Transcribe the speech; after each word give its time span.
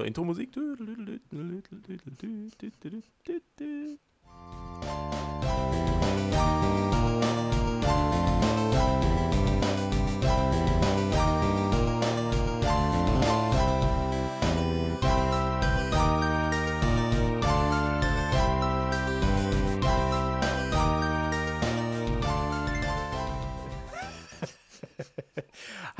So, 0.00 0.06
Intro-Musik. 0.06 0.48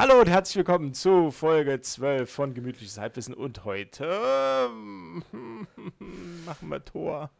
Hallo 0.00 0.18
und 0.18 0.30
herzlich 0.30 0.56
willkommen 0.56 0.94
zu 0.94 1.30
Folge 1.30 1.78
12 1.78 2.32
von 2.32 2.54
Gemütliches 2.54 2.96
Halbwissen 2.96 3.34
und 3.34 3.66
heute 3.66 4.06
ähm, 4.66 5.22
machen 6.46 6.68
wir 6.70 6.82
Tor. 6.82 7.30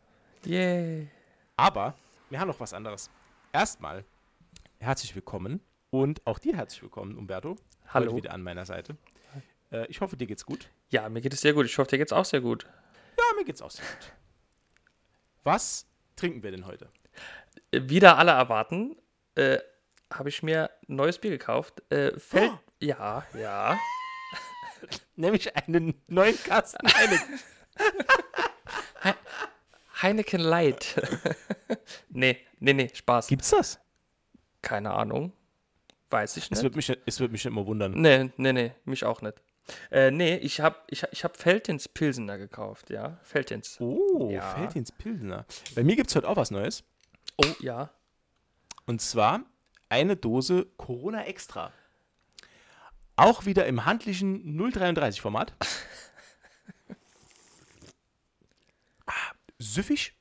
Yay. 0.45 1.09
Aber 1.57 1.95
wir 2.29 2.39
haben 2.39 2.49
noch 2.49 2.61
was 2.61 2.75
anderes. 2.75 3.09
Erstmal 3.55 4.05
herzlich 4.79 5.15
willkommen 5.15 5.63
und 5.89 6.21
auch 6.27 6.39
dir 6.39 6.55
herzlich 6.55 6.83
willkommen, 6.83 7.17
Umberto. 7.17 7.57
Hallo. 7.95 8.09
Heute 8.09 8.17
wieder 8.17 8.35
an 8.35 8.43
meiner 8.43 8.67
Seite. 8.67 8.95
Äh, 9.73 9.87
ich 9.87 10.03
hoffe, 10.03 10.19
dir 10.19 10.27
geht's 10.27 10.45
gut. 10.45 10.69
Ja, 10.91 11.09
mir 11.09 11.23
geht 11.23 11.33
es 11.33 11.41
sehr 11.41 11.55
gut. 11.55 11.65
Ich 11.65 11.79
hoffe, 11.79 11.89
dir 11.89 11.97
geht's 11.97 12.13
auch 12.13 12.27
sehr 12.27 12.43
gut. 12.43 12.67
Ja, 13.17 13.37
mir 13.39 13.47
geht's 13.47 13.63
auch 13.63 13.71
sehr 13.71 13.87
gut. 13.87 14.13
Was 15.45 15.87
trinken 16.15 16.43
wir 16.43 16.51
denn 16.51 16.67
heute? 16.67 16.91
Äh, 17.71 17.81
Wieder 17.85 18.19
alle 18.19 18.33
erwarten, 18.33 18.99
äh, 19.35 19.61
habe 20.13 20.29
ich 20.29 20.43
mir 20.43 20.71
ein 20.89 20.97
neues 20.97 21.19
Bier 21.19 21.31
gekauft. 21.31 21.83
Äh, 21.93 22.19
fällt. 22.19 22.53
Oh. 22.53 22.59
Ja, 22.81 23.25
ja. 23.39 23.79
Nämlich 25.17 25.55
einen 25.57 26.01
neuen 26.09 26.37
Kasten 26.43 26.87
Heineken. 26.93 27.39
Heineken 30.03 30.41
Light. 30.41 30.97
nee, 32.09 32.39
nee, 32.59 32.73
nee, 32.73 32.91
Spaß. 32.93 33.27
Gibt's 33.27 33.51
das? 33.51 33.79
Keine 34.63 34.93
Ahnung. 34.93 35.33
Weiß 36.11 36.37
ich 36.39 36.45
Es 36.45 36.51
nicht. 36.51 36.63
wird 36.63 36.77
mich, 36.77 36.99
es 37.07 37.21
wird 37.21 37.33
mich 37.33 37.45
immer 37.47 37.67
wundern. 37.67 37.93
Nee, 37.93 38.31
nee, 38.37 38.53
nee, 38.53 38.73
mich 38.85 39.05
auch 39.05 39.21
nicht. 39.23 39.41
Äh, 39.91 40.11
nee, 40.11 40.37
ich 40.37 40.61
habe 40.61 40.77
ich, 40.89 41.05
ich 41.13 41.23
hab 41.23 41.37
Feltins 41.37 41.87
Pilsener 41.87 42.39
gekauft, 42.39 42.91
ja. 42.91 43.19
Feltins. 43.23 43.77
Oh, 43.81 44.29
Ja. 44.31 44.55
Feldins 44.55 44.91
Pilsener. 44.91 45.45
Bei 45.75 45.85
mir 45.85 45.95
gibt's 45.97 46.17
heute 46.17 46.29
auch 46.29 46.37
was 46.37 46.51
Neues. 46.51 46.83
Oh, 47.37 47.47
ja. 47.61 47.91
Und 48.87 49.01
zwar 49.01 49.43
eine 49.91 50.17
Dose 50.17 50.67
Corona 50.77 51.25
Extra. 51.25 51.73
Auch 53.17 53.45
wieder 53.45 53.67
im 53.67 53.85
handlichen 53.85 54.59
033-Format. 54.59 55.53
Ah, 59.07 59.33
Süffig 59.59 60.15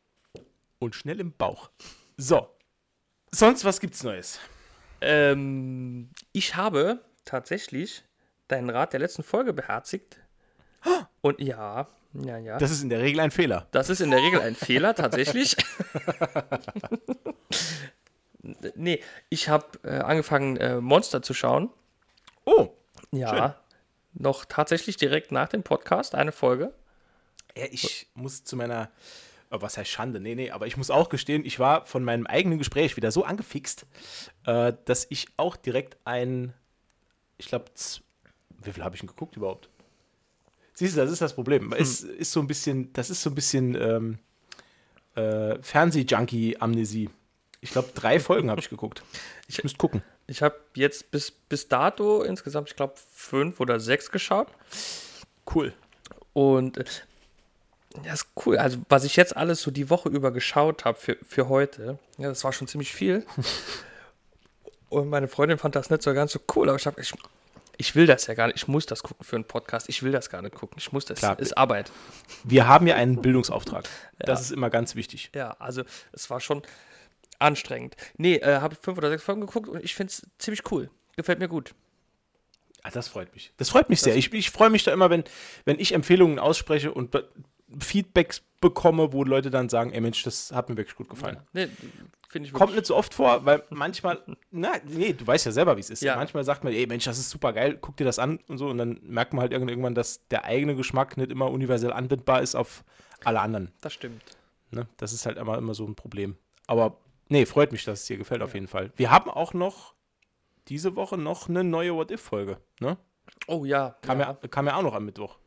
und 0.80 0.96
schnell 0.96 1.20
im 1.20 1.32
Bauch. 1.32 1.70
So. 2.18 2.50
Sonst 3.32 3.64
was 3.64 3.80
gibt's 3.80 4.04
Neues? 4.04 4.40
Ähm, 5.02 6.10
ich 6.34 6.56
habe 6.56 7.06
tatsächlich 7.24 8.04
deinen 8.48 8.70
Rat 8.70 8.94
der 8.94 9.00
letzten 9.00 9.24
Folge 9.24 9.54
beherzigt. 9.54 10.20
Und 11.22 11.40
ja, 11.40 11.88
ja, 12.14 12.38
ja. 12.38 12.58
Das 12.58 12.72
ist 12.72 12.82
in 12.82 12.90
der 12.90 13.02
Regel 13.02 13.20
ein 13.20 13.32
Fehler. 13.32 13.68
Das 13.72 13.90
ist 13.90 14.02
in 14.02 14.10
der 14.10 14.20
Regel 14.20 14.42
ein 14.42 14.56
Fehler, 14.56 14.96
tatsächlich. 14.96 15.56
nee, 18.76 19.02
ich 19.30 19.50
habe 19.50 19.66
äh, 19.84 20.00
angefangen, 20.00 20.58
äh, 20.58 20.80
Monster 20.80 21.22
zu 21.22 21.34
schauen. 21.34 21.70
Oh. 22.46 22.70
Ja. 23.12 23.60
Noch 24.14 24.46
tatsächlich 24.46 24.98
direkt 24.98 25.32
nach 25.32 25.50
dem 25.50 25.64
Podcast, 25.64 26.16
eine 26.16 26.32
Folge. 26.32 26.74
Ja, 27.56 27.66
ich 27.72 28.08
muss 28.14 28.44
zu 28.44 28.56
meiner, 28.56 28.90
oh, 29.52 29.62
was 29.62 29.78
heißt 29.78 29.90
Schande? 29.90 30.20
Nee, 30.20 30.36
nee, 30.36 30.52
aber 30.52 30.68
ich 30.68 30.78
muss 30.78 30.90
auch 30.90 31.10
gestehen, 31.10 31.46
ich 31.46 31.60
war 31.60 31.86
von 31.86 32.04
meinem 32.04 32.28
eigenen 32.28 32.58
Gespräch 32.58 32.98
wieder 32.98 33.12
so 33.12 33.24
angefixt, 33.24 33.86
äh, 34.46 34.74
dass 34.86 35.08
ich 35.10 35.28
auch 35.38 35.56
direkt 35.56 35.98
ein, 36.06 36.54
ich 37.38 37.48
glaube, 37.48 37.66
wie 38.64 38.72
viel 38.72 38.84
habe 38.84 38.96
ich 38.96 39.02
denn 39.02 39.08
geguckt 39.08 39.38
überhaupt? 39.38 39.70
Siehst 40.74 40.96
du, 40.96 41.02
das 41.02 41.12
ist 41.12 41.22
das 41.22 41.34
Problem. 41.34 41.74
Es 41.74 42.02
ist 42.02 42.32
so 42.32 42.40
ein 42.40 42.48
bisschen, 42.48 42.94
das 42.94 43.10
ist 43.10 43.22
so 43.22 43.30
ein 43.30 43.36
bisschen 43.36 43.76
ähm, 43.76 44.20
äh, 45.16 45.62
Fernseh-Junkie-Amnesie. 45.62 47.10
Ich 47.62 47.72
glaube, 47.72 47.90
drei 47.94 48.20
Folgen 48.20 48.50
habe 48.50 48.62
ich 48.62 48.70
geguckt. 48.70 49.04
Ich 49.48 49.64
müsste 49.64 49.78
gucken. 49.78 50.02
Ich 50.28 50.42
habe 50.42 50.56
jetzt 50.76 51.12
bis, 51.12 51.32
bis 51.32 51.68
dato 51.68 52.22
insgesamt, 52.22 52.70
ich 52.70 52.76
glaube, 52.76 52.94
fünf 53.14 53.60
oder 53.60 53.80
sechs 53.80 54.12
geschaut. 54.12 54.48
Cool. 55.54 55.74
Und 56.34 56.78
äh, 56.78 56.86
ja, 58.06 58.14
ist 58.14 58.28
cool. 58.46 58.58
Also, 58.58 58.78
was 58.88 59.04
ich 59.04 59.16
jetzt 59.16 59.36
alles 59.36 59.62
so 59.62 59.72
die 59.72 59.90
Woche 59.90 60.10
über 60.10 60.32
geschaut 60.32 60.86
habe 60.86 60.98
für, 60.98 61.18
für 61.28 61.50
heute, 61.50 61.98
ja, 62.18 62.30
das 62.30 62.44
war 62.44 62.54
schon 62.54 62.68
ziemlich 62.68 62.94
viel. 62.94 63.26
Und 64.90 65.10
meine 65.10 65.28
Freundin 65.28 65.58
fand 65.58 65.76
das 65.76 65.90
nicht 65.90 66.02
so 66.02 66.14
ganz 66.14 66.32
so 66.32 66.40
cool, 66.56 66.68
aber 66.68 66.78
ich 66.78 66.88
habe, 66.88 67.00
ich, 67.00 67.14
ich 67.78 67.96
will 67.96 68.08
das 68.08 68.26
ja 68.26 68.34
gar 68.34 68.48
nicht. 68.48 68.58
Ich 68.58 68.68
muss 68.68 68.86
das 68.86 69.04
gucken 69.04 69.24
für 69.24 69.36
einen 69.36 69.46
Podcast. 69.46 69.88
Ich 69.88 70.02
will 70.02 70.12
das 70.12 70.30
gar 70.30 70.42
nicht 70.42 70.56
gucken. 70.56 70.78
Ich 70.80 70.92
muss 70.92 71.06
das. 71.06 71.20
Klar. 71.20 71.38
ist 71.40 71.58
Arbeit. 71.58 71.92
Wir 72.44 72.68
haben 72.68 72.88
ja 72.88 72.96
einen 72.96 73.22
Bildungsauftrag. 73.22 73.86
Das 74.20 74.42
ist 74.42 74.52
immer 74.52 74.70
ganz 74.70 74.96
wichtig. 74.96 75.32
Ja, 75.34 75.56
also 75.60 75.84
es 76.12 76.30
war 76.30 76.42
schon 76.42 76.62
anstrengend. 77.40 77.96
Nee, 78.18 78.36
äh, 78.36 78.60
habe 78.60 78.76
fünf 78.76 78.98
oder 78.98 79.10
sechs 79.10 79.24
Folgen 79.24 79.42
geguckt 79.42 79.68
und 79.70 79.84
ich 79.84 79.96
finde 79.96 80.12
es 80.12 80.28
ziemlich 80.38 80.70
cool. 80.72 80.90
Gefällt 81.16 81.40
mir 81.40 81.48
gut. 81.48 81.74
Ah, 82.84 82.92
das 82.92 83.08
freut 83.10 83.34
mich. 83.34 83.52
Das 83.58 83.70
freut 83.70 83.90
mich 83.90 84.00
sehr. 84.02 84.16
Ich, 84.16 84.32
ich 84.34 84.52
freue 84.52 84.70
mich 84.70 84.84
da 84.84 84.94
immer, 84.94 85.10
wenn, 85.10 85.24
wenn 85.66 85.80
ich 85.80 85.94
Empfehlungen 85.94 86.40
ausspreche 86.40 86.94
und 86.94 87.12
be 87.12 87.30
Feedbacks 87.80 88.42
bekomme, 88.62 89.14
wo 89.14 89.24
Leute 89.24 89.52
dann 89.52 89.70
sagen, 89.70 89.92
ey 89.94 90.02
Mensch, 90.02 90.24
das 90.24 90.52
hat 90.52 90.70
mir 90.70 90.78
wirklich 90.78 90.96
gut 90.96 91.08
gefallen. 91.08 91.38
Nee, 91.54 91.68
finde 92.28 92.48
ich 92.48 92.54
Kommt 92.54 92.74
nicht 92.74 92.88
so 92.88 92.96
oft 92.96 93.14
vor, 93.14 93.46
weil 93.46 93.62
manchmal, 93.70 94.24
na, 94.52 94.72
nee, 94.86 95.14
du 95.14 95.28
weißt 95.28 95.46
ja 95.46 95.52
selber, 95.52 95.76
wie 95.78 95.82
es 95.82 95.92
ist. 95.92 96.02
Ja. 96.02 96.16
Manchmal 96.16 96.44
sagt 96.44 96.64
man, 96.64 96.74
ey 96.74 96.88
Mensch, 96.88 97.04
das 97.04 97.20
ist 97.20 97.30
super 97.30 97.54
geil, 97.54 97.78
guck 97.80 97.96
dir 97.98 98.06
das 98.06 98.18
an 98.18 98.40
und 98.48 98.58
so, 98.58 98.70
und 98.70 98.80
dann 98.80 99.00
merkt 99.04 99.34
man 99.34 99.42
halt 99.42 99.52
irgend- 99.52 99.70
irgendwann, 99.70 99.94
dass 99.94 100.28
der 100.30 100.46
eigene 100.46 100.76
Geschmack 100.76 101.16
nicht 101.18 101.30
immer 101.30 101.52
universell 101.52 101.94
anwendbar 101.94 102.42
ist 102.42 102.56
auf 102.56 102.84
alle 103.24 103.40
anderen. 103.40 103.72
Das 103.82 103.94
stimmt. 103.94 104.24
Ne? 104.72 104.88
Das 104.98 105.14
ist 105.14 105.28
halt 105.28 105.38
immer, 105.38 105.56
immer 105.58 105.76
so 105.76 105.86
ein 105.86 105.94
Problem. 105.96 106.38
Aber 106.66 106.98
nee, 107.30 107.46
freut 107.46 107.72
mich, 107.72 107.84
dass 107.86 108.02
es 108.02 108.06
dir 108.06 108.18
gefällt 108.18 108.42
auf 108.42 108.54
jeden 108.54 108.68
Fall. 108.68 108.92
Wir 108.96 109.10
haben 109.12 109.30
auch 109.30 109.54
noch 109.54 109.94
diese 110.68 110.96
Woche 110.96 111.18
noch 111.18 111.50
eine 111.50 111.64
neue 111.64 111.96
What-If-Folge. 111.96 112.58
Ne? 112.80 112.98
Oh 113.48 113.66
ja. 113.66 113.96
Kam, 114.02 114.20
ja. 114.20 114.38
ja. 114.42 114.48
kam 114.50 114.68
ja 114.68 114.76
auch 114.76 114.84
noch 114.84 114.94
am 114.94 115.06
Mittwoch. 115.06 115.38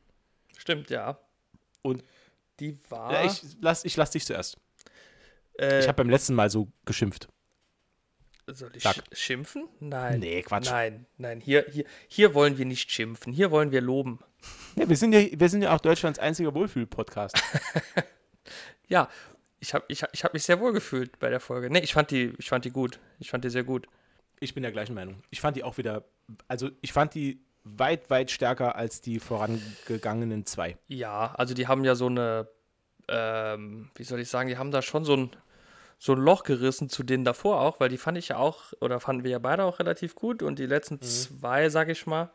Stimmt, 0.57 0.91
ja. 0.91 1.19
Und 1.83 2.03
Die 2.61 2.79
war. 2.91 3.13
Ja, 3.13 3.25
ich 3.25 3.43
lass, 3.61 3.85
ich 3.85 3.97
lass 3.97 4.11
dich 4.11 4.25
zuerst. 4.25 4.57
äh, 5.59 5.81
Ich 5.81 5.89
habe 5.89 5.97
beim 5.97 6.11
letzten 6.11 6.35
Mal 6.35 6.49
so 6.51 6.69
geschimpft. 6.85 7.29
Soll 8.49 8.71
ich 8.75 8.83
Sag. 8.83 8.97
sch- 8.97 9.15
schimpfen? 9.17 9.69
Nein. 9.81 10.19
Nee, 10.21 10.43
Quatsch. 10.43 10.69
Nein, 10.71 11.07
nein. 11.17 11.41
Hier, 11.41 11.65
hier, 11.71 11.85
hier 12.09 12.35
wollen 12.35 12.59
wir 12.59 12.67
nicht 12.67 12.91
schimpfen. 12.91 13.33
Hier 13.33 13.51
wollen 13.53 13.71
wir 13.71 13.81
loben. 13.81 14.19
Ja, 14.77 14.89
wir, 14.89 14.97
sind 14.97 15.13
ja, 15.13 15.21
wir 15.33 15.49
sind 15.49 15.63
ja 15.63 15.75
auch 15.75 15.81
Deutschlands 15.81 16.19
einziger 16.19 16.55
Wohlfühl-Podcast. 16.55 17.37
Ja, 18.89 19.09
ich 19.63 19.75
habe 19.75 19.85
ich, 19.87 20.03
ich 20.13 20.25
hab 20.25 20.35
mich 20.35 20.43
sehr 20.43 20.59
wohl 20.59 20.73
gefühlt 20.73 21.21
bei 21.21 21.31
der 21.31 21.39
Folge. 21.39 21.71
Nee, 21.71 21.79
ich 21.79 21.93
fand 21.93 22.11
die, 22.11 22.35
ich 22.37 22.49
fand 22.49 22.65
die 22.65 22.73
gut. 22.73 22.99
Ich 23.21 23.31
fand 23.31 23.45
die 23.45 23.51
sehr 23.51 23.63
gut. 23.63 23.87
Ich 24.41 24.55
bin 24.55 24.65
der 24.65 24.73
gleichen 24.73 24.95
Meinung. 24.95 25.23
Ich 25.31 25.41
fand 25.41 25.57
die 25.57 25.63
auch 25.63 25.79
wieder, 25.79 26.03
also 26.49 26.71
ich 26.81 26.93
fand 26.93 27.15
die 27.15 27.41
weit, 27.63 28.11
weit 28.11 28.33
stärker 28.33 28.75
als 28.75 29.01
die 29.01 29.21
vorangegangenen 29.21 30.47
zwei. 30.47 30.77
Ja, 30.89 31.33
also 31.37 31.55
die 31.55 31.69
haben 31.69 31.85
ja 31.85 31.95
so 31.95 32.07
eine, 32.07 32.49
ähm, 33.07 33.89
wie 33.95 34.03
soll 34.03 34.19
ich 34.19 34.29
sagen, 34.29 34.49
die 34.49 34.59
haben 34.59 34.73
da 34.73 34.83
schon 34.83 35.05
so 35.05 35.17
ein, 35.17 35.31
so 35.97 36.15
ein 36.15 36.19
Loch 36.19 36.43
gerissen 36.43 36.89
zu 36.89 37.05
denen 37.05 37.25
davor 37.25 37.61
auch, 37.61 37.79
weil 37.79 37.89
die 37.89 37.99
fand 37.99 38.19
ich 38.19 38.29
ja 38.29 38.39
auch, 38.39 38.73
oder 38.81 38.99
fanden 38.99 39.23
wir 39.23 39.31
ja 39.31 39.39
beide 39.39 39.63
auch 39.63 39.79
relativ 39.79 40.17
gut. 40.17 40.43
Und 40.43 40.59
die 40.59 40.67
letzten 40.67 41.01
zwei, 41.01 41.69
sag 41.69 41.89
ich 41.89 42.05
mal, 42.05 42.33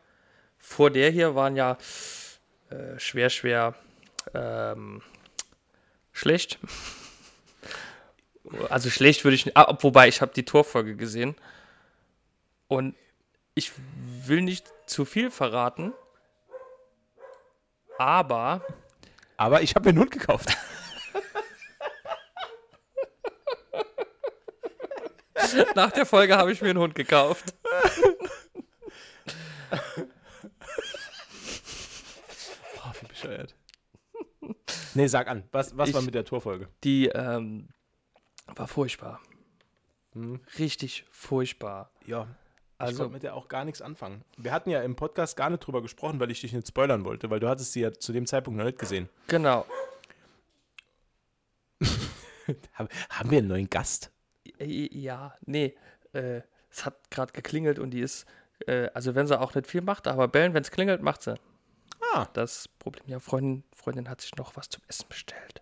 vor 0.58 0.92
der 0.92 1.12
hier 1.12 1.36
waren 1.36 1.58
ja 1.58 1.78
äh, 2.70 2.98
schwer, 2.98 3.30
schwer 3.30 3.76
ähm, 4.34 5.02
schlecht. 6.14 6.58
Also 8.70 8.90
schlecht 8.90 9.24
würde 9.24 9.36
ich 9.36 9.46
nicht, 9.46 9.58
ah, 9.58 9.78
wobei 9.82 10.08
ich 10.08 10.22
habe 10.22 10.34
die 10.34 10.46
Torfolge 10.46 10.96
gesehen. 10.96 11.36
Und 12.68 12.96
ich 13.56 13.72
will 14.26 14.42
nicht 14.42 14.72
zu 14.86 15.06
viel 15.06 15.32
verraten, 15.32 15.94
aber 17.98 18.66
Aber 19.38 19.62
ich 19.62 19.76
habe 19.76 19.86
mir 19.86 19.90
einen 19.92 20.00
Hund 20.00 20.12
gekauft. 20.12 20.56
Nach 25.76 25.92
der 25.92 26.06
Folge 26.06 26.36
habe 26.38 26.52
ich 26.52 26.62
mir 26.62 26.70
einen 26.70 26.80
Hund 26.80 26.96
gekauft. 26.96 27.54
Boah, 32.76 32.94
wie 33.02 33.08
bescheuert. 33.08 33.56
Nee, 34.94 35.08
sag 35.08 35.28
an. 35.28 35.44
Was, 35.52 35.78
was 35.78 35.90
Ich- 35.90 35.96
war 35.96 36.02
mit 36.02 36.16
der 36.16 36.26
Torfolge? 36.26 36.68
Die 36.84 37.08
ähm, 37.08 37.70
war 38.56 38.68
furchtbar. 38.68 39.20
Hm. 40.14 40.40
Richtig 40.58 41.06
furchtbar. 41.10 41.92
Ja. 42.06 42.28
Also, 42.80 42.92
ich 42.92 42.98
konnte 43.00 43.14
mit 43.14 43.24
der 43.24 43.36
auch 43.36 43.48
gar 43.48 43.66
nichts 43.66 43.82
anfangen. 43.82 44.24
Wir 44.38 44.52
hatten 44.52 44.70
ja 44.70 44.82
im 44.82 44.96
Podcast 44.96 45.36
gar 45.36 45.50
nicht 45.50 45.62
drüber 45.62 45.82
gesprochen, 45.82 46.20
weil 46.20 46.30
ich 46.30 46.42
dich 46.42 46.54
nicht 46.54 46.68
spoilern 46.68 47.06
wollte, 47.06 47.30
weil 47.30 47.40
du 47.40 47.48
hattest 47.48 47.74
sie 47.74 47.82
ja 47.82 47.92
zu 47.92 48.14
dem 48.14 48.28
Zeitpunkt 48.28 48.58
noch 48.58 48.66
nicht 48.66 48.78
gesehen. 48.78 49.10
Genau. 49.28 49.66
Haben 53.10 53.32
wir 53.32 53.40
einen 53.40 53.48
neuen 53.48 53.70
Gast? 53.70 54.12
Ja, 54.60 55.36
nee. 55.46 55.76
Äh, 56.14 56.42
es 56.70 56.86
hat 56.86 57.10
gerade 57.10 57.34
geklingelt 57.34 57.80
und 57.80 57.92
die 57.92 58.02
ist, 58.02 58.26
äh, 58.68 58.90
also 58.94 59.16
wenn 59.16 59.28
sie 59.28 59.40
auch 59.40 59.56
nicht 59.56 59.68
viel 59.68 59.82
macht, 59.82 60.08
aber 60.08 60.28
bellen, 60.28 60.54
wenn 60.54 60.62
es 60.62 60.72
klingelt, 60.72 61.02
macht 61.02 61.24
sie. 61.24 61.36
Ah. 62.14 62.28
Das 62.34 62.68
Problem, 62.68 63.04
ja, 63.08 63.20
Freundin, 63.20 63.64
Freundin 63.74 64.10
hat 64.10 64.22
sich 64.22 64.36
noch 64.36 64.56
was 64.56 64.70
zum 64.70 64.84
Essen 64.88 65.08
bestellt. 65.10 65.62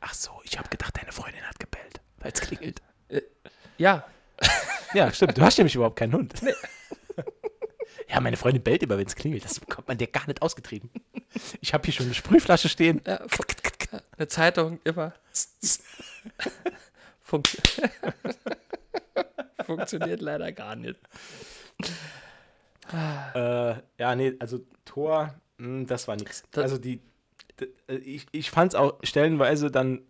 Ach 0.00 0.14
so, 0.14 0.32
ich 0.44 0.58
habe 0.58 0.68
gedacht, 0.68 0.96
deine 0.96 1.12
Freundin 1.12 1.42
hat 1.42 1.58
gebellt, 1.58 1.73
weil 2.24 2.32
es 2.32 2.40
klingelt. 2.40 2.82
Äh, 3.08 3.22
ja. 3.78 4.04
Ja, 4.94 5.12
stimmt. 5.12 5.36
Du 5.36 5.42
hast 5.42 5.58
nämlich 5.58 5.74
überhaupt 5.74 5.96
keinen 5.96 6.14
Hund. 6.14 6.34
Nee. 6.42 6.52
Ja, 8.08 8.20
meine 8.20 8.36
Freundin 8.36 8.62
bellt 8.62 8.82
immer, 8.82 8.96
wenn 8.96 9.06
es 9.06 9.16
klingelt. 9.16 9.44
Das 9.44 9.58
bekommt 9.58 9.88
man 9.88 9.98
dir 9.98 10.06
gar 10.06 10.26
nicht 10.28 10.40
ausgetrieben. 10.40 10.88
Ich 11.60 11.74
habe 11.74 11.84
hier 11.84 11.92
schon 11.92 12.06
eine 12.06 12.14
Sprühflasche 12.14 12.68
stehen. 12.68 13.00
Ja, 13.04 13.20
eine 14.16 14.28
Zeitung 14.28 14.78
immer. 14.84 15.14
Funkt 17.22 17.80
Funktioniert 19.64 20.20
leider 20.20 20.52
gar 20.52 20.76
nicht. 20.76 21.00
Äh, 23.34 23.74
ja, 23.98 24.14
nee, 24.14 24.34
also 24.38 24.60
Tor, 24.84 25.34
mh, 25.56 25.66
hm, 25.66 25.86
das 25.86 26.06
war 26.06 26.14
nichts. 26.14 26.44
Also 26.54 26.78
die, 26.78 27.00
die, 27.58 27.64
äh, 27.88 27.96
ich, 27.96 28.26
ich 28.30 28.50
fand 28.50 28.74
es 28.74 28.78
auch 28.78 28.98
stellenweise 29.02 29.72
dann 29.72 30.02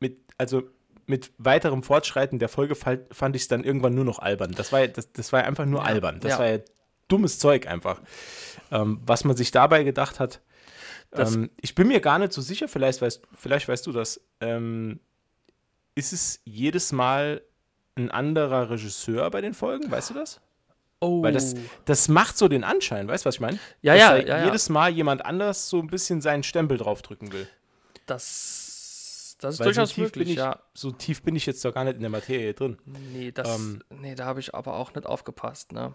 mit, 0.00 0.18
also 0.36 0.68
mit 1.10 1.32
weiterem 1.36 1.82
Fortschreiten 1.82 2.38
der 2.38 2.48
Folge 2.48 2.74
fand 2.74 3.36
ich 3.36 3.42
es 3.42 3.48
dann 3.48 3.64
irgendwann 3.64 3.94
nur 3.94 4.04
noch 4.04 4.20
albern. 4.20 4.52
Das 4.52 4.72
war, 4.72 4.86
das, 4.86 5.12
das 5.12 5.32
war 5.32 5.44
einfach 5.44 5.66
nur 5.66 5.80
ja, 5.80 5.86
albern. 5.86 6.20
Das 6.20 6.32
ja. 6.32 6.38
war 6.38 6.48
ja 6.48 6.58
dummes 7.08 7.38
Zeug 7.38 7.66
einfach. 7.66 8.00
Ähm, 8.70 9.00
was 9.04 9.24
man 9.24 9.36
sich 9.36 9.50
dabei 9.50 9.82
gedacht 9.82 10.20
hat. 10.20 10.40
Ähm, 11.12 11.50
ich 11.60 11.74
bin 11.74 11.88
mir 11.88 12.00
gar 12.00 12.20
nicht 12.20 12.32
so 12.32 12.40
sicher, 12.40 12.68
vielleicht 12.68 13.02
weißt, 13.02 13.22
vielleicht 13.34 13.68
weißt 13.68 13.84
du 13.86 13.92
das. 13.92 14.20
Ähm, 14.40 15.00
ist 15.96 16.12
es 16.12 16.40
jedes 16.44 16.92
Mal 16.92 17.42
ein 17.96 18.12
anderer 18.12 18.70
Regisseur 18.70 19.28
bei 19.30 19.40
den 19.40 19.52
Folgen? 19.52 19.90
Weißt 19.90 20.10
du 20.10 20.14
das? 20.14 20.40
Oh. 21.00 21.22
Weil 21.22 21.32
das, 21.32 21.54
das 21.86 22.08
macht 22.08 22.38
so 22.38 22.46
den 22.46 22.62
Anschein, 22.62 23.08
weißt 23.08 23.24
du, 23.24 23.28
was 23.28 23.34
ich 23.34 23.40
meine? 23.40 23.58
Ja, 23.82 23.94
ja, 23.94 24.16
ja. 24.16 24.44
Jedes 24.44 24.68
Mal 24.68 24.90
jemand 24.90 25.24
anders 25.24 25.68
so 25.68 25.80
ein 25.80 25.88
bisschen 25.88 26.20
seinen 26.20 26.44
Stempel 26.44 26.78
draufdrücken 26.78 27.32
will. 27.32 27.48
Das, 28.06 28.59
das 29.40 29.54
ist 29.54 29.60
Weil 29.60 29.66
durchaus 29.66 29.94
so 29.94 30.00
möglich, 30.02 30.30
ich, 30.30 30.36
ja. 30.36 30.60
So 30.74 30.90
tief 30.90 31.22
bin 31.22 31.36
ich 31.36 31.46
jetzt 31.46 31.64
doch 31.64 31.74
gar 31.74 31.84
nicht 31.84 31.96
in 31.96 32.02
der 32.02 32.10
Materie 32.10 32.54
drin. 32.54 32.78
Nee, 32.84 33.32
das, 33.32 33.58
ähm, 33.58 33.82
nee 33.90 34.14
da 34.14 34.26
habe 34.26 34.40
ich 34.40 34.54
aber 34.54 34.74
auch 34.74 34.94
nicht 34.94 35.06
aufgepasst, 35.06 35.72
ne? 35.72 35.94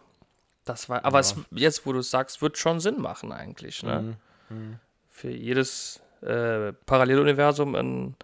Das 0.65 0.89
war, 0.89 1.05
aber 1.05 1.17
ja. 1.17 1.21
es, 1.21 1.35
jetzt, 1.51 1.85
wo 1.85 1.93
du 1.93 1.99
es 1.99 2.09
sagst, 2.09 2.41
wird 2.41 2.57
schon 2.57 2.79
Sinn 2.79 2.99
machen 2.99 3.31
eigentlich, 3.31 3.83
ne? 3.83 4.17
Mhm. 4.49 4.57
Mhm. 4.57 4.79
Für 5.09 5.29
jedes 5.29 6.01
äh, 6.21 6.73
Paralleluniversum 6.73 7.75
ein 7.75 8.15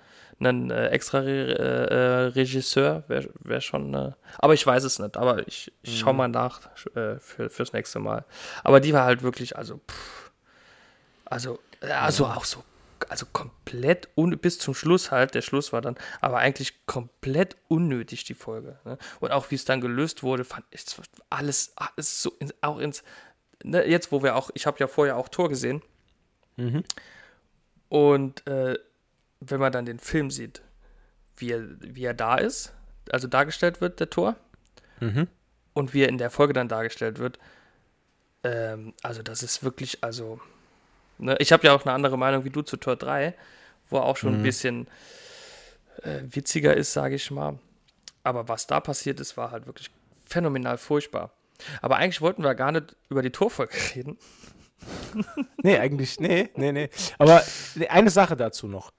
einen 0.41 0.71
äh, 0.71 0.87
extra 0.87 1.19
Re 1.19 1.57
äh, 1.57 2.25
Regisseur 2.33 3.03
wäre 3.07 3.29
wär 3.39 3.61
schon. 3.61 3.93
Äh, 3.93 4.11
aber 4.39 4.53
ich 4.53 4.65
weiß 4.65 4.83
es 4.83 4.99
nicht. 4.99 5.17
Aber 5.17 5.47
ich, 5.47 5.71
ich 5.83 5.99
schau 5.99 6.13
mhm. 6.13 6.17
mal 6.17 6.27
nach 6.27 6.61
äh, 6.95 7.19
für, 7.19 7.49
fürs 7.49 7.73
nächste 7.73 7.99
Mal. 7.99 8.25
Aber 8.63 8.79
die 8.79 8.93
war 8.93 9.05
halt 9.05 9.21
wirklich, 9.23 9.55
also, 9.55 9.77
pff, 9.77 10.31
also, 11.25 11.59
also 11.81 12.25
auch 12.25 12.45
so, 12.45 12.63
also 13.09 13.25
komplett 13.31 14.09
un 14.15 14.37
bis 14.37 14.59
zum 14.59 14.73
Schluss 14.73 15.11
halt. 15.11 15.35
Der 15.35 15.41
Schluss 15.41 15.73
war 15.73 15.81
dann, 15.81 15.95
aber 16.19 16.37
eigentlich 16.37 16.85
komplett 16.85 17.57
unnötig 17.67 18.23
die 18.23 18.33
Folge. 18.33 18.79
Ne? 18.85 18.97
Und 19.19 19.31
auch 19.31 19.51
wie 19.51 19.55
es 19.55 19.65
dann 19.65 19.81
gelöst 19.81 20.23
wurde, 20.23 20.43
fand 20.43 20.65
ich 20.71 20.85
alles, 21.29 21.73
alles 21.75 22.21
so 22.21 22.31
in, 22.39 22.51
auch 22.61 22.79
ins. 22.79 23.03
Ne, 23.63 23.87
jetzt, 23.87 24.11
wo 24.11 24.23
wir 24.23 24.35
auch, 24.35 24.49
ich 24.53 24.65
habe 24.65 24.79
ja 24.79 24.87
vorher 24.87 25.17
auch 25.17 25.29
Tor 25.29 25.49
gesehen. 25.49 25.81
Mhm. 26.57 26.83
Und 27.89 28.47
äh, 28.47 28.77
wenn 29.39 29.59
man 29.59 29.71
dann 29.71 29.85
den 29.85 29.99
Film 29.99 30.31
sieht, 30.31 30.61
wie 31.37 31.51
er, 31.51 31.63
wie 31.79 32.05
er 32.05 32.13
da 32.13 32.35
ist, 32.35 32.73
also 33.11 33.27
dargestellt 33.27 33.81
wird, 33.81 33.99
der 33.99 34.09
Tor, 34.09 34.35
mhm. 34.99 35.27
und 35.73 35.93
wie 35.93 36.03
er 36.03 36.09
in 36.09 36.17
der 36.17 36.29
Folge 36.29 36.53
dann 36.53 36.67
dargestellt 36.67 37.19
wird, 37.19 37.39
ähm, 38.43 38.93
also 39.01 39.21
das 39.21 39.43
ist 39.43 39.63
wirklich, 39.63 40.03
also, 40.03 40.39
ne, 41.21 41.35
ich 41.39 41.51
habe 41.51 41.65
ja 41.65 41.73
auch 41.73 41.85
eine 41.85 41.93
andere 41.93 42.17
Meinung 42.17 42.43
wie 42.43 42.49
du 42.49 42.61
zu 42.61 42.77
Tor 42.77 42.95
3, 42.95 43.33
wo 43.89 43.97
er 43.97 44.05
auch 44.05 44.17
schon 44.17 44.33
mhm. 44.33 44.39
ein 44.39 44.43
bisschen 44.43 44.87
äh, 46.03 46.21
witziger 46.23 46.75
ist, 46.75 46.93
sage 46.93 47.15
ich 47.15 47.31
mal. 47.31 47.57
Aber 48.23 48.47
was 48.47 48.67
da 48.67 48.79
passiert 48.79 49.19
ist, 49.19 49.37
war 49.37 49.51
halt 49.51 49.65
wirklich 49.65 49.89
phänomenal 50.25 50.77
furchtbar. 50.77 51.31
Aber 51.81 51.97
eigentlich 51.97 52.21
wollten 52.21 52.43
wir 52.43 52.55
gar 52.55 52.71
nicht 52.71 52.95
über 53.09 53.21
die 53.21 53.31
Torfolge 53.31 53.75
reden. 53.95 54.17
nee, 55.63 55.77
eigentlich, 55.77 56.19
nee, 56.19 56.49
nee, 56.55 56.71
nee. 56.71 56.89
Aber 57.17 57.43
eine 57.89 58.09
Sache 58.09 58.35
dazu 58.35 58.67
noch. 58.67 58.91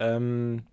Ähm, 0.00 0.64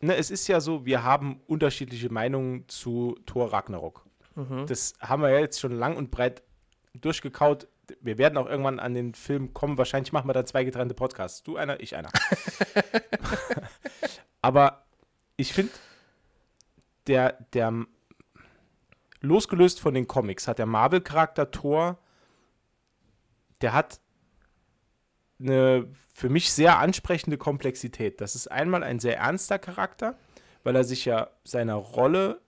ne, 0.00 0.16
es 0.16 0.30
ist 0.30 0.48
ja 0.48 0.60
so, 0.60 0.86
wir 0.86 1.02
haben 1.02 1.40
unterschiedliche 1.46 2.10
Meinungen 2.10 2.68
zu 2.68 3.18
Thor 3.26 3.52
Ragnarok. 3.52 4.06
Mhm. 4.34 4.66
Das 4.66 4.94
haben 5.00 5.22
wir 5.22 5.30
ja 5.30 5.40
jetzt 5.40 5.60
schon 5.60 5.72
lang 5.72 5.96
und 5.96 6.10
breit 6.10 6.42
durchgekaut. 6.94 7.68
Wir 8.00 8.18
werden 8.18 8.36
auch 8.36 8.46
irgendwann 8.46 8.80
an 8.80 8.94
den 8.94 9.14
Film 9.14 9.54
kommen. 9.54 9.78
Wahrscheinlich 9.78 10.12
machen 10.12 10.28
wir 10.28 10.34
da 10.34 10.44
zwei 10.44 10.64
getrennte 10.64 10.94
Podcasts. 10.94 11.42
Du 11.42 11.56
einer, 11.56 11.80
ich 11.80 11.96
einer. 11.96 12.10
Aber 14.42 14.84
ich 15.36 15.52
finde, 15.52 15.72
der, 17.06 17.38
der 17.52 17.86
losgelöst 19.20 19.80
von 19.80 19.94
den 19.94 20.06
Comics 20.06 20.48
hat 20.48 20.58
der 20.58 20.66
Marvel-Charakter 20.66 21.50
Thor, 21.50 21.98
der 23.60 23.72
hat 23.72 24.00
eine 25.40 25.88
für 26.14 26.28
mich 26.28 26.52
sehr 26.52 26.78
ansprechende 26.78 27.38
Komplexität. 27.38 28.20
Das 28.20 28.34
ist 28.34 28.48
einmal 28.48 28.82
ein 28.82 28.98
sehr 28.98 29.18
ernster 29.18 29.58
Charakter, 29.58 30.18
weil 30.64 30.74
er 30.74 30.84
sich 30.84 31.04
ja 31.04 31.30
seiner 31.44 31.76
Rolle 31.76 32.40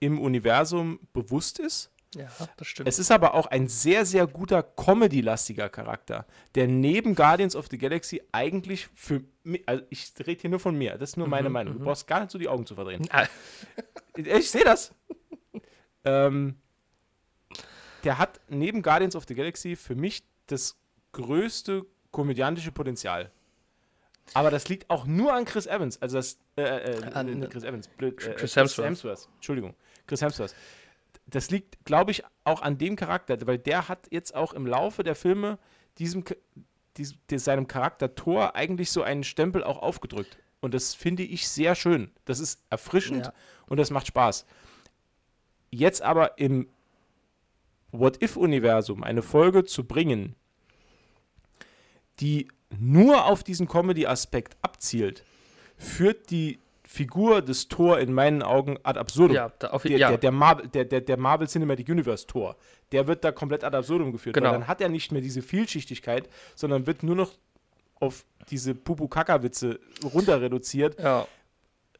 im 0.00 0.20
Universum 0.20 0.98
bewusst 1.12 1.60
ist. 1.60 1.93
Ja, 2.14 2.28
das 2.56 2.66
stimmt. 2.66 2.88
Es 2.88 2.98
ist 2.98 3.10
aber 3.10 3.34
auch 3.34 3.46
ein 3.46 3.68
sehr, 3.68 4.04
sehr 4.06 4.26
guter 4.26 4.62
Comedy-lastiger 4.62 5.68
Charakter, 5.68 6.26
der 6.54 6.68
neben 6.68 7.14
Guardians 7.14 7.56
of 7.56 7.66
the 7.70 7.78
Galaxy 7.78 8.22
eigentlich 8.32 8.88
für 8.94 9.22
mich, 9.42 9.62
also 9.66 9.84
ich 9.90 10.12
rede 10.26 10.40
hier 10.40 10.50
nur 10.50 10.60
von 10.60 10.76
mir, 10.76 10.96
das 10.98 11.10
ist 11.10 11.16
nur 11.16 11.28
meine 11.28 11.48
mhm, 11.48 11.52
Meinung. 11.52 11.74
Du 11.74 11.80
mhm. 11.80 11.84
brauchst 11.84 12.06
gar 12.06 12.20
nicht 12.20 12.30
so 12.30 12.38
die 12.38 12.48
Augen 12.48 12.66
zu 12.66 12.74
verdrehen. 12.74 13.06
Ah. 13.10 13.26
ich 14.16 14.50
sehe 14.50 14.64
das. 14.64 14.94
ähm, 16.04 16.56
der 18.04 18.18
hat 18.18 18.40
neben 18.48 18.82
Guardians 18.82 19.16
of 19.16 19.24
the 19.26 19.34
Galaxy 19.34 19.76
für 19.76 19.94
mich 19.94 20.24
das 20.46 20.76
größte 21.12 21.86
komödiantische 22.10 22.72
Potenzial. 22.72 23.30
Aber 24.32 24.50
das 24.50 24.68
liegt 24.68 24.88
auch 24.88 25.04
nur 25.04 25.34
an 25.34 25.44
Chris 25.44 25.66
Evans. 25.66 26.00
Also 26.00 26.16
das, 26.16 26.38
äh, 26.56 26.62
äh, 26.62 27.04
an, 27.12 27.42
äh, 27.42 27.46
Chris 27.46 27.64
Evans, 27.64 27.88
blöd, 27.88 28.14
äh, 28.26 28.34
Chris, 28.34 28.56
Hemsworth. 28.56 28.86
Hemsworth. 28.86 29.28
Entschuldigung, 29.34 29.74
Chris 30.06 30.22
Hemsworth. 30.22 30.54
Das 31.26 31.50
liegt, 31.50 31.84
glaube 31.84 32.10
ich, 32.10 32.22
auch 32.44 32.62
an 32.62 32.78
dem 32.78 32.96
Charakter, 32.96 33.38
weil 33.46 33.58
der 33.58 33.88
hat 33.88 34.08
jetzt 34.10 34.34
auch 34.34 34.52
im 34.52 34.66
Laufe 34.66 35.02
der 35.02 35.14
Filme 35.14 35.58
diesem, 35.98 36.24
diesem 36.96 37.18
seinem 37.36 37.66
Charakter 37.66 38.14
Thor 38.14 38.54
eigentlich 38.54 38.90
so 38.90 39.02
einen 39.02 39.24
Stempel 39.24 39.64
auch 39.64 39.78
aufgedrückt. 39.78 40.38
Und 40.60 40.74
das 40.74 40.94
finde 40.94 41.22
ich 41.22 41.48
sehr 41.48 41.74
schön. 41.74 42.10
Das 42.24 42.40
ist 42.40 42.62
erfrischend 42.70 43.26
ja. 43.26 43.32
und 43.66 43.78
das 43.78 43.90
macht 43.90 44.06
Spaß. 44.06 44.46
Jetzt 45.70 46.02
aber 46.02 46.38
im 46.38 46.68
What-If-Universum 47.92 49.02
eine 49.02 49.22
Folge 49.22 49.64
zu 49.64 49.84
bringen, 49.84 50.34
die 52.20 52.48
nur 52.78 53.26
auf 53.26 53.44
diesen 53.44 53.68
Comedy-Aspekt 53.68 54.56
abzielt, 54.62 55.24
führt 55.76 56.30
die 56.30 56.58
Figur 56.94 57.42
des 57.42 57.66
Thor 57.66 57.98
in 57.98 58.12
meinen 58.12 58.40
Augen 58.40 58.78
ad 58.84 59.00
absurdum. 59.00 59.34
Ja, 59.34 59.52
da 59.58 59.70
auf, 59.70 59.82
der, 59.82 59.98
ja. 59.98 60.10
der, 60.10 60.18
der, 60.18 60.30
Marvel, 60.30 60.68
der, 60.68 60.84
der, 60.84 61.00
der 61.00 61.16
Marvel 61.16 61.48
Cinematic 61.48 61.88
Universe 61.88 62.24
Thor, 62.24 62.56
der 62.92 63.08
wird 63.08 63.24
da 63.24 63.32
komplett 63.32 63.64
ad 63.64 63.76
absurdum 63.76 64.12
geführt. 64.12 64.34
Genau. 64.34 64.50
Weil 64.50 64.60
dann 64.60 64.68
hat 64.68 64.80
er 64.80 64.88
nicht 64.88 65.10
mehr 65.10 65.20
diese 65.20 65.42
Vielschichtigkeit, 65.42 66.28
sondern 66.54 66.86
wird 66.86 67.02
nur 67.02 67.16
noch 67.16 67.32
auf 67.98 68.24
diese 68.48 68.76
Pupu-Kaka-Witze 68.76 69.80
runter 70.04 70.40
reduziert. 70.40 71.00
Ja. 71.00 71.26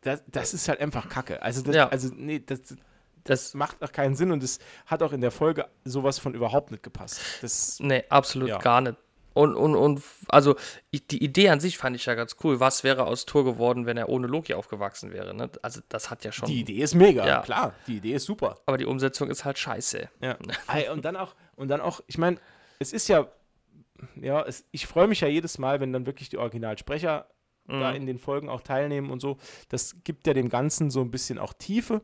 Das, 0.03 0.23
das 0.29 0.55
ist 0.55 0.69
halt 0.69 0.81
einfach 0.81 1.09
Kacke. 1.09 1.43
Also, 1.43 1.63
das, 1.63 1.75
ja. 1.75 1.89
also 1.89 2.11
nee, 2.15 2.39
das, 2.39 2.77
das 3.25 3.55
macht 3.55 3.83
auch 3.83 3.91
keinen 3.91 4.15
Sinn 4.15 4.31
und 4.31 4.45
es 4.45 4.61
hat 4.87 5.03
auch 5.03 5.13
in 5.13 5.23
der 5.23 5.33
Folge 5.33 5.67
sowas 5.85 6.21
von 6.21 6.35
überhaupt 6.35 6.71
nicht 6.71 6.85
gepasst. 6.85 7.21
Das, 7.43 7.81
nee, 7.81 8.05
absolut 8.11 8.49
ja. 8.49 8.59
gar 8.59 8.81
nicht. 8.81 8.97
Und, 9.35 9.57
und, 9.57 9.75
und 9.75 10.03
also 10.29 10.55
die 10.93 11.23
Idee 11.23 11.51
an 11.51 11.61
sich 11.61 11.77
fand 11.77 11.97
ich 11.97 12.07
ja 12.07 12.15
ganz 12.15 12.37
cool. 12.43 12.61
Was 12.61 12.85
wäre 12.85 13.05
aus 13.07 13.27
Thor 13.27 13.45
geworden, 13.45 13.85
wenn 13.85 13.97
er 13.97 14.09
ohne 14.09 14.29
Loki 14.29 14.55
aufgewachsen 14.55 15.13
wäre? 15.13 15.35
Ne? 15.35 15.51
Also 15.61 15.81
das 15.89 16.11
hat 16.11 16.25
ja 16.25 16.33
schon. 16.33 16.49
Die 16.49 16.61
Idee 16.61 16.79
ist 16.79 16.95
mega, 16.95 17.27
ja. 17.27 17.43
klar. 17.43 17.75
Die 17.89 17.97
Idee 17.97 18.15
ist 18.15 18.25
super. 18.25 18.59
Aber 18.67 18.79
die 18.79 18.87
Umsetzung 18.87 19.29
ist 19.29 19.45
halt 19.45 19.59
scheiße. 19.59 20.09
Ja. 20.21 20.37
und 20.93 21.05
dann 21.05 21.17
auch, 21.17 21.35
und 21.57 21.69
dann 21.69 21.81
auch, 21.81 22.01
ich 22.07 22.17
meine, 22.17 22.39
es 22.79 22.93
ist 22.93 23.09
ja, 23.09 23.27
ja, 24.17 24.43
es, 24.43 24.65
ich 24.71 24.87
freue 24.87 25.09
mich 25.09 25.21
ja 25.21 25.29
jedes 25.29 25.59
Mal, 25.59 25.81
wenn 25.81 25.93
dann 25.93 26.07
wirklich 26.07 26.29
die 26.29 26.39
Originalsprecher 26.39 27.27
mhm. 27.67 27.81
da 27.81 27.91
in 27.93 28.07
den 28.07 28.19
Folgen 28.19 28.49
auch 28.49 28.61
teilnehmen 28.61 29.11
und 29.11 29.21
so. 29.21 29.39
Das 29.69 29.97
gibt 30.05 30.27
ja 30.27 30.35
dem 30.35 30.49
Ganzen 30.49 30.91
so 30.91 31.01
ein 31.01 31.11
bisschen 31.11 31.39
auch 31.39 31.53
Tiefe. 31.53 32.03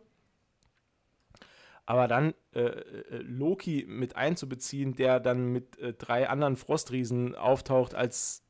Aber 1.86 2.08
dann 2.08 2.34
äh, 2.54 2.60
äh, 2.60 3.16
Loki 3.22 3.84
mit 3.88 4.16
einzubeziehen, 4.16 4.94
der 4.94 5.20
dann 5.20 5.52
mit 5.52 5.78
äh, 5.78 5.92
drei 5.92 6.28
anderen 6.28 6.56
Frostriesen 6.56 7.34
auftaucht 7.34 7.94
als 7.94 8.42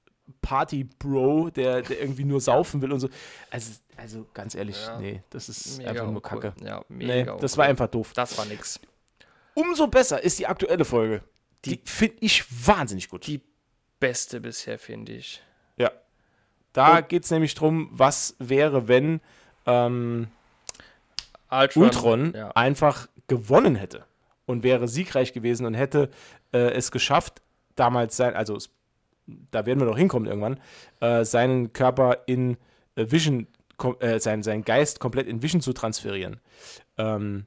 Party-Bro, 0.42 1.50
der, 1.50 1.82
der 1.82 2.00
irgendwie 2.00 2.24
nur 2.24 2.40
saufen 2.40 2.82
will 2.82 2.92
und 2.92 3.00
so. 3.00 3.08
Also, 3.50 3.72
also 3.96 4.26
ganz 4.34 4.54
ehrlich, 4.54 4.76
ja. 4.86 4.98
nee, 4.98 5.22
das 5.30 5.48
ist 5.48 5.78
mega 5.78 5.90
einfach 5.90 6.10
nur 6.10 6.22
Kacke. 6.22 6.54
Ja, 6.64 6.84
mega 6.88 7.34
nee, 7.34 7.40
das 7.40 7.56
war 7.56 7.66
einfach 7.66 7.88
doof. 7.88 8.12
Das 8.14 8.36
war 8.38 8.44
nix. 8.44 8.80
Umso 9.54 9.86
besser 9.88 10.22
ist 10.22 10.38
die 10.38 10.46
aktuelle 10.46 10.84
Folge. 10.84 11.22
Die, 11.64 11.76
die 11.76 11.90
finde 11.90 12.16
ich 12.20 12.44
wahnsinnig 12.66 13.08
gut. 13.08 13.26
Die 13.26 13.42
beste 13.98 14.40
bisher, 14.40 14.78
finde 14.78 15.12
ich. 15.12 15.42
Ja. 15.76 15.90
Da 16.72 17.00
geht 17.00 17.24
es 17.24 17.30
nämlich 17.30 17.54
darum, 17.54 17.90
was 17.92 18.36
wäre, 18.38 18.88
wenn 18.88 19.20
ähm, 19.66 20.28
Ultron, 21.50 21.82
Ultron 21.82 22.32
ja. 22.34 22.50
einfach 22.52 23.08
gewonnen 23.30 23.76
hätte 23.76 24.04
und 24.44 24.64
wäre 24.64 24.88
siegreich 24.88 25.32
gewesen 25.32 25.64
und 25.64 25.74
hätte 25.74 26.10
äh, 26.52 26.72
es 26.72 26.90
geschafft, 26.90 27.40
damals 27.76 28.16
sein, 28.16 28.34
also 28.34 28.58
da 29.52 29.64
werden 29.66 29.78
wir 29.78 29.86
noch 29.86 29.96
hinkommen 29.96 30.26
irgendwann, 30.26 30.58
äh, 30.98 31.24
seinen 31.24 31.72
Körper 31.72 32.24
in 32.26 32.56
äh, 32.96 33.06
Vision, 33.08 33.46
äh, 34.00 34.18
sein, 34.18 34.42
seinen 34.42 34.64
Geist 34.64 34.98
komplett 34.98 35.28
in 35.28 35.44
Vision 35.44 35.62
zu 35.62 35.72
transferieren. 35.72 36.40
Ähm, 36.98 37.46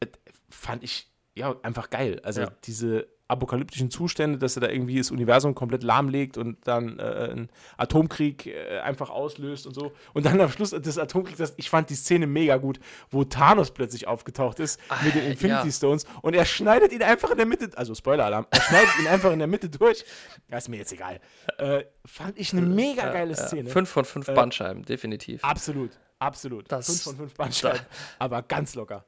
äh, 0.00 0.06
fand 0.50 0.82
ich 0.82 1.08
ja 1.36 1.54
einfach 1.62 1.88
geil. 1.88 2.20
Also 2.24 2.40
ja. 2.40 2.50
diese 2.64 3.06
apokalyptischen 3.28 3.90
Zustände, 3.90 4.38
dass 4.38 4.56
er 4.56 4.60
da 4.60 4.68
irgendwie 4.68 4.98
das 4.98 5.10
Universum 5.10 5.54
komplett 5.54 5.82
lahmlegt 5.82 6.38
und 6.38 6.58
dann 6.66 6.98
äh, 6.98 7.02
einen 7.02 7.48
Atomkrieg 7.76 8.46
äh, 8.46 8.78
einfach 8.80 9.10
auslöst 9.10 9.66
und 9.66 9.74
so. 9.74 9.92
Und 10.14 10.26
dann 10.26 10.40
am 10.40 10.50
Schluss 10.50 10.70
des 10.70 10.98
Atomkriegs, 10.98 11.38
das, 11.38 11.54
ich 11.56 11.68
fand 11.68 11.90
die 11.90 11.94
Szene 11.94 12.26
mega 12.26 12.56
gut, 12.56 12.78
wo 13.10 13.24
Thanos 13.24 13.72
plötzlich 13.72 14.06
aufgetaucht 14.06 14.60
ist 14.60 14.80
ah, 14.88 14.98
mit 15.04 15.14
den 15.14 15.24
Infinity 15.26 15.66
ja. 15.66 15.72
Stones 15.72 16.06
und 16.22 16.34
er 16.34 16.44
schneidet 16.44 16.92
ihn 16.92 17.02
einfach 17.02 17.30
in 17.30 17.36
der 17.36 17.46
Mitte, 17.46 17.70
also 17.76 17.94
Spoiler-Alarm, 17.94 18.46
er 18.50 18.60
schneidet 18.60 18.98
ihn 19.00 19.08
einfach 19.08 19.32
in 19.32 19.38
der 19.40 19.48
Mitte 19.48 19.68
durch. 19.68 20.04
Das 20.48 20.64
ist 20.64 20.68
mir 20.68 20.76
jetzt 20.76 20.92
egal. 20.92 21.20
Äh, 21.58 21.84
fand 22.04 22.38
ich 22.38 22.52
eine 22.52 22.62
mega 22.62 23.10
geile 23.10 23.34
Szene. 23.34 23.70
Fünf 23.70 23.90
von 23.90 24.04
fünf 24.04 24.28
äh, 24.28 24.34
Bandscheiben, 24.34 24.84
definitiv. 24.84 25.42
Absolut, 25.42 25.90
absolut. 26.20 26.70
Das, 26.70 26.86
fünf 26.86 27.02
von 27.02 27.16
fünf 27.16 27.34
Bandscheiben, 27.34 27.80
aber 28.20 28.42
ganz 28.42 28.74
locker 28.76 29.04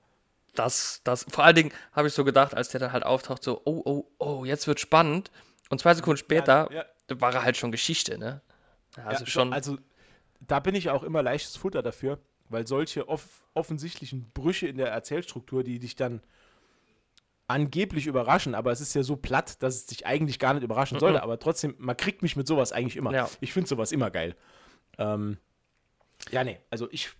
das, 0.54 1.00
das, 1.04 1.24
vor 1.30 1.44
allen 1.44 1.54
Dingen 1.54 1.72
habe 1.92 2.08
ich 2.08 2.14
so 2.14 2.24
gedacht, 2.24 2.54
als 2.54 2.68
der 2.70 2.80
dann 2.80 2.92
halt 2.92 3.04
auftaucht, 3.04 3.42
so, 3.42 3.62
oh, 3.64 3.82
oh, 3.84 4.04
oh, 4.18 4.44
jetzt 4.44 4.66
wird 4.66 4.80
spannend. 4.80 5.30
Und 5.70 5.80
zwei 5.80 5.94
Sekunden 5.94 6.16
später 6.16 6.68
ja, 6.72 6.84
ja. 7.10 7.20
war 7.20 7.34
er 7.34 7.42
halt 7.42 7.56
schon 7.56 7.70
Geschichte, 7.70 8.18
ne? 8.18 8.40
Also 9.04 9.24
ja, 9.24 9.30
schon. 9.30 9.52
Also, 9.52 9.78
da 10.40 10.60
bin 10.60 10.74
ich 10.74 10.90
auch 10.90 11.02
immer 11.02 11.22
leichtes 11.22 11.56
Futter 11.56 11.82
dafür, 11.82 12.18
weil 12.48 12.66
solche 12.66 13.08
off 13.08 13.44
offensichtlichen 13.54 14.30
Brüche 14.32 14.68
in 14.68 14.76
der 14.76 14.88
Erzählstruktur, 14.88 15.64
die 15.64 15.80
dich 15.80 15.96
dann 15.96 16.22
angeblich 17.48 18.06
überraschen, 18.06 18.54
aber 18.54 18.70
es 18.70 18.80
ist 18.80 18.94
ja 18.94 19.02
so 19.02 19.16
platt, 19.16 19.62
dass 19.62 19.74
es 19.74 19.86
dich 19.86 20.06
eigentlich 20.06 20.38
gar 20.38 20.54
nicht 20.54 20.62
überraschen 20.62 20.96
mhm. 20.96 21.00
sollte, 21.00 21.22
aber 21.22 21.38
trotzdem, 21.38 21.74
man 21.78 21.96
kriegt 21.96 22.22
mich 22.22 22.36
mit 22.36 22.46
sowas 22.46 22.72
eigentlich 22.72 22.96
immer. 22.96 23.12
Ja. 23.12 23.28
Ich 23.40 23.52
finde 23.52 23.68
sowas 23.68 23.90
immer 23.90 24.10
geil. 24.10 24.36
Ähm, 24.98 25.38
ja, 26.30 26.44
nee, 26.44 26.60
also 26.70 26.88
ich 26.92 27.10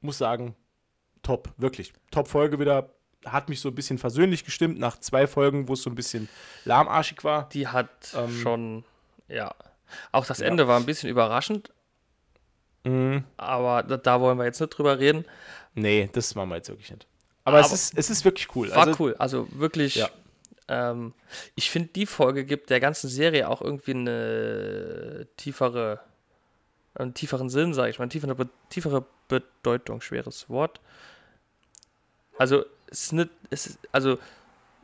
muss 0.00 0.18
sagen, 0.18 0.54
top, 1.26 1.48
wirklich. 1.56 1.92
Top-Folge 2.10 2.58
wieder. 2.60 2.90
Hat 3.24 3.48
mich 3.48 3.60
so 3.60 3.68
ein 3.68 3.74
bisschen 3.74 3.98
versöhnlich 3.98 4.44
gestimmt 4.44 4.78
nach 4.78 5.00
zwei 5.00 5.26
Folgen, 5.26 5.66
wo 5.66 5.72
es 5.72 5.82
so 5.82 5.90
ein 5.90 5.96
bisschen 5.96 6.28
lahmarschig 6.64 7.24
war. 7.24 7.48
Die 7.48 7.66
hat 7.66 7.90
ähm, 8.14 8.30
schon, 8.30 8.84
ja. 9.28 9.52
Auch 10.12 10.24
das 10.24 10.38
ja. 10.38 10.46
Ende 10.46 10.68
war 10.68 10.78
ein 10.78 10.86
bisschen 10.86 11.10
überraschend. 11.10 11.72
Mhm. 12.84 13.24
Aber 13.36 13.82
da, 13.82 13.96
da, 13.96 14.20
wollen 14.20 14.38
wir 14.38 14.44
jetzt 14.44 14.60
nicht 14.60 14.70
drüber 14.70 15.00
reden. 15.00 15.24
Nee, 15.74 16.08
das 16.12 16.36
machen 16.36 16.50
wir 16.50 16.56
jetzt 16.56 16.68
wirklich 16.68 16.90
nicht. 16.90 17.06
Aber, 17.42 17.58
Aber 17.58 17.66
es, 17.66 17.72
ist, 17.72 17.98
es 17.98 18.10
ist 18.10 18.24
wirklich 18.24 18.54
cool. 18.54 18.70
War 18.70 18.86
also, 18.86 18.96
cool. 19.00 19.16
Also 19.18 19.48
wirklich. 19.50 19.96
Ja. 19.96 20.08
Ähm, 20.68 21.12
ich 21.56 21.70
finde, 21.70 21.88
die 21.88 22.06
Folge 22.06 22.44
gibt 22.44 22.70
der 22.70 22.78
ganzen 22.78 23.08
Serie 23.08 23.48
auch 23.48 23.60
irgendwie 23.60 23.92
eine 23.92 25.26
tiefere, 25.36 26.00
einen 26.94 27.14
tieferen 27.14 27.48
Sinn, 27.48 27.74
sage 27.74 27.90
ich 27.90 27.98
mal, 27.98 28.04
eine 28.04 28.10
tiefere, 28.10 28.48
tiefere 28.68 29.04
Bedeutung. 29.26 30.00
Schweres 30.00 30.48
Wort. 30.48 30.80
Also, 32.38 32.64
es 32.90 33.04
ist 33.04 33.12
nicht, 33.12 33.30
es 33.50 33.66
ist, 33.66 33.78
also, 33.92 34.18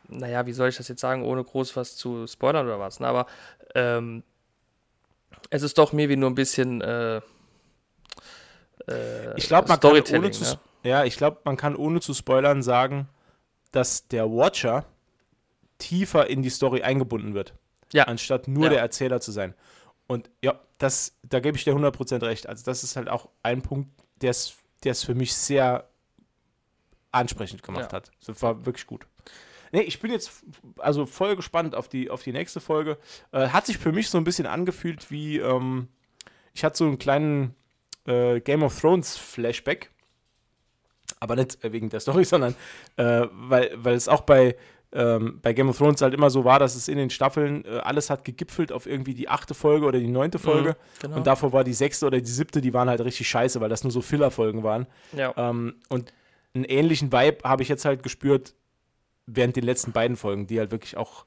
naja, 0.09 0.47
wie 0.47 0.53
soll 0.53 0.69
ich 0.69 0.77
das 0.77 0.89
jetzt 0.89 1.01
sagen, 1.01 1.25
ohne 1.25 1.45
groß 1.45 1.77
was 1.77 1.97
zu 1.97 2.27
spoilern 2.27 2.67
oder 2.67 2.79
was, 2.79 3.01
ne? 3.01 3.07
aber 3.07 3.27
ähm, 3.75 4.23
es 5.51 5.63
ist 5.63 5.79
doch 5.79 5.93
mir 5.93 6.09
wie 6.09 6.17
nur 6.17 6.31
ein 6.31 6.35
bisschen 6.35 6.81
äh, 6.83 7.21
äh, 8.89 9.37
ich 9.37 9.47
glaube, 9.47 9.69
man 9.69 9.81
kann 9.81 9.93
ohne 9.93 10.31
zu, 10.31 10.45
ne? 10.45 10.59
ja, 10.83 11.05
ich 11.05 11.17
glaube, 11.17 11.39
man 11.45 11.57
kann 11.57 11.77
ohne 11.77 12.01
zu 12.01 12.15
spoilern 12.15 12.63
sagen, 12.63 13.09
dass 13.71 14.09
der 14.09 14.31
Watcher 14.31 14.85
tiefer 15.79 16.29
in 16.29 16.43
die 16.43 16.51
Story 16.51 16.83
eingebunden 16.83 17.35
wird, 17.35 17.55
ja. 17.93 18.05
anstatt 18.05 18.49
nur 18.49 18.65
ja. 18.65 18.71
der 18.71 18.81
Erzähler 18.81 19.21
zu 19.21 19.33
sein. 19.33 19.55
Und 20.07 20.31
ja, 20.43 20.61
das, 20.79 21.17
da 21.23 21.41
gebe 21.41 21.57
ich 21.57 21.65
dir 21.65 21.75
100% 21.75 22.23
recht. 22.23 22.49
Also 22.49 22.65
das 22.65 22.85
ist 22.85 22.97
halt 22.97 23.09
auch 23.09 23.29
ein 23.43 23.63
Punkt, 23.63 23.91
der 24.21 24.31
es 24.31 25.05
für 25.05 25.15
mich 25.15 25.35
sehr 25.35 25.89
ansprechend 27.13 27.63
gemacht 27.63 27.93
ja. 27.93 27.97
hat. 27.99 28.11
Das 28.27 28.43
war 28.43 28.67
wirklich 28.67 28.87
gut. 28.87 29.07
Nee, 29.73 29.83
ich 29.83 30.01
bin 30.01 30.11
jetzt 30.11 30.45
also 30.79 31.07
voll 31.07 31.35
gespannt 31.35 31.75
auf 31.75 31.89
die, 31.89 32.11
auf 32.11 32.23
die 32.23 32.33
nächste 32.33 32.61
Folge. 32.61 32.99
Äh, 33.33 33.49
hat 33.49 33.67
sich 33.67 33.79
für 33.79 33.93
mich 33.93 34.11
so 34.11 34.19
ein 34.19 34.25
bisschen 34.25 34.47
angefühlt 34.47 35.11
wie, 35.11 35.39
ähm, 35.39 35.89
ich 36.53 36.63
hatte 36.63 36.77
so 36.77 36.85
einen 36.85 36.99
kleinen 36.99 37.55
äh, 38.07 38.41
Game 38.41 38.63
of 38.63 38.79
Thrones 38.79 39.17
Flashback. 39.17 39.91
Aber 41.21 41.37
nicht 41.37 41.59
wegen 41.63 41.89
der 41.89 42.01
Story, 42.01 42.25
sondern 42.27 42.55
äh, 42.97 43.27
weil, 43.33 43.73
weil 43.77 43.95
es 43.95 44.09
auch 44.09 44.23
bei, 44.23 44.57
ähm, 44.93 45.39
bei 45.41 45.55
Game 45.55 45.71
of 45.71 45.79
Thrones 45.79 46.03
halt 46.03 46.13
immer 46.13 46.29
so 46.29 46.45
war, 46.45 46.59
dass 46.59 46.75
es 46.75 46.89
in 46.89 46.99
den 46.99 47.09
Staffeln 47.09 47.65
äh, 47.65 47.79
alles 47.79 48.11
hat 48.11 48.27
gegipfelt 48.27 48.73
auf 48.73 48.87
irgendwie 48.87 49.15
die 49.15 49.31
achte 49.31 49.55
Folge 49.55 49.87
oder 49.87 49.99
die 49.99 50.07
neunte 50.07 50.37
mhm, 50.37 50.43
Folge. 50.43 50.69
Mhm, 50.69 51.01
genau. 51.01 51.17
Und 51.17 51.27
davor 51.27 51.55
war 51.55 51.65
die 51.65 51.73
sechste 51.73 52.07
oder 52.07 52.21
die 52.21 52.31
siebte, 52.31 52.61
die 52.61 52.75
waren 52.75 52.91
halt 52.91 53.01
richtig 53.01 53.27
scheiße, 53.27 53.59
weil 53.63 53.71
das 53.71 53.85
nur 53.85 53.91
so 53.91 54.03
Filler-Folgen 54.03 54.63
waren. 54.63 54.87
Ja. 55.17 55.33
Ähm, 55.37 55.77
und 55.89 56.13
einen 56.55 56.65
ähnlichen 56.65 57.13
Vibe 57.13 57.39
habe 57.45 57.63
ich 57.63 57.69
jetzt 57.69 57.85
halt 57.85 58.03
gespürt 58.03 58.55
während 59.27 59.57
den 59.57 59.65
letzten 59.65 59.93
beiden 59.93 60.17
Folgen, 60.17 60.47
die 60.47 60.59
halt 60.59 60.71
wirklich 60.71 60.97
auch. 60.97 61.25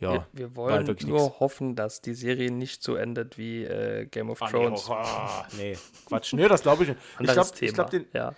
Ja, 0.00 0.12
wir, 0.12 0.26
wir 0.32 0.56
wollen 0.56 0.86
halt 0.86 1.06
nur 1.06 1.22
nix. 1.22 1.40
hoffen, 1.40 1.74
dass 1.74 2.00
die 2.00 2.14
Serie 2.14 2.52
nicht 2.52 2.84
so 2.84 2.94
endet 2.94 3.36
wie 3.36 3.64
äh, 3.64 4.06
Game 4.06 4.30
of 4.30 4.40
ah, 4.42 4.48
Thrones. 4.48 4.88
Nee, 4.88 4.94
oh, 4.94 5.04
oh, 5.04 5.56
nee, 5.56 5.78
Quatsch. 6.06 6.32
Nee, 6.34 6.46
das 6.46 6.62
glaube 6.62 6.84
ich 6.84 6.90
nicht. 6.90 7.00
ich 7.18 7.32
glaube, 7.32 7.50
ich 7.60 7.74
glaube, 7.74 8.04
ja. 8.12 8.34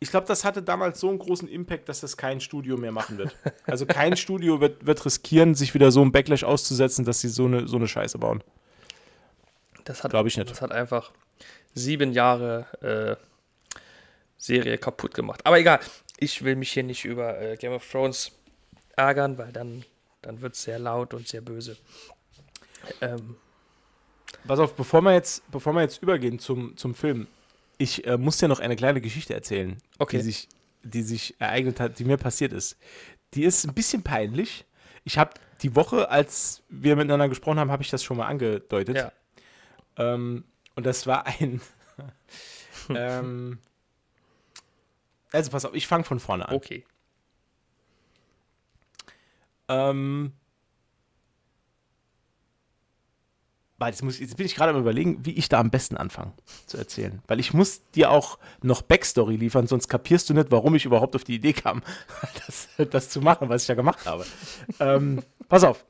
Ich 0.00 0.10
das 0.10 0.44
hatte 0.44 0.62
damals 0.62 1.00
so 1.00 1.08
einen 1.08 1.18
großen 1.18 1.48
Impact, 1.48 1.88
dass 1.88 2.00
das 2.00 2.16
kein 2.16 2.40
Studio 2.40 2.76
mehr 2.76 2.92
machen 2.92 3.16
wird. 3.16 3.34
Also 3.66 3.86
kein 3.86 4.16
Studio 4.16 4.60
wird, 4.60 4.84
wird 4.84 5.04
riskieren, 5.06 5.54
sich 5.54 5.72
wieder 5.72 5.90
so 5.90 6.02
einen 6.02 6.12
Backlash 6.12 6.44
auszusetzen, 6.44 7.06
dass 7.06 7.20
sie 7.20 7.28
so 7.28 7.46
eine, 7.46 7.66
so 7.66 7.76
eine 7.76 7.88
Scheiße 7.88 8.18
bauen. 8.18 8.44
Das 9.84 10.02
glaube 10.02 10.28
ich 10.28 10.36
nicht. 10.36 10.50
Das 10.50 10.60
hat 10.60 10.72
einfach 10.72 11.12
sieben 11.74 12.12
Jahre 12.12 13.18
äh, 13.18 13.24
Serie 14.44 14.76
kaputt 14.78 15.14
gemacht. 15.14 15.40
Aber 15.44 15.58
egal, 15.58 15.80
ich 16.18 16.44
will 16.44 16.56
mich 16.56 16.72
hier 16.72 16.82
nicht 16.82 17.04
über 17.04 17.40
äh, 17.40 17.56
Game 17.56 17.72
of 17.72 17.90
Thrones 17.90 18.32
ärgern, 18.96 19.38
weil 19.38 19.52
dann, 19.52 19.84
dann 20.22 20.40
wird 20.40 20.54
es 20.54 20.62
sehr 20.62 20.78
laut 20.78 21.14
und 21.14 21.26
sehr 21.26 21.40
böse. 21.40 21.76
Ähm. 23.00 23.36
Pass 24.46 24.58
auf, 24.58 24.74
bevor 24.74 25.00
wir 25.00 25.14
jetzt, 25.14 25.50
bevor 25.50 25.72
wir 25.72 25.80
jetzt 25.80 26.02
übergehen 26.02 26.38
zum, 26.38 26.76
zum 26.76 26.94
Film, 26.94 27.26
ich 27.78 28.06
äh, 28.06 28.18
muss 28.18 28.36
dir 28.36 28.48
noch 28.48 28.60
eine 28.60 28.76
kleine 28.76 29.00
Geschichte 29.00 29.32
erzählen, 29.32 29.78
okay. 29.98 30.18
die, 30.18 30.22
sich, 30.22 30.48
die 30.82 31.02
sich 31.02 31.34
ereignet 31.38 31.80
hat, 31.80 31.98
die 31.98 32.04
mir 32.04 32.18
passiert 32.18 32.52
ist. 32.52 32.76
Die 33.32 33.44
ist 33.44 33.64
ein 33.64 33.72
bisschen 33.72 34.02
peinlich. 34.02 34.66
Ich 35.04 35.16
habe 35.16 35.32
die 35.62 35.74
Woche, 35.74 36.10
als 36.10 36.62
wir 36.68 36.96
miteinander 36.96 37.30
gesprochen 37.30 37.58
haben, 37.58 37.70
habe 37.70 37.82
ich 37.82 37.90
das 37.90 38.04
schon 38.04 38.18
mal 38.18 38.26
angedeutet. 38.26 38.96
Ja. 38.96 39.12
Ähm, 39.96 40.44
und 40.76 40.84
das 40.84 41.06
war 41.06 41.26
ein 41.26 41.62
ähm, 42.90 43.58
also 45.34 45.50
pass 45.50 45.64
auf, 45.64 45.74
ich 45.74 45.86
fange 45.86 46.04
von 46.04 46.20
vorne 46.20 46.48
an. 46.48 46.54
Okay. 46.54 46.84
Ähm. 49.68 50.32
Jetzt, 53.84 54.02
muss, 54.02 54.18
jetzt 54.18 54.38
bin 54.38 54.46
ich 54.46 54.54
gerade 54.54 54.72
am 54.72 54.80
überlegen, 54.80 55.26
wie 55.26 55.32
ich 55.32 55.50
da 55.50 55.60
am 55.60 55.70
besten 55.70 55.98
anfange 55.98 56.32
zu 56.64 56.78
erzählen. 56.78 57.20
Weil 57.26 57.38
ich 57.38 57.52
muss 57.52 57.82
dir 57.90 58.10
auch 58.10 58.38
noch 58.62 58.80
Backstory 58.80 59.36
liefern, 59.36 59.66
sonst 59.66 59.88
kapierst 59.88 60.30
du 60.30 60.32
nicht, 60.32 60.50
warum 60.50 60.74
ich 60.74 60.86
überhaupt 60.86 61.14
auf 61.14 61.24
die 61.24 61.34
Idee 61.34 61.52
kam, 61.52 61.82
das, 62.46 62.68
das 62.88 63.10
zu 63.10 63.20
machen, 63.20 63.50
was 63.50 63.62
ich 63.62 63.66
da 63.66 63.74
gemacht 63.74 64.06
habe. 64.06 64.24
ähm, 64.80 65.22
pass 65.50 65.64
auf. 65.64 65.84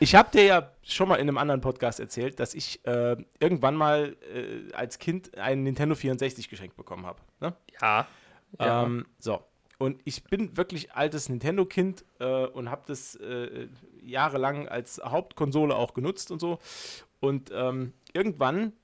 Ich 0.00 0.14
habe 0.14 0.30
dir 0.30 0.44
ja 0.44 0.72
schon 0.82 1.08
mal 1.08 1.14
in 1.14 1.28
einem 1.28 1.38
anderen 1.38 1.62
Podcast 1.62 1.98
erzählt, 1.98 2.40
dass 2.40 2.52
ich 2.52 2.84
äh, 2.84 3.16
irgendwann 3.38 3.74
mal 3.74 4.16
äh, 4.34 4.70
als 4.74 4.98
Kind 4.98 5.38
einen 5.38 5.62
Nintendo 5.62 5.94
64 5.94 6.46
geschenkt 6.50 6.76
bekommen 6.76 7.06
habe. 7.06 7.20
Ne? 7.40 7.54
Ja. 7.80 8.06
Ja. 8.58 8.84
Ähm, 8.84 9.06
so. 9.18 9.42
Und 9.78 10.00
ich 10.04 10.24
bin 10.24 10.56
wirklich 10.56 10.92
altes 10.92 11.28
Nintendo-Kind 11.30 12.04
äh, 12.18 12.46
und 12.46 12.70
habe 12.70 12.82
das 12.86 13.16
äh, 13.16 13.68
jahrelang 14.02 14.68
als 14.68 15.00
Hauptkonsole 15.02 15.74
auch 15.74 15.94
genutzt 15.94 16.30
und 16.30 16.38
so. 16.38 16.58
Und 17.20 17.50
ähm, 17.54 17.94
irgendwann 18.12 18.74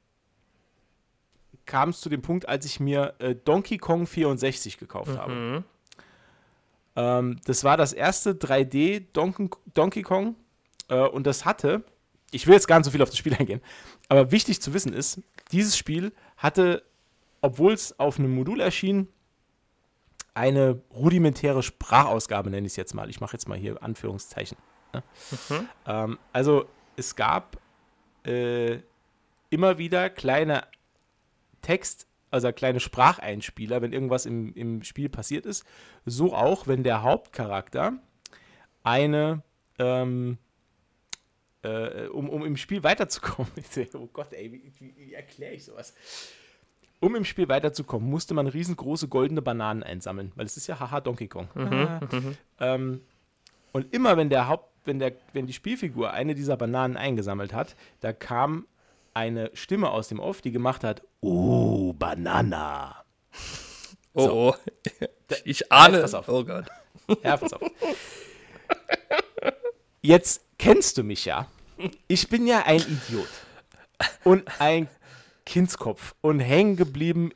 kam 1.66 1.90
es 1.90 2.00
zu 2.00 2.08
dem 2.08 2.23
Punkt, 2.23 2.49
als 2.49 2.64
ich 2.64 2.80
mir 2.80 3.14
äh, 3.18 3.35
Donkey 3.35 3.76
Kong 3.76 4.06
64 4.06 4.78
gekauft 4.78 5.12
mhm. 5.12 5.18
habe. 5.18 5.64
Ähm, 6.96 7.40
das 7.44 7.62
war 7.62 7.76
das 7.76 7.92
erste 7.92 8.32
3D 8.32 9.04
Donkey, 9.12 9.50
Donkey 9.75 10.02
Kong 10.02 10.35
äh, 10.88 11.06
und 11.06 11.26
das 11.26 11.44
hatte, 11.44 11.85
ich 12.30 12.46
will 12.46 12.54
jetzt 12.54 12.66
gar 12.66 12.78
nicht 12.78 12.87
so 12.87 12.90
viel 12.90 13.02
auf 13.02 13.11
das 13.11 13.18
Spiel 13.18 13.35
eingehen, 13.38 13.61
aber 14.08 14.32
wichtig 14.32 14.62
zu 14.62 14.73
wissen 14.73 14.92
ist, 14.92 15.20
dieses 15.52 15.76
Spiel 15.76 16.12
hatte, 16.38 16.82
obwohl 17.42 17.75
es 17.75 17.99
auf 18.00 18.18
einem 18.18 18.35
Modul 18.35 18.61
erschien, 18.61 19.08
eine 20.37 20.83
rudimentäre 20.95 21.62
Sprachausgabe, 21.62 22.50
nenne 22.50 22.66
ich 22.66 22.75
es 22.75 22.76
jetzt 22.76 22.95
mal. 22.95 23.09
Ich 23.09 23.21
mache 23.21 23.33
jetzt 23.33 23.49
mal 23.49 23.57
hier 23.57 23.83
Anführungszeichen. 23.83 24.59
Ne? 24.93 25.02
Mhm. 25.49 25.69
Ähm, 25.87 26.19
also 26.33 26.66
es 26.97 27.16
gab 27.16 27.59
äh, 28.26 28.81
immer 29.49 29.78
wieder 29.78 30.11
kleine 30.11 30.64
Text, 31.62 32.07
also 32.31 32.52
kleine 32.52 32.81
Spracheinspieler, 32.81 33.81
wenn 33.81 33.95
irgendwas 33.95 34.26
im, 34.26 34.52
im 34.55 34.83
Spiel 34.83 35.09
passiert 35.09 35.47
ist. 35.47 35.64
So 36.05 36.35
auch, 36.35 36.66
wenn 36.66 36.83
der 36.83 37.02
Hauptcharakter 37.02 37.95
eine, 38.83 39.43
ähm, 39.78 40.37
äh, 41.62 42.09
um, 42.09 42.28
um 42.28 42.45
im 42.45 42.59
Spiel 42.59 42.83
weiterzukommen, 42.83 43.50
oh 43.95 44.09
Gott, 44.12 44.35
ey, 44.35 44.52
wie, 44.52 44.71
wie, 44.78 44.97
wie 44.97 45.14
erkläre 45.14 45.55
ich 45.55 45.64
sowas? 45.64 45.95
Um 47.00 47.14
im 47.14 47.24
Spiel 47.24 47.48
weiterzukommen, 47.48 48.08
musste 48.08 48.34
man 48.34 48.46
riesengroße 48.46 49.08
goldene 49.08 49.42
Bananen 49.42 49.82
einsammeln, 49.82 50.32
weil 50.34 50.46
es 50.46 50.56
ist 50.56 50.66
ja 50.66 50.80
haha 50.80 51.00
Donkey 51.00 51.28
Kong. 51.28 51.48
Mhm, 51.54 51.72
ah. 51.72 52.00
mhm. 52.10 52.36
ähm, 52.60 53.00
und 53.72 53.92
immer 53.94 54.16
wenn 54.16 54.30
der 54.30 54.48
Haupt, 54.48 54.70
wenn 54.86 54.98
der, 54.98 55.12
wenn 55.32 55.46
die 55.46 55.52
Spielfigur 55.52 56.12
eine 56.12 56.34
dieser 56.34 56.56
Bananen 56.56 56.96
eingesammelt 56.96 57.52
hat, 57.52 57.76
da 58.00 58.12
kam 58.12 58.66
eine 59.12 59.50
Stimme 59.54 59.90
aus 59.90 60.08
dem 60.08 60.20
Off, 60.20 60.40
die 60.40 60.52
gemacht 60.52 60.84
hat, 60.84 61.02
oh, 61.20 61.92
Banana. 61.92 63.04
Oh, 64.14 64.26
so. 64.26 64.32
oh. 64.32 64.54
Ich 65.44 65.70
ahne. 65.72 66.00
pass 66.00 66.14
auf. 66.14 66.28
Oh 66.28 66.44
Gott. 66.44 66.66
Ja, 67.22 67.36
pass 67.36 67.52
auf. 67.52 67.62
Jetzt 70.02 70.44
kennst 70.58 70.96
du 70.98 71.02
mich 71.02 71.24
ja. 71.24 71.46
Ich 72.08 72.28
bin 72.28 72.46
ja 72.46 72.62
ein 72.64 72.80
Idiot. 72.80 73.28
Und 74.24 74.44
ein 74.60 74.88
Kindskopf. 75.46 76.14
Und 76.20 76.40
hängen 76.40 76.76
geblieben 76.76 77.32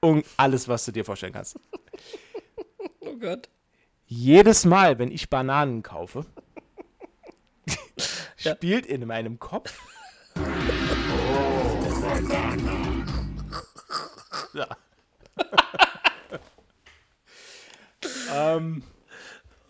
und 0.00 0.24
alles, 0.38 0.68
was 0.68 0.86
du 0.86 0.92
dir 0.92 1.04
vorstellen 1.04 1.34
kannst. 1.34 1.60
Oh 3.00 3.16
Gott. 3.16 3.50
Jedes 4.06 4.64
Mal, 4.64 4.98
wenn 4.98 5.10
ich 5.10 5.28
Bananen 5.28 5.82
kaufe, 5.82 6.24
spielt 8.36 8.86
in 8.86 9.06
meinem 9.06 9.38
Kopf 9.38 9.78
ja. 14.52 14.68
ähm, 18.32 18.82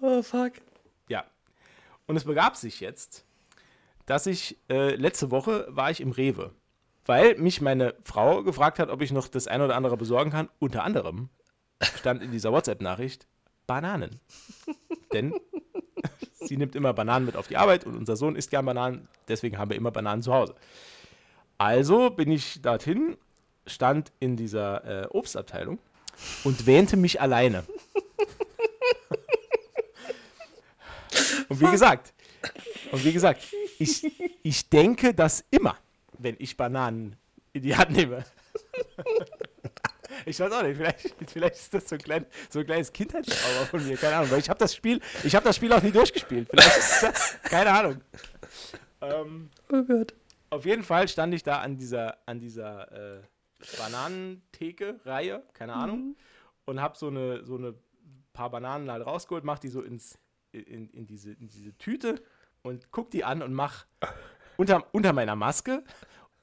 oh, 0.00 0.22
fuck. 0.22 0.52
Ja. 1.08 1.24
Und 2.06 2.16
es 2.16 2.24
begab 2.24 2.56
sich 2.56 2.80
jetzt, 2.80 3.26
dass 4.06 4.26
ich, 4.26 4.58
äh, 4.68 4.96
letzte 4.96 5.30
Woche 5.30 5.66
war 5.68 5.90
ich 5.90 6.00
im 6.00 6.12
Rewe, 6.12 6.54
weil 7.06 7.36
mich 7.36 7.60
meine 7.60 7.94
Frau 8.04 8.42
gefragt 8.42 8.78
hat, 8.78 8.90
ob 8.90 9.00
ich 9.00 9.12
noch 9.12 9.28
das 9.28 9.46
eine 9.46 9.64
oder 9.64 9.76
andere 9.76 9.96
besorgen 9.96 10.30
kann. 10.30 10.48
Unter 10.58 10.84
anderem 10.84 11.30
stand 11.98 12.22
in 12.22 12.32
dieser 12.32 12.52
WhatsApp-Nachricht 12.52 13.26
Bananen. 13.66 14.20
Denn 15.12 15.34
sie 16.34 16.56
nimmt 16.56 16.74
immer 16.74 16.92
Bananen 16.92 17.26
mit 17.26 17.36
auf 17.36 17.48
die 17.48 17.56
Arbeit 17.56 17.84
und 17.84 17.96
unser 17.96 18.16
Sohn 18.16 18.36
isst 18.36 18.50
gern 18.50 18.66
Bananen, 18.66 19.08
deswegen 19.28 19.58
haben 19.58 19.70
wir 19.70 19.76
immer 19.76 19.90
Bananen 19.90 20.22
zu 20.22 20.32
Hause. 20.32 20.54
Also 21.58 22.10
bin 22.10 22.30
ich 22.30 22.60
dorthin, 22.60 23.16
stand 23.66 24.12
in 24.20 24.36
dieser 24.36 25.04
äh, 25.04 25.06
Obstabteilung 25.08 25.78
und 26.44 26.66
wähnte 26.66 26.96
mich 26.96 27.20
alleine. 27.20 27.64
und 31.48 31.60
wie 31.60 31.70
gesagt, 31.70 32.12
und 32.92 33.04
wie 33.04 33.12
gesagt, 33.12 33.42
ich, 33.78 34.06
ich 34.42 34.68
denke 34.68 35.14
das 35.14 35.44
immer, 35.50 35.76
wenn 36.18 36.36
ich 36.38 36.56
Bananen 36.56 37.16
in 37.52 37.62
die 37.62 37.76
Hand 37.76 37.90
nehme. 37.90 38.24
Ich 40.24 40.40
weiß 40.40 40.50
auch 40.52 40.62
nicht, 40.62 40.76
vielleicht, 40.76 41.14
vielleicht 41.30 41.54
ist 41.54 41.74
das 41.74 41.88
so 41.88 41.94
ein, 41.94 42.00
klein, 42.00 42.26
so 42.48 42.58
ein 42.58 42.66
kleines 42.66 42.92
Kindheitstrauma 42.92 43.66
von 43.66 43.86
mir, 43.86 43.96
keine 43.96 44.16
Ahnung. 44.16 44.30
Weil 44.30 44.40
ich 44.40 44.48
habe 44.48 44.58
das 44.58 44.74
Spiel, 44.74 45.00
ich 45.22 45.34
habe 45.34 45.44
das 45.44 45.56
Spiel 45.56 45.72
auch 45.72 45.82
nie 45.82 45.92
durchgespielt. 45.92 46.48
Vielleicht 46.50 46.76
ist 46.76 47.02
das, 47.02 47.38
keine 47.42 47.70
Ahnung. 47.70 48.00
Ähm, 49.00 49.50
oh 49.70 49.82
Gott. 49.82 50.14
Auf 50.50 50.64
jeden 50.64 50.82
Fall 50.82 51.06
stand 51.06 51.34
ich 51.34 51.42
da 51.42 51.60
an 51.60 51.76
dieser, 51.76 52.18
an 52.26 52.40
dieser 52.40 53.18
äh, 53.18 53.22
Bananentheke-Reihe, 53.78 55.44
keine 55.52 55.74
mhm. 55.74 55.80
Ahnung, 55.80 55.98
mhm. 55.98 56.16
und 56.64 56.80
habe 56.80 56.96
so 56.96 57.08
eine, 57.08 57.44
so 57.44 57.56
eine 57.56 57.74
paar 58.32 58.50
Bananen 58.50 58.90
halt 58.90 59.06
rausgeholt, 59.06 59.44
mach 59.44 59.58
die 59.58 59.68
so 59.68 59.82
ins, 59.82 60.18
in, 60.52 60.88
in, 60.90 61.06
diese, 61.06 61.32
in 61.32 61.48
diese 61.48 61.76
Tüte 61.78 62.22
und 62.62 62.90
guck 62.90 63.10
die 63.10 63.24
an 63.24 63.42
und 63.42 63.54
mach 63.54 63.86
unter, 64.56 64.84
unter 64.92 65.12
meiner 65.12 65.36
Maske, 65.36 65.82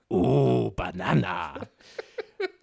oh, 0.10 0.72
Banana 0.72 1.56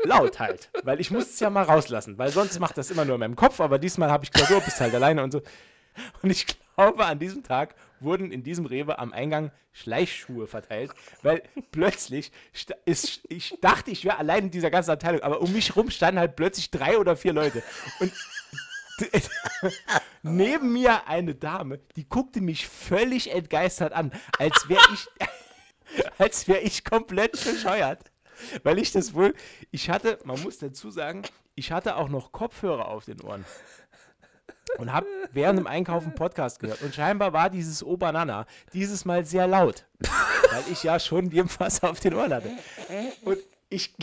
laut 0.05 0.39
halt, 0.39 0.71
weil 0.83 1.01
ich 1.01 1.11
muss 1.11 1.31
es 1.31 1.41
ja 1.41 1.51
mal 1.51 1.65
rauslassen, 1.65 2.19
weil 2.19 2.31
sonst 2.31 2.59
macht 2.61 2.77
das 2.79 2.91
immer 2.91 3.05
nur 3.05 3.15
in 3.15 3.21
meinem 3.21 3.37
Kopf, 3.37 3.61
aber 3.61 3.79
diesmal 3.79 4.11
habe 4.11 4.25
ich 4.25 4.31
gesagt, 4.31 4.51
du 4.51 4.61
bist 4.61 4.81
halt 4.81 4.95
alleine 4.95 5.23
und 5.23 5.33
so. 5.33 5.43
Und 6.23 6.31
ich 6.31 6.47
glaube, 6.77 7.05
an 7.05 7.19
diesem 7.19 7.43
Tag 7.43 7.75
wurden 7.99 8.31
in 8.31 8.43
diesem 8.43 8.67
Rewe 8.67 8.99
am 8.99 9.13
Eingang 9.13 9.51
Schleichschuhe 9.73 10.47
verteilt, 10.47 10.93
weil 11.23 11.43
plötzlich 11.71 12.33
ist, 12.85 13.21
ich 13.29 13.59
dachte, 13.61 13.91
ich 13.91 14.05
wäre 14.05 14.19
allein 14.19 14.45
in 14.45 14.51
dieser 14.51 14.71
ganzen 14.71 14.91
Abteilung, 14.91 15.21
aber 15.23 15.41
um 15.41 15.53
mich 15.53 15.77
rum 15.77 15.91
standen 15.91 16.19
halt 16.21 16.37
plötzlich 16.37 16.71
drei 16.71 16.99
oder 16.99 17.17
vier 17.17 17.33
Leute. 17.33 17.63
Und 18.01 18.13
neben 20.23 20.73
mir 20.73 21.07
eine 21.07 21.35
Dame, 21.35 21.79
die 21.97 22.09
guckte 22.09 22.41
mich 22.41 22.67
völlig 22.67 23.33
entgeistert 23.33 23.93
an, 23.93 24.13
als 24.39 24.69
wäre 24.69 24.83
ich, 24.93 25.09
als 26.19 26.49
wäre 26.49 26.61
ich 26.61 26.85
komplett 26.85 27.33
bescheuert. 27.33 28.11
weil 28.63 28.79
ich 28.79 28.93
das 28.93 29.15
wohl, 29.15 29.35
ich 29.71 29.91
hatte, 29.91 30.19
man 30.25 30.41
muss 30.43 30.59
dazu 30.59 30.91
sagen, 30.91 31.23
ich 31.55 31.73
hatte 31.73 31.97
auch 31.97 32.09
noch 32.09 32.33
Kopfhörer 32.33 32.89
auf 32.89 33.05
den 33.05 33.21
Ohren 33.21 33.45
und 34.79 34.93
habe 34.93 35.07
während 35.33 35.59
dem 35.59 35.67
Einkaufen 35.67 36.15
Podcast 36.15 36.61
gehört. 36.61 36.83
Und 36.83 36.95
scheinbar 36.95 37.33
war 37.33 37.51
dieses 37.51 37.85
O 37.85 37.97
Banana 37.97 38.47
dieses 38.73 39.05
Mal 39.05 39.25
sehr 39.25 39.47
laut, 39.47 39.87
weil 40.51 40.65
ich 40.71 40.83
ja 40.83 40.99
schon 40.99 41.31
jedenfalls 41.31 41.83
auf 41.83 42.01
den 42.01 42.15
Ohren 42.15 42.33
hatte. 42.33 42.51
Und 43.23 43.39
ich, 43.69 43.95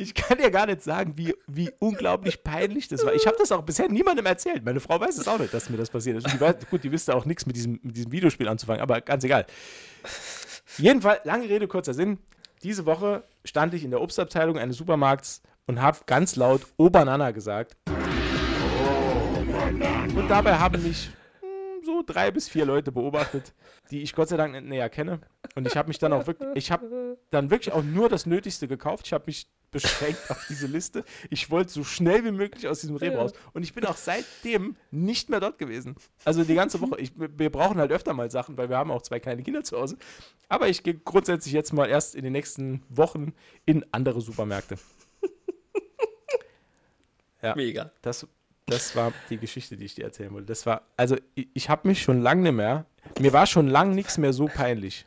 ich 0.00 0.14
kann 0.14 0.38
dir 0.38 0.52
gar 0.52 0.66
nicht 0.66 0.80
sagen, 0.80 1.14
wie, 1.16 1.34
wie 1.48 1.70
unglaublich 1.80 2.44
peinlich 2.44 2.86
das 2.86 3.04
war. 3.04 3.14
Ich 3.14 3.26
habe 3.26 3.36
das 3.36 3.50
auch 3.50 3.62
bisher 3.62 3.88
niemandem 3.88 4.26
erzählt. 4.26 4.64
Meine 4.64 4.78
Frau 4.78 5.00
weiß 5.00 5.18
es 5.18 5.26
auch 5.26 5.40
nicht, 5.40 5.52
dass 5.52 5.70
mir 5.70 5.76
das 5.76 5.90
passiert 5.90 6.16
ist. 6.16 6.32
Die 6.32 6.40
weiß, 6.40 6.54
gut, 6.70 6.84
die 6.84 6.92
wüsste 6.92 7.16
auch 7.16 7.24
nichts 7.24 7.46
mit 7.46 7.56
diesem, 7.56 7.80
mit 7.82 7.96
diesem 7.96 8.12
Videospiel 8.12 8.46
anzufangen, 8.46 8.80
aber 8.80 9.00
ganz 9.00 9.24
egal. 9.24 9.44
Jedenfalls, 10.78 11.24
lange 11.24 11.48
Rede, 11.48 11.66
kurzer 11.66 11.94
Sinn. 11.94 12.18
Diese 12.62 12.86
Woche 12.86 13.24
stand 13.44 13.74
ich 13.74 13.84
in 13.84 13.90
der 13.90 14.00
Obstabteilung 14.00 14.56
eines 14.56 14.76
Supermarkts 14.76 15.42
und 15.66 15.82
habe 15.82 15.98
ganz 16.06 16.36
laut 16.36 16.62
O 16.76 16.90
Banana 16.90 17.32
gesagt. 17.32 17.76
Und 20.14 20.28
dabei 20.28 20.58
haben 20.58 20.80
mich 20.80 21.10
hm, 21.40 21.84
so 21.84 22.04
drei 22.06 22.30
bis 22.30 22.48
vier 22.48 22.66
Leute 22.66 22.92
beobachtet, 22.92 23.52
die 23.90 24.02
ich 24.02 24.14
Gott 24.14 24.28
sei 24.28 24.36
Dank 24.36 24.52
nicht 24.52 24.66
näher 24.66 24.90
kenne. 24.90 25.20
Und 25.56 25.66
ich 25.66 25.76
habe 25.76 25.88
mich 25.88 25.98
dann 25.98 26.12
auch 26.12 26.28
wirklich, 26.28 26.50
ich 26.54 26.70
habe 26.70 27.18
dann 27.32 27.50
wirklich 27.50 27.74
auch 27.74 27.82
nur 27.82 28.08
das 28.08 28.26
Nötigste 28.26 28.68
gekauft. 28.68 29.06
Ich 29.06 29.12
habe 29.12 29.24
mich 29.26 29.48
beschränkt 29.70 30.30
auf 30.30 30.46
diese 30.48 30.66
Liste. 30.66 31.04
Ich 31.30 31.50
wollte 31.50 31.70
so 31.70 31.84
schnell 31.84 32.24
wie 32.24 32.30
möglich 32.30 32.68
aus 32.68 32.80
diesem 32.80 32.96
Rewe 32.96 33.16
raus. 33.16 33.32
Und 33.52 33.62
ich 33.62 33.74
bin 33.74 33.84
auch 33.84 33.96
seitdem 33.96 34.76
nicht 34.90 35.28
mehr 35.28 35.40
dort 35.40 35.58
gewesen. 35.58 35.96
Also 36.24 36.44
die 36.44 36.54
ganze 36.54 36.80
Woche. 36.80 36.98
Ich, 37.00 37.12
wir 37.16 37.50
brauchen 37.50 37.78
halt 37.78 37.92
öfter 37.92 38.14
mal 38.14 38.30
Sachen, 38.30 38.56
weil 38.56 38.68
wir 38.68 38.76
haben 38.76 38.90
auch 38.90 39.02
zwei 39.02 39.20
kleine 39.20 39.42
Kinder 39.42 39.62
zu 39.64 39.78
Hause. 39.78 39.98
Aber 40.48 40.68
ich 40.68 40.82
gehe 40.82 40.94
grundsätzlich 40.94 41.52
jetzt 41.52 41.72
mal 41.72 41.88
erst 41.88 42.14
in 42.14 42.24
den 42.24 42.32
nächsten 42.32 42.82
Wochen 42.88 43.34
in 43.66 43.84
andere 43.92 44.20
Supermärkte. 44.20 44.76
Ja, 47.40 47.54
Mega. 47.54 47.92
Das, 48.02 48.26
das 48.66 48.96
war 48.96 49.12
die 49.30 49.38
Geschichte, 49.38 49.76
die 49.76 49.84
ich 49.84 49.94
dir 49.94 50.04
erzählen 50.04 50.32
wollte. 50.32 50.46
Das 50.46 50.66
war, 50.66 50.82
also 50.96 51.16
ich, 51.34 51.48
ich 51.54 51.68
habe 51.68 51.86
mich 51.86 52.02
schon 52.02 52.20
lange 52.20 52.42
nicht 52.42 52.52
mehr, 52.52 52.84
mir 53.20 53.32
war 53.32 53.46
schon 53.46 53.68
lange 53.68 53.94
nichts 53.94 54.18
mehr 54.18 54.32
so 54.32 54.46
peinlich. 54.46 55.06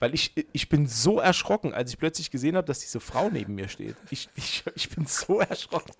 Weil 0.00 0.14
ich, 0.14 0.32
ich 0.52 0.68
bin 0.68 0.86
so 0.86 1.18
erschrocken, 1.18 1.74
als 1.74 1.90
ich 1.90 1.98
plötzlich 1.98 2.30
gesehen 2.30 2.56
habe, 2.56 2.66
dass 2.66 2.78
diese 2.80 3.00
Frau 3.00 3.30
neben 3.30 3.54
mir 3.54 3.68
steht. 3.68 3.96
Ich, 4.10 4.28
ich, 4.36 4.64
ich 4.74 4.90
bin 4.90 5.06
so 5.06 5.40
erschrocken. 5.40 5.92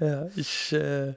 Ja, 0.00 0.28
ich. 0.36 0.72
Äh, 0.72 1.14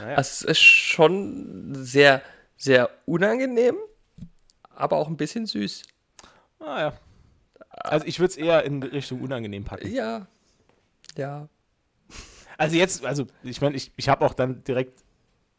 naja. 0.00 0.16
Also 0.16 0.30
es 0.30 0.42
ist 0.42 0.60
schon 0.60 1.74
sehr, 1.74 2.22
sehr 2.56 2.90
unangenehm, 3.04 3.76
aber 4.74 4.96
auch 4.96 5.08
ein 5.08 5.16
bisschen 5.16 5.46
süß. 5.46 5.82
Ah 6.60 6.80
ja. 6.80 6.92
Also 7.70 8.06
ich 8.06 8.18
würde 8.18 8.30
es 8.30 8.36
eher 8.36 8.64
in 8.64 8.82
Richtung 8.82 9.20
unangenehm 9.20 9.64
packen. 9.64 9.92
Ja. 9.92 10.26
Ja. 11.16 11.48
Also 12.56 12.76
jetzt, 12.76 13.04
also 13.04 13.26
ich 13.42 13.60
meine, 13.60 13.76
ich, 13.76 13.92
ich 13.96 14.08
habe 14.08 14.24
auch 14.24 14.34
dann 14.34 14.64
direkt 14.64 15.04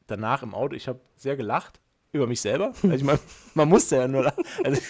danach 0.07 0.43
im 0.43 0.53
Auto, 0.53 0.75
ich 0.75 0.87
habe 0.87 0.99
sehr 1.15 1.37
gelacht 1.37 1.79
über 2.11 2.27
mich 2.27 2.41
selber. 2.41 2.73
Also 2.83 2.95
ich 2.95 3.03
meine, 3.03 3.19
man 3.53 3.69
musste 3.69 3.97
ja 3.97 4.07
nur. 4.07 4.33
Also, 4.63 4.81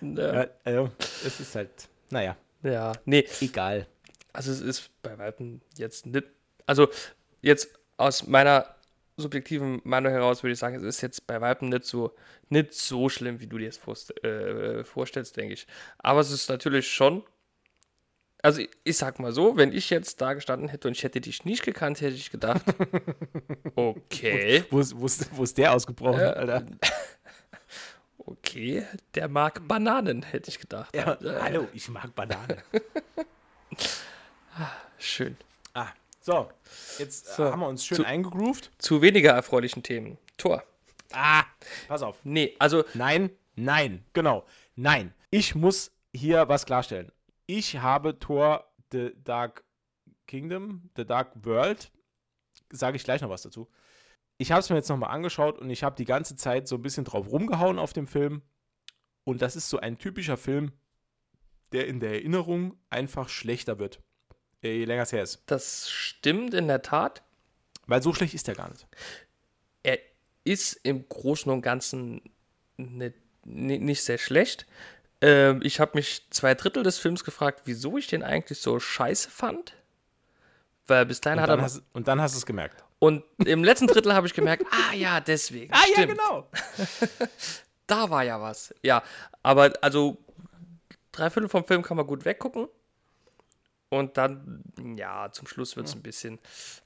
ja. 0.00 0.46
also, 0.64 0.90
es 1.24 1.40
ist 1.40 1.54
halt, 1.54 1.88
naja. 2.10 2.36
Ja, 2.62 2.92
nee. 3.04 3.26
Egal. 3.40 3.86
Also 4.32 4.52
es 4.52 4.60
ist 4.60 4.90
bei 5.02 5.16
weitem 5.18 5.60
jetzt 5.76 6.06
nicht. 6.06 6.26
Also 6.66 6.88
jetzt 7.40 7.68
aus 7.96 8.26
meiner 8.26 8.74
subjektiven 9.16 9.80
Meinung 9.84 10.12
heraus 10.12 10.42
würde 10.42 10.52
ich 10.52 10.58
sagen, 10.58 10.76
es 10.76 10.82
ist 10.82 11.00
jetzt 11.00 11.26
bei 11.26 11.40
Weitem 11.40 11.68
nicht 11.68 11.84
so, 11.84 12.14
nicht 12.48 12.72
so 12.72 13.08
schlimm, 13.08 13.40
wie 13.40 13.46
du 13.46 13.58
dir 13.58 13.68
es 13.68 13.80
äh, 14.22 14.84
vorstellst, 14.84 15.36
denke 15.36 15.54
ich. 15.54 15.66
Aber 15.98 16.20
es 16.20 16.30
ist 16.30 16.48
natürlich 16.48 16.88
schon. 16.88 17.24
Also 18.40 18.62
ich, 18.84 18.96
sag 18.96 19.18
mal 19.18 19.32
so, 19.32 19.56
wenn 19.56 19.72
ich 19.72 19.90
jetzt 19.90 20.20
da 20.20 20.34
gestanden 20.34 20.68
hätte 20.68 20.86
und 20.86 20.96
ich 20.96 21.02
hätte 21.02 21.20
dich 21.20 21.44
nicht 21.44 21.64
gekannt, 21.64 22.00
hätte 22.00 22.14
ich 22.14 22.30
gedacht, 22.30 22.62
okay. 23.74 24.64
Wo, 24.70 24.78
ist, 24.78 24.96
wo, 24.96 25.06
ist, 25.06 25.36
wo 25.36 25.42
ist 25.42 25.58
der 25.58 25.72
ausgebrochen, 25.74 26.20
äh, 26.20 26.24
Alter? 26.24 26.66
Okay, 28.30 28.84
der 29.14 29.26
mag 29.26 29.66
Bananen, 29.66 30.22
hätte 30.22 30.50
ich 30.50 30.58
gedacht. 30.58 30.94
Ja, 30.94 31.14
äh. 31.14 31.40
Hallo, 31.40 31.68
ich 31.72 31.88
mag 31.88 32.14
Bananen. 32.14 32.58
Schön. 34.98 35.34
Ah, 35.72 35.88
so. 36.20 36.50
Jetzt 36.98 37.36
so. 37.36 37.44
haben 37.44 37.60
wir 37.60 37.68
uns 37.68 37.86
schön 37.86 37.96
zu, 37.96 38.04
eingegroovt. 38.04 38.70
Zu 38.76 39.00
weniger 39.00 39.30
erfreulichen 39.32 39.82
Themen. 39.82 40.18
Tor. 40.36 40.62
Ah, 41.10 41.44
pass 41.88 42.02
auf. 42.02 42.16
Nee, 42.22 42.54
also. 42.58 42.84
Nein, 42.92 43.30
nein, 43.56 44.04
genau. 44.12 44.44
Nein. 44.76 45.14
Ich 45.30 45.54
muss 45.54 45.90
hier 46.12 46.50
was 46.50 46.66
klarstellen. 46.66 47.10
Ich 47.48 47.78
habe 47.78 48.18
Tor 48.18 48.72
The 48.92 49.12
Dark 49.24 49.64
Kingdom, 50.26 50.90
The 50.96 51.04
Dark 51.04 51.32
World, 51.44 51.90
sage 52.70 52.96
ich 52.96 53.04
gleich 53.04 53.22
noch 53.22 53.30
was 53.30 53.42
dazu. 53.42 53.68
Ich 54.36 54.52
habe 54.52 54.60
es 54.60 54.70
mir 54.70 54.76
jetzt 54.76 54.88
nochmal 54.88 55.10
angeschaut 55.10 55.58
und 55.58 55.70
ich 55.70 55.82
habe 55.82 55.96
die 55.96 56.04
ganze 56.04 56.36
Zeit 56.36 56.68
so 56.68 56.76
ein 56.76 56.82
bisschen 56.82 57.04
drauf 57.04 57.28
rumgehauen 57.30 57.80
auf 57.80 57.92
dem 57.92 58.06
Film. 58.06 58.42
Und 59.24 59.42
das 59.42 59.56
ist 59.56 59.68
so 59.68 59.78
ein 59.80 59.98
typischer 59.98 60.36
Film, 60.36 60.72
der 61.72 61.88
in 61.88 61.98
der 61.98 62.12
Erinnerung 62.12 62.78
einfach 62.88 63.28
schlechter 63.28 63.80
wird 63.80 64.00
je 64.62 64.84
länger 64.84 65.02
es 65.02 65.12
her 65.12 65.22
ist. 65.22 65.42
Das 65.46 65.88
stimmt 65.90 66.54
in 66.54 66.68
der 66.68 66.82
Tat. 66.82 67.22
Weil 67.86 68.02
so 68.02 68.12
schlecht 68.12 68.34
ist 68.34 68.48
er 68.48 68.54
gar 68.54 68.68
nicht. 68.68 68.86
Er 69.82 69.98
ist 70.44 70.74
im 70.82 71.08
Großen 71.08 71.50
und 71.50 71.62
Ganzen 71.62 72.20
nicht, 72.76 73.16
nicht 73.44 74.02
sehr 74.02 74.18
schlecht. 74.18 74.66
Ähm, 75.20 75.60
ich 75.62 75.80
habe 75.80 75.92
mich 75.94 76.26
zwei 76.30 76.54
Drittel 76.54 76.82
des 76.82 76.98
Films 76.98 77.24
gefragt, 77.24 77.62
wieso 77.64 77.98
ich 77.98 78.06
den 78.06 78.22
eigentlich 78.22 78.60
so 78.60 78.78
scheiße 78.78 79.30
fand. 79.30 79.74
Weil 80.86 81.06
bis 81.06 81.20
dahin 81.20 81.38
und 81.38 81.42
hat 81.42 81.50
er. 81.50 81.60
Hast, 81.62 81.82
und 81.92 82.08
dann 82.08 82.20
hast 82.20 82.34
du 82.34 82.38
es 82.38 82.46
gemerkt. 82.46 82.84
Und 82.98 83.24
im 83.44 83.62
letzten 83.62 83.86
Drittel 83.86 84.14
habe 84.14 84.26
ich 84.26 84.34
gemerkt, 84.34 84.64
ah 84.70 84.94
ja, 84.94 85.20
deswegen. 85.20 85.72
Ah 85.72 85.82
stimmt. 85.82 85.98
ja, 85.98 86.04
genau. 86.06 86.50
da 87.86 88.10
war 88.10 88.24
ja 88.24 88.40
was. 88.40 88.74
Ja, 88.82 89.02
aber 89.42 89.72
also 89.82 90.18
drei 91.12 91.30
Viertel 91.30 91.48
vom 91.48 91.64
Film 91.64 91.82
kann 91.82 91.96
man 91.96 92.06
gut 92.06 92.24
weggucken. 92.24 92.68
Und 93.90 94.18
dann, 94.18 94.62
ja, 94.96 95.30
zum 95.32 95.46
Schluss 95.46 95.74
wird 95.76 95.86
es 95.86 95.94
ein 95.94 96.02
bisschen. 96.02 96.38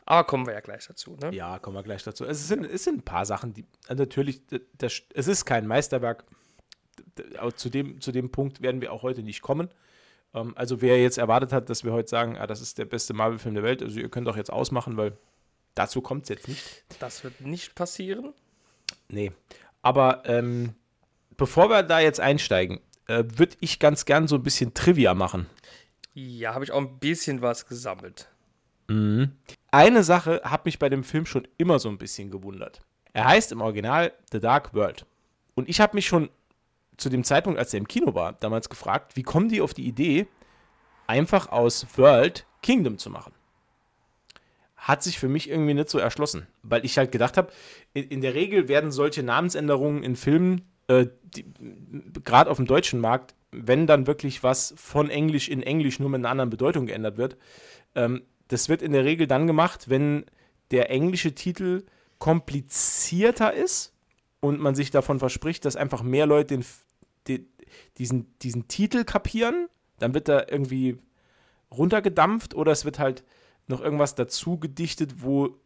Aber 0.06 0.24
kommen 0.24 0.46
wir 0.46 0.54
ja 0.54 0.60
gleich 0.60 0.86
dazu. 0.86 1.16
Ne? 1.20 1.34
Ja, 1.34 1.58
kommen 1.58 1.76
wir 1.76 1.82
gleich 1.82 2.04
dazu. 2.04 2.24
Es 2.24 2.46
sind, 2.46 2.64
es 2.64 2.84
sind 2.84 2.98
ein 2.98 3.02
paar 3.02 3.26
Sachen, 3.26 3.52
die 3.52 3.66
also 3.88 4.04
natürlich, 4.04 4.40
das, 4.78 5.02
es 5.12 5.26
ist 5.26 5.44
kein 5.44 5.66
Meisterwerk. 5.66 6.24
Zu 7.56 7.68
dem, 7.68 8.00
zu 8.00 8.12
dem 8.12 8.30
Punkt 8.30 8.62
werden 8.62 8.80
wir 8.80 8.92
auch 8.92 9.02
heute 9.02 9.22
nicht 9.22 9.42
kommen. 9.42 9.68
Ähm, 10.34 10.52
also, 10.56 10.80
wer 10.80 11.00
jetzt 11.00 11.18
erwartet 11.18 11.52
hat, 11.52 11.68
dass 11.70 11.84
wir 11.84 11.92
heute 11.92 12.08
sagen, 12.08 12.36
ah, 12.38 12.46
das 12.46 12.60
ist 12.60 12.78
der 12.78 12.84
beste 12.84 13.14
Marvel-Film 13.14 13.54
der 13.54 13.64
Welt, 13.64 13.82
also 13.82 14.00
ihr 14.00 14.08
könnt 14.08 14.28
auch 14.28 14.36
jetzt 14.36 14.52
ausmachen, 14.52 14.96
weil 14.96 15.16
dazu 15.74 16.00
kommt 16.00 16.24
es 16.24 16.28
jetzt 16.30 16.48
nicht. 16.48 16.84
Das 16.98 17.24
wird 17.24 17.40
nicht 17.40 17.74
passieren. 17.74 18.32
Nee. 19.08 19.32
Aber 19.82 20.22
ähm, 20.26 20.74
bevor 21.36 21.68
wir 21.68 21.82
da 21.82 22.00
jetzt 22.00 22.20
einsteigen, 22.20 22.80
äh, 23.08 23.24
würde 23.36 23.56
ich 23.60 23.78
ganz 23.78 24.04
gern 24.04 24.28
so 24.28 24.36
ein 24.36 24.42
bisschen 24.42 24.74
Trivia 24.74 25.14
machen. 25.14 25.46
Ja, 26.14 26.54
habe 26.54 26.64
ich 26.64 26.72
auch 26.72 26.80
ein 26.80 26.98
bisschen 26.98 27.42
was 27.42 27.66
gesammelt. 27.66 28.28
Mhm. 28.88 29.32
Eine 29.70 30.04
Sache 30.04 30.42
hat 30.44 30.64
mich 30.66 30.78
bei 30.78 30.88
dem 30.88 31.04
Film 31.04 31.26
schon 31.26 31.48
immer 31.56 31.78
so 31.78 31.88
ein 31.88 31.98
bisschen 31.98 32.30
gewundert. 32.30 32.82
Er 33.12 33.26
heißt 33.26 33.52
im 33.52 33.60
Original 33.60 34.12
The 34.30 34.40
Dark 34.40 34.74
World. 34.74 35.06
Und 35.54 35.68
ich 35.68 35.80
habe 35.80 35.96
mich 35.96 36.06
schon 36.06 36.30
zu 36.96 37.08
dem 37.08 37.24
Zeitpunkt, 37.24 37.58
als 37.58 37.72
er 37.72 37.78
im 37.78 37.88
Kino 37.88 38.14
war, 38.14 38.34
damals 38.34 38.68
gefragt, 38.68 39.16
wie 39.16 39.22
kommen 39.22 39.48
die 39.48 39.60
auf 39.60 39.74
die 39.74 39.86
Idee, 39.86 40.26
einfach 41.06 41.50
aus 41.50 41.86
World 41.96 42.46
Kingdom 42.62 42.98
zu 42.98 43.10
machen? 43.10 43.32
Hat 44.76 45.02
sich 45.02 45.18
für 45.18 45.28
mich 45.28 45.48
irgendwie 45.48 45.74
nicht 45.74 45.90
so 45.90 45.98
erschlossen, 45.98 46.46
weil 46.62 46.84
ich 46.84 46.98
halt 46.98 47.12
gedacht 47.12 47.36
habe, 47.36 47.52
in, 47.94 48.08
in, 48.08 48.20
der 48.20 48.34
Regel 48.34 48.68
werden 48.68 48.90
solche 48.90 49.22
Namensänderungen 49.22 50.02
in 50.02 50.16
Filmen, 50.16 50.62
äh, 50.88 51.06
gerade 52.24 52.50
auf 52.50 52.56
dem 52.56 52.66
deutschen 52.66 53.00
Markt, 53.00 53.34
wenn 53.52 53.86
dann 53.86 54.06
wirklich 54.06 54.42
was 54.42 54.74
von 54.76 55.10
Englisch 55.10 55.48
in 55.48 55.62
Englisch 55.62 56.00
nur 56.00 56.08
mit 56.08 56.20
einer 56.20 56.30
anderen 56.30 56.50
Bedeutung 56.50 56.86
geändert 56.86 57.16
wird, 57.16 57.36
ähm, 57.94 58.22
das 58.48 58.68
wird 58.68 58.82
in 58.82 58.92
der 58.92 59.04
Regel 59.04 59.26
dann 59.26 59.46
gemacht, 59.46 59.88
wenn 59.88 60.24
der 60.72 60.90
englische 60.90 61.34
Titel 61.34 61.84
komplizierter 62.18 63.52
ist 63.52 63.92
und 64.42 64.60
man 64.60 64.74
sich 64.74 64.90
davon 64.90 65.20
verspricht, 65.20 65.64
dass 65.64 65.76
einfach 65.76 66.02
mehr 66.02 66.26
Leute 66.26 66.58
den, 66.58 66.64
den, 67.28 67.46
diesen, 67.96 68.36
diesen 68.40 68.66
Titel 68.66 69.04
kapieren, 69.04 69.68
dann 69.98 70.14
wird 70.14 70.28
da 70.28 70.44
irgendwie 70.48 70.98
runtergedampft 71.70 72.54
oder 72.54 72.72
es 72.72 72.84
wird 72.84 72.98
halt 72.98 73.22
noch 73.68 73.80
irgendwas 73.80 74.16
dazu 74.16 74.58
gedichtet, 74.58 75.22
wo 75.22 75.56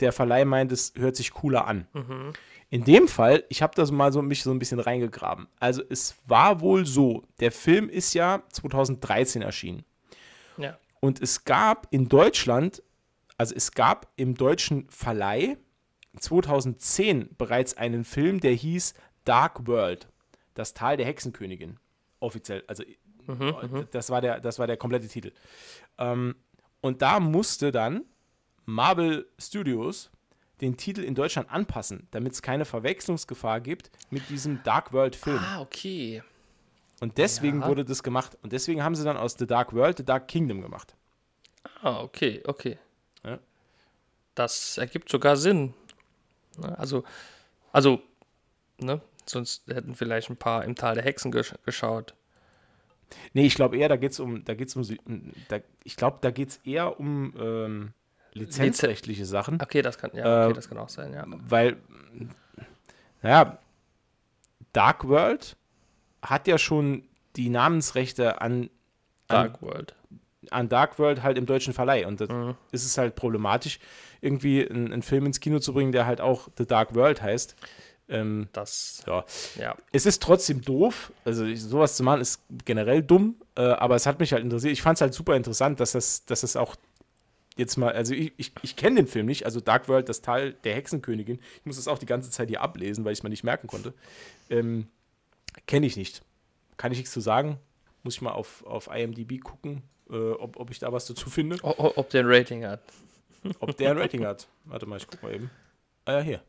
der 0.00 0.12
Verleih 0.12 0.44
meint, 0.44 0.70
es 0.70 0.92
hört 0.96 1.16
sich 1.16 1.32
cooler 1.32 1.66
an. 1.66 1.88
Mhm. 1.94 2.32
In 2.68 2.84
dem 2.84 3.08
Fall, 3.08 3.44
ich 3.48 3.62
habe 3.62 3.74
das 3.74 3.90
mal 3.90 4.12
so 4.12 4.20
mich 4.20 4.42
so 4.42 4.50
ein 4.50 4.58
bisschen 4.58 4.78
reingegraben. 4.78 5.48
Also 5.58 5.82
es 5.88 6.14
war 6.26 6.60
wohl 6.60 6.84
so, 6.84 7.24
der 7.40 7.50
Film 7.50 7.88
ist 7.88 8.12
ja 8.12 8.42
2013 8.52 9.40
erschienen. 9.40 9.84
Ja. 10.58 10.78
Und 11.00 11.22
es 11.22 11.44
gab 11.44 11.86
in 11.90 12.10
Deutschland, 12.10 12.82
also 13.38 13.54
es 13.54 13.72
gab 13.72 14.12
im 14.16 14.34
deutschen 14.34 14.86
Verleih 14.90 15.56
2010 16.18 17.36
bereits 17.36 17.76
einen 17.76 18.04
Film, 18.04 18.40
der 18.40 18.52
hieß 18.52 18.94
Dark 19.24 19.66
World, 19.66 20.08
das 20.54 20.74
Tal 20.74 20.96
der 20.96 21.06
Hexenkönigin. 21.06 21.78
Offiziell, 22.20 22.64
also 22.66 22.82
mhm, 23.26 23.54
mhm. 23.62 23.88
das, 23.90 24.10
war 24.10 24.20
der, 24.20 24.40
das 24.40 24.58
war 24.58 24.66
der 24.66 24.76
komplette 24.76 25.08
Titel. 25.08 25.32
Ähm, 25.98 26.34
und 26.80 27.02
da 27.02 27.20
musste 27.20 27.72
dann 27.72 28.04
Marvel 28.64 29.28
Studios 29.38 30.10
den 30.60 30.76
Titel 30.76 31.02
in 31.02 31.14
Deutschland 31.14 31.50
anpassen, 31.50 32.08
damit 32.10 32.32
es 32.32 32.42
keine 32.42 32.64
Verwechslungsgefahr 32.64 33.60
gibt 33.60 33.90
mit 34.10 34.28
diesem 34.28 34.62
Dark 34.64 34.92
World 34.92 35.14
Film. 35.14 35.38
Ah, 35.38 35.60
okay. 35.60 36.22
Und 37.00 37.18
deswegen 37.18 37.60
ja. 37.60 37.68
wurde 37.68 37.84
das 37.84 38.02
gemacht. 38.02 38.36
Und 38.42 38.52
deswegen 38.52 38.82
haben 38.82 38.94
sie 38.94 39.04
dann 39.04 39.16
aus 39.16 39.36
The 39.38 39.46
Dark 39.46 39.72
World 39.72 39.98
The 39.98 40.04
Dark 40.04 40.26
Kingdom 40.26 40.60
gemacht. 40.60 40.94
Ah, 41.82 42.00
okay, 42.00 42.42
okay. 42.44 42.78
Ja. 43.24 43.38
Das 44.34 44.78
ergibt 44.78 45.08
sogar 45.08 45.36
Sinn. 45.36 45.74
Ne, 46.58 46.78
also, 46.78 47.04
also, 47.72 48.00
ne? 48.78 49.00
Sonst 49.26 49.66
hätten 49.68 49.94
vielleicht 49.94 50.30
ein 50.30 50.36
paar 50.36 50.64
im 50.64 50.74
Tal 50.74 50.94
der 50.94 51.04
Hexen 51.04 51.30
gesch 51.30 51.54
geschaut. 51.64 52.14
Nee, 53.32 53.46
ich 53.46 53.54
glaube 53.54 53.76
eher, 53.76 53.88
da 53.88 53.96
geht 53.96 54.12
es 54.12 54.20
um, 54.20 54.44
da 54.44 54.54
geht's 54.54 54.76
um, 54.76 54.84
da, 55.48 55.58
ich 55.84 55.96
glaube, 55.96 56.18
da 56.20 56.30
geht 56.30 56.50
es 56.50 56.56
eher 56.58 56.98
um 56.98 57.34
ähm, 57.38 57.92
lizenzrechtliche 58.32 59.24
Sachen. 59.24 59.60
Okay, 59.62 59.82
das 59.82 59.98
kann, 59.98 60.10
ja, 60.14 60.44
okay, 60.44 60.50
äh, 60.50 60.54
das 60.54 60.68
kann 60.68 60.78
auch 60.78 60.88
sein, 60.88 61.12
ja. 61.12 61.24
Weil, 61.26 61.76
naja, 63.22 63.58
Dark 64.72 65.08
World 65.08 65.56
hat 66.22 66.46
ja 66.46 66.58
schon 66.58 67.04
die 67.36 67.48
Namensrechte 67.48 68.40
an, 68.40 68.52
an 68.62 68.70
Dark 69.28 69.62
World. 69.62 69.94
An 70.50 70.68
Dark 70.68 70.98
World 70.98 71.22
halt 71.22 71.36
im 71.36 71.46
deutschen 71.46 71.72
Verleih. 71.72 72.06
Und 72.06 72.20
das 72.20 72.28
mhm. 72.28 72.54
ist 72.72 72.84
es 72.84 72.96
halt 72.98 73.16
problematisch, 73.16 73.80
irgendwie 74.20 74.68
einen, 74.68 74.92
einen, 74.92 75.02
Film 75.02 75.26
ins 75.26 75.40
Kino 75.40 75.58
zu 75.58 75.72
bringen, 75.72 75.92
der 75.92 76.06
halt 76.06 76.20
auch 76.20 76.48
The 76.56 76.66
Dark 76.66 76.94
World 76.94 77.22
heißt. 77.22 77.56
Ähm, 78.08 78.48
das, 78.52 79.02
ja. 79.06 79.24
ja. 79.58 79.76
Es 79.92 80.06
ist 80.06 80.22
trotzdem 80.22 80.62
doof. 80.62 81.12
Also 81.24 81.52
sowas 81.54 81.96
zu 81.96 82.02
machen 82.02 82.20
ist 82.20 82.40
generell 82.64 83.02
dumm, 83.02 83.36
äh, 83.56 83.62
aber 83.62 83.96
es 83.96 84.06
hat 84.06 84.18
mich 84.18 84.32
halt 84.32 84.42
interessiert. 84.42 84.72
Ich 84.72 84.82
fand 84.82 84.96
es 84.96 85.02
halt 85.02 85.14
super 85.14 85.36
interessant, 85.36 85.80
dass 85.80 85.92
das, 85.92 86.24
dass 86.24 86.40
das 86.40 86.56
auch 86.56 86.76
jetzt 87.56 87.76
mal, 87.76 87.92
also 87.92 88.14
ich, 88.14 88.32
ich, 88.36 88.52
ich 88.62 88.76
kenne 88.76 88.96
den 88.96 89.06
Film 89.06 89.26
nicht, 89.26 89.44
also 89.44 89.60
Dark 89.60 89.88
World, 89.88 90.08
das 90.08 90.22
Tal 90.22 90.54
der 90.64 90.74
Hexenkönigin. 90.76 91.40
Ich 91.58 91.66
muss 91.66 91.76
das 91.76 91.88
auch 91.88 91.98
die 91.98 92.06
ganze 92.06 92.30
Zeit 92.30 92.48
hier 92.48 92.62
ablesen, 92.62 93.04
weil 93.04 93.12
ich 93.12 93.18
es 93.18 93.22
mir 93.22 93.30
nicht 93.30 93.44
merken 93.44 93.66
konnte. 93.66 93.92
Ähm, 94.48 94.86
kenne 95.66 95.86
ich 95.86 95.96
nicht. 95.96 96.22
Kann 96.76 96.92
ich 96.92 96.98
nichts 96.98 97.12
zu 97.12 97.20
sagen. 97.20 97.58
Muss 98.04 98.14
ich 98.14 98.22
mal 98.22 98.30
auf, 98.30 98.64
auf 98.64 98.88
IMDb 98.94 99.42
gucken, 99.42 99.82
äh, 100.08 100.14
ob, 100.14 100.58
ob 100.58 100.70
ich 100.70 100.78
da 100.78 100.92
was 100.92 101.06
dazu 101.06 101.28
finde. 101.28 101.58
O, 101.62 101.92
ob 101.96 102.10
der 102.10 102.22
ein 102.22 102.30
Rating 102.30 102.64
hat. 102.64 102.80
Ob 103.60 103.76
der 103.76 103.90
ein 103.90 103.98
Rating 103.98 104.24
hat. 104.24 104.48
Warte 104.64 104.86
mal, 104.86 104.96
ich 104.96 105.06
guck 105.06 105.22
mal 105.22 105.34
eben. 105.34 105.50
Ah 106.04 106.12
ja, 106.14 106.20
hier. 106.20 106.42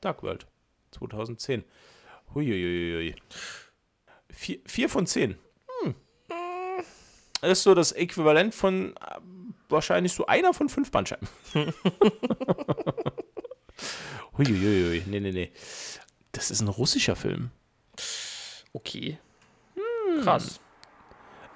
Dark 0.00 0.22
World. 0.22 0.46
2010. 0.92 1.64
Huiuiui. 2.34 3.14
Vier, 4.30 4.58
vier 4.66 4.88
von 4.88 5.06
zehn. 5.06 5.38
Hm. 5.82 5.94
Das 7.40 7.50
ist 7.52 7.62
so 7.62 7.74
das 7.74 7.92
Äquivalent 7.92 8.54
von 8.54 8.94
wahrscheinlich 9.68 10.12
so 10.12 10.26
einer 10.26 10.54
von 10.54 10.68
fünf 10.68 10.90
Bandscheiben. 10.90 11.28
Huiuiui, 14.36 15.04
nee, 15.06 15.20
nee, 15.20 15.32
nee. 15.32 15.52
Das 16.32 16.50
ist 16.50 16.60
ein 16.60 16.68
russischer 16.68 17.16
Film. 17.16 17.50
Okay. 18.72 19.18
Hm. 19.74 20.22
Krass. 20.22 20.60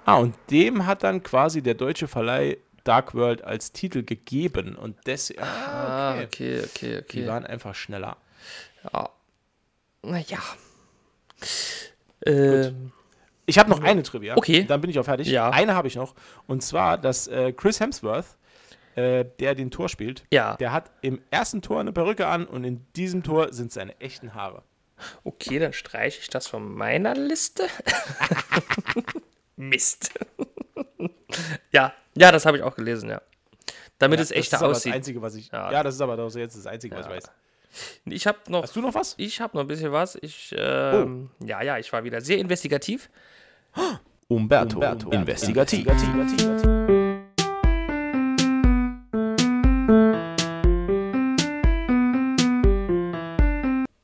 Ah, 0.05 0.17
und 0.17 0.35
dem 0.51 0.87
hat 0.87 1.05
dann 1.05 1.23
quasi 1.23 1.63
der 1.63 1.75
deutsche 1.75 2.09
Verleih 2.09 2.59
Dark 2.85 3.15
World 3.15 3.43
als 3.45 3.73
Titel 3.73 4.03
gegeben. 4.03 4.77
Und 4.77 4.97
deswegen. 5.07 5.43
Ah, 5.43 6.15
okay, 6.23 6.61
okay, 6.61 6.65
okay. 6.65 6.99
okay. 6.99 7.21
Die 7.21 7.27
waren 7.27 7.47
einfach 7.47 7.75
schneller. 7.75 8.17
Ja. 8.93 9.11
Naja. 10.03 10.39
Ähm, 12.27 12.93
Ich 13.47 13.59
habe 13.59 13.71
noch 13.71 13.83
eine 13.83 14.03
Trivia. 14.03 14.37
Okay. 14.37 14.65
Dann 14.65 14.81
bin 14.81 14.91
ich 14.91 14.99
auch 14.99 15.05
fertig. 15.05 15.29
Ja. 15.29 15.51
Eine 15.51 15.75
habe 15.75 15.89
ich 15.89 15.97
noch. 15.97 16.15
Und 16.47 16.63
zwar, 16.63 16.99
dass 16.99 17.29
äh, 17.29 17.53
Chris 17.53 17.81
Hemsworth, 17.81 18.39
äh, 18.95 19.25
der 19.41 19.55
den 19.55 19.71
Tor 19.71 19.89
spielt, 19.89 20.25
ja. 20.33 20.57
der 20.57 20.73
hat 20.73 20.91
im 21.03 21.21
ersten 21.31 21.63
Tor 21.63 21.81
eine 21.81 21.93
Perücke 21.93 22.27
an 22.27 22.47
und 22.47 22.65
in 22.65 22.85
diesem 22.95 23.23
Tor 23.23 23.53
sind 23.53 23.73
seine 23.73 23.99
echten 24.01 24.35
Haare. 24.35 24.63
Okay, 25.25 25.59
dann 25.59 25.73
streiche 25.73 26.21
ich 26.21 26.29
das 26.29 26.47
von 26.47 26.73
meiner 26.73 27.15
Liste. 27.15 27.67
Mist. 29.57 30.13
ja, 31.73 31.93
ja, 32.17 32.33
das 32.33 32.47
habe 32.47 32.59
ich 32.59 32.63
auch 32.63 32.75
gelesen, 32.75 33.09
ja. 33.11 33.21
Damit 33.99 34.19
Ja, 34.19 34.25
es 34.25 34.31
echter 34.31 34.59
das 34.59 34.63
ist 34.63 34.77
aussieht. 34.77 34.93
Das 34.93 34.97
Einzige, 34.97 35.23
was 35.23 35.35
ich. 35.35 35.51
Ja. 35.51 35.71
Ja, 35.71 35.83
das 35.83 35.95
ist 35.95 36.01
aber 36.01 36.17
doch 36.17 36.35
jetzt 36.35 36.57
das 36.57 36.67
Einzige, 36.67 36.97
was 36.97 37.07
ich 37.07 37.13
weiß. 37.13 37.31
Ich 38.05 38.27
habe 38.27 38.39
noch, 38.49 38.63
Hast 38.65 38.77
du 38.77 38.81
noch 38.83 38.95
was? 38.95 39.15
ich 39.17 39.41
habe 39.41 39.57
noch 39.57 39.65
ein 39.65 39.69
bisschen 39.69 39.93
was. 39.93 40.19
Ich, 40.21 40.55
ähm, 40.59 41.31
ja, 41.43 41.63
ja, 41.63 41.79
ich 41.79 41.93
war 41.93 42.05
wieder 42.05 42.21
sehr 42.21 42.39
investigativ. 42.39 43.09
Umberto, 44.29 44.81
investigativ. 45.11 45.87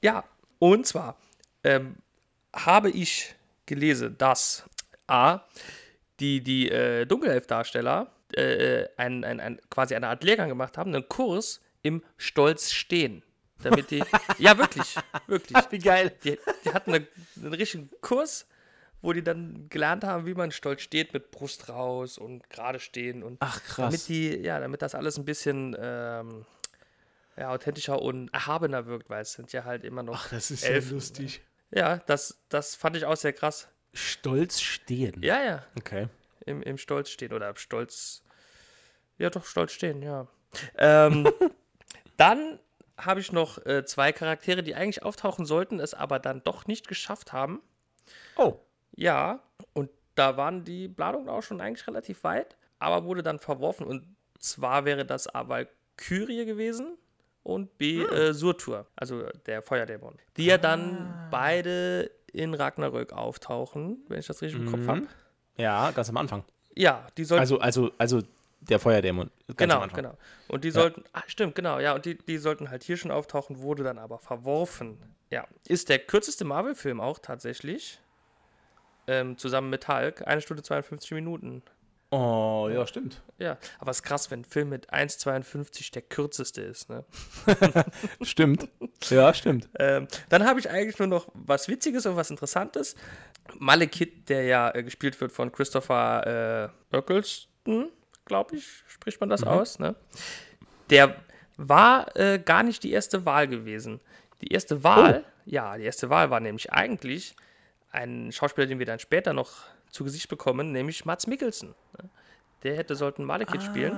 Ja, 0.01 0.25
und 0.59 0.87
zwar 0.87 1.17
ähm, 1.65 1.97
habe 2.55 2.91
ich 2.91 3.35
gelesen, 3.67 4.17
dass 4.19 4.65
A, 5.07 5.41
die, 6.21 6.43
die 6.43 6.71
äh, 6.71 7.07
Dunkelelf-Darsteller 7.07 8.13
äh, 8.35 8.87
ein, 8.97 9.25
ein, 9.25 9.41
ein, 9.41 9.61
quasi 9.71 9.95
eine 9.95 10.09
Art 10.09 10.25
Lehrgang 10.25 10.49
gemacht 10.49 10.77
haben, 10.77 10.95
einen 10.95 11.09
Kurs 11.09 11.61
im 11.83 12.03
Stolz 12.17 12.73
stehen. 12.73 13.23
Damit 13.63 13.91
die. 13.91 14.05
ja, 14.39 14.57
wirklich, 14.57 14.97
wirklich. 15.27 15.59
Wie 15.71 15.79
geil. 15.79 16.15
Die, 16.25 16.39
die 16.65 16.71
hatten 16.71 16.95
eine, 16.95 17.07
einen 17.37 17.55
richtigen 17.55 17.91
Kurs, 18.01 18.47
wo 19.01 19.13
die 19.13 19.23
dann 19.23 19.69
gelernt 19.69 20.05
haben, 20.05 20.27
wie 20.27 20.35
man 20.35 20.53
stolz 20.53 20.83
steht, 20.83 21.13
mit 21.13 21.31
Brust 21.31 21.69
raus 21.69 22.19
und 22.19 22.49
gerade 22.51 22.79
stehen 22.79 23.23
und 23.23 23.39
Ach, 23.41 23.61
damit 23.77 23.93
krass. 23.95 24.07
die, 24.07 24.37
ja, 24.37 24.61
damit 24.61 24.83
das 24.83 24.95
alles 24.95 25.19
ein 25.19 25.25
bisschen 25.25 25.77
ähm, 25.79 26.45
ja, 27.37 27.51
authentischer 27.51 28.01
und 28.01 28.29
erhabener 28.33 28.87
wirkt, 28.87 29.11
weil 29.11 29.23
es 29.23 29.33
sind 29.33 29.53
ja 29.53 29.65
halt 29.65 29.85
immer 29.85 30.03
noch 30.03 30.27
Ach, 30.27 30.31
das 30.31 30.51
ist 30.51 30.65
Elfen. 30.65 30.91
ja 30.91 30.95
lustig. 30.95 31.43
Ja, 31.71 31.97
das, 32.07 32.41
das 32.49 32.75
fand 32.75 32.97
ich 32.97 33.05
auch 33.05 33.17
sehr 33.17 33.33
krass. 33.33 33.69
Stolz 33.99 34.61
stehen. 34.61 35.23
Ja, 35.23 35.43
ja, 35.43 35.65
Okay. 35.79 36.09
im, 36.47 36.63
im 36.63 36.79
Stolz 36.79 37.11
stehen 37.11 37.33
oder 37.33 37.49
im 37.51 37.57
Stolz. 37.57 38.23
Ja, 39.19 39.31
doch, 39.31 39.45
Stolz 39.45 39.73
stehen, 39.73 40.03
ja. 40.03 40.27
Ähm, 40.77 41.29
dann 42.17 42.59
habe 42.97 43.21
ich 43.21 43.33
noch 43.33 43.65
äh, 43.67 43.85
zwei 43.85 44.13
Charaktere, 44.13 44.63
die 44.63 44.75
eigentlich 44.75 45.03
auftauchen 45.03 45.47
sollten, 45.47 45.81
es 45.81 45.95
aber 45.95 46.19
dann 46.19 46.43
doch 46.43 46.67
nicht 46.67 46.89
geschafft 46.89 47.33
haben. 47.33 47.61
Oh. 48.37 48.59
Ja, 48.95 49.43
und 49.75 49.91
da 50.15 50.37
waren 50.37 50.65
die 50.65 50.89
Planungen 50.89 51.29
auch 51.29 51.43
schon 51.43 51.61
eigentlich 51.61 51.87
relativ 51.87 52.25
weit, 52.25 52.57
aber 52.79 53.05
wurde 53.05 53.23
dann 53.23 53.39
verworfen. 53.39 53.87
Und 53.87 54.17
zwar 54.39 54.85
wäre 54.85 55.05
das 55.05 55.33
A. 55.33 55.49
Valkyrie 55.49 56.45
gewesen 56.45 56.97
und 57.43 57.79
B. 57.79 58.03
Äh, 58.03 58.33
Surtur, 58.35 58.87
also 58.97 59.23
der 59.47 59.63
Feuerdämon. 59.63 60.17
Die 60.37 60.47
ja 60.47 60.59
dann 60.59 61.29
beide 61.31 62.11
in 62.33 62.55
Ragnarök 62.55 63.13
auftauchen, 63.13 64.05
wenn 64.09 64.19
ich 64.19 64.27
das 64.27 64.43
richtig 64.43 64.61
im 64.61 64.71
Kopf 64.71 64.87
habe. 64.87 65.07
Ja, 65.57 65.91
ganz 65.91 66.09
am 66.09 66.17
Anfang. 66.17 66.45
Ja, 66.75 67.07
die 67.17 67.25
sollten. 67.25 67.41
Also, 67.41 67.59
also, 67.59 67.91
also 67.99 68.23
der 68.61 68.79
Feuerdämon. 68.79 69.31
Genau, 69.57 69.87
genau. 69.89 70.17
Und 70.49 70.65
die 70.65 70.71
sollten. 70.71 71.05
Ah, 71.13 71.23
stimmt, 71.27 71.55
genau, 71.55 71.79
ja. 71.79 71.95
Und 71.95 72.05
die, 72.05 72.19
die 72.19 72.39
sollten 72.39 72.71
halt 72.71 72.83
hier 72.83 72.97
schon 72.97 73.11
auftauchen, 73.11 73.61
wurde 73.63 73.83
dann 73.83 73.99
aber 73.99 74.19
verworfen. 74.19 74.99
Ja. 75.31 75.47
Ist 75.67 75.89
der 75.89 75.99
kürzeste 75.99 76.45
Marvel-Film 76.45 77.01
auch 77.01 77.19
tatsächlich. 77.19 78.01
Ähm, 79.07 79.39
zusammen 79.39 79.71
mit 79.71 79.89
Hulk. 79.89 80.27
Eine 80.27 80.41
Stunde 80.41 80.63
52 80.63 81.13
Minuten. 81.13 81.63
Oh, 82.11 82.71
ja, 82.73 82.87
stimmt. 82.87 83.23
Ja, 83.39 83.59
aber 83.79 83.91
es 83.91 83.99
ist 83.99 84.03
krass, 84.03 84.31
wenn 84.31 84.41
ein 84.41 84.45
Film 84.45 84.71
mit 84.71 84.91
1,52 84.91 85.93
der 85.93 86.03
kürzeste 86.03 86.63
ist. 86.63 86.89
Ne? 86.89 87.05
Stimmt. 88.23 88.69
Ja, 89.11 89.35
stimmt. 89.35 89.69
Ähm, 89.79 90.09
dann 90.31 90.47
habe 90.47 90.59
ich 90.59 90.71
eigentlich 90.71 90.99
nur 90.99 91.09
noch 91.09 91.29
was 91.35 91.69
Witziges 91.69 92.07
und 92.07 92.17
was 92.17 92.31
Interessantes. 92.31 92.97
Malekith, 93.59 94.29
der 94.29 94.45
ja 94.45 94.75
äh, 94.75 94.83
gespielt 94.83 95.21
wird 95.21 95.33
von 95.33 95.53
Christopher 95.53 96.73
äh, 96.91 96.97
Eccleston, 96.97 97.91
glaube 98.25 98.57
ich, 98.57 98.83
spricht 98.87 99.21
man 99.21 99.29
das 99.29 99.43
aus. 99.45 99.79
Ne? 99.79 99.95
Der 100.89 101.15
war 101.59 102.17
äh, 102.17 102.39
gar 102.39 102.63
nicht 102.63 102.83
die 102.85 102.93
erste 102.93 103.27
Wahl 103.27 103.49
gewesen. 103.49 104.01
Die 104.41 104.49
erste 104.49 104.83
Wahl, 104.83 105.25
ja, 105.45 105.77
die 105.77 105.85
erste 105.85 106.09
Wahl 106.09 106.31
war 106.31 106.41
nämlich 106.41 106.73
eigentlich 106.73 107.37
ein 107.91 108.33
Schauspieler, 108.33 108.67
den 108.67 108.79
wir 108.79 108.87
dann 108.87 108.99
später 108.99 109.33
noch 109.33 109.67
zu 109.91 110.05
Gesicht 110.05 110.29
bekommen, 110.29 110.73
nämlich 110.73 111.05
Mats 111.05 111.27
Mikkelsen. 111.27 111.75
Der 112.63 112.77
hätte 112.77 112.97
sollten 112.97 113.25
Malekith 113.25 113.63
spielen. 113.63 113.97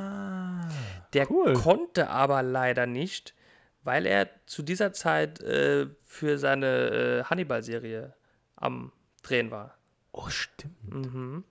Der 1.14 1.30
cool. 1.30 1.54
konnte 1.54 2.08
aber 2.10 2.42
leider 2.42 2.86
nicht, 2.86 3.34
weil 3.82 4.06
er 4.06 4.28
zu 4.46 4.62
dieser 4.62 4.92
Zeit 4.92 5.40
äh, 5.40 5.86
für 6.04 6.38
seine 6.38 6.66
äh, 6.66 7.24
Hannibal-Serie 7.24 8.14
am 8.56 8.92
Drehen 9.22 9.50
war. 9.50 9.76
Oh, 10.12 10.28
stimmt. 10.28 10.76
Deswegen 10.84 11.44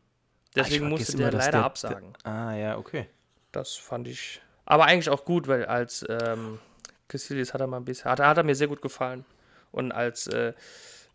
Ah, 0.56 0.68
ich 0.68 0.82
musste 0.82 1.06
vergesse 1.14 1.18
der 1.18 1.28
immer, 1.30 1.32
dass 1.38 1.46
leider 1.46 1.58
der- 1.58 1.66
absagen. 1.66 2.14
Ah, 2.24 2.54
ja, 2.56 2.78
okay. 2.78 3.10
Das 3.52 3.76
fand 3.76 4.08
ich. 4.08 4.42
Aber 4.66 4.86
eigentlich 4.86 5.10
auch 5.10 5.26
gut, 5.26 5.48
weil 5.48 5.66
als 5.66 6.06
ähm, 6.08 6.60
Cassilis 7.08 7.54
hat 7.54 7.62
er 7.62 7.68
mal 7.68 7.78
ein 7.78 7.86
bisschen, 7.86 8.12
hat, 8.12 8.20
hat 8.20 8.38
er 8.38 8.44
mir 8.44 8.56
sehr 8.56 8.68
gut 8.68 8.82
gefallen. 8.82 9.26
Und 9.72 9.92
als 9.92 10.28
äh, 10.28 10.54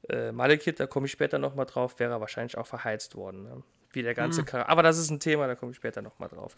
äh, 0.09 0.33
Malekith, 0.33 0.79
da 0.79 0.87
komme 0.87 1.07
ich 1.07 1.13
später 1.13 1.39
nochmal 1.39 1.67
drauf, 1.67 1.99
wäre 1.99 2.13
er 2.13 2.21
wahrscheinlich 2.21 2.57
auch 2.59 2.67
verheizt 2.67 3.17
worden. 3.17 3.43
Ne? 3.45 3.63
Wie 3.93 4.03
der 4.03 4.15
ganze 4.15 4.41
Hm. 4.41 4.47
Charakter. 4.47 4.71
Aber 4.71 4.83
das 4.83 4.99
ist 4.99 5.11
ein 5.11 5.21
Thema, 5.21 5.47
da 5.47 5.55
komme 5.55 5.71
ich 5.73 5.77
später 5.77 6.03
nochmal 6.03 6.29
drauf. 6.29 6.55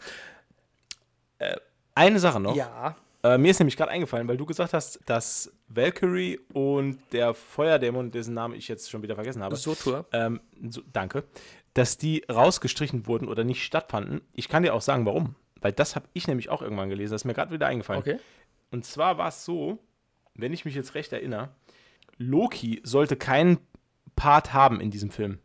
Eine 1.95 2.19
Sache 2.19 2.39
noch. 2.39 2.55
Ja. 2.55 2.95
Äh, 3.23 3.37
mir 3.37 3.49
ist 3.51 3.59
nämlich 3.59 3.75
gerade 3.77 3.91
eingefallen, 3.91 4.27
weil 4.27 4.37
du 4.37 4.45
gesagt 4.45 4.73
hast, 4.73 4.99
dass 5.07 5.51
Valkyrie 5.67 6.39
und 6.53 6.99
der 7.11 7.33
Feuerdämon, 7.33 8.11
dessen 8.11 8.33
Namen 8.33 8.53
ich 8.55 8.67
jetzt 8.67 8.89
schon 8.89 9.01
wieder 9.01 9.15
vergessen 9.15 9.41
habe, 9.43 9.55
Sotur. 9.55 10.05
ähm, 10.13 10.39
so, 10.69 10.81
danke, 10.93 11.23
dass 11.73 11.97
die 11.97 12.23
rausgestrichen 12.31 13.07
wurden 13.07 13.27
oder 13.27 13.43
nicht 13.43 13.63
stattfanden. 13.63 14.21
Ich 14.33 14.47
kann 14.49 14.63
dir 14.63 14.73
auch 14.73 14.81
sagen, 14.81 15.05
warum. 15.05 15.35
Weil 15.59 15.71
das 15.71 15.95
habe 15.95 16.07
ich 16.13 16.27
nämlich 16.27 16.49
auch 16.49 16.61
irgendwann 16.61 16.89
gelesen. 16.89 17.13
Das 17.13 17.21
ist 17.21 17.25
mir 17.25 17.33
gerade 17.33 17.51
wieder 17.51 17.65
eingefallen. 17.65 18.01
Okay. 18.01 18.19
Und 18.69 18.85
zwar 18.85 19.17
war 19.17 19.29
es 19.29 19.43
so, 19.43 19.79
wenn 20.35 20.53
ich 20.53 20.65
mich 20.65 20.75
jetzt 20.75 20.93
recht 20.93 21.11
erinnere, 21.11 21.49
Loki 22.17 22.81
sollte 22.83 23.15
keinen 23.15 23.59
Part 24.15 24.53
haben 24.53 24.79
in 24.81 24.91
diesem 24.91 25.11
Film. 25.11 25.39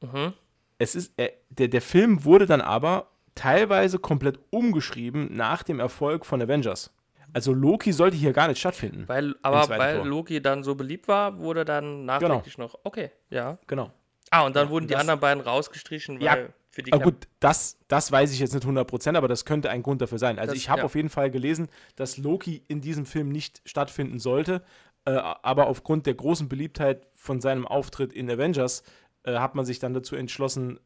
Mhm. 0.00 0.32
Es 0.78 0.94
ist, 0.94 1.12
äh, 1.18 1.30
der, 1.50 1.68
der 1.68 1.82
Film 1.82 2.24
wurde 2.24 2.46
dann 2.46 2.60
aber 2.60 3.08
teilweise 3.34 3.98
komplett 3.98 4.38
umgeschrieben 4.50 5.34
nach 5.34 5.62
dem 5.62 5.80
Erfolg 5.80 6.26
von 6.26 6.40
Avengers. 6.42 6.92
Also 7.34 7.52
Loki 7.52 7.92
sollte 7.92 8.16
hier 8.16 8.32
gar 8.32 8.48
nicht 8.48 8.58
stattfinden. 8.58 9.04
Weil, 9.06 9.34
aber 9.42 9.68
weil 9.68 9.96
Tor. 9.98 10.06
Loki 10.06 10.40
dann 10.40 10.62
so 10.64 10.74
beliebt 10.74 11.08
war, 11.08 11.38
wurde 11.40 11.64
dann 11.64 12.04
nachträglich 12.06 12.56
noch. 12.58 12.78
Okay, 12.84 13.10
ja. 13.30 13.58
Genau. 13.66 13.92
Ah, 14.30 14.44
und 14.46 14.56
dann 14.56 14.70
wurden 14.70 14.86
die 14.86 14.92
das- 14.92 15.00
anderen 15.02 15.20
beiden 15.20 15.42
rausgestrichen, 15.42 16.18
weil 16.20 16.24
Ja, 16.24 16.36
für 16.70 16.82
die 16.82 16.92
Aber 16.92 17.02
Cam- 17.02 17.10
gut, 17.12 17.28
das, 17.40 17.78
das 17.88 18.10
weiß 18.12 18.32
ich 18.32 18.40
jetzt 18.40 18.54
nicht 18.54 18.64
100%, 18.66 19.16
aber 19.16 19.28
das 19.28 19.44
könnte 19.44 19.68
ein 19.70 19.82
Grund 19.82 20.00
dafür 20.00 20.18
sein. 20.18 20.38
Also 20.38 20.52
Das- 20.52 20.58
ich 20.62 20.68
habe 20.70 20.80
ja. 20.80 20.84
auf 20.86 20.94
jeden 20.94 21.08
Fall 21.10 21.30
gelesen, 21.30 21.68
dass 21.96 22.16
Loki 22.18 22.62
in 22.68 22.80
diesem 22.80 23.04
Film 23.04 23.28
nicht 23.28 23.60
stattfinden 23.66 24.18
sollte, 24.18 24.62
äh, 25.04 25.10
aber 25.12 25.66
aufgrund 25.68 26.06
der 26.06 26.14
großen 26.14 26.48
Beliebtheit 26.48 27.06
von 27.14 27.40
seinem 27.40 27.66
Auftritt 27.66 28.12
in 28.12 28.30
Avengers 28.30 28.82
äh, 29.24 29.38
hat 29.38 29.54
man 29.54 29.64
sich 29.64 29.78
dann 29.78 29.94
dazu 29.94 30.16
entschlossen, 30.16 30.78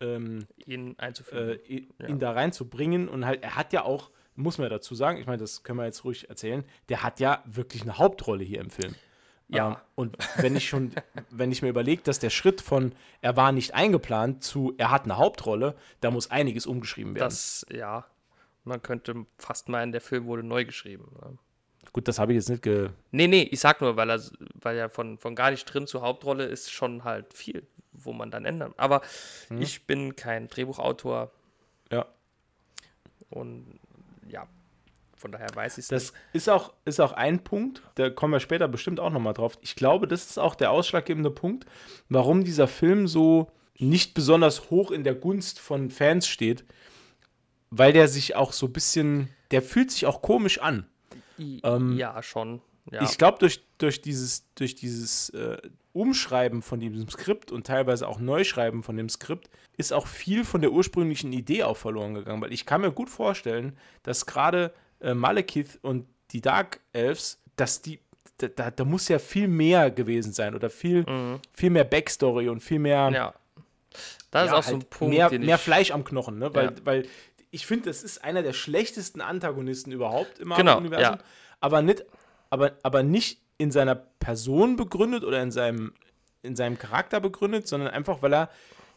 ähm, 0.00 0.46
ihn 0.64 0.92
äh, 0.98 1.02
einzuführen. 1.02 1.58
i- 1.68 1.88
Ja. 2.00 2.08
ihn 2.08 2.18
da 2.18 2.32
reinzubringen. 2.32 3.08
Und 3.08 3.26
halt, 3.26 3.42
er 3.42 3.56
hat 3.56 3.72
ja 3.72 3.84
auch, 3.84 4.10
muss 4.36 4.58
man 4.58 4.66
ja 4.66 4.70
dazu 4.70 4.94
sagen, 4.94 5.18
ich 5.18 5.26
meine, 5.26 5.38
das 5.38 5.62
können 5.64 5.78
wir 5.78 5.84
jetzt 5.86 6.04
ruhig 6.04 6.28
erzählen, 6.30 6.64
der 6.88 7.02
hat 7.02 7.18
ja 7.20 7.42
wirklich 7.46 7.82
eine 7.82 7.98
Hauptrolle 7.98 8.44
hier 8.44 8.60
im 8.60 8.70
Film. 8.70 8.94
Ja. 9.48 9.68
Ähm, 9.70 9.76
und 9.96 10.16
wenn 10.36 10.54
ich 10.56 10.68
schon, 10.68 10.92
wenn 11.30 11.50
ich 11.50 11.62
mir 11.62 11.68
überlege, 11.70 12.02
dass 12.02 12.18
der 12.18 12.30
Schritt 12.30 12.60
von 12.60 12.92
er 13.22 13.36
war 13.36 13.50
nicht 13.50 13.74
eingeplant 13.74 14.44
zu 14.44 14.74
er 14.78 14.90
hat 14.90 15.04
eine 15.04 15.16
Hauptrolle, 15.16 15.74
da 16.00 16.10
muss 16.10 16.30
einiges 16.30 16.66
umgeschrieben 16.66 17.14
werden. 17.14 17.24
das, 17.24 17.66
ja. 17.70 18.06
Man 18.64 18.82
könnte 18.82 19.24
fast 19.38 19.68
meinen, 19.70 19.92
der 19.92 20.02
Film 20.02 20.26
wurde 20.26 20.42
neu 20.42 20.64
geschrieben. 20.66 21.10
Gut, 21.92 22.06
das 22.08 22.18
habe 22.18 22.32
ich 22.32 22.36
jetzt 22.36 22.50
nicht 22.50 22.62
ge. 22.62 22.90
Nee, 23.10 23.26
nee, 23.28 23.42
ich 23.50 23.60
sag 23.60 23.80
nur, 23.80 23.96
weil 23.96 24.10
er, 24.10 24.20
weil 24.60 24.76
er 24.76 24.88
von, 24.90 25.18
von 25.18 25.34
gar 25.34 25.50
nicht 25.50 25.64
drin 25.64 25.86
zur 25.86 26.02
Hauptrolle 26.02 26.44
ist 26.44 26.70
schon 26.72 27.04
halt 27.04 27.32
viel, 27.34 27.66
wo 27.92 28.12
man 28.12 28.30
dann 28.30 28.44
ändern. 28.44 28.74
Aber 28.76 29.00
ich 29.58 29.86
bin 29.86 30.14
kein 30.16 30.48
Drehbuchautor 30.48 31.30
Ja. 31.90 32.06
und 33.30 33.78
ja, 34.28 34.46
von 35.16 35.32
daher 35.32 35.48
weiß 35.54 35.78
ich 35.78 35.84
es 35.84 35.88
Das 35.88 36.12
ist 36.32 36.48
auch, 36.48 36.72
ist 36.84 37.00
auch 37.00 37.12
ein 37.12 37.42
Punkt, 37.42 37.82
da 37.96 38.10
kommen 38.10 38.32
wir 38.34 38.40
später 38.40 38.68
bestimmt 38.68 39.00
auch 39.00 39.10
nochmal 39.10 39.34
drauf. 39.34 39.58
Ich 39.62 39.74
glaube, 39.74 40.06
das 40.06 40.26
ist 40.30 40.38
auch 40.38 40.54
der 40.54 40.70
ausschlaggebende 40.70 41.30
Punkt, 41.30 41.66
warum 42.08 42.44
dieser 42.44 42.68
Film 42.68 43.08
so 43.08 43.50
nicht 43.78 44.14
besonders 44.14 44.70
hoch 44.70 44.90
in 44.90 45.04
der 45.04 45.14
Gunst 45.14 45.58
von 45.60 45.90
Fans 45.90 46.26
steht. 46.28 46.64
weil 47.70 47.92
der 47.92 48.08
sich 48.08 48.34
auch 48.36 48.52
so 48.52 48.66
ein 48.66 48.72
bisschen, 48.72 49.28
der 49.50 49.62
fühlt 49.62 49.90
sich 49.90 50.06
auch 50.06 50.22
komisch 50.22 50.58
an. 50.60 50.86
Ähm, 51.38 51.96
ja, 51.96 52.22
schon. 52.22 52.60
Ja. 52.90 53.02
Ich 53.02 53.18
glaube, 53.18 53.38
durch, 53.38 53.62
durch 53.78 54.00
dieses, 54.00 54.46
durch 54.54 54.74
dieses 54.74 55.30
äh, 55.30 55.58
Umschreiben 55.92 56.62
von 56.62 56.80
diesem 56.80 57.08
Skript 57.08 57.52
und 57.52 57.66
teilweise 57.66 58.08
auch 58.08 58.18
Neuschreiben 58.18 58.82
von 58.82 58.96
dem 58.96 59.08
Skript 59.08 59.50
ist 59.76 59.92
auch 59.92 60.06
viel 60.06 60.44
von 60.44 60.60
der 60.60 60.72
ursprünglichen 60.72 61.32
Idee 61.32 61.64
auch 61.64 61.76
verloren 61.76 62.14
gegangen. 62.14 62.40
Weil 62.40 62.52
ich 62.52 62.66
kann 62.66 62.80
mir 62.80 62.92
gut 62.92 63.10
vorstellen, 63.10 63.76
dass 64.02 64.26
gerade 64.26 64.72
äh, 65.00 65.14
Malekith 65.14 65.78
und 65.82 66.06
die 66.30 66.40
Dark 66.40 66.80
Elves, 66.92 67.40
dass 67.56 67.82
die, 67.82 68.00
da, 68.38 68.70
da, 68.70 68.84
muss 68.84 69.08
ja 69.08 69.18
viel 69.18 69.48
mehr 69.48 69.90
gewesen 69.90 70.32
sein 70.32 70.54
oder 70.54 70.70
viel, 70.70 71.04
mhm. 71.08 71.40
viel 71.52 71.70
mehr 71.70 71.84
Backstory 71.84 72.48
und 72.48 72.60
viel 72.60 72.78
mehr. 72.78 73.10
Ja. 73.12 73.34
Das 74.30 74.42
ja, 74.42 74.44
ist 74.44 74.50
auch 74.50 74.54
halt 74.54 74.64
so 74.64 74.70
ein 74.74 74.80
halt 74.80 74.90
Punkt. 74.90 75.14
Mehr, 75.14 75.38
mehr 75.38 75.58
Fleisch 75.58 75.90
am 75.90 76.04
Knochen, 76.04 76.38
ne? 76.38 76.54
Weil, 76.54 76.66
ja. 76.66 76.72
weil 76.84 77.06
ich 77.50 77.66
finde, 77.66 77.86
das 77.86 78.02
ist 78.02 78.24
einer 78.24 78.42
der 78.42 78.52
schlechtesten 78.52 79.20
Antagonisten 79.20 79.92
überhaupt 79.92 80.38
im 80.38 80.50
genau, 80.50 80.78
Universum. 80.78 81.16
Ja. 81.16 81.24
Aber 81.60 81.82
nicht, 81.82 82.04
aber, 82.50 82.72
aber 82.82 83.02
nicht 83.02 83.40
in 83.56 83.70
seiner 83.70 83.94
Person 83.94 84.76
begründet 84.76 85.24
oder 85.24 85.42
in 85.42 85.50
seinem, 85.50 85.92
in 86.42 86.56
seinem 86.56 86.78
Charakter 86.78 87.20
begründet, 87.20 87.66
sondern 87.66 87.90
einfach, 87.90 88.22
weil 88.22 88.32
er, 88.32 88.50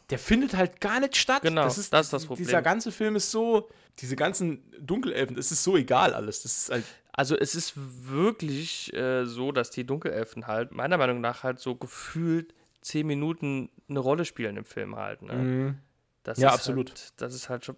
der 0.09 0.19
findet 0.19 0.55
halt 0.55 0.81
gar 0.81 0.99
nicht 0.99 1.15
statt. 1.15 1.41
Genau, 1.41 1.63
das 1.63 1.77
ist 1.77 1.93
das, 1.93 2.07
ist 2.07 2.13
das 2.13 2.25
Problem. 2.25 2.45
Dieser 2.45 2.61
ganze 2.61 2.91
Film 2.91 3.15
ist 3.15 3.31
so, 3.31 3.69
diese 3.99 4.15
ganzen 4.15 4.63
Dunkelelfen, 4.79 5.37
es 5.37 5.51
ist 5.51 5.63
so 5.63 5.77
egal 5.77 6.13
alles. 6.13 6.43
Das 6.43 6.57
ist 6.57 6.69
halt 6.71 6.83
also 7.13 7.37
es 7.37 7.55
ist 7.55 7.73
wirklich 7.75 8.93
äh, 8.93 9.25
so, 9.25 9.51
dass 9.51 9.69
die 9.69 9.85
Dunkelelfen 9.85 10.47
halt 10.47 10.71
meiner 10.71 10.97
Meinung 10.97 11.19
nach 11.19 11.43
halt 11.43 11.59
so 11.59 11.75
gefühlt 11.75 12.53
zehn 12.81 13.05
Minuten 13.05 13.69
eine 13.89 13.99
Rolle 13.99 14.25
spielen 14.25 14.57
im 14.57 14.65
Film 14.65 14.95
halt. 14.95 15.21
Ne? 15.21 15.33
Mhm. 15.33 15.77
Ja, 16.37 16.53
absolut. 16.53 16.89
Halt, 16.89 17.13
das 17.17 17.33
ist 17.33 17.49
halt 17.49 17.65
schon 17.65 17.75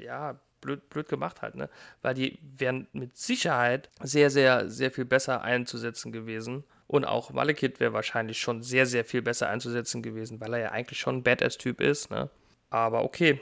ja 0.00 0.38
blöd, 0.60 0.88
blöd 0.88 1.08
gemacht 1.08 1.42
halt, 1.42 1.54
ne? 1.54 1.68
Weil 2.02 2.14
die 2.14 2.38
wären 2.42 2.88
mit 2.92 3.16
Sicherheit 3.16 3.90
sehr, 4.02 4.30
sehr, 4.30 4.68
sehr 4.70 4.90
viel 4.90 5.04
besser 5.04 5.42
einzusetzen 5.42 6.10
gewesen. 6.10 6.64
Und 6.86 7.04
auch 7.04 7.30
Malekith 7.30 7.80
wäre 7.80 7.92
wahrscheinlich 7.92 8.38
schon 8.38 8.62
sehr, 8.62 8.86
sehr 8.86 9.04
viel 9.04 9.22
besser 9.22 9.48
einzusetzen 9.48 10.02
gewesen, 10.02 10.40
weil 10.40 10.54
er 10.54 10.60
ja 10.60 10.70
eigentlich 10.70 10.98
schon 10.98 11.18
ein 11.18 11.22
Badass-Typ 11.22 11.80
ist, 11.80 12.10
ne? 12.10 12.30
Aber 12.70 13.04
okay, 13.04 13.40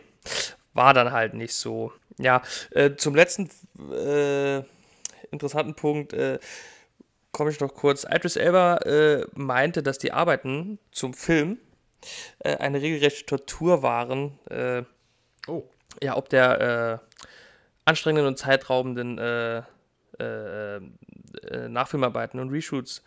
war 0.74 0.94
dann 0.94 1.12
halt 1.12 1.34
nicht 1.34 1.54
so. 1.54 1.92
Ja, 2.18 2.42
äh, 2.70 2.96
zum 2.96 3.14
letzten 3.14 3.48
äh, 3.92 4.62
interessanten 5.30 5.74
Punkt 5.74 6.12
äh, 6.12 6.38
komme 7.30 7.50
ich 7.50 7.60
noch 7.60 7.74
kurz. 7.74 8.04
Idris 8.04 8.36
Elba 8.36 8.76
äh, 8.78 9.26
meinte, 9.34 9.82
dass 9.82 9.98
die 9.98 10.12
Arbeiten 10.12 10.78
zum 10.90 11.14
Film 11.14 11.58
äh, 12.40 12.56
eine 12.56 12.82
regelrechte 12.82 13.26
Tortur 13.26 13.82
waren. 13.82 14.38
Äh, 15.46 15.50
oh. 15.50 15.68
Ja, 16.02 16.16
ob 16.16 16.28
der 16.28 17.00
anstrengenden 17.84 18.26
und 18.26 18.38
zeitraubenden 18.38 19.16
Nachfilmarbeiten 21.68 22.40
und 22.40 22.50
Reshoots 22.50 23.02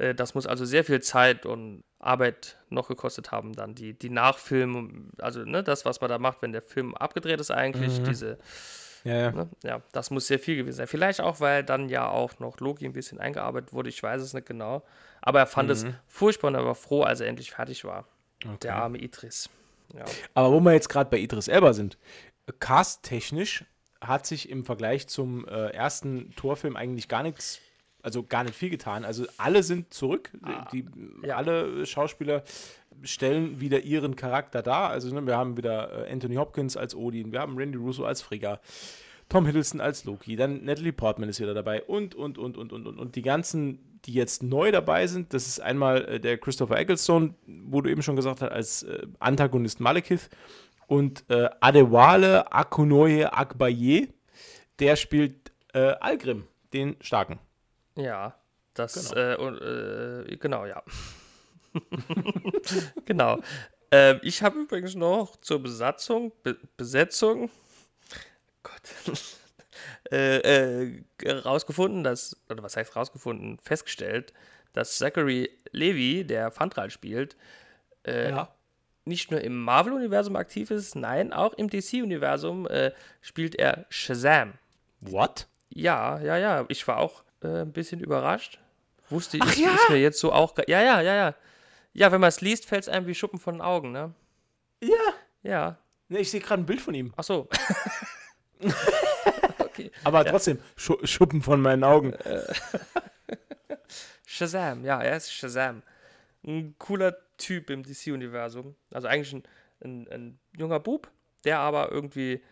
äh, 0.00 0.14
das 0.14 0.34
muss 0.34 0.46
also 0.46 0.64
sehr 0.64 0.84
viel 0.84 1.00
Zeit 1.00 1.46
und 1.46 1.84
Arbeit 1.98 2.56
noch 2.70 2.88
gekostet 2.88 3.30
haben, 3.30 3.52
dann 3.52 3.74
die, 3.74 3.92
die 3.92 4.10
Nachfilme, 4.10 4.88
also 5.18 5.44
ne, 5.44 5.62
das, 5.62 5.84
was 5.84 6.00
man 6.00 6.08
da 6.08 6.18
macht, 6.18 6.42
wenn 6.42 6.52
der 6.52 6.62
Film 6.62 6.94
abgedreht 6.94 7.40
ist, 7.40 7.50
eigentlich, 7.50 8.00
mhm. 8.00 8.04
diese. 8.04 8.38
Ja, 9.04 9.14
ja. 9.14 9.30
Ne, 9.32 9.48
ja, 9.62 9.82
das 9.92 10.10
muss 10.10 10.26
sehr 10.26 10.38
viel 10.38 10.56
gewesen 10.56 10.76
sein. 10.76 10.86
Vielleicht 10.86 11.20
auch, 11.20 11.40
weil 11.40 11.64
dann 11.64 11.88
ja 11.88 12.08
auch 12.08 12.38
noch 12.38 12.58
Loki 12.60 12.86
ein 12.86 12.92
bisschen 12.92 13.18
eingearbeitet 13.18 13.72
wurde, 13.72 13.88
ich 13.88 14.02
weiß 14.02 14.20
es 14.22 14.34
nicht 14.34 14.46
genau. 14.46 14.82
Aber 15.22 15.40
er 15.40 15.46
fand 15.46 15.68
mhm. 15.68 15.72
es 15.72 15.86
furchtbar 16.06 16.48
und 16.48 16.54
er 16.54 16.64
war 16.64 16.74
froh, 16.74 17.02
als 17.02 17.20
er 17.20 17.28
endlich 17.28 17.50
fertig 17.50 17.84
war. 17.84 18.06
Okay. 18.44 18.56
Der 18.62 18.76
arme 18.76 18.98
Idris. 18.98 19.50
Ja. 19.96 20.04
Aber 20.34 20.52
wo 20.52 20.60
wir 20.60 20.72
jetzt 20.72 20.88
gerade 20.88 21.10
bei 21.10 21.18
Idris 21.18 21.48
Elba 21.48 21.72
sind, 21.72 21.98
cast-technisch 22.58 23.64
hat 24.00 24.26
sich 24.26 24.48
im 24.48 24.64
Vergleich 24.64 25.08
zum 25.08 25.46
äh, 25.46 25.68
ersten 25.68 26.34
Torfilm 26.36 26.76
eigentlich 26.76 27.08
gar 27.08 27.22
nichts 27.22 27.60
also 28.02 28.22
gar 28.22 28.44
nicht 28.44 28.54
viel 28.54 28.70
getan. 28.70 29.04
Also 29.04 29.26
alle 29.36 29.62
sind 29.62 29.92
zurück. 29.92 30.30
Ah, 30.42 30.66
die, 30.72 30.86
ja. 31.22 31.36
Alle 31.36 31.84
Schauspieler 31.86 32.42
stellen 33.02 33.60
wieder 33.60 33.80
ihren 33.80 34.16
Charakter 34.16 34.62
dar. 34.62 34.90
Also 34.90 35.12
ne, 35.14 35.26
wir 35.26 35.36
haben 35.36 35.56
wieder 35.56 36.06
äh, 36.06 36.12
Anthony 36.12 36.36
Hopkins 36.36 36.76
als 36.76 36.94
Odin, 36.94 37.32
wir 37.32 37.40
haben 37.40 37.56
Randy 37.56 37.78
Russo 37.78 38.04
als 38.04 38.22
Frigga, 38.22 38.60
Tom 39.30 39.46
Hiddleston 39.46 39.80
als 39.80 40.04
Loki, 40.04 40.36
dann 40.36 40.64
Natalie 40.64 40.92
Portman 40.92 41.28
ist 41.28 41.40
wieder 41.40 41.54
dabei 41.54 41.82
und, 41.84 42.14
und, 42.14 42.36
und, 42.36 42.58
und, 42.58 42.72
und, 42.72 42.86
und. 42.86 42.98
Und 42.98 43.16
die 43.16 43.22
ganzen, 43.22 44.00
die 44.04 44.12
jetzt 44.12 44.42
neu 44.42 44.72
dabei 44.72 45.06
sind, 45.06 45.32
das 45.32 45.46
ist 45.46 45.60
einmal 45.60 46.04
äh, 46.04 46.20
der 46.20 46.36
Christopher 46.36 46.76
Ecclestone, 46.78 47.34
wo 47.46 47.80
du 47.80 47.88
eben 47.88 48.02
schon 48.02 48.16
gesagt 48.16 48.42
hast, 48.42 48.50
als 48.50 48.82
äh, 48.82 49.06
Antagonist 49.20 49.80
Malekith 49.80 50.28
und 50.88 51.24
äh, 51.30 51.48
Adewale 51.60 52.52
Akunoye 52.52 53.26
Akbaye, 53.26 54.08
der 54.80 54.96
spielt 54.96 55.52
äh, 55.72 55.94
Algrim, 56.00 56.48
den 56.72 56.96
Starken. 57.00 57.38
Ja, 57.96 58.34
das, 58.74 59.10
genau, 59.12 59.50
äh, 59.50 60.22
äh, 60.22 60.36
genau 60.38 60.66
ja. 60.66 60.82
genau. 63.04 63.38
Äh, 63.92 64.16
ich 64.26 64.42
habe 64.42 64.58
übrigens 64.58 64.96
noch 64.96 65.36
zur 65.36 65.62
Besatzung, 65.62 66.32
Be 66.42 66.56
Besetzung, 66.76 67.48
Gott, 68.62 69.16
äh, 70.12 70.38
äh, 70.38 71.02
rausgefunden, 71.30 72.04
dass, 72.04 72.36
oder 72.48 72.62
was 72.62 72.76
heißt 72.76 72.94
rausgefunden, 72.96 73.58
festgestellt, 73.62 74.32
dass 74.72 74.98
Zachary 74.98 75.50
Levy, 75.72 76.24
der 76.24 76.50
Fandral 76.50 76.90
spielt, 76.90 77.36
äh, 78.06 78.30
ja. 78.30 78.54
nicht 79.04 79.30
nur 79.30 79.40
im 79.40 79.62
Marvel-Universum 79.62 80.36
aktiv 80.36 80.70
ist, 80.70 80.94
nein, 80.94 81.32
auch 81.32 81.54
im 81.54 81.68
DC-Universum 81.68 82.68
spielt 83.20 83.56
er 83.56 83.86
Shazam. 83.88 84.54
What? 85.00 85.48
Ja, 85.70 86.20
ja, 86.20 86.36
ja. 86.36 86.64
Ich 86.68 86.86
war 86.86 86.98
auch 86.98 87.22
äh, 87.42 87.62
ein 87.62 87.72
bisschen 87.72 88.00
überrascht. 88.00 88.58
Wusste 89.08 89.38
ich, 89.38 89.56
ja? 89.56 89.74
ist 89.74 89.90
mir 89.90 89.96
jetzt 89.96 90.20
so 90.20 90.32
auch. 90.32 90.54
Ja, 90.66 90.82
ja, 90.82 91.00
ja, 91.00 91.14
ja. 91.14 91.34
Ja, 91.92 92.12
wenn 92.12 92.20
man 92.20 92.28
es 92.28 92.40
liest, 92.40 92.66
fällt 92.66 92.82
es 92.84 92.88
einem 92.88 93.06
wie 93.06 93.14
Schuppen 93.14 93.40
von 93.40 93.56
den 93.56 93.62
Augen, 93.62 93.90
ne? 93.90 94.14
Ja. 94.80 95.14
Ja. 95.42 95.78
Ne, 96.08 96.18
ich 96.20 96.30
sehe 96.30 96.40
gerade 96.40 96.62
ein 96.62 96.66
Bild 96.66 96.80
von 96.80 96.94
ihm. 96.94 97.12
Ach 97.16 97.24
so. 97.24 97.48
okay. 99.58 99.90
Aber 100.04 100.24
trotzdem, 100.24 100.58
Sch 100.76 100.92
Schuppen 101.04 101.42
von 101.42 101.60
meinen 101.60 101.84
Augen. 101.84 102.14
Shazam, 104.26 104.84
ja, 104.84 105.00
er 105.00 105.16
ist 105.16 105.32
Shazam. 105.32 105.82
Ein 106.46 106.74
cooler 106.78 107.16
Typ 107.36 107.70
im 107.70 107.82
DC-Universum. 107.82 108.74
Also 108.92 109.08
eigentlich 109.08 109.32
ein, 109.32 109.42
ein, 109.82 110.08
ein 110.08 110.38
junger 110.56 110.80
Bub, 110.80 111.10
der 111.44 111.58
aber 111.58 111.90
irgendwie 111.90 112.42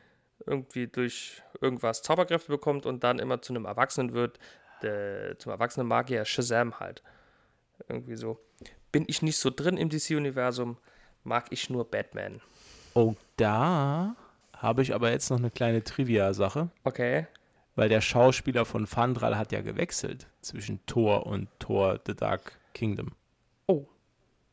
irgendwie 0.47 0.87
durch 0.87 1.43
irgendwas 1.61 2.03
Zauberkräfte 2.03 2.51
bekommt 2.51 2.87
und 2.87 3.05
dann 3.05 3.19
immer 3.19 3.43
zu 3.43 3.53
einem 3.53 3.65
Erwachsenen 3.65 4.13
wird, 4.13 4.39
der, 4.83 5.39
zum 5.39 5.53
erwachsenen 5.53 5.89
Magier 5.89 6.25
Shazam 6.25 6.79
halt. 6.79 7.03
Irgendwie 7.89 8.17
so. 8.17 8.39
Bin 8.93 9.05
ich 9.07 9.23
nicht 9.23 9.39
so 9.39 9.51
drin 9.51 9.77
im 9.77 9.89
DC-Universum, 9.89 10.79
mag 11.25 11.47
ich 11.51 11.71
nur 11.71 11.91
Batman. 11.91 12.41
Oh, 12.95 13.15
da 13.37 14.17
habe 14.59 14.83
ich 14.83 14.95
aber 14.95 15.11
jetzt 15.11 15.31
noch 15.31 15.39
eine 15.39 15.51
kleine 15.51 15.83
Trivia-Sache. 15.83 16.69
Okay. 16.85 17.27
Weil 17.77 17.89
der 17.89 18.01
Schauspieler 18.01 18.65
von 18.65 18.87
Fandral 18.87 19.39
hat 19.39 19.53
ja 19.53 19.63
gewechselt 19.63 20.27
zwischen 20.41 20.85
Thor 20.87 21.27
und 21.27 21.49
Thor 21.61 22.01
The 22.07 22.15
Dark 22.15 22.59
Kingdom. 22.75 23.13
Oh. 23.69 23.87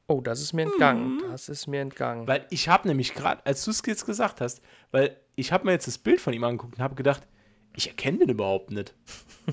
Oh, 0.08 0.22
das 0.22 0.42
ist 0.42 0.54
mir 0.54 0.62
entgangen. 0.64 1.16
Mhm. 1.16 1.24
Das 1.32 1.50
ist 1.50 1.66
mir 1.66 1.82
entgangen. 1.82 2.28
Weil 2.28 2.46
ich 2.52 2.70
habe 2.70 2.88
nämlich 2.88 3.16
gerade, 3.16 3.44
als 3.46 3.66
du 3.66 3.72
es 3.72 3.82
jetzt 3.86 4.06
gesagt 4.06 4.42
hast, 4.42 4.62
weil 4.92 5.18
ich 5.36 5.52
habe 5.52 5.66
mir 5.66 5.72
jetzt 5.72 5.88
das 5.88 5.98
Bild 5.98 6.22
von 6.22 6.34
ihm 6.34 6.44
angeguckt 6.44 6.76
und 6.76 6.84
habe 6.84 6.96
gedacht, 6.96 7.28
ich 7.76 7.88
erkenne 7.88 8.20
den 8.20 8.30
überhaupt 8.30 8.70
nicht. 8.70 8.94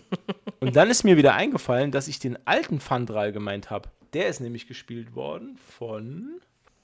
und 0.61 0.77
dann 0.77 0.91
ist 0.91 1.03
mir 1.03 1.17
wieder 1.17 1.35
eingefallen, 1.35 1.91
dass 1.91 2.09
ich 2.09 2.19
den 2.19 2.39
alten 2.47 2.79
Fandral 2.79 3.33
gemeint 3.33 3.71
habe. 3.71 3.89
Der 4.13 4.29
ist 4.29 4.41
nämlich 4.41 4.67
gespielt 4.67 5.15
worden 5.15 5.57
von, 5.57 6.41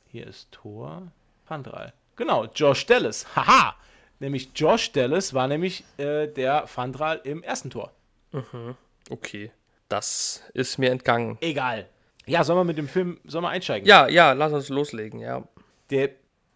hier 0.07 0.27
ist 0.27 0.51
Thor, 0.53 1.13
Fandral. 1.45 1.93
Genau, 2.19 2.47
Josh 2.47 2.85
Dallas. 2.85 3.25
Haha! 3.37 3.77
Nämlich 4.19 4.51
Josh 4.55 4.91
Dallas 4.91 5.33
war 5.35 5.47
nämlich 5.47 5.85
äh, 5.99 6.27
der 6.27 6.67
Fandral 6.67 7.21
im 7.23 7.45
ersten 7.45 7.71
Tor. 7.71 7.93
Mhm. 8.33 8.75
Okay. 9.09 9.53
Das 9.89 10.43
ist 10.53 10.79
mir 10.79 10.91
entgangen. 10.91 11.39
Egal. 11.41 11.89
Ja, 12.27 12.43
sollen 12.43 12.59
wir 12.59 12.65
mit 12.65 12.77
dem 12.77 12.89
Film, 12.89 13.21
sollen 13.25 13.45
wir 13.45 13.51
einsteigen? 13.51 13.89
Ja, 13.89 14.09
ja, 14.09 14.33
lass 14.33 14.53
uns 14.53 14.69
loslegen, 14.69 15.21
ja. 15.21 15.47
Der 15.91 16.11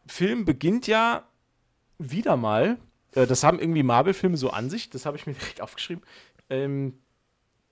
Film 0.07 0.45
beginnt 0.45 0.89
ja 0.89 1.23
wieder 1.99 2.37
mal, 2.37 2.77
äh, 3.15 3.27
das 3.27 3.45
haben 3.45 3.61
irgendwie 3.61 3.85
Marvel-Filme 3.85 4.37
so 4.37 4.51
an 4.51 4.69
sich, 4.69 4.91
das 4.91 5.07
habe 5.07 5.17
ich 5.17 5.27
mir 5.29 5.33
direkt 5.41 5.61
aufgeschrieben, 5.61 6.03
ähm, 6.51 6.99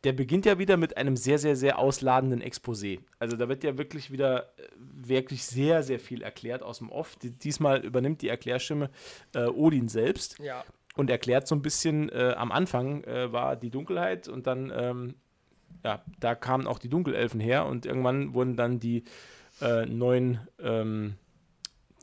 der 0.04 0.12
beginnt 0.12 0.46
ja 0.46 0.58
wieder 0.58 0.76
mit 0.76 0.96
einem 0.96 1.16
sehr, 1.16 1.38
sehr, 1.38 1.56
sehr 1.56 1.78
ausladenden 1.78 2.42
Exposé. 2.42 3.00
Also 3.18 3.36
da 3.36 3.48
wird 3.48 3.64
ja 3.64 3.76
wirklich 3.76 4.10
wieder 4.10 4.44
äh, 4.58 4.68
wirklich 4.78 5.44
sehr, 5.44 5.82
sehr 5.82 5.98
viel 5.98 6.22
erklärt 6.22 6.62
aus 6.62 6.78
dem 6.78 6.90
Off. 6.90 7.16
Die, 7.16 7.30
diesmal 7.30 7.84
übernimmt 7.84 8.22
die 8.22 8.28
Erklärstimme 8.28 8.90
äh, 9.34 9.46
Odin 9.46 9.88
selbst 9.88 10.38
ja. 10.38 10.64
und 10.96 11.10
erklärt 11.10 11.46
so 11.46 11.54
ein 11.54 11.62
bisschen, 11.62 12.08
äh, 12.08 12.34
am 12.36 12.50
Anfang 12.50 13.04
äh, 13.04 13.32
war 13.32 13.56
die 13.56 13.70
Dunkelheit 13.70 14.28
und 14.28 14.46
dann, 14.46 14.72
ähm, 14.74 15.14
ja, 15.84 16.02
da 16.18 16.34
kamen 16.34 16.66
auch 16.66 16.78
die 16.78 16.88
Dunkelelfen 16.88 17.40
her 17.40 17.66
und 17.66 17.84
irgendwann 17.84 18.34
wurden 18.34 18.56
dann 18.56 18.80
die 18.80 19.04
äh, 19.60 19.84
neuen, 19.86 20.40
ähm, 20.58 21.16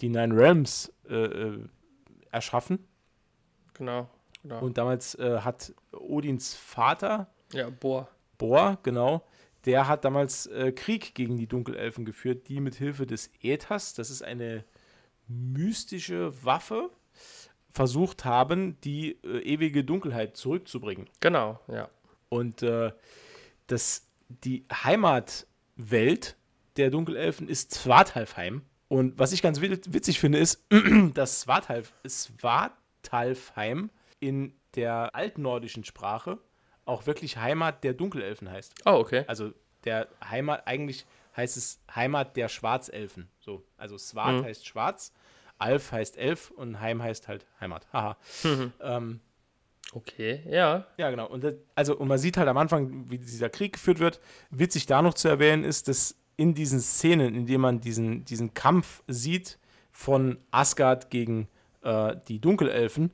die 0.02 0.10
Nine 0.10 0.36
Realms 0.36 0.94
erschaffen. 2.32 2.86
Genau. 3.74 4.10
genau. 4.44 4.60
Und 4.60 4.78
damals 4.78 5.16
äh, 5.16 5.40
hat 5.40 5.74
Odins 5.92 6.54
Vater, 6.56 7.28
ja, 7.54 7.70
Bohr. 7.70 8.10
Bohr, 8.38 8.78
genau, 8.84 9.26
der 9.66 9.88
hat 9.88 10.06
damals 10.06 10.46
äh, 10.48 10.72
Krieg 10.72 11.14
gegen 11.16 11.38
die 11.38 11.48
Dunkelelfen 11.48 12.06
geführt, 12.06 12.48
die 12.48 12.60
mit 12.60 12.76
Hilfe 12.76 13.06
des 13.06 13.30
Äthers, 13.42 13.94
das 13.94 14.10
ist 14.10 14.22
eine 14.22 14.64
mystische 15.28 16.32
Waffe, 16.44 16.90
versucht 17.74 18.26
haben, 18.26 18.80
die 18.82 19.18
äh, 19.24 19.40
ewige 19.40 19.84
Dunkelheit 19.84 20.38
zurückzubringen. 20.38 21.08
Genau, 21.20 21.60
ja. 21.68 21.90
Und 22.30 22.64
äh, 22.64 22.92
das, 23.68 24.08
die 24.30 24.66
Heimatwelt 24.72 26.36
der 26.78 26.90
Dunkelelfen 26.90 27.48
ist 27.50 27.76
Svartalfheim. 27.76 28.62
Und 28.88 29.20
was 29.20 29.32
ich 29.32 29.42
ganz 29.42 29.60
witzig 29.62 30.20
finde, 30.20 30.40
ist, 30.40 30.66
dass 31.14 31.42
Svartalf, 31.42 31.94
Svartalfheim 32.06 33.90
in 34.20 34.54
der 34.76 35.14
altnordischen 35.14 35.84
Sprache 35.84 36.40
auch 36.88 37.06
wirklich 37.06 37.38
Heimat 37.38 37.84
der 37.84 37.94
Dunkelelfen 37.94 38.50
heißt. 38.50 38.74
Oh, 38.86 38.92
okay. 38.92 39.24
Also 39.28 39.52
der 39.84 40.08
Heimat, 40.24 40.66
eigentlich 40.66 41.06
heißt 41.36 41.58
es 41.58 41.80
Heimat 41.94 42.36
der 42.36 42.50
Schwarzelfen. 42.50 43.30
So, 43.40 43.64
also 43.78 43.98
Swart 43.98 44.42
mhm. 44.42 44.44
heißt 44.44 44.66
schwarz, 44.66 45.14
Alf 45.60 45.92
heißt 45.92 46.18
Elf 46.18 46.52
und 46.52 46.80
Heim 46.80 47.02
heißt 47.02 47.28
halt 47.28 47.46
Heimat. 47.60 47.88
Haha. 47.94 48.18
Mhm. 48.44 48.74
Ähm, 48.82 49.20
okay, 49.94 50.44
ja. 50.50 50.86
Ja, 50.98 51.10
genau. 51.10 51.28
Und 51.28 51.44
das, 51.44 51.56
also, 51.76 51.98
und 51.98 52.08
man 52.08 52.18
sieht 52.18 52.38
halt 52.38 52.48
am 52.48 52.58
Anfang, 52.58 53.10
wie 53.10 53.18
dieser 53.18 53.50
Krieg 53.50 53.74
geführt 53.74 54.00
wird. 54.00 54.20
Witzig 54.50 54.86
da 54.86 55.02
noch 55.02 55.14
zu 55.14 55.28
erwähnen 55.28 55.64
ist, 55.64 55.88
dass 55.88 56.16
in 56.36 56.54
diesen 56.54 56.80
Szenen, 56.80 57.34
in 57.34 57.46
denen 57.48 57.62
man 57.62 57.82
diesen, 57.82 58.24
diesen 58.26 58.54
Kampf 58.54 59.04
sieht 59.08 59.58
von 59.92 60.38
Asgard 60.52 61.10
gegen 61.10 61.48
äh, 61.82 62.16
die 62.28 62.40
Dunkelelfen, 62.40 63.12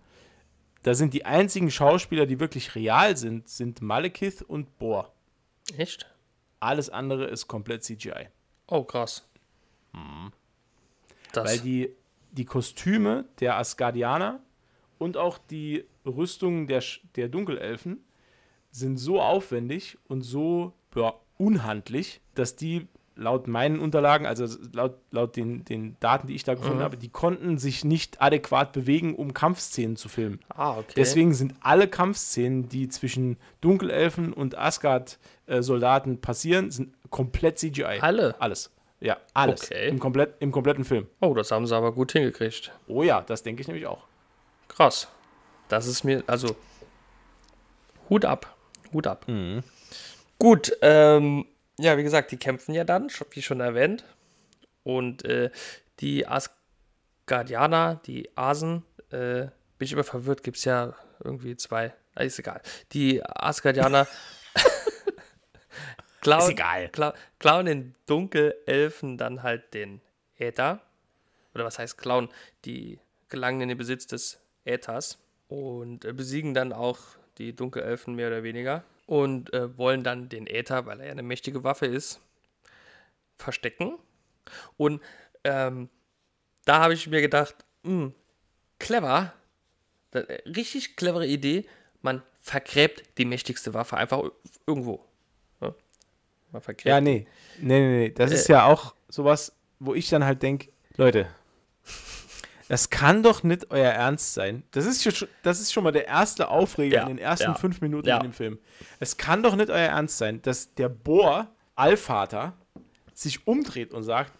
da 0.83 0.93
sind 0.93 1.13
die 1.13 1.25
einzigen 1.25 1.71
Schauspieler, 1.71 2.25
die 2.25 2.39
wirklich 2.39 2.75
real 2.75 3.17
sind, 3.17 3.49
sind 3.49 3.81
Malekith 3.81 4.41
und 4.41 4.77
Bohr. 4.77 5.13
Echt? 5.77 6.13
Alles 6.59 6.89
andere 6.89 7.25
ist 7.25 7.47
komplett 7.47 7.83
CGI. 7.83 8.27
Oh, 8.67 8.83
krass. 8.83 9.27
Mhm. 9.93 10.31
Weil 11.33 11.59
die, 11.59 11.89
die 12.31 12.45
Kostüme 12.45 13.25
der 13.39 13.57
Asgardianer 13.57 14.41
und 14.99 15.17
auch 15.17 15.37
die 15.37 15.85
Rüstungen 16.05 16.67
der, 16.67 16.83
der 17.15 17.29
Dunkelelfen 17.29 18.03
sind 18.71 18.97
so 18.97 19.21
aufwendig 19.21 19.97
und 20.07 20.21
so 20.21 20.73
ja, 20.95 21.13
unhandlich, 21.37 22.21
dass 22.35 22.55
die 22.55 22.87
laut 23.15 23.47
meinen 23.47 23.79
Unterlagen, 23.79 24.25
also 24.25 24.47
laut, 24.73 24.97
laut 25.11 25.35
den, 25.35 25.63
den 25.65 25.97
Daten, 25.99 26.27
die 26.27 26.35
ich 26.35 26.43
da 26.43 26.55
gefunden 26.55 26.79
mhm. 26.79 26.83
habe, 26.83 26.97
die 26.97 27.09
konnten 27.09 27.57
sich 27.57 27.85
nicht 27.85 28.21
adäquat 28.21 28.71
bewegen, 28.71 29.15
um 29.15 29.33
Kampfszenen 29.33 29.95
zu 29.95 30.09
filmen. 30.09 30.39
Ah, 30.49 30.77
okay. 30.77 30.93
Deswegen 30.95 31.33
sind 31.33 31.53
alle 31.61 31.87
Kampfszenen, 31.87 32.69
die 32.69 32.89
zwischen 32.89 33.37
Dunkelelfen 33.61 34.33
und 34.33 34.57
Asgard-Soldaten 34.57 36.21
passieren, 36.21 36.71
sind 36.71 36.93
komplett 37.09 37.59
CGI. 37.59 37.99
Alle? 38.01 38.35
Alles. 38.39 38.71
Ja, 38.99 39.17
alles. 39.33 39.65
Okay. 39.65 39.89
Im, 39.89 39.99
komplett, 39.99 40.35
Im 40.39 40.51
kompletten 40.51 40.85
Film. 40.85 41.07
Oh, 41.19 41.33
das 41.33 41.51
haben 41.51 41.67
sie 41.67 41.75
aber 41.75 41.91
gut 41.91 42.13
hingekriegt. 42.13 42.71
Oh 42.87 43.03
ja, 43.03 43.21
das 43.21 43.43
denke 43.43 43.61
ich 43.61 43.67
nämlich 43.67 43.85
auch. 43.85 44.03
Krass. 44.69 45.09
Das 45.67 45.87
ist 45.87 46.03
mir, 46.03 46.23
also, 46.25 46.55
Hut 48.09 48.25
ab. 48.25 48.55
Hut 48.93 49.07
ab. 49.07 49.25
Mhm. 49.27 49.63
Gut, 50.39 50.71
ähm, 50.81 51.45
ja, 51.83 51.97
wie 51.97 52.03
gesagt, 52.03 52.31
die 52.31 52.37
kämpfen 52.37 52.73
ja 52.73 52.83
dann, 52.83 53.09
wie 53.31 53.41
schon 53.41 53.59
erwähnt. 53.59 54.05
Und 54.83 55.25
äh, 55.25 55.51
die 55.99 56.25
Asgardianer, 56.27 58.01
die 58.05 58.35
Asen, 58.37 58.83
äh, 59.11 59.47
bin 59.77 59.85
ich 59.85 59.91
immer 59.91 60.03
verwirrt, 60.03 60.43
gibt 60.43 60.57
es 60.57 60.65
ja 60.65 60.95
irgendwie 61.23 61.55
zwei. 61.57 61.93
Ah, 62.15 62.23
ist 62.23 62.39
egal. 62.39 62.61
Die 62.93 63.23
Asgardianer 63.25 64.07
klauen, 66.21 66.43
ist 66.43 66.49
egal. 66.49 66.89
Kla 66.89 67.13
klauen 67.39 67.65
den 67.65 67.95
Dunkelelfen 68.05 69.17
dann 69.17 69.43
halt 69.43 69.73
den 69.73 70.01
Äther. 70.37 70.81
Oder 71.53 71.65
was 71.65 71.79
heißt 71.79 71.97
klauen? 71.97 72.29
Die 72.65 72.99
gelangen 73.27 73.61
in 73.61 73.69
den 73.69 73.77
Besitz 73.77 74.07
des 74.07 74.39
Äthers 74.63 75.19
und 75.49 76.05
äh, 76.05 76.13
besiegen 76.13 76.53
dann 76.53 76.71
auch 76.71 76.99
die 77.37 77.53
Dunkelelfen 77.53 78.15
mehr 78.15 78.27
oder 78.27 78.43
weniger 78.43 78.83
und 79.13 79.53
äh, 79.53 79.77
wollen 79.77 80.03
dann 80.03 80.27
den 80.27 80.47
Äther, 80.47 80.87
weil 80.87 80.99
er 80.99 81.05
ja 81.05 81.11
eine 81.11 81.21
mächtige 81.21 81.63
Waffe 81.63 81.85
ist, 81.85 82.19
verstecken. 83.37 83.99
Und 84.75 85.03
ähm, 85.43 85.87
da 86.65 86.79
habe 86.79 86.95
ich 86.95 87.05
mir 87.05 87.21
gedacht, 87.21 87.53
mh, 87.83 87.91
hm, 87.91 88.13
clever, 88.79 89.31
äh, 90.13 90.19
richtig 90.49 90.95
clevere 90.95 91.27
Idee. 91.27 91.65
Man 92.01 92.23
vergräbt 92.41 93.03
die 93.19 93.25
mächtigste 93.25 93.75
Waffe 93.75 93.97
einfach 93.97 94.23
irgendwo. 94.65 95.05
Ja, 95.61 95.75
Man 96.51 96.63
vergräbt. 96.63 96.87
ja 96.87 96.99
nee. 96.99 97.27
Nee, 97.59 97.79
nee, 97.79 97.97
nee. 97.99 98.09
Das 98.09 98.31
äh, 98.31 98.33
ist 98.33 98.49
ja 98.49 98.65
auch 98.65 98.95
sowas, 99.09 99.55
wo 99.77 99.93
ich 99.93 100.09
dann 100.09 100.25
halt 100.25 100.41
denke, 100.41 100.69
Leute, 100.97 101.27
das 102.73 102.89
kann 102.89 103.21
doch 103.21 103.43
nicht 103.43 103.69
euer 103.69 103.91
Ernst 103.91 104.33
sein. 104.33 104.63
Das 104.71 104.87
ist, 104.87 105.03
schon, 105.03 105.27
das 105.43 105.59
ist 105.59 105.71
schon 105.71 105.83
mal 105.83 105.91
der 105.91 106.07
erste 106.07 106.47
Aufreger 106.47 106.95
ja, 106.95 107.01
in 107.03 107.09
den 107.09 107.17
ersten 107.19 107.51
ja, 107.51 107.53
fünf 107.53 107.81
Minuten 107.81 108.07
ja. 108.07 108.17
in 108.17 108.23
dem 108.23 108.33
Film. 108.33 108.57
Es 108.99 109.17
kann 109.17 109.43
doch 109.43 109.55
nicht 109.55 109.69
euer 109.69 109.89
Ernst 109.89 110.17
sein, 110.17 110.41
dass 110.41 110.73
der 110.73 110.89
Bohr, 110.89 111.51
Allvater, 111.75 112.57
sich 113.13 113.45
umdreht 113.45 113.93
und 113.93 114.01
sagt: 114.01 114.31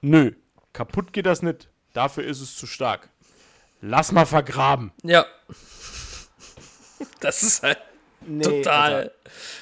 Nö, 0.00 0.32
kaputt 0.72 1.12
geht 1.12 1.26
das 1.26 1.42
nicht. 1.42 1.68
Dafür 1.92 2.24
ist 2.24 2.40
es 2.40 2.56
zu 2.56 2.66
stark. 2.66 3.08
Lass 3.80 4.10
mal 4.10 4.26
vergraben. 4.26 4.90
Ja. 5.04 5.24
Das 7.20 7.44
ist 7.44 7.62
halt 7.62 7.78
nee, 8.26 8.42
total, 8.42 8.94
Alter. 8.94 9.12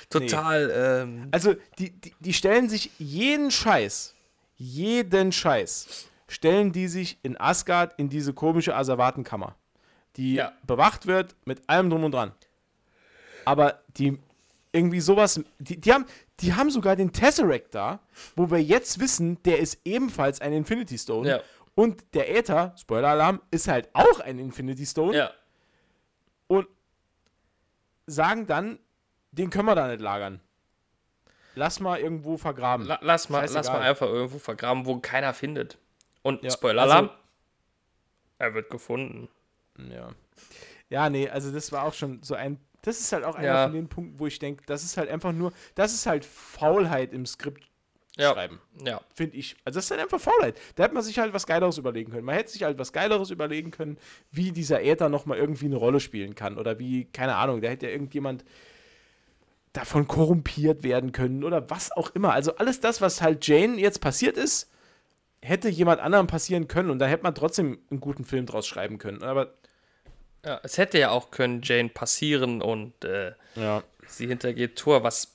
total. 0.09 0.67
Nee. 0.67 0.73
Ähm 0.73 1.29
also, 1.31 1.57
die, 1.79 1.91
die, 1.91 2.15
die 2.21 2.33
stellen 2.33 2.71
sich 2.71 2.91
jeden 2.99 3.51
Scheiß, 3.51 4.15
jeden 4.57 5.31
Scheiß 5.31 6.09
stellen 6.33 6.73
die 6.73 6.89
sich 6.89 7.19
in 7.23 7.39
Asgard 7.39 7.95
in 7.99 8.09
diese 8.09 8.33
komische 8.33 8.75
Asservatenkammer, 8.75 9.55
die 10.17 10.35
ja. 10.35 10.53
bewacht 10.67 11.07
wird 11.07 11.37
mit 11.45 11.69
allem 11.69 11.91
drum 11.91 12.05
und 12.05 12.13
dran. 12.13 12.33
Aber 13.45 13.83
die 13.97 14.19
irgendwie 14.73 15.01
sowas, 15.01 15.41
die, 15.59 15.79
die, 15.79 15.93
haben, 15.93 16.07
die 16.41 16.55
haben 16.55 16.71
sogar 16.71 16.97
den 16.97 17.13
Tesseract 17.13 17.75
da, 17.75 18.01
wo 18.35 18.51
wir 18.51 18.63
jetzt 18.63 18.99
wissen, 19.01 19.43
der 19.43 19.59
ist 19.59 19.81
ebenfalls 19.85 20.41
ein 20.41 20.53
Infinity 20.53 20.97
Stone. 20.97 21.29
Ja. 21.29 21.41
Und 21.75 22.15
der 22.15 22.35
Äther, 22.35 22.75
Spoiler-Alarm, 22.79 23.43
ist 23.51 23.69
halt 23.69 23.91
auch 23.93 24.21
ein 24.21 24.39
Infinity 24.39 24.87
Stone. 24.87 25.17
Ja. 25.17 25.31
Und 26.47 26.67
sagen 28.07 28.47
dann, 28.47 28.79
den 29.31 29.51
können 29.51 29.67
wir 29.67 29.75
da 29.75 29.89
nicht 29.89 30.01
lagern. 30.01 30.41
Lass 31.55 31.81
mal 31.81 32.01
irgendwo 32.01 32.39
vergraben. 32.39 32.87
La 32.87 32.99
lass, 33.03 33.29
mal, 33.29 33.47
lass 33.53 33.69
mal 33.69 33.81
einfach 33.81 34.07
irgendwo 34.07 34.39
vergraben, 34.39 34.87
wo 34.87 34.99
keiner 35.01 35.35
findet. 35.35 35.79
Und 36.23 36.43
ja, 36.43 36.51
Spoiler-Alarm, 36.51 37.07
also, 37.07 37.19
er 38.39 38.55
wird 38.55 38.71
gefunden. 38.71 39.29
Ja. 39.77 40.11
Ja, 40.89 41.11
nee, 41.11 41.29
also 41.29 41.51
das 41.51 41.73
war 41.73 41.85
auch 41.85 41.95
schon 41.95 42.23
so 42.23 42.35
ein. 42.35 42.59
Das 42.83 42.99
ist 42.99 43.13
halt 43.13 43.25
auch 43.25 43.37
einer 43.37 43.47
ja. 43.47 43.65
von 43.65 43.73
den 43.73 43.89
Punkten, 43.89 44.19
wo 44.19 44.27
ich 44.27 44.39
denke, 44.39 44.65
das 44.67 44.83
ist 44.83 44.97
halt 44.97 45.09
einfach 45.09 45.33
nur, 45.33 45.53
das 45.77 45.95
ist 45.95 46.07
halt 46.07 46.25
Faulheit 46.25 47.13
im 47.13 47.25
Skript 47.27 47.63
ja. 48.17 48.33
schreiben. 48.33 48.61
Ja. 48.85 49.01
Finde 49.15 49.37
ich. 49.37 49.57
Also 49.65 49.79
das 49.79 49.85
ist 49.85 49.91
halt 49.93 50.01
einfach 50.01 50.21
Faulheit. 50.21 50.59
Da 50.75 50.85
hätte 50.85 50.95
man 50.95 51.03
sich 51.03 51.19
halt 51.19 51.33
was 51.33 51.47
Geileres 51.47 51.79
überlegen 51.79 52.11
können. 52.11 52.25
Man 52.25 52.35
hätte 52.35 52.51
sich 52.51 52.65
halt 52.65 52.79
was 52.79 52.93
Geileres 52.93 53.31
überlegen 53.31 53.71
können, 53.71 53.99
wie 54.31 54.51
dieser 54.53 54.83
Äther 54.83 55.09
nochmal 55.09 55.39
irgendwie 55.39 55.67
eine 55.67 55.77
Rolle 55.77 56.01
spielen 56.01 56.35
kann. 56.35 56.59
Oder 56.59 56.79
wie, 56.79 57.05
keine 57.07 57.37
Ahnung, 57.37 57.61
da 57.61 57.69
hätte 57.69 57.87
ja 57.87 57.93
irgendjemand 57.93 58.45
davon 59.73 60.07
korrumpiert 60.07 60.83
werden 60.83 61.13
können 61.13 61.45
oder 61.45 61.71
was 61.71 61.93
auch 61.93 62.11
immer. 62.15 62.33
Also 62.33 62.57
alles 62.57 62.81
das, 62.81 63.01
was 63.01 63.23
halt 63.23 63.47
Jane 63.47 63.81
jetzt 63.81 64.01
passiert 64.01 64.37
ist, 64.37 64.72
hätte 65.43 65.69
jemand 65.69 66.01
anderem 66.01 66.27
passieren 66.29 66.69
können 66.69 66.91
und 66.91 66.99
da 67.01 67.07
hätte 67.07 67.25
man 67.25 67.35
trotzdem 67.35 67.79
einen 67.91 68.01
guten 68.01 68.25
Film 68.25 68.47
draus 68.47 68.67
schreiben 68.67 68.99
können. 68.99 69.23
Aber 69.23 69.53
ja, 70.45 70.61
es 70.63 70.79
hätte 70.79 70.99
ja 70.99 71.11
auch 71.11 71.31
können 71.31 71.61
Jane 71.63 71.89
passieren 71.89 72.63
und 72.63 73.05
äh, 73.05 73.33
ja. 73.57 73.83
sie 74.07 74.29
hintergeht 74.29 74.77
Tor, 74.77 75.03
was 75.03 75.35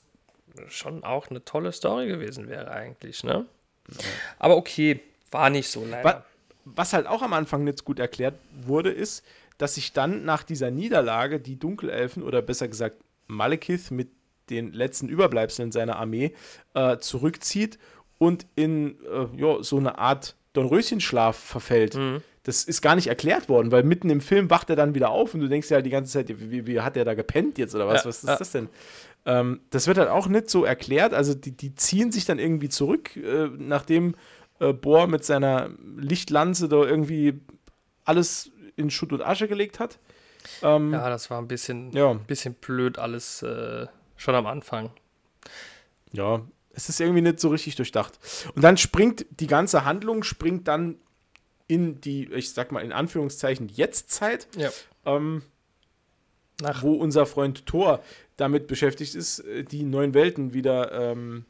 schon 0.70 1.04
auch 1.04 1.30
eine 1.30 1.44
tolle 1.46 1.72
Story 1.72 2.08
gewesen 2.08 2.50
wäre 2.50 2.72
eigentlich, 2.72 3.24
ne? 3.24 3.46
Ja. 3.90 3.98
Aber 4.40 4.58
okay, 4.58 5.00
war 5.32 5.50
nicht 5.50 5.70
so 5.70 5.86
leider. 5.86 6.26
Was 6.66 6.92
halt 6.92 7.08
auch 7.08 7.22
am 7.22 7.32
Anfang 7.32 7.64
nicht 7.64 7.86
gut 7.86 8.00
erklärt 8.00 8.36
wurde, 8.52 8.90
ist, 8.90 9.24
dass 9.58 9.76
sich 9.76 9.94
dann 9.94 10.26
nach 10.26 10.44
dieser 10.44 10.72
Niederlage 10.72 11.40
die 11.40 11.58
Dunkelelfen 11.58 12.24
oder 12.24 12.42
besser 12.42 12.68
gesagt 12.68 12.98
Malekith 13.28 13.92
mit 13.92 14.10
den 14.50 14.74
letzten 14.74 15.08
Überbleibseln 15.10 15.72
seiner 15.72 15.98
Armee 15.98 16.34
äh, 16.74 16.98
zurückzieht 16.98 17.80
und 18.18 18.46
in 18.56 18.98
äh, 19.06 19.28
ja, 19.40 19.62
so 19.64 19.78
eine 19.78 19.98
Art 19.98 20.36
Dornröschenschlaf 20.54 21.38
verfällt. 21.38 21.96
Mhm. 21.96 22.22
Das 22.44 22.64
ist 22.64 22.82
gar 22.82 22.96
nicht 22.96 23.08
erklärt 23.08 23.50
worden, 23.50 23.72
weil 23.72 23.84
mitten 23.84 24.10
im 24.10 24.22
Film 24.22 24.50
wacht 24.50 24.70
er 24.70 24.76
dann 24.78 24.96
wieder 24.96 25.10
auf 25.10 25.34
und 25.34 25.42
du 25.42 25.50
denkst 25.50 25.70
ja 25.70 25.76
halt 25.76 25.86
die 25.86 25.90
ganze 25.90 26.14
Zeit, 26.14 26.30
wie, 26.30 26.66
wie 26.66 26.80
hat 26.80 26.96
er 26.96 27.04
da 27.04 27.14
gepennt 27.14 27.58
jetzt 27.58 27.76
oder 27.76 27.88
was? 27.88 28.04
Ja, 28.04 28.10
was 28.10 28.24
ist 28.24 28.30
ja. 28.30 28.36
das 28.38 28.52
denn? 28.52 28.70
Ähm, 29.26 29.60
das 29.70 29.88
wird 29.88 29.98
halt 29.98 30.08
auch 30.10 30.28
nicht 30.28 30.50
so 30.50 30.64
erklärt. 30.64 31.14
Also 31.14 31.34
die, 31.34 31.52
die 31.52 31.76
ziehen 31.76 32.12
sich 32.12 32.24
dann 32.26 32.40
irgendwie 32.40 32.70
zurück, 32.70 33.18
äh, 33.18 33.50
nachdem 33.58 34.16
äh, 34.60 34.72
Bohr 34.72 35.08
mit 35.08 35.26
seiner 35.26 35.70
Lichtlanze 35.98 36.70
da 36.70 36.78
irgendwie 36.78 37.40
alles 38.06 38.50
in 38.78 38.90
Schutt 38.90 39.12
und 39.12 39.22
Asche 39.22 39.50
gelegt 39.50 39.80
hat. 39.80 40.00
Ähm, 40.64 40.94
Ja, 40.94 41.10
das 41.10 41.30
war 41.30 41.40
ein 41.42 41.50
bisschen, 41.50 41.92
Ja. 41.92 42.12
ein 42.12 42.24
bisschen 42.24 42.54
blöd 42.54 42.98
alles 42.98 43.44
äh, 43.44 43.88
schon 44.16 44.36
am 44.36 44.48
Anfang. 44.48 44.92
Ja, 46.14 46.42
es 46.78 46.88
ist 46.90 47.02
irgendwie 47.02 47.22
nicht 47.22 47.40
so 47.42 47.50
richtig 47.50 47.76
durchdacht. 47.76 48.18
Und 48.56 48.62
dann 48.62 48.78
springt 48.78 49.26
die 49.42 49.48
ganze 49.48 49.84
Handlung, 49.84 50.24
springt 50.24 50.68
dann 50.70 50.96
in 51.68 52.00
die, 52.00 52.32
ich 52.32 52.54
sag 52.54 52.72
mal 52.72 52.80
in 52.82 52.94
Anführungszeichen, 52.94 53.68
Jetztzeit, 53.68 54.48
Ja. 54.56 54.70
ähm, 55.06 55.42
wo 56.82 56.94
unser 56.94 57.26
Freund 57.26 57.66
Thor 57.66 58.02
damit 58.38 58.68
beschäftigt 58.68 59.16
ist, 59.16 59.40
äh, 59.40 59.64
die 59.64 59.84
neuen 59.84 60.14
Welten 60.14 60.54
wieder 60.54 60.92
ähm, 61.12 61.46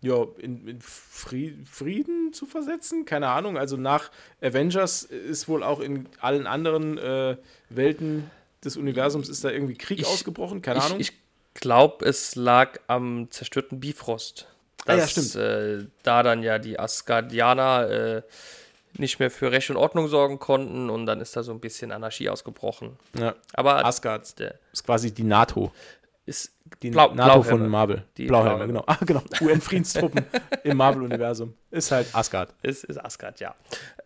ja, 0.00 0.24
in, 0.38 0.66
in 0.68 0.80
Fri- 0.80 1.56
Frieden 1.66 2.32
zu 2.32 2.46
versetzen. 2.46 3.04
Keine 3.04 3.28
Ahnung. 3.28 3.58
Also 3.58 3.76
nach 3.76 4.10
Avengers 4.40 5.02
ist 5.02 5.48
wohl 5.48 5.62
auch 5.62 5.80
in 5.80 6.08
allen 6.20 6.46
anderen 6.46 6.98
äh, 6.98 7.36
Welten 7.68 8.30
des 8.64 8.76
Universums 8.76 9.28
ist 9.28 9.44
da 9.44 9.50
irgendwie 9.50 9.74
Krieg 9.74 9.98
Ich- 10.00 10.06
ausgebrochen. 10.06 10.62
Keine 10.62 10.78
ich 10.78 10.84
Ahnung. 10.86 11.00
ich 11.00 11.12
glaube, 11.54 12.04
es 12.06 12.36
lag 12.36 12.78
am 12.86 13.28
zerstörten 13.30 13.80
Bifrost. 13.80 14.46
Ah, 14.86 14.92
ja, 14.94 14.96
Dass, 15.00 15.10
stimmt. 15.10 15.34
Äh, 15.36 15.86
da 16.02 16.22
dann 16.22 16.42
ja 16.42 16.58
die 16.58 16.78
Asgardianer 16.78 17.90
äh, 17.90 18.22
nicht 18.96 19.18
mehr 19.20 19.30
für 19.30 19.52
Recht 19.52 19.68
und 19.70 19.76
Ordnung 19.76 20.08
sorgen 20.08 20.38
konnten 20.38 20.88
und 20.90 21.06
dann 21.06 21.20
ist 21.20 21.36
da 21.36 21.42
so 21.42 21.52
ein 21.52 21.60
bisschen 21.60 21.92
Anarchie 21.92 22.28
ausgebrochen. 22.30 22.96
ja, 23.18 23.34
Aber 23.52 23.84
Asgard 23.84 24.38
der 24.38 24.58
ist 24.72 24.84
quasi 24.84 25.12
die 25.12 25.24
NATO. 25.24 25.72
ist 26.26 26.52
Die 26.82 26.90
Blau- 26.90 27.14
NATO 27.14 27.42
von 27.42 27.68
Marvel. 27.68 28.02
Die 28.16 28.26
Blauhelme, 28.26 28.66
Blauhelme. 28.66 28.72
genau. 28.72 28.84
Ah, 28.86 28.98
genau. 29.04 29.22
UN-Friedenstruppen 29.40 30.24
im 30.64 30.76
Marvel-Universum. 30.76 31.54
Ist 31.70 31.90
halt 31.92 32.14
Asgard. 32.14 32.54
Ist, 32.62 32.84
ist 32.84 32.98
Asgard, 32.98 33.40
ja. 33.40 33.54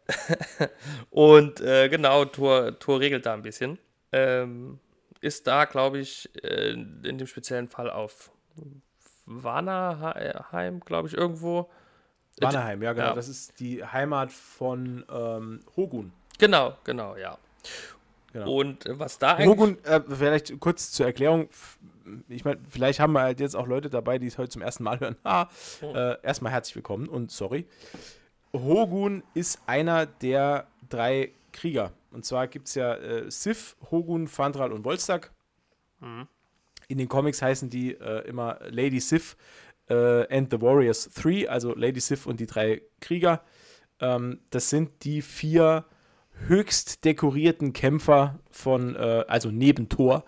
und 1.10 1.60
äh, 1.60 1.88
genau, 1.88 2.24
Thor, 2.24 2.78
Thor 2.78 3.00
regelt 3.00 3.26
da 3.26 3.34
ein 3.34 3.42
bisschen. 3.42 3.78
Ähm, 4.12 4.78
ist 5.20 5.46
da, 5.46 5.64
glaube 5.64 5.98
ich, 6.00 6.28
äh, 6.42 6.72
in 6.72 7.18
dem 7.18 7.26
speziellen 7.26 7.68
Fall 7.68 7.88
auf 7.90 8.30
Vanaheim, 9.42 10.80
glaube 10.80 11.08
ich, 11.08 11.14
irgendwo. 11.14 11.70
Vanaheim, 12.40 12.82
ja, 12.82 12.92
genau. 12.92 13.08
ja. 13.08 13.14
Das 13.14 13.28
ist 13.28 13.60
die 13.60 13.84
Heimat 13.84 14.32
von 14.32 15.04
ähm, 15.10 15.60
Hogun. 15.76 16.12
Genau, 16.38 16.76
genau, 16.84 17.16
ja. 17.16 17.38
Genau. 18.32 18.60
Und 18.60 18.86
äh, 18.86 18.98
was 18.98 19.18
da 19.18 19.34
eigentlich. 19.34 19.48
Hogun, 19.48 19.84
äh, 19.84 20.00
vielleicht 20.08 20.58
kurz 20.60 20.90
zur 20.92 21.06
Erklärung. 21.06 21.48
Ich 22.28 22.44
meine, 22.44 22.60
vielleicht 22.68 22.98
haben 23.00 23.12
wir 23.12 23.20
halt 23.20 23.40
jetzt 23.40 23.54
auch 23.54 23.66
Leute 23.66 23.90
dabei, 23.90 24.18
die 24.18 24.26
es 24.26 24.38
heute 24.38 24.48
zum 24.48 24.62
ersten 24.62 24.84
Mal 24.84 24.98
hören. 25.00 25.16
Ah, 25.24 25.48
äh, 25.82 26.16
erstmal 26.22 26.52
herzlich 26.52 26.74
willkommen 26.74 27.08
und 27.08 27.30
sorry. 27.30 27.66
Hogun 28.52 29.22
ist 29.34 29.60
einer 29.66 30.06
der 30.06 30.66
drei 30.88 31.32
Krieger. 31.52 31.92
Und 32.10 32.24
zwar 32.24 32.46
gibt 32.48 32.68
es 32.68 32.74
ja 32.74 32.94
äh, 32.94 33.30
Sif, 33.30 33.76
Hogun, 33.90 34.28
Fandral 34.28 34.72
und 34.72 34.82
Volstagg. 34.82 35.30
In 36.92 36.98
den 36.98 37.08
Comics 37.08 37.40
heißen 37.40 37.70
die 37.70 37.94
äh, 37.94 38.28
immer 38.28 38.58
Lady 38.68 39.00
Sif 39.00 39.34
äh, 39.88 40.26
and 40.28 40.50
the 40.50 40.60
Warriors 40.60 41.10
3, 41.14 41.48
also 41.48 41.74
Lady 41.74 42.00
Sif 42.00 42.26
und 42.26 42.38
die 42.38 42.44
drei 42.46 42.82
Krieger. 43.00 43.40
Ähm, 43.98 44.40
das 44.50 44.68
sind 44.68 44.90
die 45.04 45.22
vier 45.22 45.86
höchst 46.48 47.06
dekorierten 47.06 47.72
Kämpfer 47.72 48.40
von, 48.50 48.94
äh, 48.94 49.24
also 49.26 49.50
neben 49.50 49.88
Thor, 49.88 50.24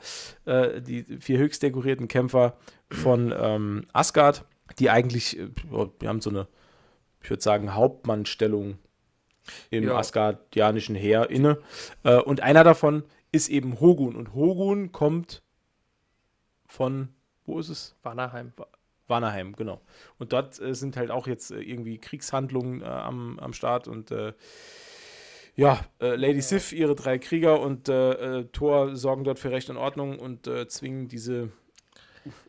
äh, 0.46 0.80
die 0.80 1.04
vier 1.20 1.36
höchst 1.38 1.62
dekorierten 1.62 2.08
Kämpfer 2.08 2.56
von 2.90 3.34
ähm, 3.38 3.84
Asgard, 3.92 4.46
die 4.78 4.88
eigentlich, 4.88 5.38
äh, 5.38 5.50
ja, 5.70 5.90
die 6.00 6.08
haben 6.08 6.22
so 6.22 6.30
eine, 6.30 6.48
ich 7.22 7.28
würde 7.28 7.42
sagen, 7.42 7.74
Hauptmannstellung 7.74 8.78
im 9.68 9.84
Ja. 9.84 9.96
asgardianischen 9.98 10.94
Heer 10.94 11.28
inne. 11.28 11.58
Äh, 12.04 12.16
und 12.16 12.40
einer 12.40 12.64
davon 12.64 13.02
ist 13.32 13.50
eben 13.50 13.80
Hogun. 13.80 14.16
Und 14.16 14.32
Hogun 14.32 14.92
kommt 14.92 15.42
von, 16.74 17.08
wo 17.46 17.58
ist 17.60 17.68
es? 17.68 17.94
Vanaheim. 18.02 18.52
Vanaheim, 19.06 19.54
genau. 19.54 19.80
Und 20.18 20.32
dort 20.32 20.60
äh, 20.60 20.74
sind 20.74 20.96
halt 20.96 21.10
auch 21.10 21.26
jetzt 21.26 21.50
äh, 21.50 21.60
irgendwie 21.60 21.98
Kriegshandlungen 21.98 22.82
äh, 22.82 22.86
am, 22.86 23.38
am 23.38 23.52
Start 23.52 23.86
und 23.86 24.10
äh, 24.10 24.32
ja, 25.56 25.84
äh, 26.00 26.16
Lady 26.16 26.42
Sif, 26.42 26.72
ihre 26.72 26.96
drei 26.96 27.18
Krieger 27.18 27.60
und 27.60 27.88
äh, 27.88 28.44
Thor 28.46 28.96
sorgen 28.96 29.22
dort 29.22 29.38
für 29.38 29.52
Recht 29.52 29.70
und 29.70 29.76
Ordnung 29.76 30.18
und 30.18 30.50
zwingen 30.68 31.06
diese, 31.06 31.52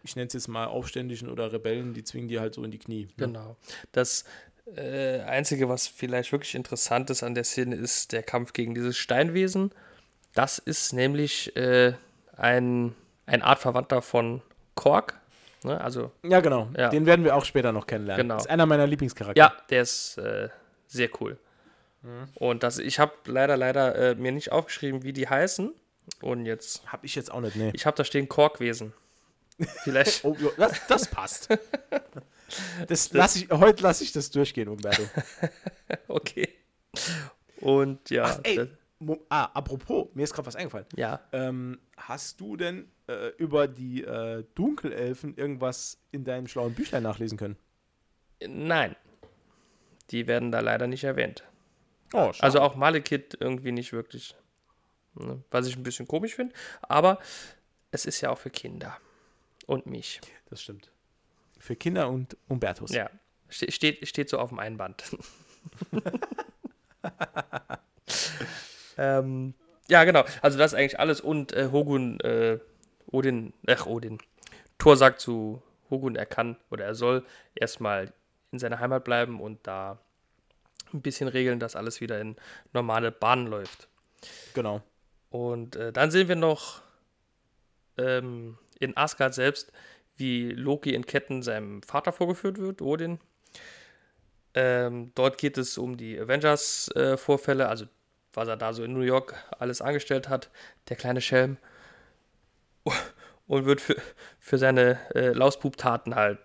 ich 0.01 0.15
nenne 0.15 0.25
es 0.25 0.33
jetzt 0.33 0.47
mal 0.47 0.65
Aufständischen 0.65 1.29
oder 1.29 1.53
Rebellen, 1.53 1.93
die 1.93 2.03
zwingen 2.03 2.29
die 2.29 2.39
halt 2.39 2.55
so 2.55 2.63
in 2.63 2.71
die 2.71 2.79
Knie. 2.79 3.03
ne? 3.03 3.27
Genau. 3.27 3.57
Das 3.91 4.25
Einzige, 4.75 5.69
was 5.69 5.87
vielleicht 5.87 6.31
wirklich 6.31 6.55
interessant 6.55 7.11
ist 7.11 7.21
an 7.21 7.35
der 7.35 7.43
Szene, 7.43 7.75
ist 7.75 8.11
der 8.11 8.23
Kampf 8.23 8.53
gegen 8.53 8.73
dieses 8.73 8.97
Steinwesen. 8.97 9.69
Das 10.33 10.57
ist 10.57 10.91
nämlich 10.91 11.53
ein, 12.35 12.95
ein 13.25 13.41
Artverwandter 13.41 14.01
von 14.01 14.41
Kork. 14.75 15.19
Ne? 15.63 15.79
Also, 15.81 16.11
Ja, 16.23 16.41
genau. 16.41 16.69
Ja. 16.77 16.89
Den 16.89 17.05
werden 17.05 17.25
wir 17.25 17.35
auch 17.35 17.45
später 17.45 17.71
noch 17.71 17.87
kennenlernen. 17.87 18.27
Genau. 18.27 18.37
Ist 18.37 18.49
einer 18.49 18.65
meiner 18.65 18.87
Lieblingscharaktere. 18.87 19.47
ja, 19.47 19.53
der 19.69 19.81
ist 19.81 20.17
äh, 20.17 20.49
sehr 20.87 21.09
cool. 21.21 21.37
Und 22.35 22.61
das, 22.61 22.77
ich 22.77 22.99
habe 22.99 23.13
leider, 23.25 23.57
leider 23.57 23.95
äh, 23.95 24.15
mir 24.15 24.31
nicht 24.31 24.51
aufgeschrieben, 24.51 25.01
wie 25.01 25.11
die 25.11 25.27
heißen. 25.27 25.73
Und 26.21 26.45
jetzt, 26.45 26.85
Hab 26.91 27.03
ich 27.03 27.15
jetzt 27.15 27.31
auch 27.31 27.41
nicht, 27.41 27.55
nee. 27.55 27.71
ich 27.73 27.87
habe 27.87 27.97
da 27.97 28.03
stehen 28.03 28.29
Korkwesen. 28.29 28.93
Vielleicht. 29.83 30.23
Oh, 30.23 30.35
das, 30.57 30.85
das 30.87 31.07
passt. 31.07 31.49
Das 32.87 33.11
lass 33.11 33.35
ich, 33.35 33.49
heute 33.49 33.81
lasse 33.81 34.03
ich 34.03 34.11
das 34.11 34.29
durchgehen, 34.29 34.69
Umberto. 34.69 35.01
okay. 36.07 36.47
Und 37.59 38.11
ja, 38.11 38.25
Ach, 38.25 38.39
ey, 38.43 38.55
das, 38.55 39.17
ah, 39.29 39.45
apropos, 39.45 40.09
mir 40.13 40.23
ist 40.23 40.33
gerade 40.33 40.45
was 40.45 40.55
eingefallen. 40.55 40.85
ja. 40.95 41.21
Ähm, 41.31 41.79
hast 41.97 42.39
du 42.39 42.55
denn 42.55 42.87
äh, 43.07 43.29
über 43.37 43.67
die 43.67 44.03
äh, 44.03 44.43
Dunkelelfen 44.55 45.35
irgendwas 45.35 45.99
in 46.11 46.23
deinem 46.23 46.47
schlauen 46.47 46.73
Büchlein 46.73 47.03
nachlesen 47.03 47.37
können? 47.37 47.57
Nein. 48.45 48.95
Die 50.11 50.27
werden 50.27 50.51
da 50.51 50.59
leider 50.59 50.87
nicht 50.87 51.03
erwähnt. 51.03 51.43
Oh. 52.13 52.31
Also 52.39 52.59
auch 52.61 52.75
Malekith 52.75 53.37
irgendwie 53.39 53.71
nicht 53.71 53.93
wirklich. 53.93 54.35
Ne? 55.15 55.43
Was 55.51 55.67
ich 55.67 55.75
ein 55.75 55.83
bisschen 55.83 56.07
komisch 56.07 56.35
finde. 56.35 56.53
Aber 56.81 57.19
es 57.91 58.05
ist 58.05 58.21
ja 58.21 58.29
auch 58.29 58.37
für 58.37 58.49
Kinder. 58.49 58.97
Und 59.65 59.87
mich. 59.87 60.21
das 60.49 60.61
stimmt. 60.61 60.91
Für 61.57 61.75
Kinder 61.75 62.09
und 62.09 62.37
Umbertus. 62.47 62.91
Ja. 62.91 63.09
Ste 63.49 63.71
steht, 63.71 64.07
steht 64.07 64.29
so 64.29 64.37
auf 64.37 64.49
dem 64.49 64.59
Einband. 64.59 65.03
ähm, 68.97 69.53
ja, 69.87 70.03
genau. 70.03 70.23
Also 70.41 70.57
das 70.57 70.73
ist 70.73 70.79
eigentlich 70.79 70.99
alles. 70.99 71.21
Und 71.21 71.53
äh, 71.53 71.69
Hogun, 71.71 72.19
äh, 72.21 72.59
Odin, 73.07 73.53
ach, 73.67 73.85
Odin. 73.85 74.17
Thor 74.77 74.97
sagt 74.97 75.21
zu 75.21 75.61
Hogun, 75.89 76.15
er 76.15 76.25
kann 76.25 76.57
oder 76.69 76.85
er 76.85 76.95
soll 76.95 77.25
erstmal 77.53 78.13
in 78.51 78.59
seiner 78.59 78.79
Heimat 78.79 79.03
bleiben 79.03 79.39
und 79.39 79.65
da 79.67 79.99
ein 80.93 81.01
bisschen 81.01 81.27
regeln, 81.27 81.59
dass 81.59 81.75
alles 81.75 82.01
wieder 82.01 82.19
in 82.19 82.35
normale 82.73 83.11
Bahnen 83.11 83.47
läuft. 83.47 83.87
Genau. 84.53 84.81
Und 85.29 85.75
äh, 85.75 85.91
dann 85.91 86.11
sehen 86.11 86.27
wir 86.27 86.35
noch 86.35 86.81
ähm, 87.97 88.57
in 88.79 88.95
Asgard 88.95 89.33
selbst, 89.33 89.71
wie 90.17 90.51
Loki 90.51 90.93
in 90.93 91.05
Ketten 91.05 91.41
seinem 91.41 91.83
Vater 91.83 92.11
vorgeführt 92.11 92.57
wird, 92.57 92.81
Odin. 92.81 93.19
Ähm, 94.53 95.11
dort 95.15 95.37
geht 95.37 95.57
es 95.57 95.77
um 95.77 95.97
die 95.97 96.17
Avengers-Vorfälle, 96.17 97.67
also 97.67 97.85
was 98.33 98.47
er 98.47 98.57
da 98.57 98.73
so 98.73 98.83
in 98.83 98.93
New 98.93 99.01
York 99.01 99.35
alles 99.59 99.81
angestellt 99.81 100.29
hat, 100.29 100.49
der 100.87 100.95
kleine 100.95 101.21
Schelm. 101.21 101.57
Und 103.47 103.65
wird 103.65 103.81
für, 103.81 103.95
für 104.39 104.57
seine 104.57 104.99
äh, 105.13 105.29
Lausbub-Taten 105.29 106.15
halt 106.15 106.39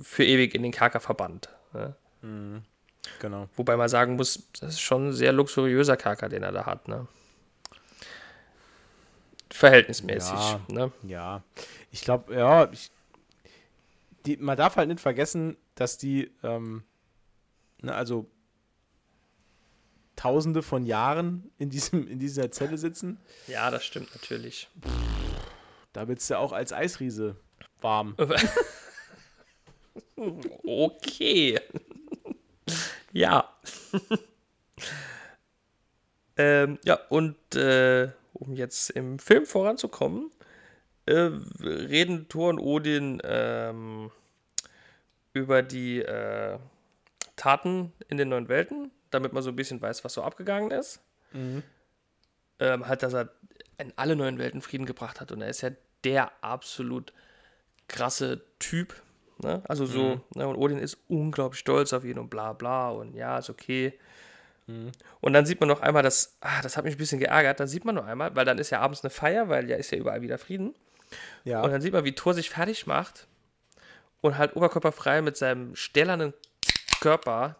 für 0.00 0.24
ewig 0.24 0.54
in 0.54 0.62
den 0.62 0.72
Kerker 0.72 1.00
verbannt. 1.00 1.48
Ne? 1.72 1.94
Genau. 3.20 3.48
Wobei 3.56 3.76
man 3.76 3.88
sagen 3.88 4.16
muss, 4.16 4.48
das 4.60 4.74
ist 4.74 4.80
schon 4.80 5.08
ein 5.08 5.12
sehr 5.12 5.32
luxuriöser 5.32 5.96
Kerker, 5.96 6.28
den 6.28 6.42
er 6.42 6.52
da 6.52 6.66
hat. 6.66 6.88
Ne? 6.88 7.06
Verhältnismäßig. 9.50 10.38
Ja. 10.38 10.60
Ne? 10.68 10.92
Ja. 11.02 11.42
Ich 11.90 12.02
glaube, 12.02 12.34
ja, 12.34 12.70
ich, 12.70 12.90
die, 14.26 14.36
man 14.36 14.56
darf 14.56 14.76
halt 14.76 14.88
nicht 14.88 15.00
vergessen, 15.00 15.56
dass 15.74 15.98
die, 15.98 16.30
ähm, 16.42 16.84
ne, 17.80 17.94
also 17.94 18.30
Tausende 20.16 20.62
von 20.62 20.84
Jahren 20.84 21.48
in, 21.58 21.70
diesem, 21.70 22.08
in 22.08 22.18
dieser 22.18 22.50
Zelle 22.50 22.76
sitzen. 22.76 23.20
Ja, 23.46 23.70
das 23.70 23.84
stimmt 23.84 24.12
natürlich. 24.16 24.68
Da 25.92 26.08
wird 26.08 26.18
es 26.18 26.28
ja 26.28 26.38
auch 26.38 26.52
als 26.52 26.72
Eisriese 26.72 27.36
warm. 27.80 28.16
Okay. 30.64 31.60
ja. 33.12 33.48
ähm, 36.36 36.78
ja, 36.84 36.98
und 37.08 37.36
äh, 37.54 38.10
um 38.34 38.54
jetzt 38.54 38.90
im 38.90 39.18
Film 39.18 39.46
voranzukommen, 39.46 40.30
äh, 41.06 41.30
reden 41.60 42.28
Thor 42.28 42.50
und 42.50 42.58
Odin 42.58 43.20
ähm, 43.24 44.10
über 45.32 45.62
die 45.62 46.00
äh, 46.00 46.58
Taten 47.36 47.92
in 48.08 48.16
den 48.16 48.28
neuen 48.28 48.48
Welten, 48.48 48.90
damit 49.10 49.32
man 49.32 49.42
so 49.42 49.50
ein 49.50 49.56
bisschen 49.56 49.80
weiß, 49.80 50.04
was 50.04 50.14
so 50.14 50.22
abgegangen 50.22 50.70
ist. 50.70 51.00
Ähm, 52.60 52.86
halt, 52.88 53.02
dass 53.02 53.12
er 53.14 53.30
in 53.78 53.92
alle 53.96 54.16
neuen 54.16 54.38
Welten 54.38 54.60
Frieden 54.62 54.86
gebracht 54.86 55.20
hat. 55.20 55.30
Und 55.32 55.40
er 55.42 55.48
ist 55.48 55.60
ja 55.60 55.70
der 56.04 56.32
absolut 56.42 57.12
krasse 57.88 58.42
Typ. 58.58 58.94
Ne? 59.42 59.62
Also 59.68 59.86
so, 59.86 60.02
Mhm. 60.02 60.20
ne? 60.34 60.48
und 60.48 60.56
Odin 60.56 60.78
ist 60.78 60.98
unglaublich 61.08 61.60
stolz 61.60 61.92
auf 61.92 62.04
ihn 62.04 62.18
und 62.18 62.28
bla 62.28 62.52
bla 62.52 62.90
und 62.90 63.14
ja, 63.14 63.38
ist 63.38 63.50
okay. 63.50 63.98
Und 65.22 65.32
dann 65.32 65.46
sieht 65.46 65.60
man 65.60 65.68
noch 65.70 65.80
einmal, 65.80 66.02
das, 66.02 66.36
ah, 66.42 66.60
das 66.60 66.76
hat 66.76 66.84
mich 66.84 66.94
ein 66.96 66.98
bisschen 66.98 67.20
geärgert, 67.20 67.58
dann 67.58 67.68
sieht 67.68 67.86
man 67.86 67.94
noch 67.94 68.04
einmal, 68.04 68.36
weil 68.36 68.44
dann 68.44 68.58
ist 68.58 68.68
ja 68.68 68.80
abends 68.80 69.02
eine 69.02 69.08
Feier, 69.08 69.48
weil 69.48 69.70
ja 69.70 69.76
ist 69.78 69.90
ja 69.92 69.96
überall 69.96 70.20
wieder 70.20 70.36
Frieden. 70.36 70.74
Ja. 71.44 71.62
Und 71.62 71.70
dann 71.70 71.80
sieht 71.80 71.94
man, 71.94 72.04
wie 72.04 72.14
Thor 72.14 72.34
sich 72.34 72.50
fertig 72.50 72.86
macht 72.86 73.26
und 74.20 74.36
halt 74.36 74.56
oberkörperfrei 74.56 75.22
mit 75.22 75.38
seinem 75.38 75.74
stählernen 75.74 76.34
Körper, 77.00 77.56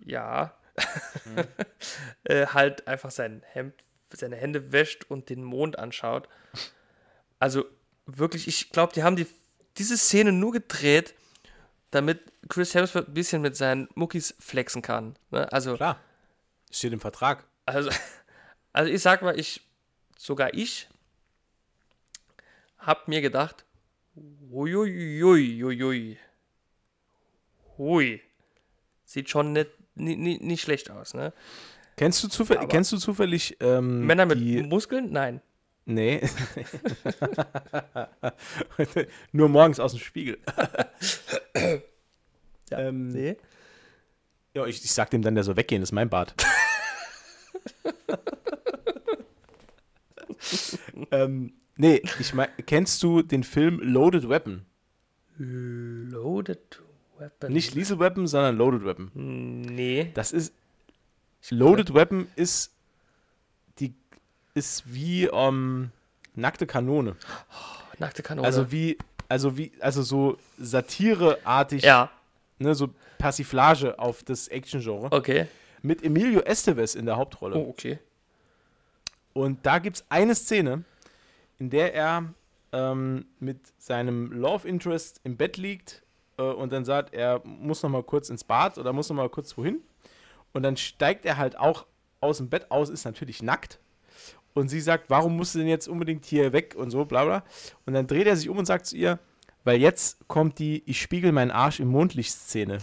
ja, 0.00 0.54
äh, 2.24 2.46
halt 2.46 2.88
einfach 2.88 3.12
sein 3.12 3.42
Hemd, 3.52 3.74
seine 4.16 4.36
Hände 4.36 4.72
wäscht 4.72 5.04
und 5.08 5.28
den 5.28 5.44
Mond 5.44 5.78
anschaut. 5.78 6.28
Also 7.38 7.64
wirklich, 8.06 8.48
ich 8.48 8.70
glaube, 8.70 8.92
die 8.94 9.02
haben 9.02 9.16
die, 9.16 9.26
diese 9.76 9.96
Szene 9.96 10.32
nur 10.32 10.52
gedreht, 10.52 11.14
damit 11.90 12.20
Chris 12.48 12.74
Hemsworth 12.74 13.08
ein 13.08 13.14
bisschen 13.14 13.42
mit 13.42 13.56
seinen 13.56 13.88
Muckis 13.94 14.34
flexen 14.38 14.82
kann. 14.82 15.16
Ne? 15.30 15.50
Also, 15.52 15.76
Klar. 15.76 16.00
Steht 16.70 16.92
im 16.92 17.00
Vertrag. 17.00 17.44
also, 17.66 17.90
also 18.72 18.90
ich 18.90 19.02
sag 19.02 19.22
mal, 19.22 19.38
ich, 19.38 19.62
sogar 20.16 20.54
ich, 20.54 20.88
hab 22.78 23.08
mir 23.08 23.20
gedacht, 23.20 23.64
uiuiuiui, 24.50 26.18
hui, 27.76 28.22
sieht 29.04 29.30
schon 29.30 29.52
nicht, 29.52 29.70
nicht, 29.94 30.18
nicht, 30.18 30.40
nicht 30.42 30.62
schlecht 30.62 30.90
aus, 30.90 31.14
ne? 31.14 31.32
Kennst 31.98 32.22
du, 32.24 32.28
zufäll 32.28 32.58
Aber- 32.58 32.68
kennst 32.68 32.92
du 32.92 32.96
zufällig 32.96 33.56
ähm, 33.60 34.06
Männer 34.06 34.24
mit 34.26 34.38
die, 34.38 34.62
Muskeln? 34.62 35.10
Nein. 35.12 35.40
Nee. 35.84 36.20
Nur 39.32 39.48
morgens 39.48 39.80
aus 39.80 39.92
dem 39.92 40.00
Spiegel. 40.00 40.38
ähm, 42.70 43.08
Nee. 43.08 43.36
Ja, 44.54 44.64
ich, 44.66 44.82
ich 44.84 44.92
sag 44.92 45.10
dem 45.10 45.22
dann, 45.22 45.34
der 45.34 45.44
soll 45.44 45.56
weggehen, 45.56 45.82
das 45.82 45.88
ist 45.90 45.94
mein 45.94 46.08
Bad. 46.08 46.34
ähm, 51.10 51.52
nee, 51.76 52.02
ich 52.18 52.34
mein, 52.34 52.48
kennst 52.66 53.02
du 53.02 53.22
den 53.22 53.44
Film 53.44 53.80
Loaded 53.82 54.28
Weapon? 54.28 54.64
Loaded 55.38 56.82
Weapon. 57.18 57.52
Nicht 57.52 57.74
Lethal 57.74 57.98
Weapon, 57.98 58.26
sondern 58.26 58.56
Loaded 58.56 58.84
Weapon. 58.84 59.10
Nee. 59.62 60.10
Das 60.14 60.32
ist. 60.32 60.54
Loaded 61.50 61.94
Weapon 61.94 62.28
ist 62.36 62.72
die 63.78 63.94
ist 64.54 64.82
wie 64.86 65.24
ähm, 65.24 65.90
nackte 66.34 66.66
Kanone. 66.66 67.16
Nackte 67.98 68.22
Kanone. 68.22 68.46
Also 68.46 68.70
wie, 68.70 68.98
also 69.28 69.56
wie, 69.56 69.72
also 69.80 70.02
so 70.02 70.38
satireartig, 70.58 71.82
ja, 71.82 72.10
ne, 72.58 72.74
so 72.74 72.90
Persiflage 73.18 73.98
auf 73.98 74.22
das 74.22 74.48
Action-Genre. 74.48 75.08
okay. 75.10 75.46
Mit 75.80 76.02
Emilio 76.02 76.40
Estevez 76.40 76.96
in 76.96 77.06
der 77.06 77.16
Hauptrolle. 77.16 77.56
Oh, 77.56 77.68
okay. 77.68 78.00
Und 79.32 79.64
da 79.64 79.78
gibt 79.78 79.98
es 79.98 80.04
eine 80.08 80.34
Szene, 80.34 80.82
in 81.60 81.70
der 81.70 81.94
er 81.94 82.34
ähm, 82.72 83.26
mit 83.38 83.60
seinem 83.78 84.32
Love 84.32 84.66
Interest 84.66 85.20
im 85.22 85.36
Bett 85.36 85.56
liegt 85.56 86.02
äh, 86.36 86.42
und 86.42 86.72
dann 86.72 86.84
sagt, 86.84 87.14
er 87.14 87.40
muss 87.44 87.82
noch 87.82 87.90
mal 87.90 88.02
kurz 88.02 88.28
ins 88.28 88.42
Bad 88.42 88.76
oder 88.78 88.92
muss 88.92 89.08
noch 89.08 89.16
mal 89.16 89.28
kurz 89.28 89.56
wohin. 89.56 89.80
Und 90.58 90.64
dann 90.64 90.76
steigt 90.76 91.24
er 91.24 91.36
halt 91.36 91.56
auch 91.56 91.86
aus 92.20 92.38
dem 92.38 92.48
Bett 92.48 92.72
aus, 92.72 92.88
ist 92.90 93.04
natürlich 93.04 93.44
nackt. 93.44 93.78
Und 94.54 94.66
sie 94.68 94.80
sagt, 94.80 95.08
warum 95.08 95.36
musst 95.36 95.54
du 95.54 95.60
denn 95.60 95.68
jetzt 95.68 95.86
unbedingt 95.86 96.24
hier 96.24 96.52
weg 96.52 96.74
und 96.76 96.90
so, 96.90 97.04
bla 97.04 97.24
bla. 97.24 97.44
Und 97.86 97.92
dann 97.94 98.08
dreht 98.08 98.26
er 98.26 98.34
sich 98.34 98.48
um 98.48 98.58
und 98.58 98.66
sagt 98.66 98.86
zu 98.86 98.96
ihr, 98.96 99.20
weil 99.62 99.80
jetzt 99.80 100.26
kommt 100.26 100.58
die 100.58 100.82
Ich 100.84 101.00
spiegel 101.00 101.30
meinen 101.30 101.52
Arsch 101.52 101.78
im 101.78 101.86
Mondlicht-Szene. 101.90 102.78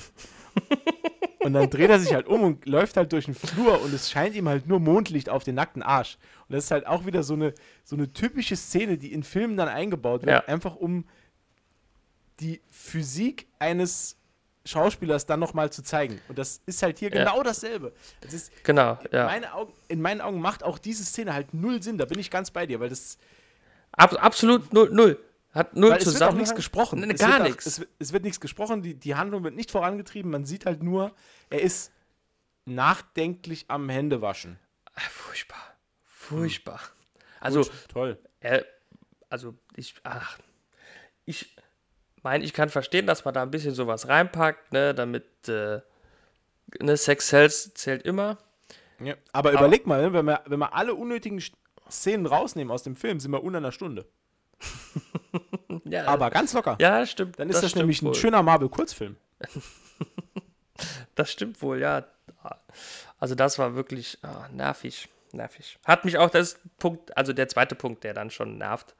Und 1.39 1.51
dann 1.51 1.69
dreht 1.69 1.89
er 1.89 1.99
sich 1.99 2.13
halt 2.13 2.27
um 2.27 2.41
und 2.43 2.65
läuft 2.65 2.95
halt 2.95 3.11
durch 3.11 3.25
den 3.25 3.35
Flur 3.35 3.79
und 3.83 3.93
es 3.93 4.09
scheint 4.09 4.33
ihm 4.35 4.47
halt 4.47 4.65
nur 4.67 4.79
Mondlicht 4.79 5.29
auf 5.29 5.43
den 5.43 5.53
nackten 5.55 5.83
Arsch. 5.83 6.17
Und 6.47 6.53
das 6.55 6.63
ist 6.63 6.71
halt 6.71 6.87
auch 6.87 7.05
wieder 7.05 7.23
so 7.23 7.33
eine, 7.35 7.53
so 7.83 7.97
eine 7.97 8.11
typische 8.13 8.55
Szene, 8.55 8.97
die 8.97 9.11
in 9.11 9.21
Filmen 9.21 9.57
dann 9.57 9.67
eingebaut 9.67 10.21
wird, 10.21 10.31
Ja. 10.31 10.39
einfach 10.51 10.75
um 10.77 11.03
die 12.39 12.61
Physik 12.71 13.47
eines 13.59 14.17
Schauspielers 14.65 15.25
dann 15.25 15.39
nochmal 15.39 15.71
zu 15.71 15.83
zeigen. 15.83 16.19
Und 16.27 16.37
das 16.39 16.61
ist 16.65 16.81
halt 16.81 16.99
hier 16.99 17.09
Ja. 17.13 17.23
genau 17.23 17.43
dasselbe. 17.43 17.93
Das 18.21 18.33
ist, 18.33 18.51
Genau, 18.63 18.97
ja. 19.11 19.25
meine 19.25 19.53
Augen, 19.53 19.73
in 19.87 20.01
meinen 20.01 20.21
Augen 20.21 20.41
macht 20.41 20.63
auch 20.63 20.77
diese 20.79 21.03
Szene 21.05 21.33
halt 21.33 21.53
null 21.53 21.81
Sinn. 21.83 21.97
Da 21.97 22.05
bin 22.05 22.17
ich 22.19 22.31
ganz 22.31 22.51
bei 22.51 22.65
dir, 22.65 22.79
weil 22.79 22.89
das 22.89 23.17
Ab, 23.91 24.13
absolut 24.21 24.73
null, 24.73 24.89
null. 24.91 25.19
Hat 25.53 25.73
null 25.75 25.91
weil 25.91 25.99
es 25.99 26.05
wird 26.13 26.21
auch 26.23 26.33
nichts 26.33 26.53
gesprochen. 26.53 26.99
Nee, 26.99 27.13
gar 27.13 27.39
nichts. 27.43 27.65
Es, 27.65 27.79
wird- 27.79 27.89
es 27.99 28.11
wird 28.11 28.23
nichts 28.25 28.41
gesprochen, 28.41 28.81
die, 28.81 28.93
die 28.95 29.15
Handlung 29.15 29.43
wird 29.45 29.55
nicht 29.55 29.71
vorangetrieben. 29.71 30.29
Man 30.29 30.43
sieht 30.43 30.65
halt 30.65 30.83
nur, 30.83 31.15
er 31.49 31.61
ist 31.61 31.91
nachdenklich 32.65 33.65
am 33.69 33.87
Händewaschen. 33.89 34.59
Ah, 34.95 35.01
Furchtbar. 35.09 35.61
Furchtbar. 36.03 36.81
Also, 37.39 37.63
Toll. 37.87 38.17
er, 38.39 38.65
also 39.29 39.53
ich, 39.75 39.95
ach, 40.03 40.39
ich 41.25 41.55
meine, 42.25 42.43
ich 42.43 42.53
kann 42.53 42.69
verstehen, 42.69 43.05
dass 43.07 43.23
man 43.23 43.33
da 43.33 43.43
ein 43.43 43.51
bisschen 43.51 43.73
sowas 43.73 44.09
reinpackt, 44.09 44.73
ne, 44.73 44.93
damit, 44.93 45.47
äh, 45.47 45.79
ne, 46.79 46.97
Sex 46.97 47.27
Cells 47.27 47.73
zählt 47.75 48.01
immer. 48.01 48.39
Ja. 48.99 49.13
Aber, 49.31 49.53
überleg 49.53 49.85
mal, 49.85 50.01
ne, 50.01 50.11
wenn, 50.11 50.25
wir, 50.25 50.41
wenn 50.47 50.59
wir 50.59 50.73
alle 50.73 50.95
unnötigen 50.95 51.41
Szenen 51.89 52.25
rausnehmen 52.25 52.71
aus 52.71 52.81
dem 52.83 52.95
Film, 52.95 53.19
sind 53.19 53.31
wir 53.31 53.43
unter 53.43 53.59
einer 53.59 53.71
Stunde. 53.71 54.05
Ja, 55.83 56.05
Aber 56.05 56.31
ganz 56.31 56.53
locker. 56.53 56.77
ja, 56.79 57.05
stimmt. 57.05 57.37
Dann 57.37 57.49
ist 57.49 57.61
das, 57.61 57.71
stimmt 57.71 57.81
nämlich 57.83 58.01
ein 58.01 58.07
wohl. 58.07 58.15
schöner 58.15 58.41
Marvel-Kurzfilm. 58.43 59.15
Das 61.15 61.31
stimmt 61.31 61.61
wohl, 61.61 61.79
ja. 61.79 62.05
Also 63.19 63.35
das 63.35 63.57
war 63.59 63.75
wirklich 63.75 64.17
ah, 64.23 64.49
nervig, 64.51 65.07
nervig. 65.31 65.77
Hat 65.85 66.03
mich 66.03 66.17
auch 66.17 66.29
das 66.29 66.59
Punkt, 66.77 67.15
also 67.15 67.31
der 67.31 67.47
zweite 67.47 67.75
Punkt, 67.75 68.03
der 68.03 68.13
dann 68.13 68.29
schon 68.29 68.57
nervt. 68.57 68.95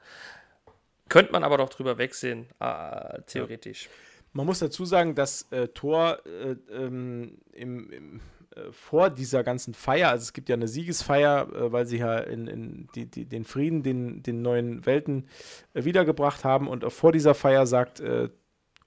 Könnte 1.08 1.32
man 1.32 1.44
aber 1.44 1.58
doch 1.58 1.68
drüber 1.68 1.98
wegsehen, 1.98 2.46
ah, 2.58 3.20
theoretisch. 3.26 3.88
Man 4.32 4.44
muss 4.44 4.58
dazu 4.58 4.84
sagen, 4.84 5.14
dass 5.14 5.50
äh, 5.50 5.68
Thor 5.68 6.18
äh, 6.26 6.56
ähm, 6.70 7.38
im, 7.52 7.90
im, 7.90 8.20
äh, 8.54 8.70
vor 8.70 9.08
dieser 9.08 9.42
ganzen 9.42 9.72
Feier, 9.72 10.10
also 10.10 10.24
es 10.24 10.32
gibt 10.34 10.50
ja 10.50 10.56
eine 10.56 10.68
Siegesfeier, 10.68 11.48
äh, 11.54 11.72
weil 11.72 11.86
sie 11.86 11.98
ja 11.98 12.18
in, 12.18 12.46
in 12.46 12.88
die, 12.94 13.06
die, 13.06 13.24
den 13.24 13.44
Frieden, 13.44 13.82
den, 13.82 14.22
den 14.22 14.42
neuen 14.42 14.84
Welten 14.84 15.26
äh, 15.72 15.84
wiedergebracht 15.84 16.44
haben. 16.44 16.68
Und 16.68 16.84
vor 16.92 17.12
dieser 17.12 17.34
Feier 17.34 17.66
sagt 17.66 18.02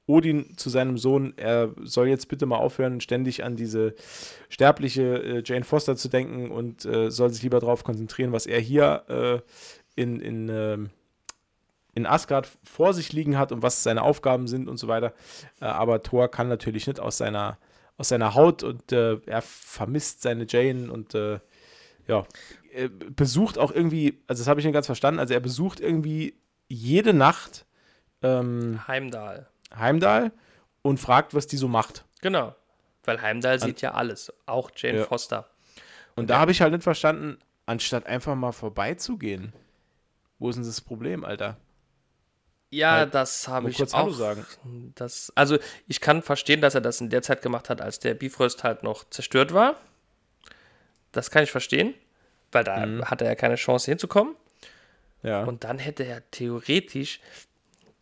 Odin 0.06 0.58
zu 0.58 0.70
seinem 0.70 0.98
Sohn, 0.98 1.34
er 1.38 1.74
soll 1.82 2.10
jetzt 2.10 2.28
bitte 2.28 2.46
mal 2.46 2.58
aufhören, 2.58 3.02
ständig 3.02 3.44
an 3.44 3.56
diese 3.56 3.96
sterbliche 4.50 5.44
Jane 5.46 5.64
Foster 5.64 5.96
zu 5.96 6.10
denken 6.10 6.50
und 6.50 6.82
soll 6.82 7.30
sich 7.30 7.44
lieber 7.44 7.60
darauf 7.60 7.84
konzentrieren, 7.84 8.32
was 8.32 8.48
er 8.48 8.60
hier 8.60 9.44
in, 9.96 10.20
in, 10.20 10.50
ähm, 10.50 10.90
in 11.96 12.06
Asgard 12.06 12.50
vor 12.64 12.94
sich 12.94 13.14
liegen 13.14 13.38
hat 13.38 13.52
und 13.52 13.62
was 13.62 13.84
seine 13.84 14.04
Aufgaben 14.04 14.48
sind 14.48 14.68
und 14.68 14.78
so 14.78 14.88
weiter. 14.88 15.14
Äh, 15.62 15.66
aber 15.66 16.04
Thor 16.04 16.30
kann 16.30 16.48
natürlich 16.48 16.88
nicht 16.88 17.00
aus 17.00 17.18
seiner, 17.18 17.58
aus 17.98 18.10
seiner 18.10 18.36
Haut 18.36 18.64
und 18.64 18.92
äh, 18.92 19.18
er 19.26 19.42
vermisst 19.42 20.22
seine 20.22 20.46
Jane 20.48 20.92
und 20.92 21.16
äh, 21.16 21.40
ja, 22.08 22.26
besucht 23.16 23.58
auch 23.58 23.72
irgendwie, 23.72 24.22
also 24.28 24.42
das 24.42 24.48
habe 24.48 24.60
ich 24.60 24.66
nicht 24.66 24.74
ganz 24.74 24.86
verstanden, 24.88 25.20
also 25.20 25.34
er 25.34 25.40
besucht 25.40 25.80
irgendwie 25.80 26.36
jede 26.68 27.14
Nacht 27.14 27.66
ähm, 28.22 28.88
Heimdall. 28.88 29.48
Heimdall 29.76 30.32
und 30.82 31.00
fragt, 31.00 31.34
was 31.34 31.48
die 31.48 31.58
so 31.58 31.68
macht. 31.68 32.06
Genau. 32.22 32.56
Weil 33.04 33.22
Heimdall 33.22 33.60
sieht 33.60 33.82
ja 33.82 33.94
alles, 33.94 34.34
auch 34.46 34.72
Jane 34.76 35.00
Ja. 35.00 35.06
Foster. 35.06 35.50
Und 36.16 36.30
da 36.30 36.40
habe 36.40 36.52
ich 36.52 36.62
halt 36.62 36.74
nicht 36.74 36.84
verstanden, 36.84 37.38
anstatt 37.66 38.06
einfach 38.08 38.36
mal 38.36 38.52
vorbeizugehen. 38.52 39.54
Wo 40.38 40.50
ist 40.50 40.56
denn 40.56 40.66
das 40.66 40.82
Problem, 40.82 41.24
Alter? 41.24 41.58
Ja, 42.72 42.92
Halt 42.92 43.16
das 43.16 43.48
habe 43.48 43.70
ich 43.70 43.78
kurz 43.78 43.94
auch. 43.94 44.00
Hallo 44.00 44.12
sagen. 44.12 44.46
Das, 44.96 45.32
also 45.36 45.58
ich 45.88 46.02
kann 46.02 46.22
verstehen, 46.22 46.62
dass 46.62 46.76
er 46.76 46.82
das 46.82 47.02
in 47.02 47.10
der 47.10 47.22
Zeit 47.22 47.42
gemacht 47.42 47.70
hat, 47.70 47.82
als 47.82 48.00
der 48.00 48.14
Bifrost 48.14 48.64
halt 48.64 48.84
noch 48.84 49.10
zerstört 49.10 49.54
war. 49.54 49.76
Das 51.12 51.32
kann 51.32 51.44
ich 51.44 51.52
verstehen, 51.52 51.96
weil 52.52 52.64
da 52.64 52.86
Mhm. 52.86 53.06
hatte 53.06 53.26
er 53.26 53.36
keine 53.36 53.56
Chance 53.56 53.90
hinzukommen. 53.90 54.36
Ja. 55.24 55.44
Und 55.44 55.64
dann 55.64 55.80
hätte 55.80 56.04
er 56.04 56.30
theoretisch 56.30 57.20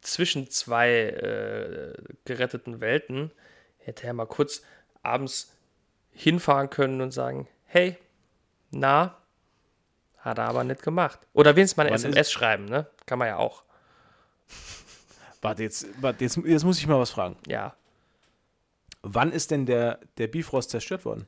zwischen 0.01 0.49
zwei 0.51 0.89
äh, 0.91 1.93
geretteten 2.25 2.81
Welten, 2.81 3.31
hätte 3.79 4.05
er 4.05 4.13
mal 4.13 4.27
kurz 4.27 4.61
abends 5.01 5.53
hinfahren 6.11 6.69
können 6.69 7.01
und 7.01 7.11
sagen, 7.11 7.47
hey, 7.65 7.97
na, 8.71 9.17
hat 10.19 10.37
er 10.39 10.45
aber 10.49 10.63
nicht 10.65 10.83
gemacht. 10.83 11.19
Oder 11.33 11.55
wenigstens 11.55 11.77
mal 11.77 11.83
eine 11.87 11.91
Wann 11.91 11.99
SMS 12.11 12.31
schreiben, 12.31 12.65
ne? 12.65 12.85
Kann 13.05 13.17
man 13.17 13.29
ja 13.29 13.37
auch. 13.37 13.63
Warte, 15.41 15.63
jetzt, 15.63 15.87
warte 16.01 16.23
jetzt, 16.23 16.37
jetzt 16.37 16.63
muss 16.63 16.79
ich 16.79 16.87
mal 16.87 16.99
was 16.99 17.11
fragen. 17.11 17.37
Ja, 17.47 17.75
Wann 19.01 19.31
ist 19.31 19.51
denn 19.51 19.65
der, 19.65 19.99
der 20.17 20.27
Bifrost 20.27 20.69
zerstört 20.69 21.05
worden? 21.05 21.27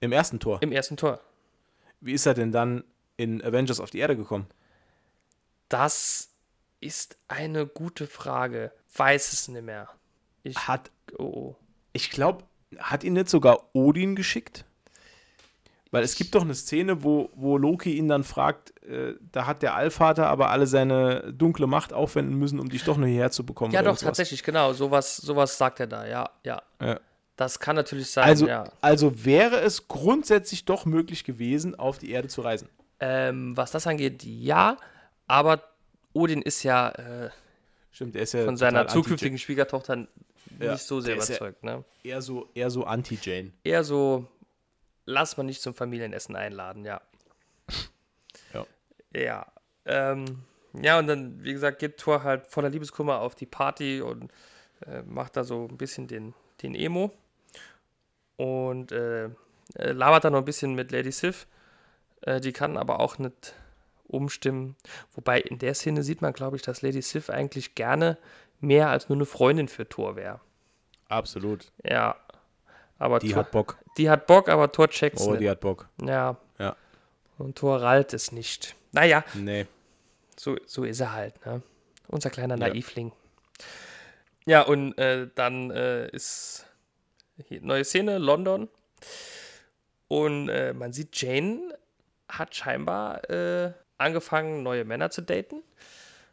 Im 0.00 0.12
ersten 0.12 0.40
Tor. 0.40 0.62
im 0.62 0.72
ersten 0.72 0.96
Tor. 0.96 1.20
Wie 2.00 2.12
ist 2.12 2.26
er 2.26 2.34
denn 2.34 2.52
dann 2.52 2.84
in 3.16 3.42
Avengers 3.42 3.80
auf 3.80 3.90
die 3.90 3.98
Erde 3.98 4.16
gekommen? 4.16 4.46
Das 5.68 6.30
ist 6.80 7.18
eine 7.28 7.66
gute 7.66 8.06
Frage. 8.06 8.72
Weiß 8.96 9.32
es 9.32 9.48
nicht 9.48 9.62
mehr. 9.62 9.88
Ich, 10.42 10.56
hat, 10.66 10.90
oh, 11.18 11.24
oh. 11.24 11.56
ich 11.92 12.10
glaube, 12.10 12.44
hat 12.78 13.04
ihn 13.04 13.12
nicht 13.12 13.28
sogar 13.28 13.68
Odin 13.74 14.16
geschickt? 14.16 14.64
Weil 15.92 16.04
es 16.04 16.16
gibt 16.16 16.34
doch 16.34 16.40
eine 16.40 16.54
Szene, 16.54 17.04
wo, 17.04 17.28
wo 17.34 17.58
Loki 17.58 17.98
ihn 17.98 18.08
dann 18.08 18.24
fragt, 18.24 18.72
äh, 18.82 19.12
da 19.30 19.46
hat 19.46 19.62
der 19.62 19.74
Allvater 19.74 20.26
aber 20.26 20.48
alle 20.48 20.66
seine 20.66 21.34
dunkle 21.34 21.66
Macht 21.66 21.92
aufwenden 21.92 22.38
müssen, 22.38 22.58
um 22.58 22.70
dich 22.70 22.82
doch 22.82 22.96
nur 22.96 23.06
hierher 23.06 23.30
zu 23.30 23.44
bekommen. 23.44 23.72
Ja, 23.74 23.82
doch, 23.82 23.98
tatsächlich, 23.98 24.42
genau. 24.42 24.72
Sowas, 24.72 25.18
sowas 25.18 25.58
sagt 25.58 25.80
er 25.80 25.86
da, 25.86 26.06
ja, 26.06 26.30
ja. 26.44 26.62
ja. 26.80 26.98
Das 27.36 27.60
kann 27.60 27.76
natürlich 27.76 28.10
sein, 28.10 28.24
also, 28.24 28.46
ja. 28.46 28.64
Also 28.80 29.24
wäre 29.26 29.60
es 29.60 29.86
grundsätzlich 29.86 30.64
doch 30.64 30.86
möglich 30.86 31.24
gewesen, 31.24 31.74
auf 31.74 31.98
die 31.98 32.10
Erde 32.10 32.28
zu 32.28 32.40
reisen. 32.40 32.70
Ähm, 32.98 33.54
was 33.54 33.70
das 33.70 33.86
angeht, 33.86 34.22
ja, 34.24 34.78
aber 35.26 35.62
Odin 36.14 36.40
ist 36.40 36.62
ja, 36.62 36.88
äh, 36.88 37.30
Stimmt, 37.90 38.16
er 38.16 38.22
ist 38.22 38.32
ja 38.32 38.46
von 38.46 38.56
seiner 38.56 38.88
zukünftigen 38.88 39.36
Schwiegertochter 39.36 39.96
nicht 39.96 40.08
ja, 40.58 40.76
so 40.78 41.00
sehr 41.00 41.16
überzeugt. 41.16 41.62
Ne? 41.62 41.84
Eher 42.02 42.22
so, 42.22 42.48
eher 42.54 42.70
so 42.70 42.84
Anti-Jane. 42.84 43.52
Eher 43.64 43.84
so, 43.84 44.26
lass 45.04 45.36
man 45.36 45.46
nicht 45.46 45.62
zum 45.62 45.74
Familienessen 45.74 46.36
einladen, 46.36 46.84
ja. 46.84 47.00
Ja. 48.52 48.66
Ja. 49.14 49.46
Ähm, 49.84 50.44
ja, 50.80 50.98
und 50.98 51.06
dann, 51.06 51.42
wie 51.42 51.52
gesagt, 51.52 51.78
geht 51.78 51.98
Thor 51.98 52.22
halt 52.22 52.46
voller 52.46 52.70
Liebeskummer 52.70 53.20
auf 53.20 53.34
die 53.34 53.46
Party 53.46 54.00
und 54.00 54.32
äh, 54.86 55.02
macht 55.02 55.36
da 55.36 55.44
so 55.44 55.66
ein 55.68 55.76
bisschen 55.76 56.06
den, 56.06 56.34
den 56.62 56.74
Emo. 56.74 57.12
Und 58.36 58.92
äh, 58.92 59.28
labert 59.74 60.24
dann 60.24 60.32
noch 60.32 60.40
ein 60.40 60.46
bisschen 60.46 60.74
mit 60.74 60.90
Lady 60.92 61.12
Sif. 61.12 61.46
Äh, 62.22 62.40
die 62.40 62.52
kann 62.52 62.76
aber 62.76 63.00
auch 63.00 63.18
nicht 63.18 63.54
umstimmen. 64.06 64.76
Wobei 65.14 65.40
in 65.40 65.58
der 65.58 65.74
Szene 65.74 66.02
sieht 66.02 66.22
man, 66.22 66.32
glaube 66.32 66.56
ich, 66.56 66.62
dass 66.62 66.82
Lady 66.82 67.02
Sif 67.02 67.30
eigentlich 67.30 67.74
gerne 67.74 68.18
mehr 68.60 68.88
als 68.88 69.08
nur 69.08 69.16
eine 69.16 69.26
Freundin 69.26 69.68
für 69.68 69.88
Thor 69.88 70.16
wäre. 70.16 70.40
Absolut. 71.08 71.70
Ja. 71.84 72.16
Aber 73.02 73.18
die 73.18 73.30
Thor, 73.30 73.38
hat 73.38 73.50
Bock. 73.50 73.78
Die 73.98 74.08
hat 74.08 74.28
Bock, 74.28 74.48
aber 74.48 74.70
Thor 74.70 74.88
checkt 74.88 75.18
Oh, 75.20 75.34
die 75.34 75.50
hat 75.50 75.58
Bock. 75.58 75.88
Ja. 76.00 76.36
Ja. 76.60 76.76
Und 77.36 77.58
Thor 77.58 77.82
rallt 77.82 78.14
es 78.14 78.30
nicht. 78.30 78.76
Naja. 78.92 79.24
Nee. 79.34 79.66
So, 80.38 80.56
so 80.66 80.84
ist 80.84 81.00
er 81.00 81.12
halt, 81.12 81.44
ne? 81.44 81.62
Unser 82.06 82.30
kleiner 82.30 82.56
Ja. 82.56 82.68
Naivling. 82.68 83.10
Ja, 84.46 84.62
und 84.62 84.96
äh, 84.98 85.26
dann 85.34 85.72
äh, 85.72 86.10
ist 86.10 86.64
hier, 87.48 87.60
neue 87.60 87.84
Szene, 87.84 88.18
London. 88.18 88.68
Und 90.06 90.48
äh, 90.48 90.72
man 90.72 90.92
sieht, 90.92 91.20
Jane 91.20 91.76
hat 92.28 92.54
scheinbar 92.54 93.28
äh, 93.28 93.72
angefangen, 93.98 94.62
neue 94.62 94.84
Männer 94.84 95.10
zu 95.10 95.22
daten. 95.22 95.64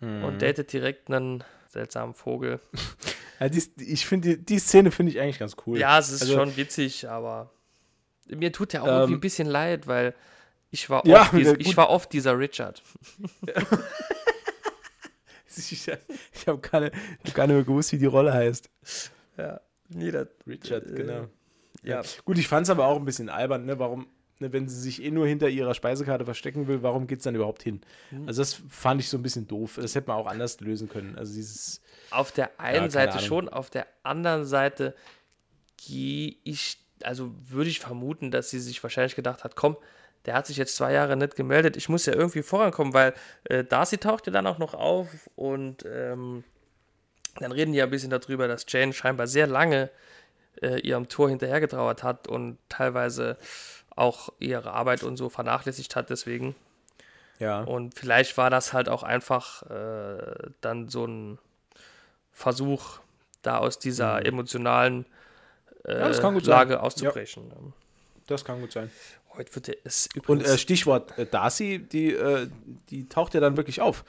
Mhm. 0.01 0.23
Und 0.23 0.41
datet 0.43 0.71
direkt 0.71 1.09
einen 1.09 1.43
seltsamen 1.67 2.13
Vogel. 2.13 2.59
Ja, 3.39 3.49
die, 3.49 3.63
ich 3.77 4.05
finde, 4.05 4.37
die, 4.37 4.45
die 4.45 4.59
Szene 4.59 4.91
finde 4.91 5.11
ich 5.11 5.19
eigentlich 5.19 5.39
ganz 5.39 5.55
cool. 5.65 5.77
Ja, 5.79 5.97
es 5.99 6.09
ist 6.11 6.21
Also- 6.23 6.33
schon 6.35 6.57
witzig, 6.57 7.07
aber 7.09 7.51
mir 8.27 8.51
tut 8.51 8.73
ja 8.73 8.81
auch 8.81 8.87
Ähm, 8.87 8.93
irgendwie 8.93 9.13
ein 9.15 9.19
bisschen 9.21 9.47
leid, 9.47 9.87
weil 9.87 10.13
ich 10.71 10.89
war, 10.89 11.05
Ja, 11.07 11.21
oft, 11.21 11.33
dies, 11.33 11.47
ja, 11.47 11.53
ich 11.57 11.65
gut. 11.67 11.77
war 11.77 11.89
oft 11.89 12.11
dieser 12.13 12.37
Richard. 12.37 12.81
Ich, 15.57 15.89
ich 16.33 16.47
habe 16.47 16.59
keine, 16.59 16.89
ich 17.23 17.31
hab 17.31 17.33
gar 17.33 17.47
nicht 17.47 17.55
mehr 17.55 17.63
gewusst, 17.65 17.91
wie 17.91 17.97
die 17.97 18.05
Rolle 18.05 18.31
heißt. 18.33 18.69
Ja, 19.37 19.59
jeder. 19.89 20.27
Richard, 20.47 20.87
äh, 20.87 20.93
genau. 20.95 21.27
Ja, 21.83 22.01
Gut, 22.23 22.37
ich 22.37 22.47
fand 22.47 22.65
es 22.65 22.69
aber 22.69 22.85
auch 22.85 22.97
ein 22.97 23.03
bisschen 23.03 23.27
albern, 23.29 23.65
ne? 23.65 23.77
Warum, 23.77 24.07
ne, 24.39 24.53
wenn 24.53 24.67
sie 24.67 24.79
sich 24.79 25.03
eh 25.03 25.11
nur 25.11 25.27
hinter 25.27 25.49
ihrer 25.49 25.73
Speisekarte 25.73 26.25
verstecken 26.25 26.67
will, 26.67 26.83
warum 26.83 27.07
geht 27.07 27.19
es 27.19 27.23
dann 27.23 27.35
überhaupt 27.35 27.63
hin? 27.63 27.81
Hm. 28.09 28.27
Also 28.27 28.41
das 28.41 28.61
fand 28.69 29.01
ich 29.01 29.09
so 29.09 29.17
ein 29.17 29.23
bisschen 29.23 29.47
doof. 29.47 29.77
Das 29.81 29.95
hätte 29.95 30.07
man 30.07 30.17
auch 30.17 30.27
anders 30.27 30.59
lösen 30.59 30.89
können. 30.89 31.17
Also 31.17 31.33
dieses, 31.33 31.81
auf 32.11 32.31
der 32.31 32.59
einen 32.59 32.77
keine 32.77 32.91
Seite 32.91 33.13
Ahnung. 33.13 33.25
schon, 33.25 33.49
auf 33.49 33.69
der 33.69 33.87
anderen 34.03 34.45
Seite 34.45 34.95
gehe 35.77 36.35
ich, 36.43 36.77
also 37.03 37.31
würde 37.47 37.69
ich 37.69 37.79
vermuten, 37.79 38.31
dass 38.31 38.49
sie 38.49 38.59
sich 38.59 38.81
wahrscheinlich 38.83 39.15
gedacht 39.15 39.43
hat, 39.43 39.55
komm, 39.55 39.77
der 40.25 40.33
hat 40.33 40.47
sich 40.47 40.57
jetzt 40.57 40.75
zwei 40.75 40.91
Jahre 40.91 41.15
nicht 41.15 41.35
gemeldet, 41.35 41.77
ich 41.77 41.87
muss 41.87 42.05
ja 42.05 42.13
irgendwie 42.13 42.43
vorankommen, 42.43 42.93
weil 42.93 43.13
äh, 43.45 43.63
Darcy 43.63 43.97
taucht 43.97 44.27
ja 44.27 44.33
dann 44.33 44.47
auch 44.47 44.57
noch 44.57 44.73
auf 44.73 45.29
und 45.35 45.85
ähm, 45.89 46.43
dann 47.39 47.51
reden 47.53 47.71
die 47.71 47.77
ja 47.77 47.85
ein 47.85 47.89
bisschen 47.89 48.09
darüber, 48.09 48.47
dass 48.47 48.65
Jane 48.67 48.91
scheinbar 48.91 49.27
sehr 49.27 49.47
lange 49.47 49.89
äh, 50.61 50.79
ihrem 50.81 51.07
Tor 51.07 51.29
hinterhergetrauert 51.29 52.03
hat 52.03 52.27
und 52.27 52.57
teilweise 52.67 53.37
auch 53.99 54.29
ihre 54.39 54.71
Arbeit 54.71 55.03
und 55.03 55.17
so 55.17 55.29
vernachlässigt 55.29 55.95
hat 55.95 56.09
deswegen. 56.09 56.55
ja. 57.39 57.61
Und 57.61 57.97
vielleicht 57.97 58.37
war 58.37 58.49
das 58.49 58.73
halt 58.73 58.89
auch 58.89 59.03
einfach 59.03 59.63
äh, 59.69 60.49
dann 60.61 60.87
so 60.89 61.05
ein 61.05 61.37
Versuch, 62.31 62.99
da 63.41 63.57
aus 63.57 63.79
dieser 63.79 64.25
emotionalen 64.25 65.05
äh, 65.85 65.95
Mhm. 65.95 65.99
das 65.99 66.19
kann 66.21 66.33
gut 66.33 66.45
sein. 66.45 66.51
Lage 66.57 66.81
auszubrechen. 66.81 67.51
Ähm, 67.57 67.73
Das 68.27 68.43
kann 68.45 68.59
gut 68.61 68.71
sein. 68.71 68.91
Heute 69.35 69.55
wird 69.55 69.77
es 69.85 70.07
Und 70.07 70.15
übrigens. 70.17 70.49
äh, 70.49 70.57
Stichwort 70.57 71.17
äh, 71.17 71.25
Darcy, 71.25 71.79
die, 71.79 72.13
äh, 72.13 72.49
die 72.89 73.07
taucht 73.07 73.33
ja 73.33 73.39
dann 73.39 73.55
wirklich 73.57 73.79
auf. 73.81 74.03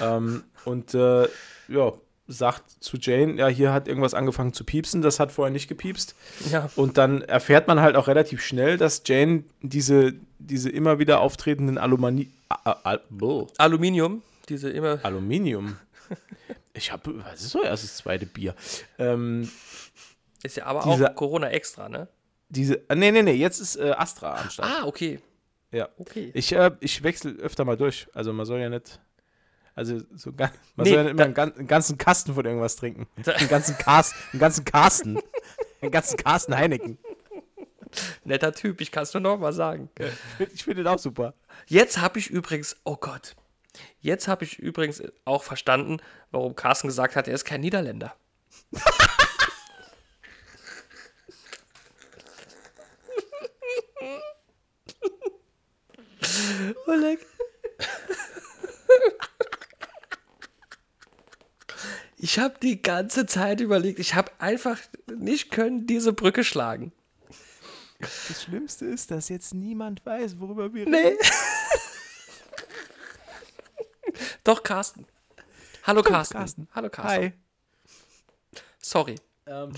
Ähm, 0.00 0.44
und 0.66 0.92
äh, 0.94 1.28
ja, 1.68 1.92
sagt 2.28 2.64
zu 2.82 2.96
Jane, 3.00 3.34
ja, 3.34 3.46
hier 3.48 3.72
hat 3.72 3.86
irgendwas 3.88 4.14
angefangen 4.14 4.52
zu 4.52 4.64
piepsen, 4.64 5.00
das 5.02 5.20
hat 5.20 5.30
vorher 5.32 5.52
nicht 5.52 5.68
gepiepst. 5.68 6.14
ja, 6.50 6.68
Und 6.76 6.98
dann 6.98 7.22
erfährt 7.22 7.68
man 7.68 7.80
halt 7.80 7.94
auch 7.96 8.08
relativ 8.08 8.42
schnell, 8.42 8.76
dass 8.78 9.02
Jane 9.06 9.44
diese, 9.62 10.14
diese 10.38 10.70
immer 10.70 10.98
wieder 10.98 11.20
auftretenden 11.20 11.78
Alumani 11.78 12.30
A 12.48 12.56
A 12.64 12.72
Al 12.84 13.00
Aluminium, 13.58 14.22
diese 14.48 14.70
immer. 14.70 14.98
Aluminium. 15.02 15.76
Ich 16.74 16.92
habe, 16.92 17.24
was 17.24 17.40
ist 17.40 17.50
so 17.50 17.62
erst 17.62 17.84
das 17.84 17.96
zweite 17.96 18.26
Bier? 18.26 18.54
Ähm, 18.98 19.50
Ist 20.42 20.58
ja 20.58 20.66
aber 20.66 20.82
diese- 20.92 21.10
auch 21.10 21.14
Corona 21.14 21.48
extra, 21.48 21.88
ne? 21.88 22.06
diese, 22.50 22.88
äh, 22.90 22.94
nee, 22.94 23.10
nee, 23.12 23.22
nee, 23.22 23.32
jetzt 23.32 23.60
ist 23.60 23.76
äh, 23.76 23.92
Astra 23.96 24.34
am 24.42 24.50
Start. 24.50 24.70
Ah, 24.82 24.86
okay. 24.86 25.18
Ja. 25.72 25.88
Okay. 25.96 26.30
Ich, 26.34 26.52
äh, 26.52 26.70
ich 26.80 27.02
wechsle 27.02 27.30
öfter 27.40 27.64
mal 27.64 27.78
durch. 27.78 28.08
Also 28.12 28.32
man 28.34 28.44
soll 28.44 28.60
ja 28.60 28.68
nicht. 28.68 29.00
Also 29.76 30.00
so 30.14 30.32
ga- 30.32 30.50
man 30.74 30.84
Nee, 30.84 30.94
soll 30.94 31.04
ja 31.04 31.10
immer 31.10 31.18
da- 31.18 31.24
einen, 31.26 31.34
gan 31.34 31.52
einen 31.54 31.66
ganzen 31.68 31.98
Kasten 31.98 32.34
von 32.34 32.44
irgendwas 32.44 32.76
trinken. 32.76 33.06
Einen 33.26 33.48
ganzen 33.48 33.76
Cast, 33.78 34.14
einen 34.32 34.40
ganzen 34.40 34.64
Carsten. 34.64 35.20
einen 35.82 35.90
ganzen 35.92 36.16
Carsten 36.16 36.56
Heineken. 36.56 36.98
Netter 38.24 38.52
Typ, 38.52 38.80
ich 38.80 38.90
kann 38.90 39.04
es 39.04 39.14
nur 39.14 39.20
noch 39.20 39.38
mal 39.38 39.52
sagen. 39.52 39.88
Ich 40.54 40.64
finde 40.64 40.82
den 40.82 40.88
auch 40.92 40.98
super. 40.98 41.34
Jetzt 41.66 41.98
habe 41.98 42.18
ich 42.18 42.28
übrigens, 42.30 42.76
oh 42.84 42.96
Gott, 42.96 43.36
jetzt 44.00 44.28
habe 44.28 44.44
ich 44.44 44.58
übrigens 44.58 45.02
auch 45.24 45.42
verstanden, 45.44 45.98
warum 46.30 46.56
Carsten 46.56 46.88
gesagt 46.88 47.14
hat, 47.14 47.28
er 47.28 47.34
ist 47.34 47.44
kein 47.44 47.60
Niederländer. 47.60 48.14
Oleg. 56.86 57.20
Ich 62.26 62.40
habe 62.40 62.56
die 62.60 62.82
ganze 62.82 63.24
Zeit 63.26 63.60
überlegt, 63.60 64.00
ich 64.00 64.16
habe 64.16 64.32
einfach 64.40 64.80
nicht 65.16 65.52
können 65.52 65.86
diese 65.86 66.12
Brücke 66.12 66.42
schlagen. 66.42 66.90
Das 68.00 68.42
Schlimmste 68.42 68.84
ist, 68.84 69.12
dass 69.12 69.28
jetzt 69.28 69.54
niemand 69.54 70.04
weiß, 70.04 70.40
worüber 70.40 70.74
wir 70.74 70.88
Nee. 70.88 71.12
Doch, 74.42 74.64
Carsten. 74.64 75.06
Hallo, 75.84 76.02
Carsten. 76.02 76.36
Carsten. 76.36 76.68
Hallo, 76.74 76.90
Carsten. 76.90 77.26
Hi. 77.26 77.32
Sorry. 78.80 79.14
Ähm, 79.46 79.70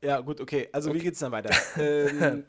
ja, 0.00 0.20
gut, 0.20 0.40
okay. 0.40 0.70
Also 0.72 0.94
wie 0.94 1.00
geht's 1.00 1.18
dann 1.18 1.32
weiter? 1.32 1.54
ähm, 1.76 2.46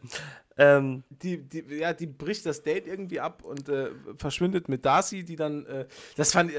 Ähm, 0.58 1.04
die, 1.10 1.38
die, 1.38 1.66
ja, 1.76 1.92
die 1.92 2.08
bricht 2.08 2.46
das 2.46 2.64
Date 2.64 2.88
irgendwie 2.88 3.20
ab 3.20 3.44
und 3.44 3.68
äh, 3.68 3.90
verschwindet 4.18 4.70
mit 4.70 4.86
Darcy, 4.86 5.26
die 5.26 5.36
dann. 5.36 5.66
Äh, 5.66 5.86
das 6.16 6.32
fand 6.32 6.50
ich. 6.50 6.56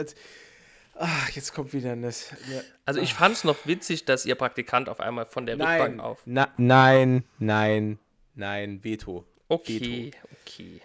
Ach, 0.99 1.31
jetzt 1.31 1.53
kommt 1.53 1.73
wieder 1.73 1.93
eine. 1.93 2.07
eine 2.09 2.65
also 2.85 3.01
ich 3.01 3.13
fand 3.13 3.37
es 3.37 3.45
noch 3.45 3.67
witzig, 3.67 4.05
dass 4.05 4.25
ihr 4.25 4.35
Praktikant 4.35 4.89
auf 4.89 5.01
einmal 5.01 5.27
von 5.27 5.47
der 5.47 5.57
nein, 5.57 5.81
Rückbank 5.81 6.01
auf. 6.01 6.23
na, 6.25 6.49
nein, 6.57 7.25
nein, 7.39 7.99
nein, 8.35 8.83
Veto. 8.83 9.27
Okay, 9.49 10.13
okay. 10.43 10.81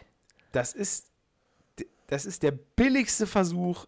Das 0.51 0.73
ist, 0.73 1.11
das 2.07 2.25
ist 2.25 2.43
der 2.43 2.51
billigste 2.51 3.25
Versuch, 3.25 3.85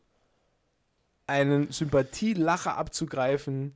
einen 1.27 1.71
Sympathielacher 1.71 2.77
abzugreifen, 2.77 3.75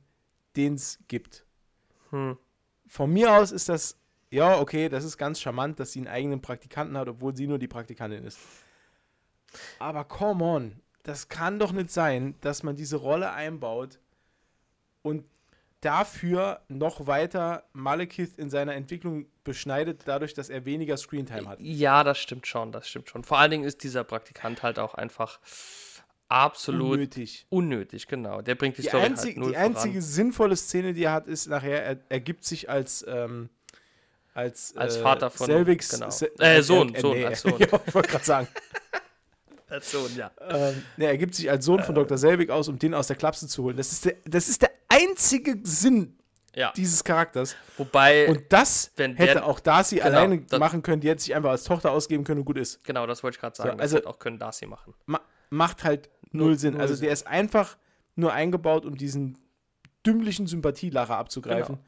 den 0.56 0.74
es 0.74 0.98
gibt. 1.08 1.44
Hm. 2.10 2.38
Von 2.86 3.12
mir 3.12 3.32
aus 3.34 3.52
ist 3.52 3.68
das, 3.68 3.96
ja, 4.30 4.58
okay, 4.58 4.88
das 4.88 5.04
ist 5.04 5.18
ganz 5.18 5.40
charmant, 5.40 5.78
dass 5.78 5.92
sie 5.92 6.00
einen 6.00 6.08
eigenen 6.08 6.40
Praktikanten 6.40 6.96
hat, 6.96 7.08
obwohl 7.08 7.36
sie 7.36 7.46
nur 7.46 7.58
die 7.58 7.68
Praktikantin 7.68 8.24
ist. 8.24 8.38
Aber 9.78 10.04
come 10.04 10.44
on, 10.44 10.80
das 11.02 11.28
kann 11.28 11.58
doch 11.58 11.72
nicht 11.72 11.90
sein, 11.90 12.34
dass 12.40 12.62
man 12.62 12.76
diese 12.76 12.96
Rolle 12.96 13.32
einbaut 13.32 13.98
und 15.02 15.24
dafür 15.80 16.60
noch 16.68 17.06
weiter 17.06 17.62
Malekith 17.72 18.36
in 18.36 18.50
seiner 18.50 18.74
Entwicklung 18.74 19.26
beschneidet, 19.44 20.02
dadurch, 20.06 20.34
dass 20.34 20.48
er 20.50 20.64
weniger 20.64 20.96
Screentime 20.96 21.48
hat. 21.48 21.60
Ja, 21.60 22.02
das 22.04 22.18
stimmt 22.18 22.46
schon, 22.46 22.72
das 22.72 22.88
stimmt 22.88 23.08
schon. 23.08 23.22
Vor 23.22 23.38
allen 23.38 23.50
Dingen 23.52 23.64
ist 23.64 23.82
dieser 23.84 24.02
Praktikant 24.04 24.62
halt 24.64 24.78
auch 24.80 24.94
einfach 24.94 25.38
absolut 26.28 26.92
Unnötig. 26.94 27.46
unnötig, 27.48 28.06
genau. 28.08 28.42
Der 28.42 28.54
bringt 28.56 28.76
die, 28.76 28.82
Die, 28.82 28.88
Story 28.88 29.04
einzig, 29.04 29.26
halt 29.30 29.36
null 29.38 29.50
die 29.52 29.56
einzige 29.56 29.94
voran. 29.94 30.02
sinnvolle 30.02 30.56
Szene, 30.56 30.92
die 30.94 31.04
er 31.04 31.12
hat, 31.12 31.26
ist 31.28 31.46
nachher, 31.46 31.82
er 31.84 31.98
ergibt 32.08 32.44
sich 32.44 32.68
als 32.68 33.04
ähm, 33.08 33.48
als, 34.34 34.76
Als 34.76 34.96
äh, 34.98 35.02
Vater 35.02 35.30
von- 35.30 35.46
Selvigs, 35.48 35.88
genau. 35.90 36.10
Se- 36.10 36.30
Äh, 36.38 36.62
Sohn, 36.62 36.94
äh, 36.94 37.00
Sohn, 37.00 37.24
als 37.24 37.40
Sohn. 37.42 37.58
ja, 37.58 37.66
ich 37.86 37.94
wollte 37.94 38.08
gerade 38.08 38.24
sagen. 38.24 38.48
Als 39.68 39.90
Sohn, 39.90 40.14
ja. 40.16 40.30
ähm, 40.48 40.82
er 40.96 41.16
gibt 41.18 41.34
sich 41.34 41.50
als 41.50 41.64
Sohn 41.64 41.82
von 41.82 41.94
Dr. 41.94 42.16
Selvig 42.18 42.50
aus, 42.50 42.68
um 42.68 42.78
den 42.78 42.94
aus 42.94 43.06
der 43.08 43.16
Klapse 43.16 43.46
zu 43.48 43.62
holen. 43.64 43.76
Das 43.76 43.92
ist 43.92 44.04
der, 44.04 44.14
das 44.24 44.48
ist 44.48 44.62
der 44.62 44.70
einzige 44.88 45.58
Sinn 45.62 46.16
Ja, 46.54 46.72
dieses 46.76 47.04
Charakters. 47.04 47.54
wobei, 47.76 48.28
Und 48.28 48.44
das 48.50 48.92
hätte 48.96 49.14
der- 49.14 49.46
auch 49.46 49.60
Darcy 49.60 49.96
genau, 49.96 50.06
alleine 50.08 50.40
das- 50.40 50.58
machen 50.58 50.82
können. 50.82 51.00
Die 51.00 51.08
hätte 51.08 51.22
sich 51.22 51.34
einfach 51.34 51.50
als 51.50 51.64
Tochter 51.64 51.90
ausgeben 51.92 52.24
können 52.24 52.40
und 52.40 52.44
gut 52.46 52.58
ist. 52.58 52.82
genau, 52.84 53.06
das 53.06 53.22
wollte 53.22 53.36
ich 53.36 53.40
gerade 53.40 53.56
sagen. 53.56 53.70
So, 53.70 53.76
das 53.76 53.82
also- 53.82 53.96
hätte 53.98 54.08
auch 54.08 54.18
können 54.18 54.38
Darcy 54.38 54.66
machen. 54.66 54.94
Ma 55.06 55.20
macht 55.50 55.84
halt 55.84 56.10
null 56.32 56.48
Null- 56.48 56.58
Sinn. 56.58 56.72
null 56.74 56.82
also 56.82 56.94
Sinn. 56.94 57.04
der 57.04 57.12
ist 57.12 57.26
einfach 57.26 57.76
nur 58.16 58.32
eingebaut, 58.32 58.84
um 58.84 58.96
diesen 58.96 59.38
dümmlichen 60.06 60.46
Sympathielacher 60.46 61.16
abzugreifen. 61.16 61.78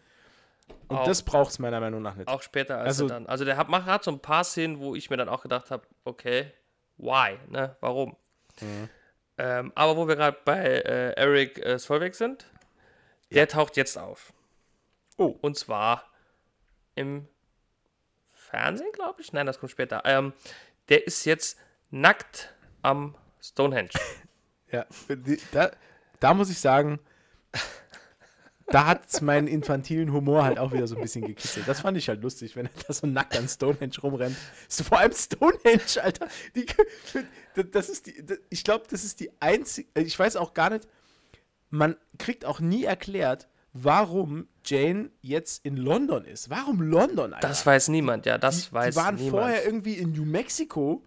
Und 0.89 0.97
Auch- 0.99 1.05
das 1.05 1.23
braucht 1.23 1.51
es 1.51 1.59
meiner 1.59 1.81
Meinung 1.81 2.01
nach 2.03 2.15
nicht. 2.17 2.29
Auch 2.29 2.43
später, 2.43 2.79
als 2.79 2.87
Also- 2.89 3.09
dann. 3.09 3.27
Also 3.27 3.45
der 3.45 3.57
hat, 3.57 3.69
macht- 3.69 3.87
hat 3.87 4.05
so 4.05 4.11
ein 4.13 4.21
paar 4.21 4.45
Szenen, 4.45 4.79
wo 4.79 4.95
ich 4.95 5.11
mir 5.11 5.17
dann 5.17 5.29
auch 5.29 5.43
gedacht 5.43 5.71
habe, 5.71 5.83
okay, 6.05 6.53
why? 7.01 7.39
Ne? 7.49 7.77
Warum? 7.81 8.17
Mhm. 8.61 8.89
Ähm, 9.39 9.73
aber 9.75 9.97
wo 9.97 10.07
wir 10.07 10.17
gerade 10.17 10.39
bei 10.45 10.63
äh, 10.63 11.13
Eric 11.13 11.65
äh, 11.65 11.79
Solveig 11.79 12.15
sind, 12.15 12.47
der 13.31 13.49
taucht 13.49 13.77
jetzt 13.77 13.97
auf. 13.97 14.33
Oh. 15.17 15.37
Und 15.41 15.57
zwar 15.57 16.05
im 16.95 17.27
Fernsehen, 18.33 18.91
glaube 18.93 19.21
ich. 19.23 19.33
Nein, 19.33 19.47
das 19.47 19.59
kommt 19.59 19.73
später. 19.73 20.03
Ähm, 20.05 20.33
der 20.89 21.07
ist 21.07 21.25
jetzt 21.25 21.59
nackt 21.91 22.55
am 22.83 23.17
Stonehenge. 23.41 23.91
Ja, 24.73 24.87
da, 25.51 25.73
da 26.21 26.33
muss 26.33 26.49
ich 26.49 26.61
sagen, 26.61 27.01
da 28.71 28.87
hat 28.87 29.09
es 29.09 29.21
meinen 29.21 29.49
infantilen 29.49 30.13
Humor 30.13 30.45
halt 30.45 30.59
auch 30.59 30.73
wieder 30.73 30.87
so 30.87 30.95
ein 30.97 31.03
bisschen 31.03 31.27
gekitzelt. 31.27 31.67
Das 31.67 31.81
fand 31.81 31.97
ich 31.97 32.09
halt 32.09 32.23
lustig, 32.23 32.57
wenn 32.57 32.67
er 32.67 32.73
da 32.87 32.93
so 32.93 33.07
nackt 33.07 33.37
an 33.37 33.49
Stonehenge 33.49 34.01
rumrennt. 34.03 34.37
Vor 34.69 34.99
allem 34.99 35.13
Stonehenge, 35.13 36.03
Alter. 36.03 36.29
Die, 36.55 36.67
das 37.71 37.89
ist 37.89 38.07
die, 38.07 38.15
ich 38.49 38.65
glaube, 38.65 38.85
das 38.89 39.05
ist 39.05 39.21
die 39.21 39.31
einzige, 39.41 39.89
ich 40.01 40.19
weiß 40.19 40.37
auch 40.37 40.55
gar 40.55 40.71
nicht, 40.71 40.87
man 41.71 41.97
kriegt 42.19 42.45
auch 42.45 42.61
nie 42.61 42.85
erklärt, 42.85 43.49
warum 43.73 44.49
Jane 44.65 45.11
jetzt 45.21 45.65
in 45.65 45.77
London 45.77 46.25
ist. 46.25 46.51
Warum 46.51 46.81
London, 46.81 47.33
Alter? 47.35 47.49
Das 47.49 47.67
weiß 47.67 47.89
niemand, 47.89 48.27
ja, 48.27 48.39
das 48.39 48.69
die, 48.69 48.73
weiß 48.73 48.95
die 48.95 49.01
waren 49.01 49.15
niemand. 49.17 49.31
vorher 49.31 49.65
irgendwie 49.65 49.95
in 49.95 50.13
New 50.13 50.25
Mexico. 50.25 51.05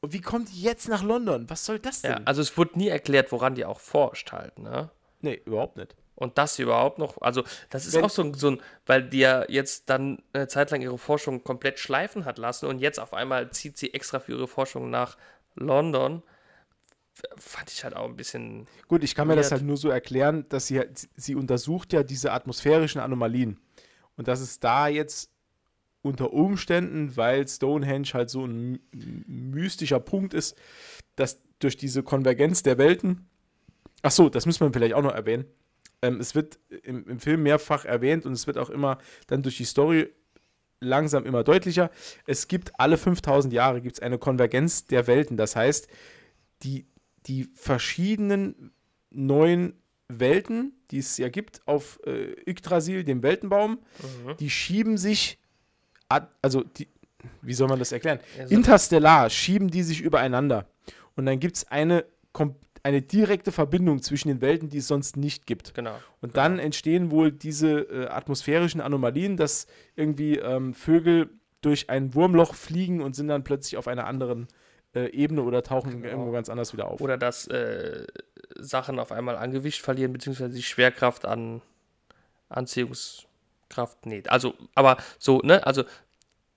Und 0.00 0.12
wie 0.12 0.20
kommt 0.20 0.50
die 0.52 0.60
jetzt 0.60 0.88
nach 0.88 1.02
London? 1.02 1.48
Was 1.48 1.64
soll 1.64 1.78
das 1.78 2.02
denn? 2.02 2.12
ja, 2.12 2.20
also 2.24 2.42
es 2.42 2.56
wurde 2.56 2.78
nie 2.78 2.88
erklärt, 2.88 3.32
woran 3.32 3.54
die 3.54 3.64
auch 3.64 3.80
forscht 3.80 4.32
halt, 4.32 4.58
ne? 4.58 4.90
nee, 5.20 5.40
überhaupt 5.44 5.76
nicht. 5.76 5.96
Und 6.16 6.38
das 6.38 6.58
überhaupt 6.58 6.98
noch, 6.98 7.20
also 7.20 7.44
das 7.70 7.86
ist 7.86 7.94
Wenn- 7.94 8.04
auch 8.04 8.10
so 8.10 8.22
ein, 8.22 8.34
so 8.34 8.50
ein, 8.52 8.60
weil 8.86 9.02
die 9.08 9.18
ja 9.18 9.44
jetzt 9.48 9.88
dann 9.90 10.18
eine 10.32 10.48
Zeit 10.48 10.70
lang 10.70 10.80
ihre 10.80 10.96
Forschung 10.98 11.44
komplett 11.44 11.78
schleifen 11.78 12.24
hat 12.24 12.38
lassen 12.38 12.66
und 12.66 12.78
jetzt 12.80 12.98
auf 12.98 13.12
einmal 13.14 13.50
zieht 13.50 13.76
sie 13.76 13.92
extra 13.94 14.18
für 14.18 14.32
ihre 14.32 14.48
Forschung 14.48 14.88
nach 14.90 15.18
London. 15.54 16.22
Fand 17.36 17.70
ich 17.70 17.84
halt 17.84 17.96
auch 17.96 18.06
ein 18.06 18.16
bisschen. 18.16 18.66
Gut, 18.88 19.02
ich 19.04 19.14
kann 19.14 19.28
mir 19.28 19.36
das 19.36 19.50
halt 19.50 19.62
nur 19.62 19.76
so 19.78 19.88
erklären, 19.88 20.46
dass 20.48 20.66
sie, 20.66 20.82
sie- 20.94 21.08
sie 21.16 21.34
untersucht 21.34 21.92
ja 21.92 22.02
diese 22.02 22.32
atmosphärischen 22.32 23.00
Anomalien. 23.00 23.58
Und 24.16 24.28
dass 24.28 24.40
es 24.40 24.58
da 24.60 24.88
jetzt 24.88 25.30
unter 26.02 26.32
Umständen, 26.32 27.16
weil 27.16 27.46
Stonehenge 27.48 28.08
halt 28.14 28.30
so 28.30 28.44
ein 28.46 28.72
my- 28.72 28.80
mystischer 29.26 30.00
Punkt 30.00 30.34
ist, 30.34 30.56
dass 31.16 31.42
durch 31.58 31.76
diese 31.76 32.02
Konvergenz 32.02 32.62
der 32.62 32.78
Welten. 32.78 33.28
Ach 34.02 34.10
so, 34.10 34.28
das 34.28 34.46
müssen 34.46 34.60
wir 34.66 34.72
vielleicht 34.72 34.94
auch 34.94 35.02
noch 35.02 35.14
erwähnen. 35.14 35.46
Ähm, 36.02 36.20
es 36.20 36.34
wird 36.34 36.58
im, 36.82 37.06
im 37.08 37.18
Film 37.20 37.42
mehrfach 37.42 37.84
erwähnt 37.84 38.26
und 38.26 38.32
es 38.32 38.46
wird 38.46 38.58
auch 38.58 38.70
immer 38.70 38.98
dann 39.26 39.42
durch 39.42 39.56
die 39.56 39.64
Story 39.64 40.12
langsam 40.80 41.24
immer 41.24 41.42
deutlicher. 41.42 41.90
Es 42.26 42.48
gibt 42.48 42.78
alle 42.78 42.98
5000 42.98 43.52
Jahre 43.52 43.80
gibt's 43.80 44.00
eine 44.00 44.18
Konvergenz 44.18 44.84
der 44.84 45.06
Welten. 45.06 45.36
Das 45.36 45.56
heißt, 45.56 45.88
die, 46.62 46.86
die 47.26 47.44
verschiedenen 47.54 48.72
neuen 49.10 49.74
Welten, 50.08 50.72
die 50.90 50.98
es 50.98 51.16
ja 51.16 51.28
gibt 51.28 51.66
auf 51.66 51.98
äh, 52.06 52.32
Yggdrasil, 52.48 53.04
dem 53.04 53.22
Weltenbaum, 53.22 53.78
die 54.38 54.50
schieben 54.50 54.98
sich, 54.98 55.38
ad- 56.08 56.28
also 56.42 56.62
die, 56.62 56.88
wie 57.42 57.54
soll 57.54 57.68
man 57.68 57.78
das 57.78 57.90
erklären? 57.90 58.20
Ja, 58.38 58.46
so- 58.46 58.54
Interstellar 58.54 59.30
schieben 59.30 59.68
die 59.70 59.82
sich 59.82 60.00
übereinander. 60.02 60.68
Und 61.16 61.26
dann 61.26 61.40
gibt 61.40 61.56
es 61.56 61.66
eine, 61.68 62.04
eine 62.86 63.02
direkte 63.02 63.50
Verbindung 63.50 64.00
zwischen 64.00 64.28
den 64.28 64.40
Welten, 64.40 64.68
die 64.68 64.78
es 64.78 64.86
sonst 64.86 65.16
nicht 65.16 65.44
gibt. 65.46 65.74
Genau. 65.74 65.96
Und 66.20 66.36
dann 66.36 66.58
entstehen 66.60 67.10
wohl 67.10 67.32
diese 67.32 67.80
äh, 67.80 68.06
atmosphärischen 68.06 68.80
Anomalien, 68.80 69.36
dass 69.36 69.66
irgendwie 69.96 70.38
ähm, 70.38 70.72
Vögel 70.72 71.30
durch 71.62 71.90
ein 71.90 72.14
Wurmloch 72.14 72.54
fliegen 72.54 73.02
und 73.02 73.16
sind 73.16 73.26
dann 73.28 73.42
plötzlich 73.42 73.76
auf 73.76 73.88
einer 73.88 74.06
anderen 74.06 74.46
äh, 74.94 75.10
Ebene 75.10 75.42
oder 75.42 75.64
tauchen 75.64 75.90
Genau. 76.00 76.08
irgendwo 76.08 76.30
ganz 76.30 76.48
anders 76.48 76.72
wieder 76.72 76.86
auf. 76.86 77.00
Oder 77.00 77.18
dass 77.18 77.48
äh, 77.48 78.06
Sachen 78.56 79.00
auf 79.00 79.10
einmal 79.10 79.36
an 79.36 79.50
Gewicht 79.50 79.80
verlieren, 79.82 80.12
beziehungsweise 80.12 80.54
die 80.54 80.62
Schwerkraft 80.62 81.24
an 81.26 81.62
Anziehungskraft. 82.48 84.06
Nee, 84.06 84.22
also, 84.28 84.54
aber 84.74 84.96
so, 85.18 85.40
ne? 85.40 85.66
Also, 85.66 85.84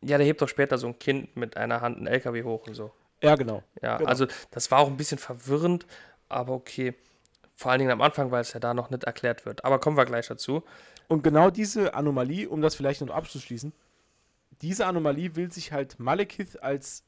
ja, 0.01 0.17
der 0.17 0.25
hebt 0.27 0.41
doch 0.41 0.47
später 0.49 0.77
so 0.77 0.87
ein 0.87 0.99
Kind 0.99 1.35
mit 1.35 1.57
einer 1.57 1.81
Hand 1.81 1.97
einen 1.97 2.07
LKW 2.07 2.43
hoch 2.43 2.67
und 2.67 2.73
so. 2.75 2.91
ja, 3.21 3.35
genau. 3.35 3.63
Ja, 3.81 3.97
Genau. 3.97 4.09
also 4.09 4.27
das 4.51 4.71
war 4.71 4.79
auch 4.79 4.87
ein 4.87 4.95
bisschen 4.97 5.17
verwirrend, 5.17 5.85
aber 6.29 6.53
okay. 6.53 6.93
Vor 7.55 7.71
allen 7.71 7.79
Dingen 7.79 7.91
am 7.91 8.01
Anfang, 8.01 8.31
weil 8.31 8.41
es 8.41 8.53
ja 8.53 8.59
da 8.61 8.73
noch 8.73 8.89
nicht 8.89 9.03
erklärt 9.03 9.45
wird. 9.45 9.65
Aber 9.65 9.79
kommen 9.79 9.97
wir 9.97 10.05
gleich 10.05 10.27
dazu. 10.27 10.63
Und 11.09 11.23
genau 11.23 11.49
diese 11.49 11.93
Anomalie, 11.93 12.47
um 12.47 12.61
das 12.61 12.75
vielleicht 12.75 13.01
noch 13.01 13.13
abzuschließen, 13.13 13.73
diese 14.61 14.85
Anomalie 14.85 15.35
will 15.35 15.51
sich 15.51 15.71
halt 15.71 15.99
Malekith 15.99 16.57
als 16.61 17.03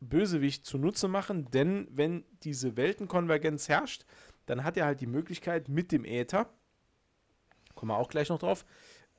Bösewicht 0.00 0.64
zunutze 0.64 1.08
machen, 1.08 1.50
denn 1.50 1.88
wenn 1.90 2.24
diese 2.42 2.76
Weltenkonvergenz 2.76 3.68
herrscht, 3.68 4.04
dann 4.46 4.62
hat 4.62 4.76
er 4.76 4.86
halt 4.86 5.00
die 5.00 5.06
Möglichkeit 5.06 5.68
mit 5.68 5.90
dem 5.90 6.04
Äther, 6.04 6.48
kommen 7.74 7.90
wir 7.90 7.96
auch 7.96 8.08
gleich 8.08 8.28
noch 8.28 8.38
drauf, 8.38 8.64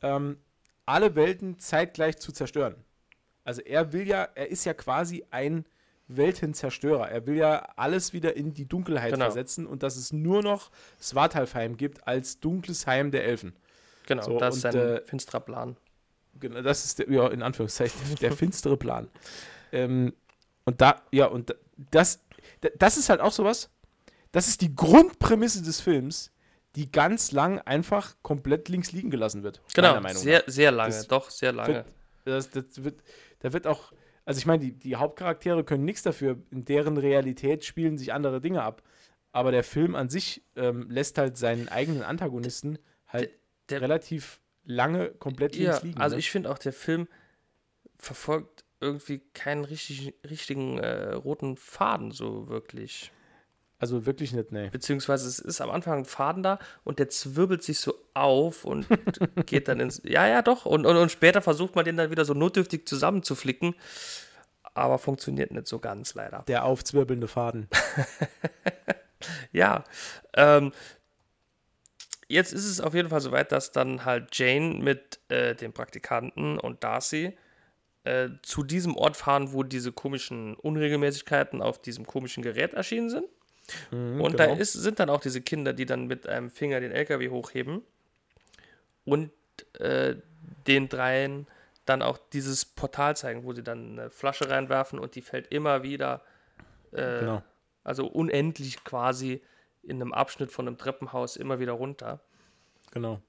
ähm, 0.02 0.38
alle 0.86 1.16
Welten 1.16 1.60
zeitgleich 1.60 2.18
zu 2.18 2.32
zerstören. 2.32 2.76
Also 3.44 3.62
er 3.62 3.92
will 3.92 4.08
ja, 4.08 4.24
er 4.36 4.50
ist 4.50 4.66
ja 4.66 4.74
quasi 4.74 5.26
ein 5.32 5.66
Weltenzerstörer. 6.08 7.10
Er 7.10 7.26
will 7.28 7.36
ja 7.36 7.68
alles 7.76 8.14
wieder 8.14 8.36
in 8.36 8.54
die 8.54 8.66
Dunkelheit 8.66 9.12
Genau. 9.14 9.26
versetzen 9.26 9.66
und 9.68 9.84
dass 9.84 9.96
es 9.96 10.14
nur 10.14 10.42
noch 10.42 10.72
Svartalfheim 11.02 11.78
gibt 11.78 12.08
als 12.08 12.40
dunkles 12.40 12.88
Heim 12.88 13.12
der 13.12 13.26
Elfen. 13.26 13.54
Genau, 14.06 14.24
So, 14.24 14.40
das 14.40 14.58
ist 14.58 14.66
und, 14.66 14.72
sein 14.72 14.82
äh, 14.82 15.02
finsterer 15.06 15.42
Plan. 15.42 15.78
Genau, 16.40 16.62
das 16.62 16.86
ist 16.86 17.00
der, 17.00 17.10
ja, 17.12 17.28
in 17.28 17.42
Anführungszeichen, 17.42 18.00
der 18.22 18.32
finstere 18.32 18.78
Plan. 18.78 19.10
Ähm, 19.72 20.14
und 20.66 20.82
da, 20.82 21.02
ja, 21.12 21.26
und 21.26 21.50
da- 21.50 21.56
das, 21.92 22.20
da- 22.62 22.70
das 22.78 22.98
ist 22.98 23.10
halt 23.10 23.22
auch 23.22 23.32
sowas, 23.32 23.70
das 24.32 24.48
ist 24.48 24.62
die 24.62 24.74
Grundprämisse 24.76 25.62
des 25.64 25.82
Films, 25.82 26.32
die 26.76 26.92
ganz 26.92 27.32
lang 27.32 27.60
einfach 27.62 28.16
komplett 28.22 28.70
links 28.70 28.92
liegen 28.92 29.10
gelassen 29.10 29.42
wird. 29.44 29.62
Genau, 29.74 29.90
meiner 29.90 30.02
Meinung 30.02 30.22
sehr, 30.22 30.40
nach. 30.40 30.48
sehr 30.48 30.72
lange, 30.72 30.94
Das 30.94 31.08
doch, 31.08 31.30
sehr 31.32 31.52
lange. 31.52 31.74
Wird, 31.74 31.86
das, 32.26 32.50
das 32.52 32.84
wird, 32.84 33.02
da 33.40 33.52
wird 33.52 33.66
auch, 33.66 33.92
also 34.28 34.40
ich 34.40 34.46
meine, 34.46 34.60
die, 34.60 34.74
die 34.74 34.98
Hauptcharaktere 34.98 35.64
können 35.64 35.86
nichts 35.86 36.04
dafür, 36.04 36.38
in 36.52 36.66
deren 36.66 36.98
Realität 36.98 37.64
spielen 37.64 37.98
sich 37.98 38.12
andere 38.14 38.42
Dinge 38.42 38.62
ab. 38.62 38.84
Aber 39.32 39.52
der 39.52 39.64
Film 39.64 39.96
an 39.96 40.10
sich 40.10 40.44
ähm, 40.58 40.90
lässt 40.90 41.18
halt 41.18 41.38
seinen 41.38 41.70
eigenen 41.70 42.04
Antagonisten 42.04 42.78
halt 43.08 43.32
Der- 43.70 43.82
relativ 43.82 44.42
lange 44.66 45.12
komplett 45.12 45.56
ja, 45.56 45.72
links 45.72 45.84
liegen. 45.84 46.02
also 46.02 46.16
ne? 46.16 46.20
ich 46.20 46.30
finde 46.30 46.52
auch, 46.52 46.58
der 46.58 46.74
Film 46.74 47.08
verfolgt 47.98 48.66
irgendwie 48.82 49.20
keinen 49.34 49.64
richtig, 49.64 50.14
richtigen 50.30 50.78
äh, 50.78 51.14
roten 51.14 51.56
Faden 51.56 52.12
so 52.12 52.48
wirklich. 52.50 53.12
Also 53.80 54.06
wirklich 54.06 54.34
nicht, 54.34 54.52
ne. 54.52 54.70
Beziehungsweise 54.72 55.28
es 55.28 55.40
ist 55.40 55.62
am 55.62 55.70
Anfang 55.70 56.00
ein 56.00 56.06
Faden 56.06 56.44
da 56.44 56.60
und 56.84 57.00
der 57.00 57.10
zwirbelt 57.10 57.64
sich 57.64 57.80
so 57.80 57.94
auf 58.14 58.66
und 58.66 58.88
geht 59.46 59.68
dann 59.68 59.80
ins. 59.80 60.02
Ja, 60.04 60.28
ja, 60.28 60.42
doch. 60.42 60.66
Und, 60.66 60.86
und, 60.86 60.98
und 60.98 61.12
später 61.12 61.42
versucht 61.42 61.76
man 61.76 61.86
den 61.86 61.98
dann 61.98 62.10
wieder 62.10 62.26
so 62.26 62.34
notdürftig 62.34 62.88
zusammenzuflicken. 62.88 63.76
Aber 64.74 65.00
funktioniert 65.00 65.52
nicht 65.52 65.68
so 65.68 65.80
ganz 65.80 66.14
leider. 66.14 66.44
Der 66.48 66.66
aufzwirbelnde 66.66 67.28
Faden. 67.28 67.68
Ja. 69.52 69.84
Ähm, 70.36 70.72
jetzt 72.28 72.54
ist 72.54 72.66
es 72.66 72.82
auf 72.82 72.94
jeden 72.94 73.10
Fall 73.10 73.22
soweit, 73.22 73.52
dass 73.52 73.72
dann 73.72 74.06
halt 74.06 74.30
Jane 74.38 74.76
mit 74.76 75.20
äh, 75.30 75.56
dem 75.56 75.74
Praktikanten 75.74 76.60
und 76.60 76.84
Darcy 76.84 77.38
äh, 78.04 78.30
zu 78.42 78.64
diesem 78.64 78.96
Ort 78.96 79.18
fahren, 79.18 79.54
wo 79.54 79.64
diese 79.64 79.92
komischen 79.92 80.56
Unregelmäßigkeiten 80.56 81.62
auf 81.62 81.82
diesem 81.82 82.06
komischen 82.06 82.44
Gerät 82.44 82.74
erschienen 82.74 83.10
sind. 83.10 83.26
Und 83.92 84.40
da 84.40 84.46
genau. 84.48 84.60
ist, 84.60 84.74
sind 84.74 85.00
dann 85.00 85.10
auch 85.10 85.20
diese 85.20 85.42
Kinder, 85.42 85.74
die 85.74 85.86
dann 85.86 86.08
mit 86.08 86.28
einem 86.28 86.50
Finger 86.50 86.80
den 86.80 86.92
LKW 86.92 87.30
hochheben. 87.30 87.82
und 89.06 89.32
äh, 89.80 90.16
den 90.68 90.90
dreien 90.90 91.48
dann 91.86 92.02
auch 92.02 92.18
dieses 92.34 92.66
Portal 92.66 93.16
zeigen, 93.16 93.44
wo 93.44 93.54
sie 93.54 93.64
dann 93.64 94.00
eine 94.00 94.10
Flasche 94.10 94.50
reinwerfen 94.50 95.00
und 95.00 95.16
die 95.16 95.22
fällt 95.22 95.48
immer 95.48 95.84
wieder, 95.84 96.22
äh, 96.92 97.20
genau. 97.20 97.44
also 97.84 98.08
unendlich 98.08 98.84
quasi 98.84 99.42
in 99.84 100.02
einem 100.02 100.14
Abschnitt 100.14 100.52
von 100.52 100.68
einem 100.68 100.78
Treppenhaus 100.78 101.38
immer 101.38 101.60
wieder 101.60 101.74
runter. 101.74 102.20
Genau. 102.92 103.22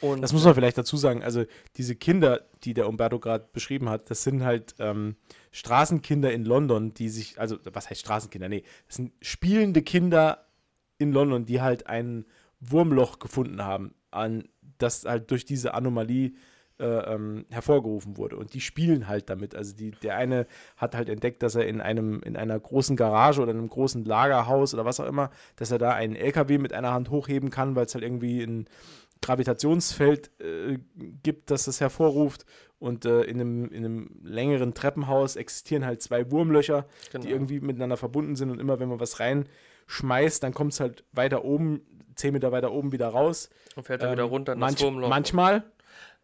Und 0.00 0.22
das 0.22 0.32
muss 0.32 0.44
man 0.44 0.54
vielleicht 0.54 0.78
dazu 0.78 0.96
sagen. 0.96 1.22
Also, 1.22 1.44
diese 1.76 1.96
Kinder, 1.96 2.42
die 2.64 2.74
der 2.74 2.88
Umberto 2.88 3.18
gerade 3.18 3.48
beschrieben 3.52 3.88
hat, 3.88 4.10
das 4.10 4.22
sind 4.22 4.44
halt 4.44 4.74
ähm, 4.78 5.16
Straßenkinder 5.52 6.32
in 6.32 6.44
London, 6.44 6.94
die 6.94 7.08
sich, 7.08 7.38
also, 7.40 7.58
was 7.72 7.90
heißt 7.90 8.00
Straßenkinder? 8.00 8.48
Nee, 8.48 8.64
das 8.86 8.96
sind 8.96 9.12
spielende 9.20 9.82
Kinder 9.82 10.46
in 10.98 11.12
London, 11.12 11.46
die 11.46 11.60
halt 11.60 11.86
ein 11.86 12.26
Wurmloch 12.60 13.18
gefunden 13.18 13.62
haben, 13.62 13.94
an 14.10 14.48
das 14.78 15.04
halt 15.04 15.30
durch 15.30 15.44
diese 15.44 15.74
Anomalie 15.74 16.32
äh, 16.80 17.14
ähm, 17.14 17.44
hervorgerufen 17.50 18.16
wurde. 18.16 18.36
Und 18.36 18.54
die 18.54 18.60
spielen 18.60 19.06
halt 19.06 19.28
damit. 19.28 19.54
Also 19.54 19.76
die, 19.76 19.90
der 19.90 20.16
eine 20.16 20.46
hat 20.78 20.94
halt 20.94 21.10
entdeckt, 21.10 21.42
dass 21.42 21.54
er 21.54 21.66
in 21.66 21.80
einem, 21.80 22.22
in 22.22 22.36
einer 22.36 22.58
großen 22.58 22.96
Garage 22.96 23.42
oder 23.42 23.50
einem 23.50 23.68
großen 23.68 24.04
Lagerhaus 24.04 24.72
oder 24.72 24.86
was 24.86 24.98
auch 24.98 25.06
immer, 25.06 25.30
dass 25.56 25.70
er 25.70 25.78
da 25.78 25.92
einen 25.92 26.16
LKW 26.16 26.56
mit 26.56 26.72
einer 26.72 26.92
Hand 26.92 27.10
hochheben 27.10 27.50
kann, 27.50 27.76
weil 27.76 27.84
es 27.84 27.94
halt 27.94 28.04
irgendwie 28.04 28.42
ein 28.42 28.66
Gravitationsfeld 29.22 30.30
äh, 30.40 30.78
gibt, 31.22 31.50
das 31.50 31.64
das 31.64 31.80
hervorruft. 31.80 32.46
Und 32.78 33.04
äh, 33.04 33.22
in, 33.22 33.40
einem, 33.40 33.70
in 33.70 33.84
einem 33.84 34.20
längeren 34.22 34.72
Treppenhaus 34.72 35.36
existieren 35.36 35.84
halt 35.84 36.00
zwei 36.00 36.30
Wurmlöcher, 36.30 36.86
genau. 37.12 37.24
die 37.24 37.30
irgendwie 37.30 37.60
miteinander 37.60 37.98
verbunden 37.98 38.36
sind. 38.36 38.50
Und 38.50 38.58
immer 38.58 38.80
wenn 38.80 38.88
man 38.88 39.00
was 39.00 39.20
reinschmeißt, 39.20 40.42
dann 40.42 40.54
kommt 40.54 40.72
es 40.72 40.80
halt 40.80 41.04
weiter 41.12 41.44
oben, 41.44 41.82
zehn 42.14 42.32
Meter 42.32 42.52
weiter 42.52 42.72
oben 42.72 42.92
wieder 42.92 43.08
raus. 43.08 43.50
Und 43.76 43.86
fährt 43.86 44.02
dann 44.02 44.10
ähm, 44.10 44.16
wieder 44.16 44.24
runter 44.24 44.54
in 44.54 44.58
manch, 44.58 44.80
Wurmloch. 44.80 45.10
Manchmal, 45.10 45.64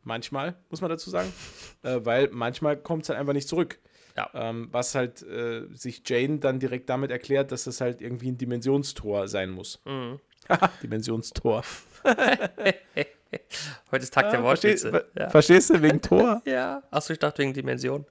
Manchmal, 0.06 0.54
muss 0.70 0.80
man 0.80 0.88
dazu 0.88 1.10
sagen. 1.10 1.32
äh, 1.82 1.98
weil 2.04 2.28
manchmal 2.30 2.76
kommt 2.76 3.02
es 3.02 3.08
halt 3.08 3.18
einfach 3.18 3.32
nicht 3.32 3.48
zurück. 3.48 3.80
Ja. 4.16 4.30
Ähm, 4.34 4.68
was 4.70 4.94
halt 4.94 5.22
äh, 5.22 5.66
sich 5.74 6.02
Jane 6.06 6.38
dann 6.38 6.60
direkt 6.60 6.88
damit 6.88 7.10
erklärt, 7.10 7.50
dass 7.50 7.64
das 7.64 7.80
halt 7.80 8.00
irgendwie 8.00 8.30
ein 8.30 8.38
Dimensionstor 8.38 9.26
sein 9.26 9.50
muss. 9.50 9.80
Mhm. 9.84 10.20
Dimensionstor. 10.82 11.64
Heute 13.90 14.02
ist 14.02 14.14
Tag 14.14 14.26
ah, 14.26 14.30
der 14.30 14.42
Wortwitze. 14.42 14.90
Versteh, 14.90 15.20
ja. 15.20 15.30
Verstehst 15.30 15.70
du, 15.70 15.82
wegen 15.82 16.00
Tor? 16.00 16.42
ja. 16.46 16.82
Achso, 16.90 17.12
ich 17.12 17.18
dachte 17.18 17.42
wegen 17.42 17.52
Dimension. 17.54 18.06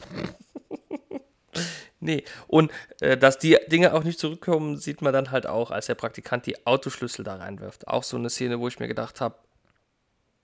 nee, 2.00 2.24
und 2.46 2.70
äh, 3.00 3.16
dass 3.16 3.38
die 3.38 3.58
Dinge 3.68 3.94
auch 3.94 4.04
nicht 4.04 4.18
zurückkommen, 4.18 4.76
sieht 4.76 5.02
man 5.02 5.12
dann 5.12 5.30
halt 5.30 5.46
auch, 5.46 5.70
als 5.70 5.86
der 5.86 5.94
Praktikant 5.94 6.46
die 6.46 6.66
Autoschlüssel 6.66 7.24
da 7.24 7.36
reinwirft. 7.36 7.88
Auch 7.88 8.02
so 8.02 8.16
eine 8.16 8.30
Szene, 8.30 8.60
wo 8.60 8.68
ich 8.68 8.78
mir 8.78 8.88
gedacht 8.88 9.20
habe, 9.20 9.36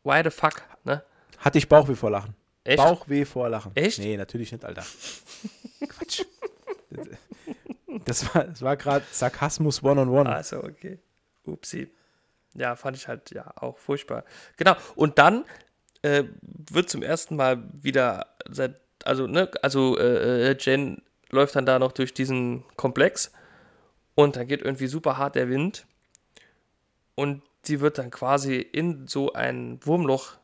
why 0.02 0.22
the 0.24 0.30
fuck, 0.30 0.62
ne? 0.84 1.02
Hatte 1.38 1.58
ich 1.58 1.68
Bauchweh 1.68 1.94
vor 1.94 2.10
Lachen. 2.10 2.34
Echt? 2.64 2.78
Bauchweh 2.78 3.24
vor 3.24 3.48
Lachen. 3.48 3.72
Echt? 3.74 3.98
Nee, 3.98 4.16
natürlich 4.16 4.50
nicht, 4.52 4.64
Alter. 4.64 4.84
Quatsch. 5.88 6.24
Das 8.04 8.34
war, 8.34 8.44
das 8.44 8.62
war 8.62 8.76
gerade 8.76 9.04
Sarkasmus 9.10 9.82
one-on-one. 9.82 10.34
Also, 10.34 10.62
okay. 10.64 10.98
Upsi. 11.46 11.90
Ja, 12.54 12.76
fand 12.76 12.96
ich 12.96 13.08
halt 13.08 13.30
ja 13.30 13.52
auch 13.56 13.78
furchtbar. 13.78 14.24
Genau. 14.56 14.76
Und 14.94 15.18
dann 15.18 15.44
äh, 16.02 16.24
wird 16.42 16.88
zum 16.88 17.02
ersten 17.02 17.36
Mal 17.36 17.64
wieder 17.72 18.34
seit, 18.48 18.80
also, 19.04 19.26
ne, 19.26 19.50
also 19.62 19.98
äh, 19.98 20.50
äh 20.50 20.56
Jen 20.58 21.02
läuft 21.30 21.56
dann 21.56 21.66
da 21.66 21.78
noch 21.78 21.92
durch 21.92 22.14
diesen 22.14 22.64
Komplex 22.76 23.32
und 24.14 24.36
da 24.36 24.44
geht 24.44 24.62
irgendwie 24.62 24.86
super 24.86 25.18
hart 25.18 25.34
der 25.34 25.48
Wind. 25.48 25.86
Und 27.16 27.42
sie 27.62 27.80
wird 27.80 27.98
dann 27.98 28.10
quasi 28.10 28.56
in 28.56 29.06
so 29.06 29.32
ein 29.32 29.78
Wurmloch 29.84 30.36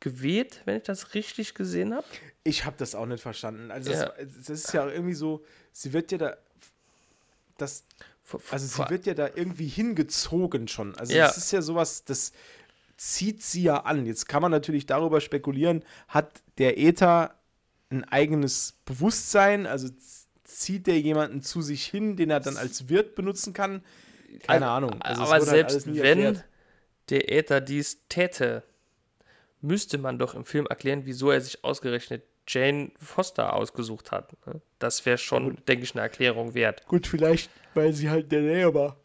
geweht, 0.00 0.60
wenn 0.64 0.76
ich 0.76 0.82
das 0.82 1.14
richtig 1.14 1.54
gesehen 1.54 1.94
habe. 1.94 2.06
Ich 2.42 2.64
habe 2.64 2.76
das 2.78 2.94
auch 2.94 3.06
nicht 3.06 3.22
verstanden. 3.22 3.70
Also 3.70 3.92
ja. 3.92 4.06
das, 4.06 4.14
das, 4.46 4.48
ist 4.48 4.72
ja 4.74 4.86
irgendwie 4.86 5.14
so, 5.14 5.44
sie 5.72 5.92
wird 5.92 6.12
ja 6.12 6.18
da 6.18 6.36
das 7.56 7.84
also 8.50 8.66
sie 8.66 8.90
wird 8.90 9.06
ja 9.06 9.14
da 9.14 9.28
irgendwie 9.34 9.68
hingezogen 9.68 10.68
schon. 10.68 10.94
Also 10.96 11.14
ja. 11.14 11.26
das 11.26 11.36
ist 11.36 11.52
ja 11.52 11.62
sowas, 11.62 12.04
das 12.04 12.32
zieht 12.96 13.42
sie 13.42 13.64
ja 13.64 13.84
an. 13.84 14.06
Jetzt 14.06 14.28
kann 14.28 14.42
man 14.42 14.50
natürlich 14.50 14.86
darüber 14.86 15.20
spekulieren, 15.20 15.84
hat 16.08 16.42
der 16.58 16.78
Äther 16.78 17.34
ein 17.90 18.04
eigenes 18.04 18.74
Bewusstsein, 18.84 19.66
also 19.66 19.88
zieht 20.44 20.86
der 20.86 21.00
jemanden 21.00 21.42
zu 21.42 21.62
sich 21.62 21.84
hin, 21.84 22.16
den 22.16 22.30
er 22.30 22.40
dann 22.40 22.56
als 22.56 22.88
Wirt 22.88 23.14
benutzen 23.14 23.52
kann? 23.52 23.82
Keine 24.46 24.68
Ahnung. 24.68 25.00
Also 25.02 25.22
aber 25.22 25.32
halt 25.32 25.44
selbst 25.44 25.86
halt 25.86 26.02
wenn 26.02 26.42
der 27.10 27.32
Äther 27.32 27.60
dies 27.60 28.06
täte, 28.08 28.62
müsste 29.60 29.98
man 29.98 30.18
doch 30.18 30.34
im 30.34 30.44
Film 30.44 30.66
erklären, 30.66 31.02
wieso 31.04 31.30
er 31.30 31.40
sich 31.40 31.64
ausgerechnet 31.64 32.22
Jane 32.46 32.90
Foster 33.00 33.54
ausgesucht 33.54 34.10
hat. 34.10 34.34
Ne? 34.46 34.60
Das 34.78 35.04
wäre 35.06 35.18
schon, 35.18 35.58
denke 35.66 35.84
ich, 35.84 35.94
eine 35.94 36.02
Erklärung 36.02 36.54
wert. 36.54 36.86
Gut, 36.86 37.06
vielleicht, 37.06 37.50
weil 37.74 37.92
sie 37.92 38.10
halt 38.10 38.30
der 38.32 38.42
Nähe 38.42 38.74
war. 38.74 38.96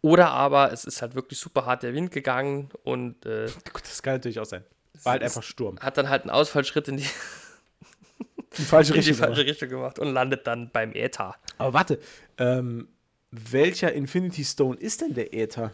Oder 0.00 0.30
aber 0.30 0.72
es 0.72 0.84
ist 0.84 1.00
halt 1.02 1.14
wirklich 1.14 1.38
super 1.38 1.64
hart 1.64 1.82
der 1.82 1.94
Wind 1.94 2.10
gegangen 2.10 2.68
und. 2.82 3.24
Äh, 3.26 3.46
das 3.72 4.02
kann 4.02 4.14
natürlich 4.14 4.38
auch 4.38 4.44
sein. 4.44 4.64
War 5.02 5.12
halt 5.12 5.22
einfach 5.22 5.42
Sturm. 5.42 5.78
Hat 5.80 5.96
dann 5.98 6.08
halt 6.08 6.22
einen 6.22 6.30
Ausfallschritt 6.30 6.88
in 6.88 6.98
die, 6.98 7.06
die 8.58 8.62
falsche, 8.62 8.92
in 8.94 8.98
Richtung, 8.98 9.14
die 9.14 9.20
falsche 9.20 9.44
Richtung 9.46 9.68
gemacht 9.68 9.98
und 9.98 10.12
landet 10.12 10.46
dann 10.46 10.70
beim 10.70 10.92
Äther. 10.92 11.36
Aber 11.58 11.72
warte, 11.72 11.98
ähm, 12.38 12.88
welcher 13.30 13.92
Infinity 13.92 14.44
Stone 14.44 14.76
ist 14.76 15.00
denn 15.00 15.14
der 15.14 15.34
Äther? 15.34 15.72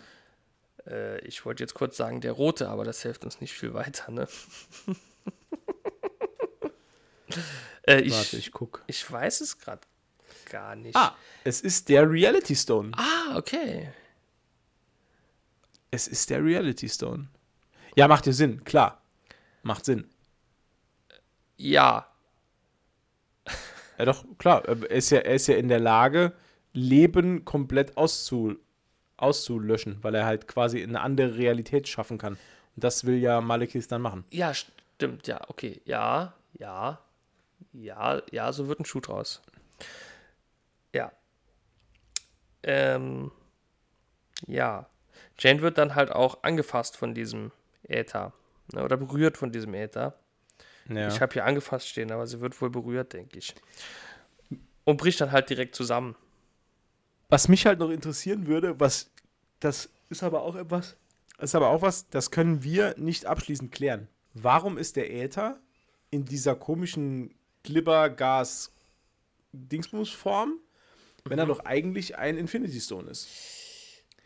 Äh, 0.87 1.19
ich 1.27 1.45
wollte 1.45 1.63
jetzt 1.63 1.75
kurz 1.75 1.97
sagen, 1.97 2.21
der 2.21 2.33
rote, 2.33 2.69
aber 2.69 2.85
das 2.85 3.03
hilft 3.03 3.25
uns 3.25 3.41
nicht 3.41 3.53
viel 3.53 3.75
weiter, 3.75 4.11
ne? 4.11 4.29
äh, 7.83 8.01
ich, 8.01 8.13
Warte, 8.13 8.37
ich 8.37 8.53
guck. 8.53 8.83
Ich 8.87 9.11
weiß 9.11 9.41
es 9.41 9.59
gerade 9.59 9.83
gar 10.49 10.77
nicht. 10.77 10.97
Ah, 10.97 11.17
es 11.45 11.61
ist 11.61 11.89
der 11.89 12.11
Reality 12.11 12.55
Stone. 12.55 12.93
Ah, 12.97 13.37
okay. 13.37 13.91
Es 15.91 16.07
ist 16.09 16.31
der 16.31 16.45
Reality 16.45 16.89
Stone. 16.89 17.29
Ja, 17.97 18.09
macht 18.09 18.27
ja 18.27 18.33
Sinn, 18.33 18.63
klar. 18.65 19.03
Macht 19.63 19.85
Sinn. 19.85 20.09
Ja. 21.57 22.07
Ja, 23.99 24.05
doch, 24.05 24.25
klar. 24.39 24.65
Er 24.67 24.91
ist 24.91 25.11
ja, 25.11 25.19
er 25.19 25.35
ist 25.35 25.47
ja 25.47 25.57
in 25.57 25.69
der 25.69 25.81
Lage, 25.81 26.33
Leben 26.73 27.45
komplett 27.45 27.97
auszu, 27.97 28.57
auszulöschen, 29.17 29.99
weil 30.03 30.15
er 30.15 30.25
halt 30.25 30.47
quasi 30.47 30.83
eine 30.83 31.01
andere 31.01 31.37
Realität 31.37 31.89
schaffen 31.89 32.17
kann. 32.17 32.35
Und 32.77 32.85
das 32.85 33.05
will 33.05 33.17
ja 33.17 33.41
Malekith 33.41 33.89
dann 33.89 34.03
machen. 34.03 34.25
Ja, 34.31 34.55
stimmt, 34.55 35.27
ja, 35.27 35.41
okay. 35.49 35.83
Ja, 35.85 36.35
ja, 36.55 37.01
ja, 37.73 38.23
ja, 38.31 38.53
so 38.53 38.69
wird 38.69 38.81
ein 38.81 38.85
Schuh 38.85 39.01
draus. 39.01 39.43
Ja. 40.93 41.13
Ähm, 42.63 43.31
ja. 44.47 44.89
Jane 45.39 45.63
wird 45.63 45.79
dann 45.79 45.95
halt 45.95 46.11
auch 46.11 46.43
angefasst 46.43 46.97
von 46.97 47.15
diesem 47.15 47.53
Äther. 47.85 48.33
Ne, 48.73 48.85
oder 48.85 48.97
berührt 48.97 49.37
von 49.37 49.53
diesem 49.53 49.75
Äther. 49.75 50.15
Ja. 50.89 51.09
Ich 51.09 51.21
habe 51.21 51.33
hier 51.33 51.45
angefasst 51.45 51.89
stehen, 51.89 52.11
aber 52.13 52.27
sie 52.27 52.41
wird 52.41 52.61
wohl 52.61 52.71
berührt, 52.71 53.13
denke 53.13 53.39
ich. 53.39 53.55
Und 54.85 54.97
bricht 54.97 55.21
dann 55.21 55.33
halt 55.33 55.51
direkt 55.51 55.75
zusammen. 55.75 56.17
Was 57.29 57.49
mich 57.49 57.67
halt 57.67 57.79
noch 57.79 57.91
interessieren 57.91 58.47
würde, 58.47 58.81
was 58.81 59.11
das 59.61 59.91
ist 60.09 60.23
aber 60.23 60.43
auch 60.43 60.57
etwas, 60.57 60.97
ist 61.39 61.55
aber 61.55 61.69
auch 61.69 61.83
was, 61.83 62.09
das 62.09 62.31
können 62.31 62.65
wir 62.65 62.95
nicht 62.99 63.27
abschließend 63.27 63.71
klären. 63.73 64.09
Warum 64.35 64.79
ist 64.79 64.97
der 64.97 65.13
Äther 65.13 65.61
in 66.11 66.25
dieser 66.25 66.57
komischen 66.57 67.35
Glibbergas-Dingsbums-Form, 67.65 70.59
wenn 71.25 71.39
er 71.39 71.45
mhm. 71.45 71.51
doch 71.51 71.65
eigentlich 71.65 72.17
ein 72.17 72.37
Infinity 72.37 72.81
Stone 72.81 73.11
ist? 73.11 73.29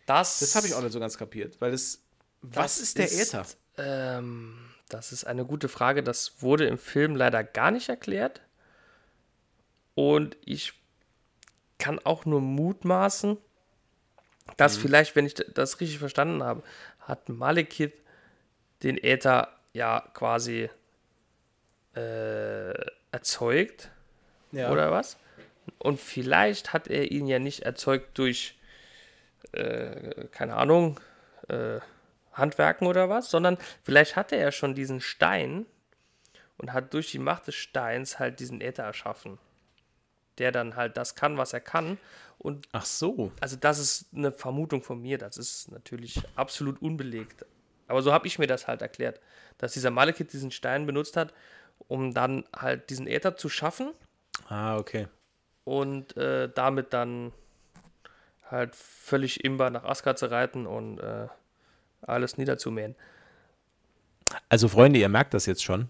Das, 0.07 0.41
das 0.41 0.55
habe 0.55 0.66
ich 0.66 0.74
auch 0.74 0.82
nicht 0.82 0.93
so 0.93 1.01
ganz 1.01 1.16
kapiert, 1.16 1.61
weil 1.61 1.72
es. 1.72 2.03
Was 2.43 2.78
ist 2.78 2.99
der 2.99 3.07
ist, 3.07 3.35
Äther? 3.35 3.47
Ähm, 3.78 4.59
das 4.89 5.12
ist 5.12 5.24
eine 5.24 5.47
gute 5.47 5.68
Frage. 5.68 6.03
Das 6.03 6.43
wurde 6.43 6.66
im 6.66 6.78
Film 6.78 7.16
leider 7.16 7.43
gar 7.43 7.70
nicht 7.70 7.89
erklärt. 7.89 8.43
Und 9.95 10.37
ich 10.45 10.74
kann 11.78 11.99
auch 12.01 12.24
nur 12.24 12.41
mutmaßen, 12.41 13.39
dass 14.57 14.76
mhm. 14.76 14.82
vielleicht, 14.82 15.16
wenn 15.16 15.26
ich 15.26 15.35
das 15.35 15.80
richtig 15.80 15.99
verstanden 15.99 16.43
habe, 16.43 16.62
hat 17.01 17.28
Malekith 17.28 17.93
den 18.82 19.03
Äther 19.03 19.49
ja 19.72 20.07
quasi 20.12 20.68
äh, 21.95 22.74
erzeugt. 23.14 23.90
Ja. 24.52 24.70
Oder 24.70 24.90
was? 24.90 25.16
Und 25.78 26.00
vielleicht 26.00 26.72
hat 26.72 26.88
er 26.88 27.10
ihn 27.10 27.26
ja 27.26 27.38
nicht 27.38 27.60
erzeugt 27.60 28.18
durch, 28.18 28.58
äh, 29.52 30.26
keine 30.30 30.56
Ahnung, 30.56 31.00
äh, 31.48 31.80
Handwerken 32.32 32.86
oder 32.86 33.08
was, 33.08 33.30
sondern 33.30 33.56
vielleicht 33.82 34.16
hatte 34.16 34.36
er 34.36 34.50
schon 34.52 34.74
diesen 34.74 35.00
Stein 35.00 35.66
und 36.58 36.72
hat 36.72 36.92
durch 36.92 37.10
die 37.12 37.18
Macht 37.18 37.46
des 37.46 37.54
Steins 37.54 38.18
halt 38.18 38.40
diesen 38.40 38.60
Äther 38.60 38.84
erschaffen. 38.84 39.38
Der 40.38 40.50
dann 40.50 40.74
halt 40.74 40.96
das 40.96 41.14
kann, 41.14 41.38
was 41.38 41.52
er 41.52 41.60
kann. 41.60 41.96
Und 42.38 42.68
Ach 42.72 42.84
so. 42.84 43.30
Also, 43.40 43.56
das 43.56 43.78
ist 43.78 44.06
eine 44.12 44.32
Vermutung 44.32 44.82
von 44.82 45.00
mir. 45.00 45.16
Das 45.16 45.36
ist 45.36 45.70
natürlich 45.70 46.20
absolut 46.34 46.82
unbelegt. 46.82 47.46
Aber 47.86 48.02
so 48.02 48.12
habe 48.12 48.26
ich 48.26 48.40
mir 48.40 48.48
das 48.48 48.66
halt 48.66 48.82
erklärt, 48.82 49.20
dass 49.58 49.74
dieser 49.74 49.90
Malekith 49.90 50.32
diesen 50.32 50.50
Stein 50.50 50.86
benutzt 50.86 51.16
hat, 51.16 51.32
um 51.79 52.12
dann 52.12 52.45
halt 52.55 52.91
diesen 52.91 53.07
Äther 53.07 53.37
zu 53.37 53.49
schaffen. 53.49 53.93
Ah, 54.49 54.77
okay. 54.77 55.09
Und 55.64 56.16
äh, 56.16 56.49
damit 56.55 56.93
dann 56.93 57.33
halt 58.51 58.75
völlig 58.75 59.45
imbar 59.45 59.70
nach 59.70 59.85
Asgard 59.85 60.18
zu 60.18 60.31
reiten 60.31 60.66
und 60.66 60.99
äh, 60.99 61.29
alles 62.03 62.37
niederzumähen. 62.37 62.95
Also, 64.49 64.68
Freunde, 64.68 64.99
ihr 64.99 65.09
merkt 65.09 65.35
das 65.35 65.47
jetzt 65.47 65.64
schon. 65.64 65.89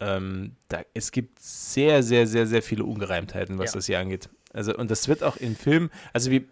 Ähm, 0.00 0.56
da, 0.68 0.82
es 0.94 1.12
gibt 1.12 1.38
sehr, 1.40 2.02
sehr, 2.02 2.26
sehr, 2.26 2.46
sehr 2.46 2.62
viele 2.62 2.84
Ungereimtheiten, 2.84 3.58
was 3.58 3.70
ja. 3.72 3.78
das 3.78 3.86
hier 3.86 3.98
angeht. 3.98 4.28
Also, 4.52 4.76
und 4.76 4.90
das 4.90 5.08
wird 5.08 5.22
auch 5.22 5.36
in 5.36 5.56
Filmen, 5.56 5.90
also 6.12 6.30
wie, 6.30 6.48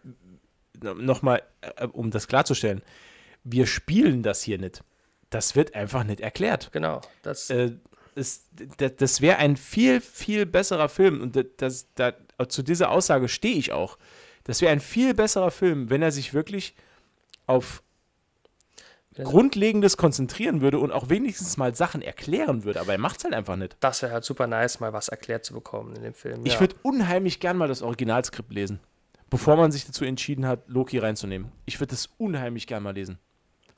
nochmal, 0.82 1.42
äh, 1.60 1.86
um 1.86 2.10
das 2.10 2.28
klarzustellen, 2.28 2.82
wir 3.44 3.66
spielen 3.66 4.22
das 4.22 4.42
hier 4.42 4.58
nicht. 4.58 4.82
Das 5.30 5.56
wird 5.56 5.74
einfach 5.74 6.04
nicht 6.04 6.20
erklärt. 6.20 6.70
Genau. 6.72 7.00
Das, 7.22 7.50
äh, 7.50 7.72
ist, 8.20 8.48
das, 8.78 8.96
das 8.96 9.20
wäre 9.20 9.38
ein 9.38 9.56
viel, 9.56 10.00
viel 10.00 10.46
besserer 10.46 10.88
Film. 10.88 11.20
Und 11.20 11.36
das, 11.56 11.86
das, 11.94 12.14
zu 12.48 12.62
dieser 12.62 12.90
Aussage 12.90 13.28
stehe 13.28 13.56
ich 13.56 13.72
auch. 13.72 13.98
Das 14.44 14.60
wäre 14.60 14.72
ein 14.72 14.80
viel 14.80 15.14
besserer 15.14 15.50
Film, 15.50 15.90
wenn 15.90 16.02
er 16.02 16.12
sich 16.12 16.34
wirklich 16.34 16.74
auf 17.46 17.82
Grundlegendes 19.14 19.96
konzentrieren 19.96 20.60
würde 20.60 20.78
und 20.78 20.92
auch 20.92 21.08
wenigstens 21.08 21.56
mal 21.56 21.74
Sachen 21.74 22.00
erklären 22.00 22.64
würde, 22.64 22.80
aber 22.80 22.92
er 22.92 22.98
macht 22.98 23.18
es 23.18 23.24
halt 23.24 23.34
einfach 23.34 23.56
nicht. 23.56 23.76
Das 23.80 24.02
wäre 24.02 24.12
halt 24.12 24.24
super 24.24 24.46
nice, 24.46 24.80
mal 24.80 24.92
was 24.92 25.08
erklärt 25.08 25.44
zu 25.44 25.52
bekommen 25.52 25.96
in 25.96 26.02
dem 26.02 26.14
Film. 26.14 26.46
Ich 26.46 26.54
ja. 26.54 26.60
würde 26.60 26.76
unheimlich 26.82 27.40
gern 27.40 27.56
mal 27.56 27.68
das 27.68 27.82
Originalskript 27.82 28.52
lesen, 28.52 28.80
bevor 29.28 29.56
man 29.56 29.72
sich 29.72 29.84
dazu 29.84 30.04
entschieden 30.04 30.46
hat, 30.46 30.68
Loki 30.68 30.98
reinzunehmen. 30.98 31.50
Ich 31.66 31.80
würde 31.80 31.90
das 31.90 32.08
unheimlich 32.18 32.66
gern 32.66 32.82
mal 32.82 32.94
lesen. 32.94 33.18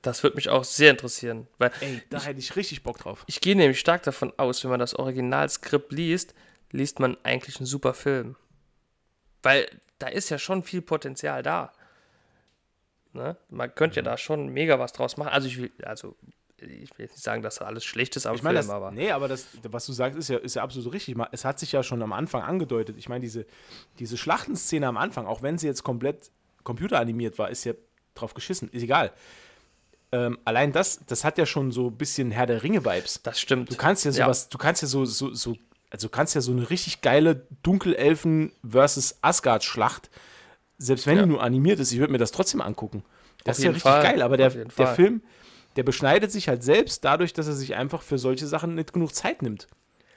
Das 0.02 0.24
würde 0.24 0.36
mich 0.36 0.48
auch 0.48 0.64
sehr 0.64 0.90
interessieren. 0.90 1.46
Weil 1.58 1.70
Ey, 1.80 2.02
da 2.10 2.18
ich, 2.18 2.26
hätte 2.26 2.40
ich 2.40 2.56
richtig 2.56 2.82
Bock 2.82 2.98
drauf. 2.98 3.24
Ich 3.28 3.40
gehe 3.40 3.56
nämlich 3.56 3.78
stark 3.78 4.02
davon 4.02 4.32
aus, 4.36 4.62
wenn 4.64 4.70
man 4.70 4.80
das 4.80 4.94
Originalskript 4.94 5.92
liest, 5.92 6.34
liest 6.72 6.98
man 6.98 7.16
eigentlich 7.22 7.58
einen 7.58 7.66
super 7.66 7.94
Film. 7.94 8.36
Weil 9.42 9.68
da 9.98 10.08
ist 10.08 10.28
ja 10.30 10.38
schon 10.38 10.64
viel 10.64 10.82
Potenzial 10.82 11.42
da. 11.42 11.72
Ne? 13.12 13.36
Man 13.48 13.74
könnte 13.74 13.96
ja 13.96 14.02
mhm. 14.02 14.06
da 14.06 14.16
schon 14.16 14.48
mega 14.48 14.78
was 14.78 14.92
draus 14.92 15.16
machen. 15.16 15.28
Also 15.28 15.46
ich 15.46 15.58
will, 15.58 15.70
also 15.84 16.16
ich 16.56 16.90
will 16.98 17.06
jetzt 17.06 17.12
nicht 17.12 17.22
sagen, 17.22 17.42
dass 17.42 17.56
da 17.56 17.66
alles 17.66 17.84
schlecht 17.84 18.16
ist 18.16 18.26
am 18.26 18.34
ich 18.34 18.42
mein, 18.42 18.54
Film, 18.54 18.66
das, 18.66 18.70
aber. 18.70 18.90
Nee, 18.90 19.10
aber 19.10 19.28
das, 19.28 19.46
was 19.62 19.86
du 19.86 19.92
sagst, 19.92 20.18
ist 20.18 20.28
ja, 20.28 20.38
ist 20.38 20.54
ja 20.54 20.62
absolut 20.62 20.92
richtig. 20.92 21.16
Es 21.30 21.44
hat 21.44 21.58
sich 21.58 21.72
ja 21.72 21.82
schon 21.82 22.02
am 22.02 22.12
Anfang 22.12 22.42
angedeutet. 22.42 22.96
Ich 22.98 23.08
meine, 23.08 23.20
diese, 23.20 23.46
diese 23.98 24.16
Schlachtenszene 24.16 24.86
am 24.86 24.96
Anfang, 24.96 25.26
auch 25.26 25.42
wenn 25.42 25.58
sie 25.58 25.66
jetzt 25.66 25.82
komplett 25.82 26.30
computeranimiert 26.64 27.38
war, 27.38 27.50
ist 27.50 27.64
ja 27.64 27.74
drauf 28.14 28.34
geschissen. 28.34 28.68
Ist 28.70 28.82
egal. 28.82 29.12
Ähm, 30.12 30.38
allein 30.44 30.72
das, 30.72 31.00
das 31.06 31.24
hat 31.24 31.38
ja 31.38 31.46
schon 31.46 31.72
so 31.72 31.88
ein 31.88 31.96
bisschen 31.96 32.30
Herr 32.30 32.46
der 32.46 32.62
Ringe-Vibes. 32.62 33.22
Das 33.22 33.40
stimmt. 33.40 33.70
Du 33.72 33.76
kannst 33.76 34.04
ja 34.04 34.12
sowas, 34.12 34.44
ja. 34.44 34.48
du 34.50 34.58
kannst 34.58 34.82
ja 34.82 34.88
so, 34.88 35.06
so, 35.06 35.32
so 35.32 35.56
also 35.90 36.08
du 36.08 36.10
kannst 36.10 36.34
ja 36.34 36.40
so 36.40 36.52
eine 36.52 36.68
richtig 36.70 37.00
geile 37.00 37.46
Dunkelelfen 37.62 38.52
versus 38.68 39.18
Asgard-Schlacht, 39.22 40.10
selbst 40.78 41.06
wenn 41.06 41.16
ja. 41.16 41.22
die 41.22 41.28
nur 41.28 41.42
animiert 41.42 41.80
ist, 41.80 41.92
ich 41.92 41.98
würde 41.98 42.12
mir 42.12 42.18
das 42.18 42.30
trotzdem 42.30 42.60
angucken. 42.60 43.04
Das 43.44 43.56
Auf 43.56 43.58
ist 43.58 43.64
ja 43.64 43.70
richtig 43.70 43.90
Fall. 43.90 44.02
geil, 44.02 44.22
aber 44.22 44.36
der, 44.36 44.50
der 44.50 44.86
Film, 44.88 45.22
der 45.76 45.82
beschneidet 45.82 46.30
sich 46.30 46.48
halt 46.48 46.62
selbst 46.62 47.04
dadurch, 47.04 47.32
dass 47.32 47.46
er 47.46 47.54
sich 47.54 47.74
einfach 47.74 48.02
für 48.02 48.18
solche 48.18 48.46
Sachen 48.46 48.74
nicht 48.74 48.92
genug 48.92 49.14
Zeit 49.14 49.42
nimmt. 49.42 49.66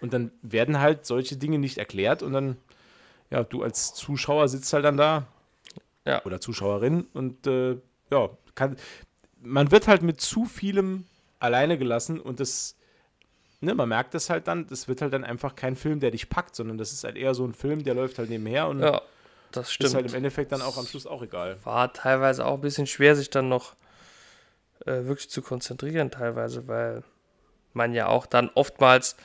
Und 0.02 0.14
dann 0.14 0.32
werden 0.42 0.80
halt 0.80 1.06
solche 1.06 1.38
Dinge 1.38 1.58
nicht 1.58 1.78
erklärt 1.78 2.24
und 2.24 2.34
dann, 2.34 2.58
ja, 3.30 3.44
du 3.44 3.64
als 3.64 3.94
Zuschauer 3.94 4.48
sitzt 4.48 4.72
halt 4.74 4.86
dann 4.86 4.98
da 4.98 5.28
ja. 6.06 6.24
oder 6.26 6.40
Zuschauerin 6.40 7.08
und 7.14 7.48
äh, 7.48 7.78
ja, 8.12 8.30
kann, 8.54 8.78
man 9.46 9.72
wird 9.72 9.88
halt 9.88 10.02
mit 10.02 10.20
zu 10.22 10.46
vielem 10.46 11.06
alleine 11.40 11.78
gelassen 11.78 12.20
und 12.20 12.40
das 12.40 12.76
ne, 13.62 13.76
man 13.76 13.90
merkt 13.90 14.14
das 14.14 14.30
halt 14.30 14.48
dann, 14.48 14.68
das 14.68 14.88
wird 14.88 15.02
halt 15.02 15.14
dann 15.14 15.24
einfach 15.24 15.56
kein 15.56 15.76
Film, 15.76 16.00
der 16.00 16.12
dich 16.12 16.30
packt, 16.30 16.56
sondern 16.56 16.78
das 16.78 16.92
ist 16.92 17.04
halt 17.04 17.18
eher 17.18 17.34
so 17.34 17.46
ein 17.46 17.54
Film, 17.54 17.84
der 17.84 17.94
läuft 17.94 18.18
halt 18.18 18.30
nebenher 18.30 18.68
und 18.68 18.82
ja, 18.82 19.02
das 19.52 19.72
stimmt. 19.72 19.90
ist 19.90 19.96
halt 19.96 20.06
im 20.08 20.16
Endeffekt 20.16 20.52
dann 20.52 20.62
auch 20.62 20.78
am 20.78 20.86
Schluss 20.86 21.08
auch 21.08 21.22
egal. 21.22 21.58
War 21.64 21.92
teilweise 21.94 22.46
auch 22.46 22.56
ein 22.56 22.62
bisschen 22.62 22.88
schwer, 22.88 23.16
sich 23.16 23.30
dann 23.30 23.50
noch 23.50 23.76
äh, 24.86 25.06
wirklich 25.06 25.30
zu 25.30 25.42
konzentrieren, 25.42 26.12
teilweise, 26.12 26.68
weil 26.68 27.04
man 27.74 27.94
ja 27.94 28.08
auch 28.08 28.26
dann 28.26 28.50
oftmals 28.54 29.16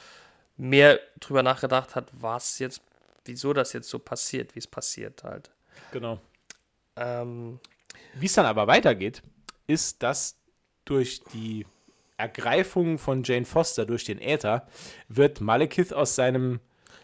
mehr 0.57 0.99
drüber 1.21 1.43
nachgedacht 1.43 1.95
hat, 1.95 2.09
was 2.13 2.59
jetzt, 2.59 2.83
wieso 3.25 3.53
das 3.53 3.73
jetzt 3.73 3.89
so 3.89 3.99
passiert, 3.99 4.55
wie 4.55 4.59
es 4.59 4.67
passiert 4.67 5.25
halt. 5.25 5.51
Genau. 5.93 6.21
Ähm, 6.97 7.61
wie 8.15 8.27
es 8.27 8.35
dann 8.35 8.47
aber 8.47 8.67
weitergeht, 8.67 9.23
ist, 9.71 10.03
dass 10.03 10.37
durch 10.85 11.23
die 11.33 11.67
Ergreifung 12.17 12.99
von 12.99 13.23
Jane 13.23 13.47
Foster 13.47 13.87
durch 13.87 14.05
den 14.05 14.21
Äther 14.21 14.67
wird 15.09 15.41
Malekith 15.41 15.93
aus 15.93 16.15
seinem 16.15 16.61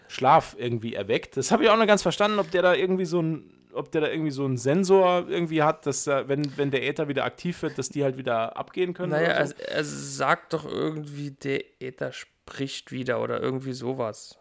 Schlaf 0.08 0.54
irgendwie 0.58 0.94
erweckt. 0.94 1.36
Das 1.36 1.50
habe 1.50 1.64
ich 1.64 1.70
auch 1.70 1.76
noch 1.76 1.86
ganz 1.86 2.02
verstanden, 2.02 2.38
ob 2.38 2.50
der 2.50 2.62
da 2.62 2.74
irgendwie 2.74 3.06
so 3.06 3.20
ein, 3.20 3.50
ob 3.72 3.90
der 3.92 4.02
da 4.02 4.08
irgendwie 4.08 4.30
so 4.30 4.44
einen 4.44 4.56
Sensor 4.56 5.26
irgendwie 5.28 5.62
hat, 5.62 5.86
dass 5.86 6.06
er, 6.06 6.28
wenn, 6.28 6.56
wenn 6.56 6.70
der 6.70 6.82
Äther 6.86 7.08
wieder 7.08 7.24
aktiv 7.24 7.62
wird, 7.62 7.78
dass 7.78 7.88
die 7.88 8.04
halt 8.04 8.16
wieder 8.16 8.56
abgehen 8.56 8.94
können. 8.94 9.12
Naja, 9.12 9.46
so. 9.46 9.54
er, 9.58 9.68
er 9.68 9.84
sagt 9.84 10.52
doch 10.52 10.64
irgendwie, 10.64 11.30
der 11.30 11.64
Äther 11.80 12.12
spricht 12.12 12.92
wieder 12.92 13.22
oder 13.22 13.40
irgendwie 13.40 13.72
sowas. 13.72 14.38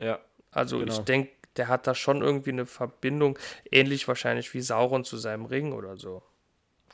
Ja. 0.00 0.18
Also 0.50 0.78
genau. 0.78 0.92
ich 0.92 0.98
denke, 1.00 1.30
der 1.56 1.68
hat 1.68 1.86
da 1.86 1.94
schon 1.94 2.22
irgendwie 2.22 2.50
eine 2.50 2.66
Verbindung, 2.66 3.38
ähnlich 3.70 4.08
wahrscheinlich 4.08 4.52
wie 4.54 4.60
Sauron 4.60 5.04
zu 5.04 5.16
seinem 5.16 5.44
Ring 5.44 5.72
oder 5.72 5.96
so. 5.96 6.22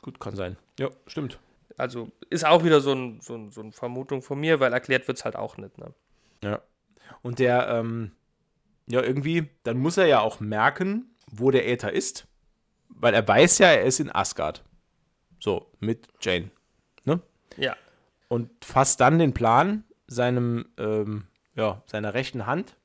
Gut, 0.01 0.19
kann 0.19 0.35
sein. 0.35 0.57
Ja, 0.79 0.89
stimmt. 1.07 1.39
Also 1.77 2.11
ist 2.29 2.45
auch 2.45 2.63
wieder 2.63 2.81
so, 2.81 2.93
ein, 2.93 3.21
so, 3.21 3.35
ein, 3.35 3.51
so 3.51 3.61
eine 3.61 3.71
Vermutung 3.71 4.21
von 4.21 4.39
mir, 4.39 4.59
weil 4.59 4.73
erklärt 4.73 5.07
wird 5.07 5.17
es 5.17 5.25
halt 5.25 5.35
auch 5.35 5.57
nicht. 5.57 5.77
Ne? 5.77 5.93
Ja. 6.43 6.61
Und 7.21 7.39
der, 7.39 7.67
ähm, 7.69 8.11
ja, 8.87 9.01
irgendwie, 9.01 9.49
dann 9.63 9.77
muss 9.77 9.97
er 9.97 10.07
ja 10.07 10.19
auch 10.19 10.39
merken, 10.39 11.15
wo 11.31 11.51
der 11.51 11.67
Äther 11.67 11.91
ist, 11.91 12.27
weil 12.89 13.13
er 13.13 13.27
weiß 13.27 13.59
ja, 13.59 13.67
er 13.67 13.83
ist 13.83 13.99
in 13.99 14.13
Asgard. 14.13 14.63
So, 15.39 15.71
mit 15.79 16.07
Jane. 16.19 16.51
Ne? 17.05 17.21
Ja. 17.57 17.75
Und 18.27 18.49
fasst 18.63 18.99
dann 18.99 19.19
den 19.19 19.33
Plan, 19.33 19.83
seinem, 20.07 20.65
ähm, 20.77 21.27
ja, 21.55 21.81
seiner 21.85 22.13
rechten 22.13 22.45
Hand, 22.45 22.75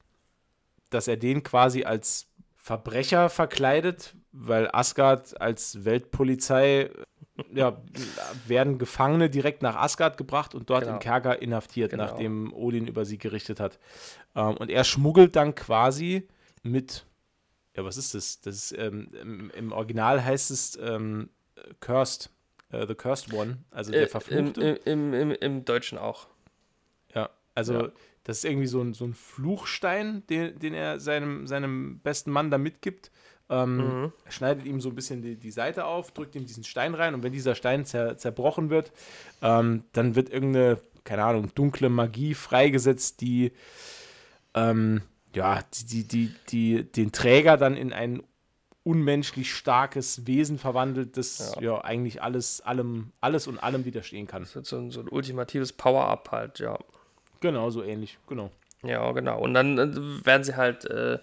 dass 0.90 1.08
er 1.08 1.16
den 1.16 1.42
quasi 1.42 1.84
als 1.84 2.28
Verbrecher 2.66 3.28
verkleidet, 3.28 4.16
weil 4.32 4.68
Asgard 4.72 5.40
als 5.40 5.84
Weltpolizei 5.84 6.90
ja, 7.52 7.80
werden 8.44 8.78
Gefangene 8.78 9.30
direkt 9.30 9.62
nach 9.62 9.76
Asgard 9.76 10.16
gebracht 10.16 10.52
und 10.52 10.68
dort 10.68 10.82
genau. 10.82 10.94
im 10.94 10.98
Kerker 10.98 11.40
inhaftiert, 11.40 11.92
genau. 11.92 12.02
nachdem 12.02 12.52
Odin 12.52 12.88
über 12.88 13.04
sie 13.04 13.18
gerichtet 13.18 13.61
hat. 13.61 13.78
Ähm, 14.34 14.57
und 14.57 14.68
er 14.68 14.82
schmuggelt 14.82 15.36
dann 15.36 15.54
quasi 15.54 16.26
mit, 16.64 17.07
ja, 17.76 17.84
was 17.84 17.96
ist 17.99 18.14
das? 18.14 18.41
Das 18.41 18.57
ist, 18.57 18.72
ähm, 18.76 19.12
im, 19.22 19.50
im, 19.50 19.70
Original 19.70 20.24
heißt 20.24 20.50
es 20.50 20.76
ähm, 20.82 21.28
Cursed, 21.78 22.30
uh, 22.72 22.84
The 22.84 22.96
Cursed 22.96 23.32
One, 23.32 23.58
also 23.70 23.92
der 23.92 24.03
äh, 24.03 24.07
Verfluchte. 24.08 24.80
Im, 24.84 25.14
im, 25.14 25.30
Im, 25.30 25.64
Deutschen 25.64 25.99
auch. 25.99 26.26
Ja, 27.14 27.30
also 27.54 27.74
ja. 27.74 27.92
Das 28.26 28.38
ist 28.38 28.44
irgendwie 28.44 28.66
so 28.66 28.82
ein, 28.82 28.92
so 28.92 29.04
ein 29.04 29.14
Fluchstein, 29.14 30.24
den, 30.26 30.58
den 30.58 30.74
er 30.74 30.98
seinem, 30.98 31.46
seinem 31.46 32.00
besten 32.00 32.32
Mann 32.32 32.50
da 32.50 32.58
mitgibt. 32.58 33.12
Ähm, 33.48 33.76
mhm. 33.76 34.12
Schneidet 34.28 34.66
ihm 34.66 34.80
so 34.80 34.88
ein 34.88 34.96
bisschen 34.96 35.22
die, 35.22 35.36
die 35.36 35.53
Seite 35.53 35.84
auf, 35.84 36.11
drückt 36.11 36.34
ihm 36.34 36.44
diesen 36.44 36.64
Stein 36.64 36.94
rein 36.94 37.14
und 37.14 37.22
wenn 37.22 37.32
dieser 37.32 37.54
Stein 37.54 37.84
zer, 37.84 38.18
zerbrochen 38.18 38.68
wird, 38.68 38.90
ähm, 39.42 39.84
dann 39.92 40.16
wird 40.16 40.30
irgendeine, 40.30 40.80
keine 41.04 41.24
Ahnung, 41.24 41.54
dunkle 41.54 41.88
Magie 41.88 42.34
freigesetzt, 42.34 43.20
die, 43.20 43.53
ähm, 44.54 45.03
ja, 45.32 45.61
die, 45.88 46.03
die, 46.03 46.34
die, 46.48 46.82
den 46.82 47.12
Träger 47.12 47.57
dann 47.57 47.76
in 47.76 47.92
ein 47.92 48.24
unmenschlich 48.82 49.54
starkes 49.54 50.26
Wesen 50.26 50.58
verwandelt, 50.58 51.16
das 51.16 51.54
ja, 51.57 51.62
ja 51.62 51.84
eigentlich 51.84 52.22
alles, 52.22 52.61
allem, 52.62 53.12
alles 53.20 53.46
und 53.46 53.61
allem 53.61 53.84
widerstehen 53.84 54.26
kann. 54.26 54.42
Das 54.42 54.57
ist 54.57 54.68
so 54.68 54.78
ein, 54.78 54.90
so 54.90 54.98
ein 54.98 55.08
ultimatives 55.08 55.72
Power-Up 55.72 56.32
halt, 56.32 56.58
ja. 56.58 56.76
Genau, 57.41 57.71
so 57.71 57.83
ähnlich, 57.83 58.18
genau. 58.26 58.50
Ja, 58.83 59.11
genau. 59.13 59.41
Und 59.41 59.54
dann 59.54 59.79
äh, 59.79 60.26
werden 60.26 60.45
sie 60.45 60.57
halt 60.57 60.84
äh, 60.84 61.18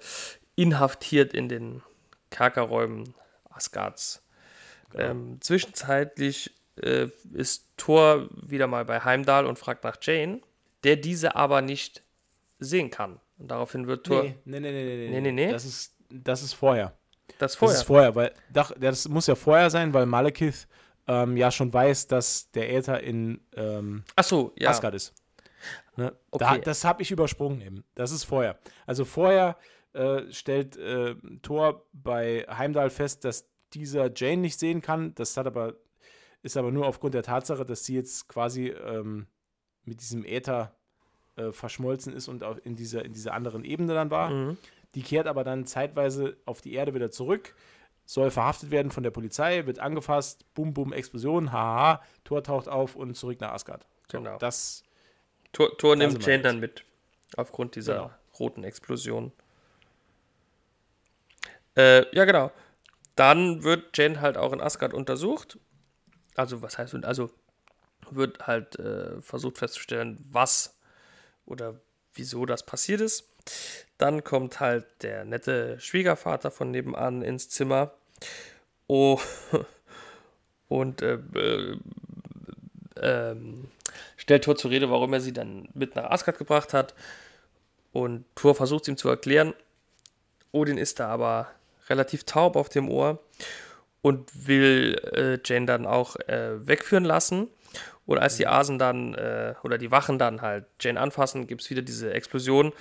inhaftiert 0.56 1.34
in 1.34 1.50
den 1.50 1.82
Kerkerräumen 2.30 3.14
Asgards. 3.50 4.22
Genau. 4.92 5.04
Ähm, 5.04 5.38
zwischenzeitlich 5.42 6.54
äh, 6.76 7.08
ist 7.34 7.68
Thor 7.78 8.28
wieder 8.32 8.68
mal 8.68 8.86
bei 8.86 9.00
Heimdall 9.00 9.46
und 9.46 9.58
fragt 9.58 9.84
nach 9.84 9.98
Jane, 10.02 10.42
der 10.84 10.96
diese 10.96 11.36
aber 11.36 11.62
nicht 11.62 12.04
sehen 12.60 12.90
kann. 12.90 13.20
Und 13.38 13.50
daraufhin 13.52 13.88
wird 13.88 14.06
Thor. 14.06 14.24
Nee, 14.24 14.36
nee, 14.46 14.60
nee, 14.60 14.72
nee, 14.72 15.10
nee. 15.10 15.22
nee, 15.22 15.32
nee. 15.32 15.52
Das, 15.52 15.66
ist, 15.66 15.96
das 16.10 16.44
ist 16.44 16.54
vorher. 16.54 16.94
Das, 17.40 17.56
vorher. 17.56 17.74
das 17.74 17.82
ist 17.82 17.88
vorher, 17.88 18.16
weil 18.16 18.34
das 18.80 19.08
muss 19.08 19.28
ja 19.28 19.36
vorher 19.36 19.70
sein, 19.70 19.94
weil 19.94 20.06
Malekith 20.06 20.68
ähm, 21.08 21.36
ja 21.38 21.52
schon 21.52 21.74
weiß, 21.74 22.08
dass 22.08 22.52
der 22.52 22.72
Äther 22.74 23.02
in 23.02 23.42
ähm, 23.56 24.04
so, 24.22 24.54
ja. 24.58 24.70
Asgard 24.70 24.96
ist. 24.96 25.14
Ne? 25.96 26.16
Okay. 26.32 26.46
Da, 26.46 26.58
das 26.58 26.84
habe 26.84 27.02
ich 27.02 27.12
übersprungen 27.12 27.62
eben. 27.62 27.84
Das 27.96 28.12
ist 28.12 28.24
vorher. 28.24 28.58
Also 28.86 29.06
vorher 29.06 29.58
äh, 29.94 30.24
stellt 30.32 30.78
äh, 30.78 31.16
Thor 31.42 31.86
bei 31.94 32.46
Heimdall 32.50 32.90
fest, 32.90 33.26
dass 33.26 33.48
dieser 33.74 34.12
Jane 34.14 34.42
nicht 34.42 34.60
sehen 34.60 34.82
kann. 34.82 35.14
Das 35.16 35.38
hat 35.38 35.48
aber 35.48 35.76
ist 36.44 36.58
aber 36.58 36.72
nur 36.72 36.86
aufgrund 36.86 37.14
der 37.14 37.24
Tatsache, 37.24 37.66
dass 37.66 37.86
sie 37.86 37.96
jetzt 37.96 38.28
quasi 38.28 38.68
ähm, 38.68 39.28
mit 39.86 40.02
diesem 40.02 40.26
Äther 40.26 40.76
äh, 41.36 41.52
verschmolzen 41.52 42.14
ist 42.14 42.28
und 42.28 42.44
in 42.64 42.76
dieser, 42.76 43.04
in 43.06 43.14
dieser 43.14 43.34
anderen 43.34 43.64
Ebene 43.64 43.94
dann 43.94 44.12
war. 44.12 44.30
Mhm. 44.30 44.58
Die 44.94 45.02
kehrt 45.02 45.26
aber 45.26 45.44
dann 45.44 45.66
zeitweise 45.66 46.38
auf 46.46 46.62
die 46.62 46.74
Erde 46.74 46.94
wieder 46.94 47.10
zurück, 47.10 47.56
soll 48.06 48.30
verhaftet 48.30 48.72
werden 48.72 48.92
von 48.92 49.04
der 49.04 49.12
Polizei, 49.12 49.66
wird 49.66 49.80
angefasst, 49.80 50.46
bum, 50.54 50.74
bum, 50.74 50.94
Explosion, 50.94 51.52
haha, 51.52 52.02
Tor 52.24 52.44
taucht 52.44 52.68
auf 52.68 52.96
und 52.96 53.16
zurück 53.16 53.40
nach 53.40 53.54
Asgard. 53.54 53.88
So, 54.12 54.20
genau. 54.20 54.38
Das. 54.38 54.84
Tor, 55.54 55.78
Tor 55.78 55.96
nimmt 55.96 56.26
Jane 56.26 56.44
dann 56.44 56.60
mit, 56.60 56.84
aufgrund 57.38 57.76
dieser 57.76 57.94
genau. 57.94 58.12
roten 58.40 58.64
Explosion. 58.64 59.32
Äh, 61.78 62.06
ja, 62.16 62.26
genau. 62.26 62.52
Dann 63.16 63.64
wird 63.64 63.98
Jane 63.98 64.20
halt 64.22 64.38
auch 64.38 64.52
in 64.54 64.62
Asgard 64.62 64.94
untersucht. 64.94 65.58
Also, 66.36 66.62
was 66.62 66.78
heißt, 66.78 66.96
also 67.06 67.32
wird 68.10 68.48
halt 68.48 68.78
äh, 68.80 69.22
versucht 69.22 69.60
festzustellen, 69.60 70.24
was 70.30 70.78
oder 71.46 71.80
wieso 72.16 72.46
das 72.46 72.66
passiert 72.66 73.02
ist. 73.02 73.30
Dann 73.98 74.24
kommt 74.24 74.60
halt 74.60 74.86
der 75.02 75.26
nette 75.26 75.80
Schwiegervater 75.80 76.52
von 76.52 76.72
nebenan 76.72 77.22
ins 77.22 77.50
Zimmer. 77.50 77.94
Oh, 78.88 79.20
und 80.68 81.02
äh, 81.02 81.20
äh, 81.36 81.78
ähm, 82.98 83.70
stellt 84.24 84.46
Thor 84.46 84.56
zur 84.56 84.72
Rede, 84.72 84.90
warum 84.90 85.12
er 85.12 85.20
sie 85.20 85.34
dann 85.34 85.68
mit 85.74 85.98
nach 85.98 86.10
Asgard 86.10 86.38
gebracht 86.38 86.74
hat. 86.74 86.96
Und 87.92 88.24
Thor 88.36 88.56
versucht 88.56 88.88
ihm 88.88 88.96
zu 88.96 89.10
erklären. 89.10 89.54
Odin 90.54 90.78
ist 90.78 91.02
da 91.02 91.10
aber 91.10 91.52
relativ 91.90 92.24
taub 92.24 92.56
auf 92.56 92.70
dem 92.70 92.90
Ohr 92.90 93.20
und 94.02 94.48
will 94.48 94.98
äh, 95.14 95.40
Jane 95.46 95.66
dann 95.66 95.86
auch 95.86 96.16
äh, 96.28 96.66
wegführen 96.66 97.04
lassen. 97.04 97.50
Und 98.06 98.18
als 98.18 98.38
die 98.38 98.48
Asen 98.48 98.80
dann, 98.80 99.14
äh, 99.14 99.56
oder 99.62 99.78
die 99.78 99.92
Wachen 99.92 100.18
dann 100.18 100.42
halt 100.42 100.68
Jane 100.80 101.02
anfassen, 101.02 101.46
gibt 101.46 101.62
es 101.62 101.70
wieder 101.70 101.82
diese 101.82 102.14
Explosion. 102.14 102.72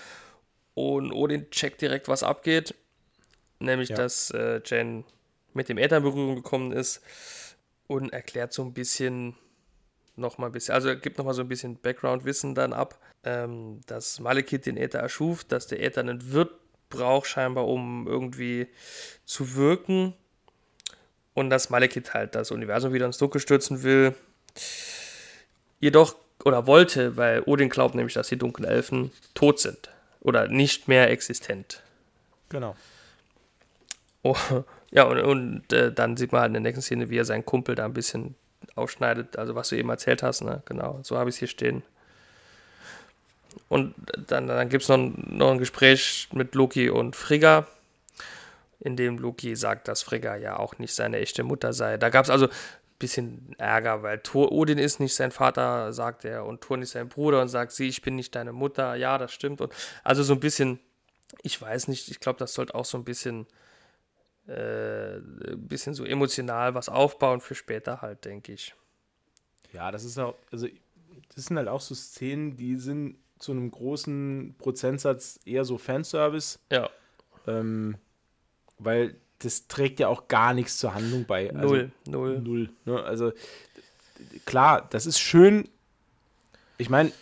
Und 0.75 1.13
Odin 1.13 1.51
checkt 1.51 1.81
direkt, 1.81 2.07
was 2.07 2.23
abgeht. 2.23 2.77
Nämlich, 3.59 3.89
ja. 3.89 3.97
dass 3.97 4.31
äh, 4.31 4.61
Jane 4.65 5.03
mit 5.55 5.69
dem 5.69 5.79
Äther 5.79 5.97
in 5.97 6.03
Berührung 6.05 6.37
gekommen 6.37 6.71
ist. 6.71 7.03
Und 7.89 8.13
erklärt 8.13 8.53
so 8.53 8.63
ein 8.63 8.73
bisschen, 8.73 9.35
nochmal 10.17 10.51
ein 10.51 10.53
bisschen, 10.53 10.75
also 10.75 10.97
gibt 10.97 11.19
nochmal 11.19 11.35
so 11.35 11.43
ein 11.43 11.49
bisschen 11.49 11.77
Background-Wissen 11.77 12.55
dann 12.55 12.73
ab, 12.73 12.99
ähm, 13.25 13.81
dass 13.87 14.21
Malekith 14.21 14.67
den 14.67 14.77
Äther 14.77 14.99
erschuf, 14.99 15.45
dass 15.45 15.67
der 15.67 15.83
Äther 15.83 16.01
einen 16.01 16.33
Wirt 16.33 16.51
braucht, 16.91 17.27
scheinbar, 17.27 17.67
um 17.67 18.07
irgendwie 18.07 18.69
zu 19.25 19.55
wirken. 19.55 20.15
Und 21.35 21.49
dass 21.49 21.71
Malekith 21.71 22.13
halt 22.13 22.35
das 22.35 22.51
Universum 22.51 22.93
wieder 22.93 23.07
ins 23.07 23.17
Dunkel 23.17 23.41
stürzen 23.41 23.83
will 23.83 24.15
jedoch 25.83 26.15
oder 26.45 26.67
wollte, 26.67 27.17
weil 27.17 27.43
Odin 27.45 27.69
glaubt 27.69 27.95
nämlich, 27.95 28.15
dass 28.15 28.29
die 28.29 28.39
dunklen 28.39 28.69
Elfen 28.69 29.11
tot 29.35 29.61
sind 29.61 29.91
oder 30.21 30.49
nicht 30.49 30.89
mehr 30.89 31.11
existent. 31.11 31.83
Genau. 32.49 32.77
Oh, 34.23 34.37
ja, 34.91 35.05
und, 35.05 35.21
und 35.21 35.73
äh, 35.73 35.93
dann 35.93 36.17
sieht 36.17 36.33
man 36.33 36.41
halt 36.41 36.49
in 36.51 36.55
der 36.55 36.63
nächsten 36.63 36.83
Szene, 36.83 37.11
wie 37.11 37.19
er 37.19 37.25
seinen 37.25 37.45
Kumpel 37.45 37.75
da 37.75 37.85
ein 37.85 37.93
bisschen 37.93 38.37
aufschneidet, 38.75 39.37
also 39.37 39.55
was 39.55 39.69
du 39.69 39.77
eben 39.77 39.91
erzählt 39.91 40.23
hast, 40.23 40.43
ne? 40.43 40.63
Genau, 40.67 41.01
so 41.03 41.19
habe 41.19 41.31
ich 41.31 41.37
es 41.37 41.39
hier 41.39 41.49
stehen. 41.49 41.83
Und 43.69 43.95
dann, 44.29 44.47
dann 44.47 44.69
gibt 44.69 44.83
es 44.83 44.89
noch, 44.89 44.99
noch 44.99 45.51
ein 45.51 45.59
Gespräch 45.59 46.29
mit 46.33 46.55
Loki 46.55 46.91
und 46.91 47.17
Frigga, 47.17 47.67
in 48.81 48.97
dem 48.97 49.19
Loki 49.19 49.55
sagt, 49.55 49.89
dass 49.89 50.03
Frigga 50.03 50.37
ja 50.37 50.59
auch 50.59 50.79
nicht 50.79 50.95
seine 50.95 51.19
echte 51.19 51.45
Mutter 51.45 51.73
sei. 51.73 51.99
Da 51.99 52.09
gab 52.09 52.25
es 52.25 52.31
also 52.31 52.49
bisschen 53.03 53.55
Ärger, 53.59 54.05
weil 54.05 54.21
Thor, 54.21 54.53
Odin 54.53 54.79
ist 54.79 55.01
nicht 55.01 55.15
sein 55.15 55.33
Vater, 55.33 55.93
sagt 55.93 56.25
er, 56.25 56.47
und 56.47 56.61
Thor 56.61 56.77
nicht 56.77 56.91
sein 56.91 57.09
Bruder 57.09 57.43
und 57.43 57.49
sagt 57.49 57.73
sie, 57.73 57.89
ich 57.89 58.01
bin 58.01 58.15
nicht 58.15 58.35
deine 58.35 58.53
Mutter. 58.53 58.95
Ja, 58.95 59.19
das 59.19 59.33
stimmt. 59.33 59.61
Und 59.61 59.73
also 60.05 60.23
so 60.23 60.33
ein 60.33 60.41
bisschen, 60.41 60.79
ich 61.43 61.61
weiß 61.61 61.89
nicht, 61.89 62.09
ich 62.09 62.21
glaube, 62.21 62.39
das 62.39 62.55
sollte 62.55 62.77
auch 62.77 62.85
so 62.85 62.97
ein 62.97 63.05
bisschen, 63.05 63.47
äh, 64.47 65.17
ein 65.17 65.69
bisschen 65.69 65.95
so 65.95 66.05
emotional 66.05 66.75
was 66.75 66.89
aufbauen 66.89 67.41
für 67.41 67.55
später 67.55 68.03
halt, 68.03 68.25
denke 68.25 68.53
ich. 68.53 68.75
Ja, 69.73 69.91
das 69.91 70.05
ist 70.05 70.19
auch, 70.19 70.35
also 70.51 70.67
das 71.35 71.47
sind 71.47 71.57
halt 71.57 71.69
auch 71.69 71.81
so 71.81 71.95
Szenen, 71.95 72.57
die 72.57 72.77
sind 72.77 73.17
zu 73.39 73.53
einem 73.53 73.71
großen 73.71 74.55
Prozentsatz 74.59 75.41
eher 75.45 75.65
so 75.65 75.79
Fanservice. 75.79 76.59
Ja. 76.71 76.91
Ähm, 77.47 77.97
weil 78.79 79.17
das 79.41 79.67
trägt 79.67 79.99
ja 80.01 80.09
auch 80.09 80.29
gar 80.29 80.55
nichts 80.55 80.79
zur 80.79 80.95
Handlung 80.95 81.25
bei. 81.25 81.53
Also, 81.55 81.75
null, 81.75 81.93
null. 82.07 82.41
Null. 82.41 82.71
Ne? 82.85 83.03
Also 83.03 83.33
klar, 84.45 84.87
das 84.91 85.07
ist 85.07 85.19
schön. 85.19 85.69
Ich 86.79 86.89
meine, 86.89 87.13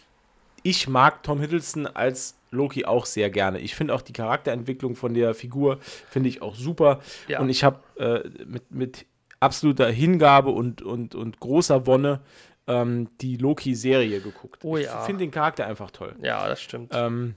ich 0.62 0.88
mag 0.88 1.22
Tom 1.22 1.40
Hiddleston 1.40 1.86
als 1.86 2.36
Loki 2.50 2.84
auch 2.84 3.06
sehr 3.06 3.30
gerne. 3.30 3.60
Ich 3.60 3.74
finde 3.74 3.94
auch 3.94 4.02
die 4.02 4.12
Charakterentwicklung 4.12 4.96
von 4.96 5.14
der 5.14 5.34
Figur 5.34 5.78
finde 5.80 6.28
ich 6.28 6.42
auch 6.42 6.54
super. 6.54 7.00
Ja. 7.28 7.40
Und 7.40 7.48
ich 7.48 7.64
habe 7.64 7.80
äh, 7.98 8.28
mit, 8.44 8.70
mit 8.70 9.06
absoluter 9.38 9.90
Hingabe 9.90 10.50
und, 10.50 10.82
und, 10.82 11.14
und 11.14 11.40
großer 11.40 11.86
Wonne 11.86 12.20
ähm, 12.66 13.08
die 13.20 13.36
Loki-Serie 13.36 14.20
geguckt. 14.20 14.64
Oh 14.64 14.76
ja. 14.76 15.00
Ich 15.00 15.06
finde 15.06 15.24
den 15.24 15.30
Charakter 15.30 15.66
einfach 15.66 15.90
toll. 15.90 16.16
Ja, 16.22 16.48
das 16.48 16.60
stimmt. 16.60 16.92
Ähm, 16.94 17.34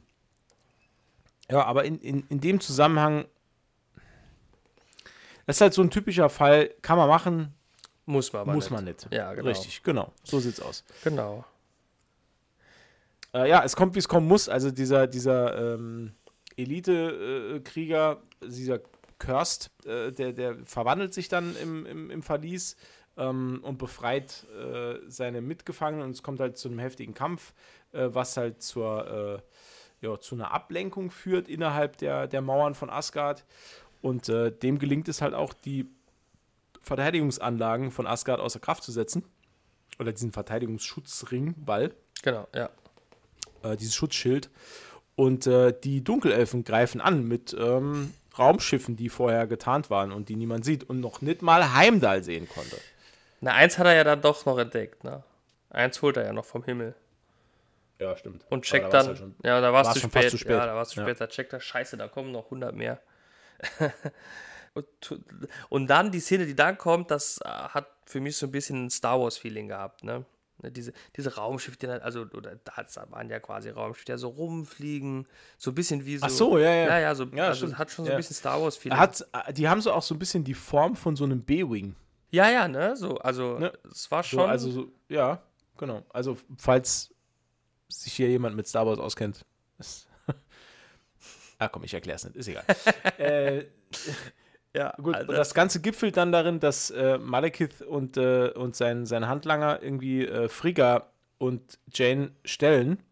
ja, 1.50 1.64
aber 1.64 1.86
in, 1.86 2.00
in, 2.00 2.24
in 2.30 2.40
dem 2.40 2.60
Zusammenhang 2.60 3.26
das 5.46 5.58
ist 5.58 5.62
halt 5.62 5.74
so 5.74 5.82
ein 5.82 5.90
typischer 5.90 6.30
Fall, 6.30 6.70
kann 6.82 6.98
man 6.98 7.10
machen. 7.10 7.54
Muss 8.06 8.34
man 8.34 8.44
aber 8.44 8.54
Muss 8.54 8.66
nicht. 8.66 8.72
man 8.72 8.84
nicht. 8.86 9.08
Ja, 9.12 9.34
genau. 9.34 9.48
Richtig, 9.48 9.84
genau. 9.84 10.12
So 10.24 10.40
sieht's 10.40 10.60
aus. 10.62 10.84
Genau. 11.04 11.46
Äh, 13.34 13.50
ja, 13.50 13.64
es 13.64 13.76
kommt, 13.76 13.96
wie 13.96 14.00
es 14.00 14.08
kommen 14.08 14.28
muss. 14.28 14.50
Also 14.50 14.72
dieser, 14.72 15.08
dieser 15.08 15.76
ähm, 15.76 16.14
Elite-Krieger, 16.56 18.22
äh, 18.42 18.48
dieser 18.48 18.80
Kirst, 19.20 19.72
äh, 19.86 20.12
der, 20.12 20.34
der 20.34 20.58
verwandelt 20.66 21.14
sich 21.14 21.30
dann 21.30 21.56
im, 21.58 21.86
im, 21.86 22.12
im 22.12 22.24
Verlies 22.24 22.76
ähm, 23.18 23.60
und 23.64 23.78
befreit 23.78 24.46
äh, 24.58 25.00
seine 25.08 25.42
Mitgefangenen 25.42 26.06
und 26.06 26.12
es 26.12 26.24
kommt 26.24 26.40
halt 26.40 26.58
zu 26.58 26.68
einem 26.70 26.80
heftigen 26.80 27.14
Kampf, 27.14 27.54
äh, 27.92 28.10
was 28.12 28.38
halt 28.38 28.62
zur, 28.62 29.42
äh, 30.02 30.06
ja, 30.06 30.20
zu 30.20 30.36
einer 30.36 30.52
Ablenkung 30.52 31.10
führt 31.10 31.48
innerhalb 31.48 31.98
der, 31.98 32.28
der 32.28 32.42
Mauern 32.42 32.76
von 32.76 32.90
Asgard. 32.90 33.46
Und 34.02 34.28
äh, 34.30 34.52
dem 34.52 34.80
gelingt 34.80 35.08
es 35.08 35.22
halt 35.22 35.34
auch, 35.34 35.54
die 35.54 35.88
Verteidigungsanlagen 36.82 37.92
von 37.92 38.06
Asgard 38.06 38.42
außer 38.42 38.60
Kraft 38.60 38.84
zu 38.84 38.92
setzen. 38.92 39.24
Oder 40.00 40.12
diesen 40.12 40.34
Verteidigungsschutzring, 40.34 41.54
Ball. 41.64 41.94
Genau, 42.24 42.48
ja. 42.54 42.70
Äh, 43.64 43.78
dieses 43.78 43.96
Schutzschild. 43.96 44.50
Und 45.16 45.48
äh, 45.48 45.74
die 45.84 46.04
Dunkelelfen 46.04 46.64
greifen 46.64 47.00
an 47.00 47.28
mit 47.28 47.56
ähm, 47.58 48.14
Raumschiffen, 48.38 48.96
die 48.96 49.10
vorher 49.10 49.48
getarnt 49.48 49.90
waren 49.90 50.12
und 50.12 50.30
die 50.30 50.36
niemand 50.36 50.66
sieht 50.66 50.90
und 50.90 51.00
noch 51.00 51.22
nicht 51.22 51.42
mal 51.42 51.74
Heimdall 51.74 52.24
sehen 52.24 52.50
konnte. 52.50 52.78
Na, 53.42 53.54
eins 53.54 53.78
hat 53.78 53.86
er 53.86 53.94
ja 53.94 54.04
dann 54.04 54.22
doch 54.22 54.46
noch 54.46 54.58
entdeckt, 54.58 55.04
ne? 55.04 55.24
Eins 55.70 56.02
holt 56.02 56.18
er 56.18 56.26
ja 56.26 56.34
noch 56.34 56.46
vom 56.46 56.64
Himmel. 56.64 56.96
Ja, 58.00 58.18
stimmt. 58.18 58.46
Und 58.50 58.64
checkt 58.66 58.86
da 58.86 59.00
dann. 59.00 59.08
Halt 59.08 59.18
schon, 59.18 59.36
ja, 59.44 59.62
da 59.62 59.72
war 59.72 59.82
es 59.82 59.94
zu, 59.94 60.00
spät. 60.00 60.32
zu 60.32 60.38
spät. 60.38 60.52
Ja, 60.52 60.66
da 60.66 60.76
war 60.76 60.82
es 60.82 60.90
zu 60.90 61.02
spät. 61.02 61.20
Ja. 61.20 61.26
Da 61.26 61.28
checkt 61.28 61.54
er, 61.54 61.60
scheiße, 61.60 61.98
da 61.98 62.08
kommen 62.08 62.32
noch 62.32 62.46
100 62.46 62.76
mehr. 62.76 63.00
und, 65.70 65.88
dann 65.88 66.12
die 66.12 66.20
Szene, 66.20 66.46
die 66.46 66.56
dann 66.56 66.78
kommt, 66.78 67.12
das 67.12 67.40
äh, 67.44 67.48
hat 67.48 67.88
für 68.06 68.20
mich 68.20 68.36
so 68.36 68.48
ein 68.48 68.52
bisschen 68.52 68.86
ein 68.86 68.90
Star 68.90 69.20
Wars-Feeling 69.20 69.68
gehabt, 69.68 70.04
ne? 70.04 70.26
Ne 70.62 70.72
diese, 70.72 70.94
diese 71.16 71.36
Raumschiffe, 71.36 71.78
die 71.78 71.88
dann, 71.88 72.02
also, 72.02 72.22
oder 72.22 72.56
da 72.56 73.12
waren 73.12 73.30
ja 73.30 73.40
quasi 73.40 73.70
Raumschiffe, 73.70 74.06
die 74.06 74.18
so 74.18 74.30
rumfliegen, 74.30 75.28
so 75.58 75.72
ein 75.72 75.76
bisschen 75.76 76.06
wie 76.06 76.18
so. 76.18 76.26
Ach 76.26 76.30
so, 76.30 76.58
ja, 76.58 76.70
ja. 76.70 76.86
Ja, 76.88 77.00
ja, 77.00 77.16
so, 77.16 77.26
ja, 77.26 77.48
also 77.48 77.78
hat 77.78 77.92
schon 77.92 78.06
so 78.06 78.12
ein 78.12 78.18
bisschen 78.18 78.36
Star 78.36 78.62
Wars-Feeling. 78.62 78.98
Äh, 78.98 79.54
die 79.54 79.68
haben 79.68 79.82
so 79.82 79.92
auch 79.92 80.04
so 80.04 80.16
ein 80.16 80.20
bisschen 80.20 80.44
die 80.44 80.54
Form 80.54 80.96
von 80.96 81.16
so 81.16 81.24
einem 81.24 81.42
B-Wing. 81.42 81.96
Ja, 82.32 82.50
ja, 82.50 82.68
ne? 82.68 82.96
So, 82.96 83.18
also, 83.18 83.60
ne? 83.60 83.74
es 83.92 84.10
war 84.10 84.24
schon. 84.24 84.40
So, 84.40 84.46
also, 84.46 84.72
so, 84.72 84.92
ja, 85.10 85.42
genau. 85.78 86.04
Also, 86.10 86.38
falls 86.58 87.14
sich 87.88 88.14
hier 88.14 88.30
jemand 88.30 88.56
mit 88.56 88.68
Star 88.68 88.86
Wars 88.86 89.00
auskennt, 89.00 89.46
ist 89.78 90.08
Ah, 91.60 91.68
komm, 91.68 91.84
ich 91.84 91.94
erkläre 91.94 92.16
es 92.16 92.24
nicht, 92.26 92.36
ist 92.36 92.48
egal. 92.48 92.66
äh, 93.18 93.66
ja, 94.76 94.94
gut. 95.02 95.16
Also, 95.16 95.34
das 95.34 95.54
Ganze 95.54 95.82
gipfelt 95.82 96.18
dann 96.18 96.32
darin, 96.32 96.60
dass 96.60 96.90
äh, 96.90 97.18
Malekith 97.18 97.82
und, 97.82 98.18
äh, 98.18 98.50
und 98.50 98.76
sein, 98.76 99.06
sein 99.06 99.28
Handlanger 99.28 99.82
irgendwie 99.84 100.26
äh, 100.26 100.50
Frigga 100.50 101.12
und 101.38 101.80
Jane 101.94 102.32
stellen. 102.44 103.04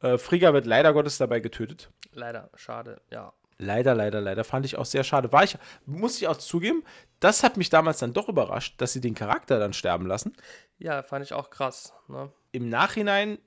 Äh, 0.00 0.18
Frigga 0.18 0.52
wird 0.52 0.66
leider 0.66 0.92
Gottes 0.92 1.18
dabei 1.18 1.40
getötet. 1.40 1.90
Leider, 2.12 2.50
schade, 2.54 3.00
ja. 3.10 3.32
Leider, 3.58 3.94
leider, 3.94 4.20
leider. 4.20 4.44
Fand 4.44 4.66
ich 4.66 4.76
auch 4.76 4.84
sehr 4.84 5.02
schade. 5.02 5.32
War 5.32 5.42
ich, 5.42 5.58
muss 5.84 6.16
ich 6.18 6.28
auch 6.28 6.36
zugeben, 6.36 6.84
das 7.18 7.42
hat 7.42 7.56
mich 7.56 7.70
damals 7.70 7.98
dann 7.98 8.12
doch 8.12 8.28
überrascht, 8.28 8.80
dass 8.80 8.92
sie 8.92 9.00
den 9.00 9.14
Charakter 9.14 9.58
dann 9.58 9.72
sterben 9.72 10.06
lassen. 10.06 10.36
Ja, 10.78 11.02
fand 11.02 11.24
ich 11.24 11.32
auch 11.32 11.50
krass. 11.50 11.92
Ne? 12.06 12.30
Im 12.52 12.68
Nachhinein 12.68 13.38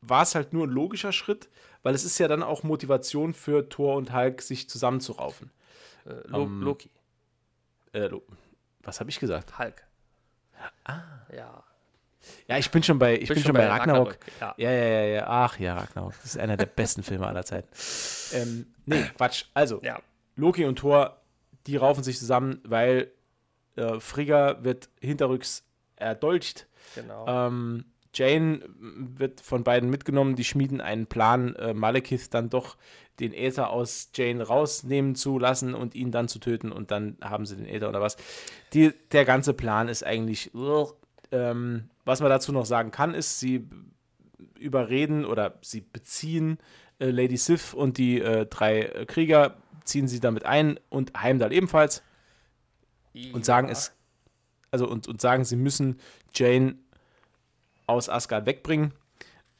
war 0.00 0.22
es 0.22 0.36
halt 0.36 0.52
nur 0.52 0.66
ein 0.66 0.70
logischer 0.70 1.10
Schritt, 1.10 1.48
weil 1.82 1.94
es 1.94 2.04
ist 2.04 2.18
ja 2.18 2.28
dann 2.28 2.44
auch 2.44 2.62
Motivation 2.62 3.34
für 3.34 3.68
Thor 3.68 3.96
und 3.96 4.12
Hulk, 4.12 4.42
sich 4.42 4.68
zusammenzuraufen. 4.68 5.50
Äh, 6.06 6.28
Lo 6.28 6.44
ähm, 6.44 6.62
Loki. 6.62 6.90
Äh, 7.92 8.10
was 8.82 9.00
habe 9.00 9.10
ich 9.10 9.18
gesagt? 9.18 9.58
Hulk. 9.58 9.84
Ah. 10.84 11.02
Ja. 11.34 11.64
Ja, 12.46 12.58
ich 12.58 12.70
bin 12.70 12.82
schon 12.82 12.98
bei, 12.98 13.16
ich 13.16 13.28
bin, 13.28 13.38
schon 13.38 13.52
bei, 13.52 13.66
Ragnarok. 13.66 14.18
Ragnarok. 14.40 14.56
Ja. 14.58 14.70
ja. 14.70 14.70
ja, 14.70 15.04
ja, 15.04 15.26
Ach 15.26 15.58
ja, 15.58 15.76
Ragnarok. 15.76 16.14
Das 16.22 16.34
ist 16.34 16.38
einer 16.38 16.56
der 16.56 16.66
besten 16.66 17.02
Filme 17.02 17.26
aller 17.26 17.44
Zeiten. 17.44 17.68
Ähm, 18.32 18.66
nee, 18.86 19.02
Quatsch. 19.16 19.44
Also, 19.54 19.80
ja. 19.82 20.00
Loki 20.36 20.64
und 20.64 20.76
Thor, 20.76 21.20
die 21.66 21.76
raufen 21.76 22.02
sich 22.02 22.18
zusammen, 22.18 22.60
weil 22.64 23.12
äh, 23.76 24.00
Frigga 24.00 24.62
wird 24.64 24.88
hinterrücks 25.00 25.64
erdolcht. 25.96 26.66
Genau. 26.94 27.26
Ähm, 27.26 27.84
Jane 28.14 28.60
wird 28.78 29.40
von 29.40 29.64
beiden 29.64 29.90
mitgenommen. 29.90 30.36
Die 30.36 30.44
schmieden 30.44 30.80
einen 30.80 31.06
Plan, 31.06 31.54
äh, 31.56 31.74
Malekith 31.74 32.28
dann 32.30 32.50
doch 32.50 32.76
den 33.20 33.32
Äther 33.32 33.70
aus 33.70 34.10
Jane 34.14 34.42
rausnehmen 34.42 35.14
zu 35.14 35.38
lassen 35.38 35.74
und 35.74 35.94
ihn 35.94 36.10
dann 36.10 36.28
zu 36.28 36.38
töten 36.38 36.70
und 36.70 36.90
dann 36.90 37.16
haben 37.20 37.46
sie 37.46 37.56
den 37.56 37.66
Äther 37.66 37.88
oder 37.88 38.00
was. 38.00 38.16
Die, 38.72 38.92
der 39.12 39.24
ganze 39.24 39.54
Plan 39.54 39.88
ist 39.88 40.04
eigentlich. 40.04 40.50
Ähm, 41.30 41.90
was 42.06 42.20
man 42.20 42.30
dazu 42.30 42.52
noch 42.52 42.64
sagen 42.64 42.90
kann, 42.90 43.12
ist, 43.12 43.38
sie 43.38 43.68
überreden 44.58 45.26
oder 45.26 45.58
sie 45.60 45.82
beziehen 45.82 46.58
äh, 47.00 47.10
Lady 47.10 47.36
Sif 47.36 47.74
und 47.74 47.98
die 47.98 48.20
äh, 48.20 48.46
drei 48.46 49.04
Krieger, 49.06 49.56
ziehen 49.84 50.08
sie 50.08 50.20
damit 50.20 50.44
ein 50.44 50.78
und 50.88 51.12
Heimdall 51.20 51.52
ebenfalls 51.52 52.02
ja. 53.12 53.34
und 53.34 53.44
sagen 53.44 53.68
es, 53.68 53.92
also 54.70 54.88
und, 54.88 55.08
und 55.08 55.20
sagen, 55.20 55.44
sie 55.44 55.56
müssen 55.56 55.98
Jane 56.34 56.76
aus 57.88 58.08
Asgard 58.08 58.46
wegbringen, 58.46 58.92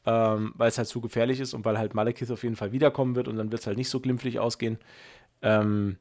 ähm, 0.06 0.52
weil 0.56 0.68
es 0.68 0.78
halt 0.78 0.88
zu 0.88 1.00
gefährlich 1.00 1.40
ist 1.40 1.54
und 1.54 1.64
weil 1.64 1.78
halt 1.78 1.94
Malekith 1.94 2.30
auf 2.30 2.44
jeden 2.44 2.56
Fall 2.56 2.72
wiederkommen 2.72 3.16
wird 3.16 3.26
und 3.26 3.36
dann 3.36 3.50
wird 3.50 3.60
es 3.60 3.66
halt 3.66 3.78
nicht 3.78 3.90
so 3.90 4.00
glimpflich 4.00 4.38
ausgehen. 4.38 4.78
Ähm, 5.42 5.98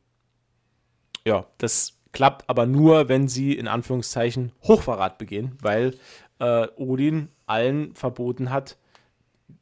ja, 1.26 1.45
das 1.58 1.99
klappt 2.12 2.49
aber 2.49 2.66
nur, 2.66 3.10
wenn 3.10 3.28
sie 3.28 3.54
in 3.54 3.68
Anführungszeichen 3.68 4.52
Hochverrat 4.64 5.18
begehen, 5.18 5.58
weil 5.62 5.95
äh, 6.40 6.68
Odin 6.76 7.30
allen 7.45 7.95
verboten 7.95 8.49
hat, 8.49 8.78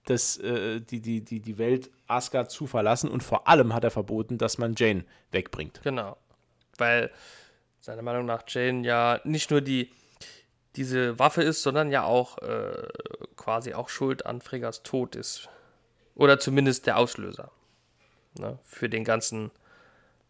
das, 0.05 0.37
äh, 0.37 0.81
die, 0.81 1.01
die, 1.01 1.21
die, 1.21 1.39
die 1.39 1.57
Welt 1.57 1.91
Asgard 2.07 2.51
zu 2.51 2.67
verlassen 2.67 3.09
und 3.09 3.23
vor 3.23 3.47
allem 3.47 3.73
hat 3.73 3.83
er 3.83 3.91
verboten, 3.91 4.37
dass 4.37 4.57
man 4.57 4.75
Jane 4.75 5.05
wegbringt. 5.31 5.81
Genau. 5.83 6.17
Weil 6.77 7.11
seiner 7.79 8.01
Meinung 8.01 8.25
nach 8.25 8.43
Jane 8.47 8.85
ja 8.85 9.19
nicht 9.23 9.51
nur 9.51 9.61
die 9.61 9.89
diese 10.75 11.17
Waffe 11.19 11.43
ist, 11.43 11.63
sondern 11.63 11.91
ja 11.91 12.03
auch 12.03 12.37
äh, 12.39 12.87
quasi 13.35 13.73
auch 13.73 13.89
schuld 13.89 14.25
an 14.25 14.41
Fregas 14.41 14.83
Tod 14.83 15.15
ist. 15.15 15.49
Oder 16.15 16.39
zumindest 16.39 16.87
der 16.87 16.97
Auslöser. 16.97 17.51
Ne? 18.37 18.59
Für 18.63 18.89
den 18.89 19.03
ganzen 19.03 19.51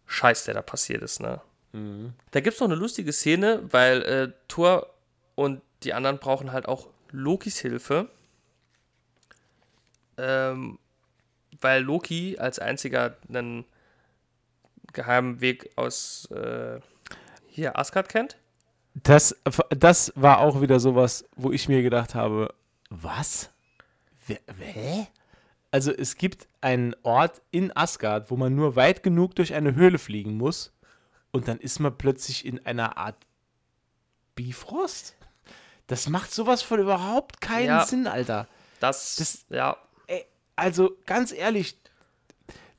Scheiß, 0.05 0.45
der 0.45 0.53
da 0.53 0.61
passiert 0.61 1.01
ist. 1.01 1.19
Ne? 1.19 1.41
Mhm. 1.73 2.13
Da 2.31 2.39
gibt 2.39 2.55
es 2.55 2.59
noch 2.59 2.67
eine 2.67 2.76
lustige 2.76 3.13
Szene, 3.13 3.61
weil 3.72 4.01
äh, 4.03 4.31
Thor 4.47 4.89
und 5.35 5.61
die 5.84 5.93
anderen 5.93 6.19
brauchen 6.19 6.51
halt 6.51 6.67
auch 6.67 6.88
Lokis 7.11 7.59
Hilfe. 7.59 8.09
Ähm, 10.17 10.80
weil 11.61 11.84
Loki 11.84 12.38
als 12.38 12.59
einziger 12.59 13.17
einen 13.27 13.65
geheimen 14.93 15.41
Weg 15.41 15.72
aus 15.76 16.30
äh, 16.31 16.80
hier 17.47 17.77
Asgard 17.77 18.09
kennt. 18.09 18.38
Das, 18.95 19.35
das 19.69 20.13
war 20.15 20.39
auch 20.39 20.61
wieder 20.61 20.80
sowas, 20.80 21.26
wo 21.35 21.51
ich 21.51 21.67
mir 21.67 21.84
gedacht 21.84 22.15
habe, 22.15 22.53
was? 22.89 23.51
Hä? 24.27 25.07
Also 25.69 25.91
es 25.91 26.15
gibt 26.15 26.47
einen 26.61 26.95
Ort 27.03 27.41
in 27.51 27.76
Asgard, 27.76 28.31
wo 28.31 28.38
man 28.38 28.55
nur 28.55 28.77
weit 28.77 29.03
genug 29.03 29.35
durch 29.35 29.53
eine 29.53 29.76
Höhle 29.76 29.97
fliegen 29.97 30.38
muss 30.38 30.72
und 31.31 31.49
dann 31.49 31.59
ist 31.59 31.80
man 31.80 31.97
plötzlich 31.97 32.45
in 32.45 32.65
einer 32.65 32.97
Art 32.97 33.17
Bifrost. 34.35 35.15
Das 35.88 36.07
macht 36.07 36.34
sowas 36.34 36.61
von 36.61 36.80
überhaupt 36.80 37.41
keinen 37.41 37.67
ja, 37.67 37.85
Sinn, 37.85 38.07
Alter. 38.07 38.47
Das, 38.80 39.17
das 39.17 39.45
ja. 39.49 39.77
Ey, 40.07 40.26
also 40.55 40.97
ganz 41.05 41.34
ehrlich, 41.34 41.77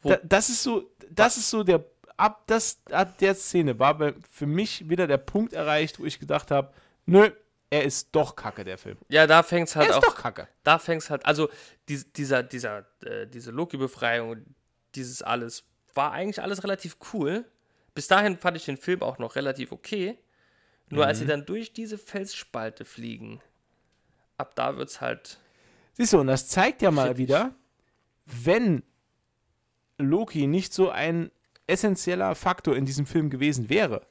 da, 0.02 0.18
das 0.22 0.48
ist 0.48 0.62
so, 0.62 0.90
das 1.10 1.36
ist 1.36 1.50
so 1.50 1.62
der 1.64 1.84
ab, 2.16 2.44
das, 2.46 2.80
ab 2.90 3.18
der 3.18 3.34
Szene 3.34 3.78
war 3.78 4.14
für 4.30 4.46
mich 4.46 4.88
wieder 4.88 5.06
der 5.06 5.18
Punkt 5.18 5.52
erreicht, 5.52 5.98
wo 5.98 6.04
ich 6.04 6.18
gedacht 6.18 6.50
habe, 6.50 6.72
nö, 7.06 7.30
er 7.70 7.84
ist 7.84 8.08
doch 8.12 8.36
kacke, 8.36 8.64
der 8.64 8.78
Film. 8.78 8.96
Ja, 9.08 9.26
da 9.26 9.42
fängt 9.42 9.68
es 9.68 9.76
halt 9.76 9.88
er 9.88 9.90
ist 9.90 9.96
auch. 9.96 10.12
doch 10.12 10.16
kacke. 10.16 10.48
Da 10.62 10.78
fängt 10.78 11.02
es 11.02 11.10
halt, 11.10 11.26
also 11.26 11.48
die, 11.88 12.02
dieser, 12.12 12.42
dieser, 12.42 12.86
äh, 13.04 13.26
diese 13.26 13.50
Loki-Befreiung, 13.50 14.44
dieses 14.94 15.22
alles, 15.22 15.64
war 15.94 16.12
eigentlich 16.12 16.42
alles 16.42 16.62
relativ 16.62 16.96
cool. 17.12 17.44
Bis 17.94 18.08
dahin 18.08 18.38
fand 18.38 18.56
ich 18.56 18.64
den 18.64 18.76
Film 18.76 19.02
auch 19.02 19.18
noch 19.18 19.36
relativ 19.36 19.72
okay. 19.72 20.18
Nur 20.88 21.04
mhm. 21.04 21.08
als 21.08 21.18
sie 21.18 21.24
mhm. 21.24 21.28
dann 21.28 21.46
durch 21.46 21.72
diese 21.72 21.98
Felsspalte 21.98 22.84
fliegen, 22.84 23.40
ab 24.38 24.54
da 24.54 24.76
wird 24.76 24.90
es 24.90 25.00
halt. 25.00 25.40
Siehst 25.94 26.12
du, 26.12 26.20
und 26.20 26.28
das 26.28 26.48
zeigt 26.48 26.82
ja 26.82 26.90
mal 26.90 27.16
wieder, 27.16 27.54
wenn 28.26 28.82
Loki 29.98 30.46
nicht 30.46 30.72
so 30.72 30.90
ein 30.90 31.30
essentieller 31.66 32.34
Faktor 32.34 32.76
in 32.76 32.84
diesem 32.84 33.06
Film 33.06 33.30
gewesen 33.30 33.68
wäre, 33.68 34.06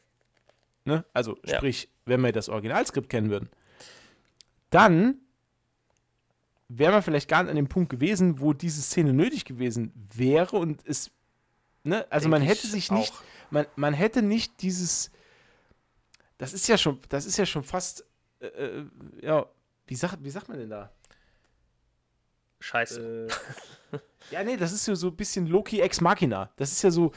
ne? 0.86 1.06
also 1.14 1.38
ja. 1.46 1.58
sprich, 1.58 1.90
wenn 2.06 2.22
wir 2.22 2.32
das 2.32 2.50
Originalskript 2.50 3.10
kennen 3.10 3.30
würden, 3.30 3.50
dann 4.70 5.20
wäre 6.68 6.92
man 6.92 7.04
vielleicht 7.04 7.30
gar 7.30 7.44
nicht 7.44 7.52
an 7.52 7.56
dem 7.56 7.68
Punkt 7.68 7.90
gewesen, 7.90 8.40
wo 8.40 8.54
diese 8.54 8.82
Szene 8.82 9.14
nötig 9.14 9.46
gewesen 9.46 9.94
wäre 10.14 10.58
und 10.58 10.86
es, 10.86 11.12
ne? 11.84 12.06
also 12.10 12.26
Denk 12.26 12.32
man 12.32 12.42
hätte 12.42 12.68
sich 12.68 12.92
nicht, 12.92 13.14
man, 13.52 13.66
man 13.76 13.94
hätte 13.94 14.22
nicht 14.22 14.62
dieses, 14.62 15.12
das 16.38 16.54
ist 16.54 16.68
ja 16.68 16.78
schon, 16.78 17.00
das 17.10 17.26
ist 17.26 17.38
ja 17.38 17.46
schon 17.46 17.64
fast, 17.64 18.06
äh, 18.40 18.48
äh 18.48 18.86
ja, 19.22 19.46
wie 19.88 19.96
sagt, 19.96 20.24
wie 20.24 20.30
sagt 20.30 20.50
man 20.50 20.58
denn 20.58 20.70
da? 20.70 20.92
Scheiße. 22.60 23.28
Äh, 23.92 24.00
ja, 24.32 24.44
nee, 24.44 24.58
das 24.58 24.72
ist 24.72 24.88
ja 24.88 24.96
so 24.96 25.08
ein 25.08 25.16
bisschen 25.16 25.46
Loki 25.46 25.82
ex 25.82 26.02
Machina. 26.02 26.52
Das 26.56 26.72
ist 26.72 26.82
ja 26.82 26.90
so, 26.90 27.12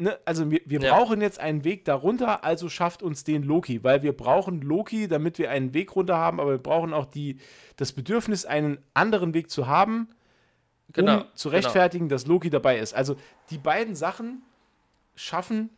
ne, 0.00 0.18
also 0.24 0.50
wir, 0.50 0.60
wir 0.64 0.80
ja. 0.80 0.96
brauchen 0.96 1.20
jetzt 1.20 1.38
einen 1.38 1.64
Weg 1.64 1.84
darunter, 1.84 2.44
also 2.44 2.68
schafft 2.68 3.02
uns 3.02 3.24
den 3.24 3.42
Loki, 3.42 3.84
weil 3.84 4.02
wir 4.02 4.16
brauchen 4.16 4.62
Loki, 4.62 5.06
damit 5.06 5.38
wir 5.38 5.50
einen 5.50 5.74
Weg 5.74 5.94
runter 5.94 6.16
haben, 6.16 6.40
aber 6.40 6.52
wir 6.52 6.58
brauchen 6.58 6.92
auch 6.92 7.06
die, 7.06 7.38
das 7.76 7.92
Bedürfnis, 7.92 8.44
einen 8.44 8.78
anderen 8.94 9.34
Weg 9.34 9.50
zu 9.50 9.66
haben, 9.66 10.08
genau. 10.92 11.18
um 11.18 11.24
zu 11.34 11.50
genau. 11.50 11.58
rechtfertigen, 11.58 12.08
genau. 12.08 12.16
dass 12.16 12.26
Loki 12.26 12.50
dabei 12.50 12.78
ist. 12.78 12.94
Also 12.94 13.16
die 13.50 13.58
beiden 13.58 13.94
Sachen 13.94 14.42
schaffen 15.14 15.70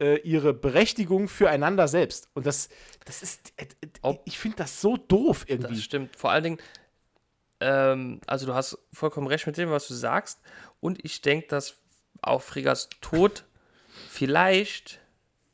äh, 0.00 0.16
ihre 0.20 0.52
Berechtigung 0.52 1.28
füreinander 1.28 1.88
selbst. 1.88 2.28
Und 2.34 2.46
das, 2.46 2.68
das 3.04 3.22
ist, 3.22 3.52
äh, 3.56 3.66
äh, 4.02 4.14
ich 4.24 4.38
finde 4.38 4.58
das 4.58 4.80
so 4.80 4.96
doof 4.96 5.44
irgendwie. 5.48 5.74
Das 5.74 5.82
stimmt. 5.82 6.16
Vor 6.16 6.30
allen 6.30 6.44
Dingen, 6.44 6.58
ähm, 7.60 8.20
also 8.26 8.46
du 8.46 8.54
hast 8.54 8.78
vollkommen 8.92 9.26
recht 9.26 9.46
mit 9.46 9.56
dem, 9.56 9.70
was 9.70 9.88
du 9.88 9.94
sagst. 9.94 10.40
Und 10.80 11.04
ich 11.04 11.22
denke, 11.22 11.46
dass 11.48 11.76
auch 12.20 12.42
Friggas 12.42 12.88
Tod 13.00 13.44
vielleicht 14.08 15.00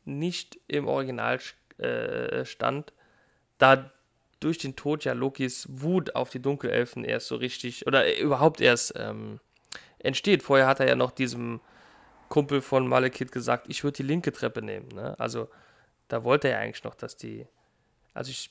nicht 0.05 0.59
im 0.67 0.89
Original 0.89 1.39
äh, 1.79 2.45
stand, 2.45 2.93
da 3.59 3.93
durch 4.41 4.59
den 4.59 4.75
Tod 4.75 5.05
ja 5.05 5.13
Lokis 5.13 5.67
Wut 5.71 6.15
auf 6.15 6.31
die 6.31 6.41
Dunkelelfen 6.41 7.05
erst 7.05 7.29
so 7.29 7.37
richtig 7.37 7.87
oder 7.87 8.19
überhaupt 8.19 8.61
erst 8.61 8.95
ähm, 8.97 9.39
entsteht. 9.99 10.43
Vorher 10.43 10.67
hat 10.67 10.81
er 10.81 10.89
ja 10.89 10.97
noch 10.97 11.11
diesem 11.11 11.61
Kumpel 12.29 12.63
von 12.63 12.87
Malekith 12.89 13.33
gesagt, 13.33 13.67
ich 13.69 13.85
würde 13.85 13.97
die 13.97 14.03
linke 14.03 14.33
Treppe 14.33 14.63
nehmen. 14.63 14.89
Ne? 14.89 15.15
Also 15.19 15.49
da 16.09 16.25
wollte 16.25 16.49
er 16.49 16.59
eigentlich 16.59 16.85
noch, 16.85 16.95
dass 16.95 17.17
die, 17.17 17.47
also 18.15 18.31
ich, 18.31 18.51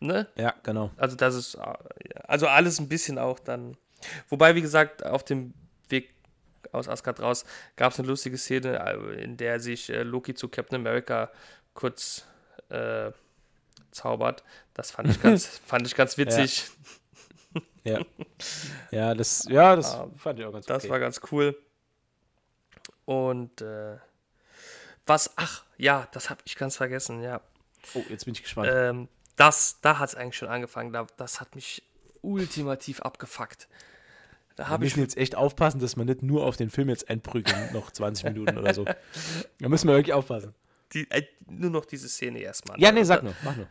ne? 0.00 0.28
Ja, 0.36 0.54
genau. 0.62 0.90
Also 0.96 1.16
das 1.16 1.34
ist, 1.34 1.56
also 2.24 2.46
alles 2.46 2.78
ein 2.78 2.88
bisschen 2.88 3.18
auch 3.18 3.38
dann, 3.38 3.76
wobei 4.28 4.54
wie 4.54 4.62
gesagt 4.62 5.06
auf 5.06 5.24
dem 5.24 5.54
Weg 5.88 6.15
aus 6.72 6.88
Asgard 6.88 7.20
raus, 7.20 7.44
gab 7.76 7.92
es 7.92 7.98
eine 7.98 8.08
lustige 8.08 8.38
Szene, 8.38 8.78
äh, 8.78 9.22
in 9.22 9.36
der 9.36 9.60
sich 9.60 9.90
äh, 9.90 10.02
Loki 10.02 10.34
zu 10.34 10.48
Captain 10.48 10.80
America 10.80 11.30
kurz 11.74 12.26
äh, 12.68 13.10
zaubert. 13.90 14.44
Das 14.74 14.90
fand 14.90 15.10
ich 15.10 15.20
ganz, 15.20 15.46
fand 15.66 15.86
ich 15.86 15.94
ganz 15.94 16.18
witzig. 16.18 16.66
Ja. 17.84 17.98
ja. 17.98 18.06
ja. 18.90 19.14
das, 19.14 19.46
ja, 19.48 19.76
das 19.76 19.94
ah, 19.94 20.08
fand 20.16 20.38
ich 20.38 20.44
auch 20.44 20.52
ganz 20.52 20.66
Das 20.66 20.84
okay. 20.84 20.90
war 20.90 21.00
ganz 21.00 21.20
cool. 21.30 21.56
Und 23.04 23.62
äh, 23.62 23.96
was, 25.06 25.32
ach, 25.36 25.64
ja, 25.78 26.08
das 26.12 26.30
habe 26.30 26.40
ich 26.44 26.56
ganz 26.56 26.76
vergessen, 26.76 27.22
ja. 27.22 27.40
Oh, 27.94 28.02
jetzt 28.08 28.24
bin 28.24 28.34
ich 28.34 28.42
gespannt. 28.42 28.68
Ähm, 28.72 29.08
das, 29.36 29.80
da 29.80 29.98
hat 29.98 30.08
es 30.08 30.14
eigentlich 30.14 30.36
schon 30.36 30.48
angefangen. 30.48 30.92
Da, 30.92 31.06
das 31.16 31.40
hat 31.40 31.54
mich 31.54 31.82
ultimativ 32.22 33.00
abgefuckt. 33.00 33.68
Da 34.56 34.70
wir 34.70 34.78
müssen 34.78 35.00
jetzt 35.00 35.16
echt 35.18 35.34
aufpassen, 35.34 35.80
dass 35.80 35.96
man 35.96 36.06
nicht 36.06 36.22
nur 36.22 36.44
auf 36.44 36.56
den 36.56 36.70
Film 36.70 36.88
jetzt 36.88 37.10
einprügeln, 37.10 37.72
noch 37.74 37.90
20 37.90 38.24
Minuten 38.24 38.58
oder 38.58 38.72
so. 38.74 38.84
Da 39.58 39.68
müssen 39.68 39.88
wir 39.88 39.94
wirklich 39.94 40.14
aufpassen. 40.14 40.54
Die, 40.92 41.10
äh, 41.10 41.26
nur 41.46 41.70
noch 41.70 41.84
diese 41.84 42.08
Szene 42.08 42.40
erstmal. 42.40 42.80
Ja, 42.80 42.90
nee, 42.90 43.02
sag 43.04 43.22
nur, 43.22 43.34
mach 43.44 43.56
nur. 43.56 43.68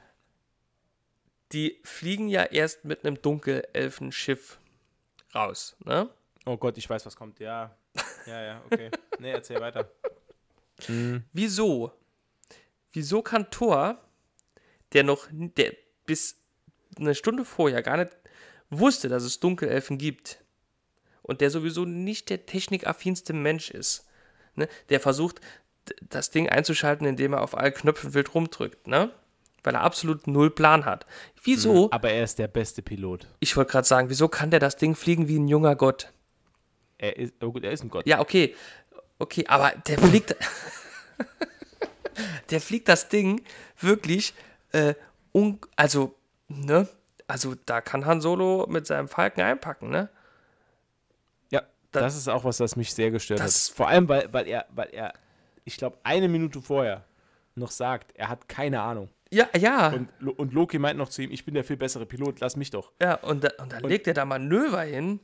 Die 1.51 1.79
fliegen 1.83 2.27
ja 2.27 2.43
erst 2.43 2.85
mit 2.85 3.03
einem 3.03 3.21
Dunkelelfenschiff 3.21 4.59
raus, 5.33 5.75
ne? 5.83 6.09
Oh 6.45 6.57
Gott, 6.57 6.77
ich 6.77 6.89
weiß, 6.89 7.05
was 7.05 7.15
kommt. 7.15 7.39
Ja, 7.39 7.75
ja, 8.27 8.41
ja, 8.41 8.61
okay. 8.65 8.91
nee, 9.19 9.31
erzähl 9.31 9.59
weiter. 9.59 9.89
Mhm. 10.87 11.23
Wieso? 11.33 11.91
Wieso 12.91 13.21
kann 13.21 13.49
Thor 13.49 13.99
der 14.93 15.03
noch, 15.03 15.27
der 15.31 15.73
bis 16.05 16.37
eine 16.97 17.15
Stunde 17.15 17.43
vorher 17.43 17.81
gar 17.81 17.97
nicht 17.97 18.15
wusste, 18.69 19.09
dass 19.09 19.23
es 19.23 19.39
Dunkelelfen 19.39 19.97
gibt 19.97 20.44
und 21.26 21.41
der 21.41 21.49
sowieso 21.49 21.85
nicht 21.85 22.30
der 22.30 22.45
technikaffinste 22.45 23.34
Mensch 23.34 23.72
ist, 23.72 24.06
ne? 24.56 24.68
der 24.89 24.99
versucht, 24.99 25.41
das 26.02 26.31
Ding 26.31 26.49
einzuschalten, 26.49 27.06
indem 27.06 27.34
er 27.34 27.41
auf 27.41 27.57
allen 27.57 27.73
Knöpfen 27.73 28.14
wild 28.14 28.34
rumdrückt, 28.34 28.88
ne? 28.88 29.11
Weil 29.64 29.76
er 29.76 29.81
absolut 29.81 30.27
null 30.27 30.52
Plan 30.52 30.85
hat. 30.85 31.06
Wieso? 31.43 31.89
Aber 31.91 32.11
er 32.11 32.23
ist 32.23 32.38
der 32.38 32.47
beste 32.47 32.81
Pilot. 32.81 33.27
Ich 33.39 33.57
wollte 33.57 33.72
gerade 33.72 33.88
sagen, 33.88 34.10
wieso 34.10 34.27
kann 34.27 34.52
der 34.52 34.60
das 34.60 34.77
Ding 34.77 34.95
fliegen 34.95 35.27
wie 35.27 35.39
ein 35.39 35.47
junger 35.47 35.76
Gott? 35.76 36.11
Er 36.97 37.18
ist, 37.18 37.34
oh 37.41 37.52
gut, 37.52 37.64
er 37.64 37.72
ist 37.72 37.84
ein 37.84 37.89
Gott. 37.89 38.06
Ja, 38.06 38.19
okay. 38.19 38.56
Okay, 39.18 39.45
aber 39.47 39.72
der 39.88 39.97
fliegt. 39.97 40.35
der 42.49 42.61
fliegt 42.61 42.88
das 42.88 43.10
Ding 43.10 43.43
wirklich, 43.80 44.34
äh, 44.72 44.93
un, 45.34 45.60
also, 45.76 46.15
ne? 46.47 46.88
Also, 47.27 47.56
da 47.65 47.81
kann 47.81 48.06
Han 48.06 48.22
Solo 48.22 48.68
mit 48.69 48.85
seinem 48.85 49.07
Falken 49.07 49.41
einpacken, 49.41 49.89
ne? 49.89 50.10
Das, 51.95 52.13
das 52.13 52.17
ist 52.17 52.27
auch 52.27 52.43
was, 52.43 52.59
was 52.59 52.76
mich 52.76 52.93
sehr 52.93 53.11
gestört 53.11 53.41
hat. 53.41 53.51
Vor 53.51 53.88
allem, 53.88 54.07
weil, 54.07 54.31
weil 54.31 54.47
er, 54.47 54.65
weil 54.73 54.89
er, 54.91 55.13
ich 55.63 55.77
glaube, 55.77 55.97
eine 56.03 56.27
Minute 56.27 56.61
vorher 56.61 57.03
noch 57.55 57.72
sagt, 57.72 58.11
er 58.15 58.30
hat 58.30 58.47
keine 58.47 58.81
Ahnung. 58.81 59.09
Ja, 59.31 59.49
ja. 59.57 59.89
Und, 59.93 60.09
und 60.22 60.53
Loki 60.53 60.80
meint 60.80 60.97
noch 60.97 61.09
zu 61.09 61.22
ihm, 61.22 61.31
ich 61.31 61.45
bin 61.45 61.55
der 61.55 61.63
viel 61.63 61.77
bessere 61.77 62.05
Pilot, 62.05 62.39
lass 62.39 62.55
mich 62.55 62.69
doch. 62.69 62.91
Ja, 63.01 63.15
und, 63.15 63.43
da, 63.43 63.49
und 63.59 63.72
dann 63.72 63.84
und, 63.84 63.89
legt 63.89 64.07
er 64.07 64.13
da 64.13 64.26
Manöver 64.26 64.81
hin. 64.81 65.19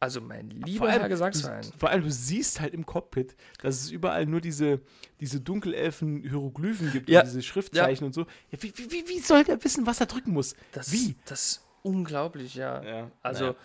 Also 0.00 0.20
mein 0.20 0.50
lieber 0.50 0.88
Herr 0.92 1.08
Gesangsverein. 1.08 1.64
Vor 1.76 1.90
allem, 1.90 2.04
du 2.04 2.10
siehst 2.10 2.60
halt 2.60 2.72
im 2.72 2.86
Cockpit, 2.86 3.34
dass 3.62 3.80
es 3.80 3.90
überall 3.90 4.26
nur 4.26 4.40
diese, 4.40 4.80
diese 5.18 5.40
Dunkelelfen-Hieroglyphen 5.40 6.92
gibt 6.92 7.08
ja. 7.08 7.20
und 7.20 7.26
diese 7.26 7.42
Schriftzeichen 7.42 8.04
ja. 8.04 8.06
und 8.06 8.12
so. 8.12 8.26
Ja, 8.52 8.62
wie, 8.62 8.72
wie, 8.76 9.08
wie 9.08 9.18
soll 9.18 9.42
der 9.42 9.62
wissen, 9.64 9.86
was 9.86 9.98
er 9.98 10.06
drücken 10.06 10.32
muss? 10.32 10.54
Das, 10.70 10.92
wie? 10.92 11.16
Das 11.24 11.42
ist 11.42 11.66
unglaublich, 11.82 12.54
ja. 12.54 12.80
ja 12.84 13.10
also, 13.22 13.56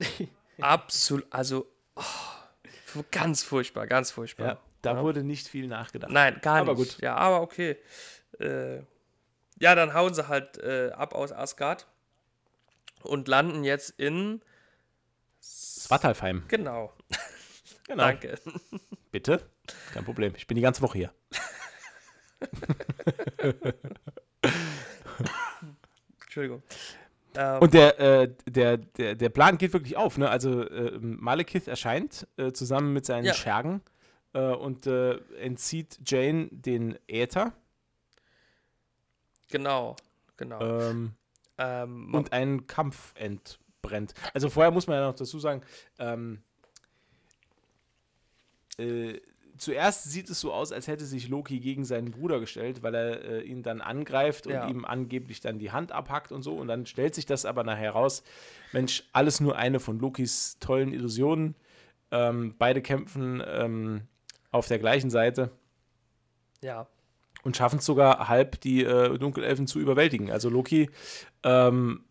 absolut, 0.60 1.26
also, 1.30 1.66
oh, 1.96 3.02
ganz 3.10 3.42
furchtbar, 3.42 3.86
ganz 3.86 4.10
furchtbar. 4.10 4.46
Ja, 4.46 4.60
da 4.82 5.02
wurde 5.02 5.22
nicht 5.24 5.48
viel 5.48 5.66
nachgedacht. 5.66 6.10
Nein, 6.10 6.38
gar 6.42 6.58
aber 6.58 6.74
nicht. 6.74 6.94
Gut. 6.94 7.02
Ja, 7.02 7.16
aber 7.16 7.40
okay. 7.40 7.76
Äh, 8.38 8.78
ja, 9.58 9.74
dann 9.74 9.94
hauen 9.94 10.14
sie 10.14 10.28
halt 10.28 10.58
äh, 10.58 10.90
ab 10.90 11.14
aus 11.14 11.32
Asgard 11.32 11.86
und 13.02 13.28
landen 13.28 13.64
jetzt 13.64 13.90
in 13.90 14.42
Svartalfheim. 15.40 16.44
Genau. 16.48 16.92
genau. 17.86 18.04
Danke. 18.04 18.38
Bitte? 19.10 19.48
Kein 19.92 20.04
Problem. 20.04 20.34
Ich 20.36 20.46
bin 20.46 20.56
die 20.56 20.62
ganze 20.62 20.82
Woche 20.82 20.98
hier. 20.98 21.14
Entschuldigung. 26.20 26.62
Ähm, 27.36 27.62
Und 27.62 27.74
der, 27.74 27.98
äh, 28.00 28.34
der, 28.48 28.76
der, 28.78 29.14
der 29.14 29.28
Plan 29.28 29.58
geht 29.58 29.72
wirklich 29.72 29.96
auf. 29.96 30.18
Ne? 30.18 30.28
Also 30.28 30.62
äh, 30.62 30.98
Malekith 31.00 31.68
erscheint 31.68 32.26
äh, 32.36 32.52
zusammen 32.52 32.92
mit 32.92 33.04
seinen 33.06 33.24
Ja. 33.26 33.34
Schergen 33.34 33.82
äh, 34.32 34.40
und 34.40 34.86
äh, 34.86 35.16
entzieht 35.40 35.98
Jane 36.04 36.48
den 36.50 36.98
Äther 37.06 37.52
genau, 39.50 39.96
genau. 40.36 40.60
ähm, 40.60 41.12
Ähm, 41.58 42.12
und 42.12 42.32
ein 42.32 42.66
Kampf 42.66 43.14
entbrennt. 43.16 44.12
Also 44.34 44.50
vorher 44.50 44.70
muss 44.70 44.86
man 44.86 44.98
ja 44.98 45.06
noch 45.06 45.14
dazu 45.14 45.38
sagen, 45.38 45.62
ähm, 45.98 46.42
äh, 48.78 49.20
zuerst 49.58 50.04
sieht 50.10 50.30
es 50.30 50.40
so 50.40 50.52
aus, 50.52 50.72
als 50.72 50.86
hätte 50.88 51.04
sich 51.04 51.28
Loki 51.28 51.60
gegen 51.60 51.84
seinen 51.84 52.10
Bruder 52.10 52.40
gestellt, 52.40 52.82
weil 52.82 52.94
er 52.94 53.24
äh, 53.24 53.40
ihn 53.42 53.62
dann 53.62 53.80
angreift 53.80 54.46
und 54.46 54.52
Ja. 54.52 54.68
ihm 54.68 54.84
angeblich 54.84 55.40
dann 55.40 55.58
die 55.58 55.70
Hand 55.72 55.92
abhackt 55.92 56.32
und 56.32 56.42
so. 56.42 56.54
Und 56.56 56.68
dann 56.68 56.86
stellt 56.86 57.14
sich 57.14 57.26
das 57.26 57.44
aber 57.44 57.64
nachher 57.64 57.90
raus, 57.92 58.22
Mensch, 58.72 59.04
alles 59.12 59.40
nur 59.40 59.56
eine 59.56 59.80
von 59.80 59.98
Lokis 59.98 60.58
tollen 60.60 60.92
Illusionen. 60.92 61.54
Ähm, 62.10 62.54
beide 62.58 62.82
kämpfen 62.82 63.42
ähm, 63.46 64.02
auf 64.52 64.68
der 64.68 64.78
gleichen 64.78 65.10
Seite 65.10 65.50
ja, 66.62 66.86
und 67.42 67.56
schaffen 67.56 67.78
es 67.78 67.84
sogar 67.84 68.28
halb, 68.28 68.60
die 68.60 68.84
äh, 68.84 69.18
Dunkelelfen 69.18 69.66
zu 69.66 69.78
überwältigen. 69.78 70.30
Also 70.30 70.48
Loki 70.48 70.90
ähm, 71.42 72.04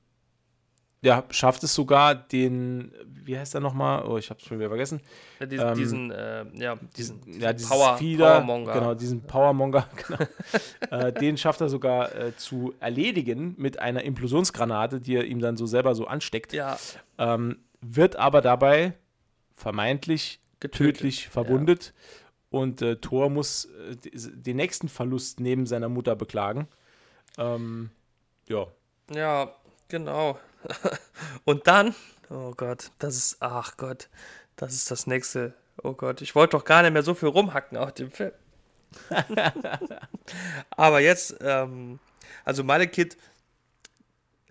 ja, 1.06 1.24
schafft 1.30 1.64
es 1.64 1.74
sogar, 1.74 2.16
den, 2.16 2.92
wie 3.06 3.38
heißt 3.38 3.54
er 3.56 3.62
nochmal? 3.62 4.04
Oh, 4.06 4.18
ich 4.18 4.30
habe 4.30 4.40
es 4.42 4.46
schon 4.48 4.58
wieder 4.60 4.70
vergessen. 4.70 5.00
Ja, 5.40 5.46
diesen, 5.46 5.68
Ähm, 5.68 5.76
diesen, 5.76 6.12
äh, 6.12 6.46
ja, 6.56 6.76
diesen, 6.98 7.22
Diesen, 7.22 7.42
ja, 7.42 7.54
Power, 7.54 7.98
da, 7.98 7.98
Powermonger. 7.98 8.74
Genau, 8.74 8.94
diesen 8.96 9.22
Powermonger. 9.22 9.88
Genau. 10.08 11.06
äh, 11.06 11.14
den 11.14 11.38
schafft 11.38 11.62
er 11.62 11.70
sogar 11.70 12.14
äh, 12.16 12.36
zu 12.36 12.74
erledigen 12.80 13.56
mit 13.58 13.80
einer 13.80 14.04
Implosionsgranate, 14.04 15.00
die 15.00 15.16
er 15.16 15.26
ihm 15.26 15.40
dann 15.40 15.58
so 15.58 15.66
selber 15.66 15.96
so 15.96 16.08
ansteckt. 16.08 16.54
Ja, 16.54 16.78
Ähm, 17.18 17.58
wird 17.82 18.16
aber 18.16 18.42
dabei 18.42 18.94
vermeintlich 19.56 20.40
getötet. 20.60 20.98
tödlich 20.98 21.28
verwundet. 21.30 21.94
Und 22.50 22.82
äh, 22.82 22.96
Thor 22.98 23.30
muss 23.30 23.66
äh, 23.66 23.96
den 24.14 24.56
nächsten 24.58 24.88
Verlust 24.90 25.40
neben 25.40 25.66
seiner 25.66 25.90
Mutter 25.90 26.16
beklagen. 26.16 26.68
Ähm, 27.38 27.90
ja. 28.48 28.68
Ja, 29.14 29.52
genau. 29.90 30.40
Und 31.46 31.68
dann, 31.68 31.96
oh 32.30 32.52
Gott, 32.56 32.92
das 33.00 33.16
ist, 33.16 33.38
ach 33.42 33.78
Gott, 33.78 34.10
das 34.56 34.74
ist 34.74 34.92
das 34.92 35.08
nächste. 35.08 35.54
Oh 35.84 35.94
Gott, 35.94 36.22
ich 36.22 36.36
wollte 36.36 36.58
doch 36.58 36.66
gar 36.66 36.82
nicht 36.82 36.94
mehr 36.94 37.04
so 37.04 37.14
viel 37.14 37.30
rumhacken 37.30 37.78
auf 37.78 37.94
dem 37.94 38.12
Film. 38.12 38.32
Aber 40.72 41.00
jetzt, 41.02 41.36
ähm, 41.42 42.00
also 42.46 42.64
Malekith 42.64 43.18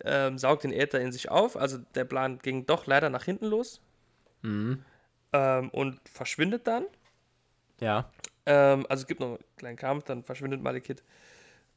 ähm, 0.03 0.37
saugt 0.37 0.63
den 0.63 0.73
Äther 0.73 0.99
in 1.01 1.11
sich 1.11 1.29
auf. 1.31 1.57
Also 1.57 1.77
der 1.95 2.05
Plan 2.05 2.39
ging 2.39 2.65
doch 2.65 2.85
leider 2.85 3.09
nach 3.09 3.23
hinten 3.23 3.45
los 3.45 3.81
Mhm. 4.43 4.83
ähm, 5.33 5.69
und 5.69 5.99
verschwindet 6.09 6.67
dann. 6.67 6.85
Ja. 7.79 8.11
Ähm, 8.45 8.85
also 8.89 9.01
es 9.01 9.07
gibt 9.07 9.19
noch 9.21 9.29
einen 9.29 9.43
kleinen 9.57 9.77
Kampf, 9.77 10.03
dann 10.05 10.23
verschwindet 10.23 10.61
Malekith. 10.61 11.03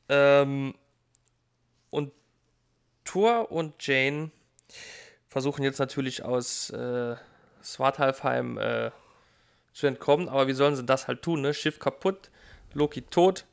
Ähm, 0.08 0.74
und 1.90 2.12
Thor 3.08 3.50
und 3.50 3.74
Jane 3.86 4.30
versuchen 5.28 5.62
jetzt 5.62 5.78
natürlich 5.78 6.22
aus 6.22 6.68
äh, 6.70 7.16
Svartalfheim 7.62 8.58
äh, 8.58 8.90
zu 9.72 9.86
entkommen, 9.86 10.28
aber 10.28 10.46
wie 10.46 10.52
sollen 10.52 10.76
sie 10.76 10.84
das 10.84 11.08
halt 11.08 11.22
tun? 11.22 11.40
Ne? 11.40 11.54
Schiff 11.54 11.78
kaputt, 11.78 12.30
Loki 12.74 13.00
tot, 13.02 13.46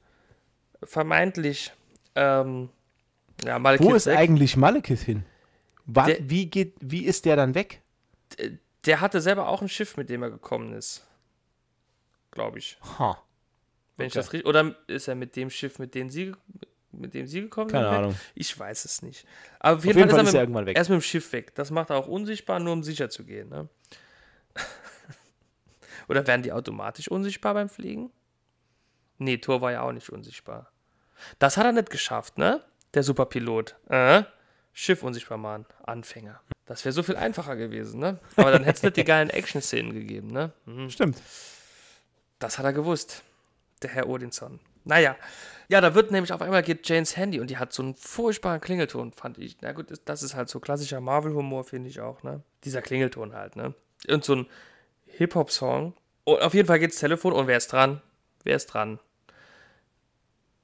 vermeintlich. 0.83 1.71
Ähm, 2.15 2.69
ja, 3.45 3.57
Malekith 3.59 3.87
Wo 3.87 3.93
ist 3.95 4.07
weg. 4.07 4.17
eigentlich 4.17 4.57
Malekith 4.57 5.01
hin? 5.01 5.23
Wa- 5.85 6.05
Der- 6.07 6.29
wie, 6.29 6.47
geht, 6.47 6.73
wie 6.81 7.05
ist 7.05 7.23
der 7.25 7.37
dann 7.37 7.55
weg? 7.55 7.81
Der 8.85 8.99
hatte 8.99 9.21
selber 9.21 9.47
auch 9.47 9.61
ein 9.61 9.69
Schiff, 9.69 9.95
mit 9.95 10.09
dem 10.09 10.21
er 10.23 10.31
gekommen 10.31 10.73
ist. 10.73 11.05
Glaube 12.31 12.59
ich. 12.59 12.77
Ha. 12.99 13.21
Wenn 13.95 14.07
ich 14.07 14.13
Okay. 14.13 14.19
das 14.19 14.33
richtig. 14.33 14.47
Oder 14.49 14.75
ist 14.87 15.07
er 15.07 15.15
mit 15.15 15.35
dem 15.37 15.49
Schiff, 15.49 15.79
mit 15.79 15.95
dem 15.95 16.09
sie, 16.09 16.33
mit 16.99 17.13
dem 17.13 17.27
sie 17.27 17.41
gekommen 17.41 17.69
Keine 17.69 17.85
sind? 17.85 17.91
weg? 17.93 17.99
Ahnung. 17.99 18.15
Ich 18.35 18.57
weiß 18.57 18.85
es 18.85 19.01
nicht. 19.01 19.25
Aber 19.59 19.73
auf 19.73 19.77
Auf 19.79 19.85
jeden, 19.85 19.97
jeden 19.99 20.09
Fall, 20.09 20.17
Fall 20.19 20.23
ist 20.25 20.29
ist 20.29 20.33
er, 20.35 20.39
er 20.39 20.41
mit, 20.41 20.47
irgendwann 20.49 20.65
weg. 20.67 20.75
er 20.75 20.81
ist 20.81 20.89
mit 20.89 20.99
dem 20.99 21.01
Schiff 21.01 21.31
weg. 21.33 21.55
Das 21.55 21.71
macht 21.71 21.89
er 21.89 21.97
auch 21.97 22.07
unsichtbar, 22.07 22.59
nur 22.59 22.73
um 22.73 22.83
sicher 22.83 23.09
zu 23.09 23.23
gehen. 23.23 23.49
Ne? 23.49 23.67
Oder 26.07 26.25
werden 26.27 26.43
die 26.43 26.51
automatisch 26.51 27.07
unsichtbar 27.09 27.53
beim 27.53 27.69
Fliegen? 27.69 28.11
Nee, 29.17 29.37
Thor 29.37 29.61
war 29.61 29.71
ja 29.71 29.81
auch 29.81 29.91
nicht 29.91 30.09
unsichtbar. 30.09 30.71
Das 31.39 31.57
hat 31.57 31.65
er 31.65 31.71
nicht 31.71 31.89
geschafft, 31.89 32.37
ne? 32.37 32.61
Der 32.93 33.03
Superpilot. 33.03 33.75
Äh? 33.89 34.23
Schiff 34.73 35.03
unsichtbar 35.03 35.37
machen. 35.37 35.65
Anfänger. 35.83 36.41
Das 36.65 36.83
wäre 36.83 36.91
so 36.93 37.03
viel 37.03 37.15
einfacher 37.15 37.55
gewesen, 37.55 37.99
ne? 37.99 38.19
Aber 38.35 38.51
dann 38.51 38.63
hätte 38.63 38.77
es 38.77 38.83
nicht 38.83 38.97
die 38.97 39.03
geilen 39.03 39.29
Action-Szenen 39.29 39.93
gegeben, 39.93 40.27
ne? 40.27 40.51
Mhm. 40.65 40.89
Stimmt. 40.89 41.21
Das 42.39 42.57
hat 42.57 42.65
er 42.65 42.73
gewusst, 42.73 43.23
der 43.81 43.91
Herr 43.91 44.09
Odinson. 44.09 44.59
Naja, 44.85 45.15
ja, 45.67 45.81
da 45.81 45.95
wird 45.95 46.11
nämlich 46.11 46.31
auf 46.31 46.41
einmal 46.41 46.61
geht 46.61 46.87
Janes 46.87 47.17
Handy 47.17 47.39
und 47.39 47.49
die 47.49 47.57
hat 47.57 47.73
so 47.73 47.81
einen 47.81 47.95
furchtbaren 47.95 48.61
Klingelton, 48.61 49.11
fand 49.11 49.39
ich. 49.39 49.57
Na 49.61 49.71
gut, 49.71 49.87
das 50.05 50.23
ist 50.23 50.35
halt 50.35 50.47
so 50.47 50.59
klassischer 50.59 51.01
Marvel-Humor, 51.01 51.63
finde 51.63 51.89
ich 51.89 51.99
auch, 51.99 52.21
ne? 52.23 52.43
Dieser 52.63 52.81
Klingelton 52.81 53.33
halt, 53.33 53.55
ne? 53.55 53.73
Und 54.07 54.23
so 54.23 54.35
ein 54.35 54.47
Hip-Hop-Song. 55.07 55.95
Und 56.23 56.41
auf 56.41 56.53
jeden 56.53 56.67
Fall 56.67 56.79
geht's 56.79 56.99
Telefon 56.99 57.33
und 57.33 57.47
wer 57.47 57.57
ist 57.57 57.71
dran? 57.71 58.01
Wer 58.43 58.55
ist 58.55 58.67
dran? 58.67 58.99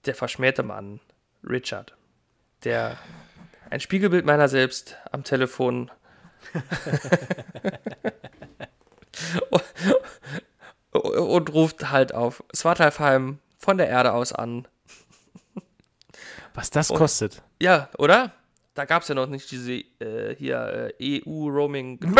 Der 0.05 0.13
verschmähte 0.13 0.61
Mann, 0.61 0.99
Richard. 1.43 1.95
Der 2.63 2.97
ein 3.71 3.79
Spiegelbild 3.79 4.25
meiner 4.25 4.49
selbst 4.49 4.97
am 5.11 5.23
Telefon. 5.23 5.89
und, 9.49 9.63
und 10.91 11.53
ruft 11.53 11.89
halt 11.89 12.13
auf 12.13 12.43
Svartalfheim 12.53 13.39
von 13.61 13.77
der 13.77 13.87
Erde 13.89 14.13
aus 14.13 14.33
an. 14.33 14.67
Was 16.53 16.69
das 16.69 16.89
Und- 16.91 16.97
kostet. 16.97 17.41
Ja, 17.61 17.89
oder? 17.97 18.33
Da 18.73 18.85
gab 18.85 19.01
es 19.03 19.07
ja 19.09 19.15
noch 19.15 19.27
nicht 19.27 19.51
diese 19.51 19.73
äh, 19.99 20.35
hier 20.37 20.91
äh, 20.99 21.21
EU-Roaming. 21.25 21.99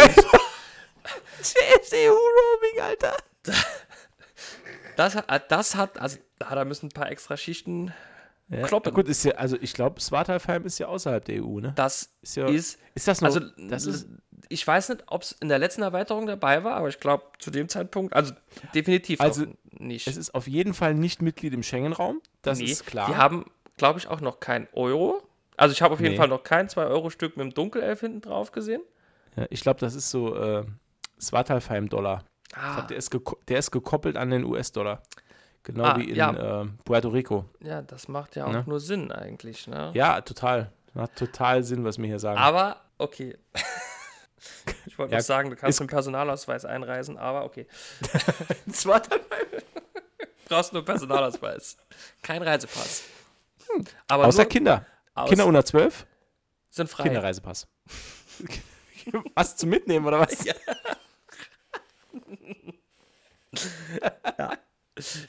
CSU-Roaming, 1.41 2.81
Alter. 2.81 3.15
Das, 4.95 5.15
hat- 5.15 5.51
das 5.51 5.75
hat, 5.75 5.99
also 5.99 6.17
da 6.39 6.53
da 6.55 6.65
müssen 6.65 6.87
ein 6.87 6.91
paar 6.91 7.09
extra 7.11 7.37
Schichten 7.37 7.93
Ja, 8.49 8.67
kloppen. 8.67 8.93
Gut, 8.93 9.07
ist 9.07 9.23
ja, 9.23 9.33
also 9.35 9.57
ich 9.59 9.73
glaube, 9.73 9.99
Swartalfheim 10.01 10.65
ist 10.65 10.77
ja 10.79 10.87
außerhalb 10.87 11.23
der 11.25 11.43
EU, 11.43 11.59
ne? 11.59 11.73
Das 11.75 12.09
Ist 12.21 12.35
ja, 12.35 12.47
ist, 12.47 12.77
ist 12.95 13.07
das 13.07 13.21
noch, 13.21 13.27
also 13.33 13.39
das 13.57 13.85
ist, 13.85 14.07
ich 14.49 14.65
weiß 14.67 14.89
nicht, 14.89 15.03
ob 15.07 15.23
es 15.23 15.31
in 15.39 15.47
der 15.49 15.59
letzten 15.59 15.81
Erweiterung 15.81 16.25
dabei 16.27 16.63
war, 16.63 16.75
aber 16.75 16.89
ich 16.89 16.99
glaube 16.99 17.23
zu 17.39 17.49
dem 17.49 17.69
Zeitpunkt, 17.69 18.13
also 18.13 18.33
definitiv 18.75 19.21
Also, 19.21 19.45
noch 19.45 19.53
nicht. 19.81 20.07
es 20.07 20.17
ist 20.17 20.33
auf 20.35 20.47
jeden 20.47 20.73
Fall 20.73 20.93
nicht 20.93 21.21
Mitglied 21.21 21.53
im 21.53 21.63
Schengen-Raum, 21.63 22.21
das 22.41 22.59
Nee, 22.59 22.65
ist 22.65 22.85
klar. 22.85 23.07
Die 23.09 23.15
haben, 23.15 23.45
glaube 23.77 23.99
ich, 23.99 24.07
auch 24.07 24.21
noch 24.21 24.39
kein 24.39 24.67
Euro. 24.73 25.21
Also 25.57 25.73
ich 25.73 25.81
habe 25.81 25.93
auf 25.93 25.99
jeden 25.99 26.13
Nee. 26.13 26.17
Fall 26.17 26.27
noch 26.29 26.43
kein 26.43 26.67
2-Euro-Stück 26.69 27.37
mit 27.37 27.45
dem 27.45 27.53
Dunkelelf 27.53 27.99
hinten 27.99 28.21
drauf 28.21 28.51
gesehen. 28.51 28.81
ja, 29.35 29.45
ich 29.49 29.61
glaube, 29.61 29.79
das 29.79 29.93
ist 29.95 30.09
so 30.09 30.35
äh, 30.35 30.65
Swartalfheim-Dollar. 31.19 32.23
Ich 32.49 32.57
Ah, 32.57 32.81
der, 32.81 32.97
ist 32.97 33.15
der 33.47 33.59
ist 33.59 33.71
gekoppelt 33.71 34.17
an 34.17 34.29
den 34.29 34.43
US-Dollar. 34.43 35.01
Genau 35.63 35.83
Ah, 35.83 35.97
wie 35.99 36.09
in 36.09 36.15
ja. 36.15 36.61
äh, 36.63 36.67
Puerto 36.83 37.09
Rico. 37.09 37.45
ja, 37.61 37.81
das 37.81 38.07
macht 38.07 38.35
ja 38.35 38.45
auch 38.45 38.51
Ne? 38.51 38.63
nur 38.65 38.79
Sinn 38.79 39.11
eigentlich. 39.11 39.67
Ne? 39.67 39.91
Ja, 39.93 40.19
total. 40.21 40.71
Macht 40.93 41.15
total 41.15 41.63
Sinn, 41.63 41.85
was 41.85 41.97
wir 41.97 42.07
hier 42.07 42.19
sagen. 42.19 42.39
Aber, 42.39 42.81
okay. 42.97 43.37
Ich 44.87 44.97
wollte 44.97 45.11
Ja, 45.13 45.19
noch 45.19 45.23
sagen, 45.25 45.49
du 45.51 45.55
kannst 45.55 45.79
dem 45.79 45.87
Personalausweis 45.87 46.65
einreisen, 46.65 47.17
aber 47.17 47.45
okay. 47.45 47.67
Swartalfheim. 48.71 49.47
Brauchst 50.51 50.73
nur 50.73 50.83
Personalausweis. 50.83 51.77
Kein 52.21 52.43
Reisepass. 52.43 53.03
Aber 54.07 54.25
Außer 54.25 54.43
nur 54.43 54.49
Kinder. 54.49 54.85
aus- 55.15 55.29
Kinder 55.29 55.45
unter 55.45 55.63
12, 55.63 56.05
sind 56.69 56.89
frei. 56.89 57.03
Kinderreisepass. 57.03 57.67
was 59.35 59.55
zum 59.55 59.69
Mitnehmen 59.69 60.05
oder 60.05 60.19
was? 60.19 60.43
Ja. 60.43 60.53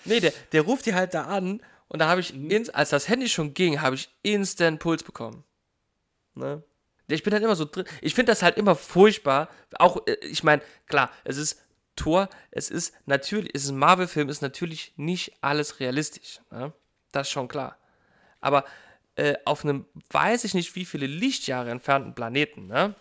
Nee, 0.04 0.20
der, 0.20 0.32
der 0.52 0.62
ruft 0.62 0.86
die 0.86 0.94
halt 0.94 1.14
da 1.14 1.24
an 1.24 1.62
und 1.88 1.98
da 2.00 2.08
habe 2.08 2.20
ich, 2.20 2.32
Mhm. 2.34 2.50
ins, 2.50 2.70
als 2.70 2.90
das 2.90 3.08
Handy 3.08 3.28
schon 3.28 3.54
ging, 3.54 3.80
habe 3.80 3.94
ich 3.94 4.10
instant 4.22 4.80
Puls 4.80 5.02
bekommen. 5.02 5.44
Ne? 6.34 6.62
Ich 7.08 7.22
bin 7.22 7.30
dann 7.32 7.42
immer 7.42 7.56
so 7.56 7.64
drin. 7.64 7.84
Ich 8.00 8.14
finde 8.14 8.32
das 8.32 8.42
halt 8.42 8.56
immer 8.56 8.74
furchtbar. 8.74 9.48
Auch, 9.78 10.06
äh, 10.06 10.14
ich 10.22 10.42
meine, 10.42 10.62
klar, 10.86 11.10
es 11.24 11.36
ist 11.36 11.61
Tor, 11.96 12.28
es 12.50 12.70
ist 12.70 12.94
natürlich, 13.06 13.50
es 13.54 13.64
ist 13.64 13.70
ein 13.70 13.78
Marvel-Film, 13.78 14.28
ist 14.28 14.42
natürlich 14.42 14.92
nicht 14.96 15.34
alles 15.40 15.80
realistisch. 15.80 16.40
Ne? 16.50 16.72
Das 17.12 17.26
ist 17.28 17.32
schon 17.32 17.48
klar. 17.48 17.76
Aber 18.40 18.64
äh, 19.16 19.34
auf 19.44 19.64
einem, 19.64 19.84
weiß 20.10 20.44
ich 20.44 20.54
nicht, 20.54 20.74
wie 20.74 20.84
viele 20.86 21.06
Lichtjahre 21.06 21.70
entfernten 21.70 22.14
Planeten, 22.14 22.66
ne? 22.66 22.94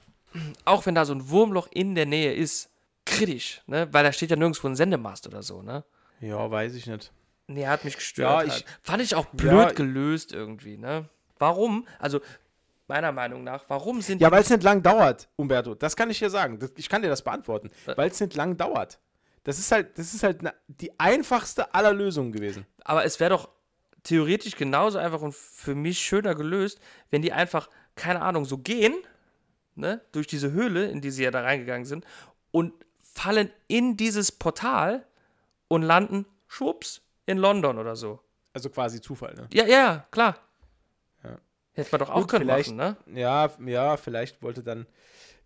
auch 0.65 0.85
wenn 0.85 0.95
da 0.95 1.05
so 1.05 1.13
ein 1.13 1.29
Wurmloch 1.29 1.67
in 1.71 1.95
der 1.95 2.05
Nähe 2.05 2.33
ist, 2.33 2.69
kritisch, 3.05 3.61
ne? 3.67 3.87
weil 3.91 4.03
da 4.03 4.11
steht 4.11 4.29
ja 4.29 4.35
nirgendwo 4.35 4.67
ein 4.67 4.75
Sendemast 4.75 5.25
oder 5.27 5.41
so. 5.43 5.61
Ne? 5.61 5.83
Ja, 6.19 6.49
weiß 6.51 6.75
ich 6.75 6.85
nicht. 6.87 7.11
Nee, 7.47 7.67
hat 7.67 7.83
mich 7.85 7.95
gestört. 7.95 8.29
Ja, 8.47 8.51
halt. 8.53 8.61
ich- 8.61 8.65
Fand 8.81 9.01
ich 9.01 9.15
auch 9.15 9.25
blöd 9.27 9.51
Ja. 9.51 9.71
gelöst 9.71 10.31
irgendwie, 10.33 10.77
ne? 10.77 11.09
Warum? 11.39 11.87
Also, 11.99 12.21
meiner 12.91 13.13
Meinung 13.13 13.43
nach, 13.43 13.63
warum 13.69 14.01
sind 14.01 14.21
Ja, 14.21 14.31
weil 14.31 14.41
es 14.41 14.49
nicht 14.49 14.63
lang 14.63 14.83
dauert, 14.83 15.29
Umberto. 15.37 15.75
Das 15.75 15.95
kann 15.95 16.09
ich 16.09 16.19
dir 16.19 16.29
sagen. 16.29 16.59
Das, 16.59 16.71
ich 16.75 16.89
kann 16.89 17.01
dir 17.01 17.07
das 17.07 17.21
beantworten. 17.21 17.71
Äh. 17.87 17.95
Weil 17.95 18.09
es 18.11 18.19
nicht 18.19 18.35
lang 18.35 18.57
dauert. 18.57 18.99
Das 19.43 19.57
ist 19.57 19.71
halt, 19.71 19.97
das 19.97 20.13
ist 20.13 20.23
halt 20.23 20.43
na, 20.43 20.53
die 20.67 20.99
einfachste 20.99 21.73
aller 21.73 21.93
Lösungen 21.93 22.31
gewesen. 22.31 22.65
aber 22.83 23.05
es 23.05 23.19
wäre 23.19 23.31
doch 23.31 23.49
theoretisch 24.03 24.55
genauso 24.55 24.97
einfach 24.97 25.21
und 25.21 25.33
für 25.33 25.73
mich 25.73 25.99
schöner 25.99 26.35
gelöst, 26.35 26.79
wenn 27.09 27.21
die 27.21 27.31
einfach, 27.31 27.69
keine 27.95 28.21
Ahnung, 28.21 28.45
so 28.45 28.57
gehen, 28.57 28.93
ne, 29.75 30.01
durch 30.11 30.27
diese 30.27 30.51
Höhle, 30.51 30.85
in 30.85 31.01
die 31.01 31.11
sie 31.11 31.23
ja 31.23 31.31
da 31.31 31.41
reingegangen 31.41 31.85
sind, 31.85 32.05
und 32.51 32.73
fallen 33.01 33.49
in 33.67 33.97
dieses 33.97 34.31
Portal 34.31 35.05
und 35.69 35.81
landen, 35.81 36.25
schwupps, 36.47 37.01
in 37.25 37.37
London 37.37 37.77
oder 37.77 37.95
so. 37.95 38.19
Also 38.53 38.69
quasi 38.69 38.99
Zufall, 39.01 39.33
ne? 39.35 39.47
Ja, 39.53 39.65
ja, 39.65 40.05
klar. 40.11 40.35
Ja. 41.75 41.83
Hätte 41.83 41.89
man 41.91 41.99
doch 41.99 42.09
auch 42.09 42.21
Gut, 42.21 42.29
können 42.29 42.45
vielleicht- 42.45 42.75
machen, 42.75 42.97
ne? 43.13 43.19
Ja, 43.19 43.49
ja, 43.65 43.97
vielleicht 43.97 44.41
wollte 44.41 44.63
dann 44.63 44.85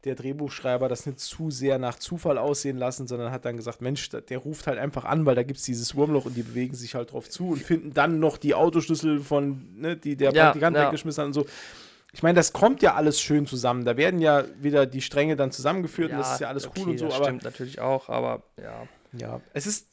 der 0.06 0.16
Drehbuchschreiber 0.16 0.88
das 0.88 1.06
nicht 1.08 1.20
zu 1.20 1.50
sehr 1.50 1.80
nach 1.80 1.98
Zufall 1.98 2.38
aussehen 2.38 2.78
lassen, 2.78 3.08
sondern 3.08 3.32
hat 3.32 3.44
dann 3.46 3.58
gesagt, 3.58 3.82
Mensch, 3.82 4.08
der 4.10 4.38
ruft 4.38 4.68
halt 4.68 4.78
einfach 4.78 5.04
an, 5.06 5.26
weil 5.26 5.34
da 5.36 5.42
gibt 5.42 5.58
es 5.60 5.66
dieses 5.66 5.96
Wurmloch 5.96 6.26
und 6.26 6.36
die 6.36 6.44
bewegen 6.44 6.76
sich 6.76 6.94
halt 6.94 7.12
drauf 7.12 7.28
zu 7.30 7.50
und 7.50 7.62
finden 7.64 7.92
dann 7.94 8.20
noch 8.20 8.38
die 8.38 8.54
Autoschlüssel 8.54 9.20
von, 9.22 9.80
ne, 9.80 9.98
die 9.98 10.16
der 10.16 10.32
Ja, 10.32 10.44
Praktikant 10.46 10.78
ja. 10.78 10.86
weggeschmissen 10.86 11.22
hat 11.22 11.28
und 11.28 11.34
so. 11.34 11.46
Ich 12.14 12.22
meine, 12.24 12.36
das 12.36 12.54
kommt 12.54 12.82
ja 12.84 12.94
alles 12.94 13.20
schön 13.20 13.46
zusammen. 13.48 13.84
Da 13.84 13.98
werden 13.98 14.20
ja 14.22 14.46
wieder 14.62 14.86
die 14.86 15.02
Stränge 15.02 15.36
dann 15.36 15.52
zusammengeführt 15.52 16.12
und 16.12 16.20
das 16.20 16.34
ist 16.34 16.40
ja 16.40 16.50
alles 16.50 16.68
okay, 16.68 16.82
cool 16.84 16.92
und 16.92 16.98
so, 17.00 17.06
das 17.08 17.16
aber 17.16 17.26
stimmt 17.26 17.44
natürlich 17.44 17.82
auch, 17.82 18.08
aber 18.08 18.44
ja. 18.62 18.88
ja, 19.20 19.42
es 19.54 19.66
ist, 19.68 19.88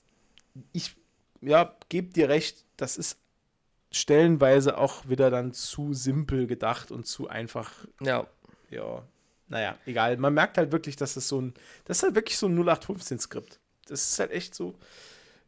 ich, 0.73 0.95
ja, 1.41 1.75
gebe 1.89 2.13
dir 2.13 2.29
recht, 2.29 2.65
das 2.77 2.97
ist 2.99 3.17
stellenweise 3.93 4.79
auch 4.79 5.09
wieder 5.09 5.31
dann 5.31 5.53
zu 5.53 5.93
simpel 5.95 6.47
gedacht 6.47 6.91
und 6.91 7.07
zu 7.07 7.29
einfach 7.29 7.71
Ja, 8.01 8.27
ja, 8.71 9.03
naja, 9.49 9.77
egal. 9.87 10.17
Man 10.17 10.35
merkt 10.35 10.57
halt 10.59 10.73
wirklich, 10.73 10.97
dass 10.97 11.15
das 11.15 11.29
so 11.29 11.41
ein, 11.41 11.55
das 11.85 11.99
ist 11.99 12.03
halt 12.05 12.15
wirklich 12.15 12.39
so 12.39 12.47
ein 12.47 12.59
0815-Skript. 12.59 13.61
Das 13.87 14.03
ist 14.13 14.19
halt 14.19 14.31
echt 14.31 14.55
so, 14.55 14.75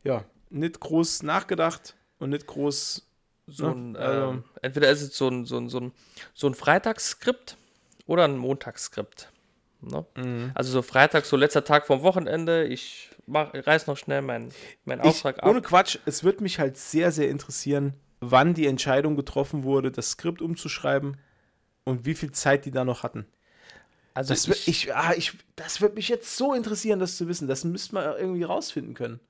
ja, 0.03 0.25
nicht 0.51 0.79
groß 0.81 1.23
nachgedacht 1.23 1.97
und 2.19 2.31
nicht 2.31 2.47
groß, 2.47 3.07
so 3.47 3.65
Ja, 3.65 3.71
ein, 3.73 3.97
also- 3.97 4.31
ähm, 4.33 4.45
entweder 4.63 4.91
ist 4.91 5.03
es 5.03 5.17
so 5.17 5.29
ein, 5.29 5.45
so 5.47 5.57
ein, 5.59 5.69
so 5.69 5.81
ein, 5.81 5.93
so 6.35 6.47
ein 6.47 6.55
Freitagsskript 6.55 7.57
oder 8.07 8.25
ein 8.25 8.37
Montagsskript. 8.37 9.31
Ne? 9.81 10.05
Also 10.55 10.71
so 10.73 10.83
Freitag, 10.83 11.25
so 11.27 11.37
letzter 11.37 11.65
Tag 11.65 11.87
vom 11.87 12.03
Wochenende, 12.03 12.65
ich 12.65 13.11
mach, 13.27 13.53
reiß 13.53 13.87
noch 13.87 13.97
schnell 13.99 14.23
meinen 14.23 14.51
mein 14.87 14.99
ich, 15.01 15.05
Auftrag 15.07 15.45
ohne 15.47 15.59
ab. 15.59 15.65
Quatsch, 15.65 15.99
es 16.07 16.25
wird 16.25 16.41
mich 16.41 16.59
halt 16.59 16.77
sehr, 16.79 17.13
sehr 17.13 17.29
interessieren, 17.29 17.93
wann 18.21 18.55
die 18.55 18.67
Entscheidung 18.67 19.17
getroffen 19.17 19.65
wurde, 19.65 19.91
das 19.91 20.11
Skript 20.11 20.43
umzuschreiben 20.43 21.17
und 21.85 22.07
wie 22.07 22.15
viel 22.15 22.33
Zeit 22.33 22.65
die 22.65 22.71
da 22.71 22.85
noch 22.85 23.03
hatten. 23.03 23.27
Also 24.15 24.33
Das, 24.33 24.49
wird, 24.49 24.69
ich, 24.69 24.95
ah, 24.95 25.13
ich, 25.17 25.33
das 25.57 25.81
wird 25.81 25.97
mich 25.97 26.09
jetzt 26.09 26.37
so 26.37 26.55
interessieren, 26.55 27.01
das 27.01 27.17
zu 27.17 27.27
wissen. 27.29 27.49
Das 27.49 27.65
müsste 27.65 27.95
man 27.95 28.17
irgendwie 28.17 28.45
rausfinden 28.45 28.95
können. 28.95 29.21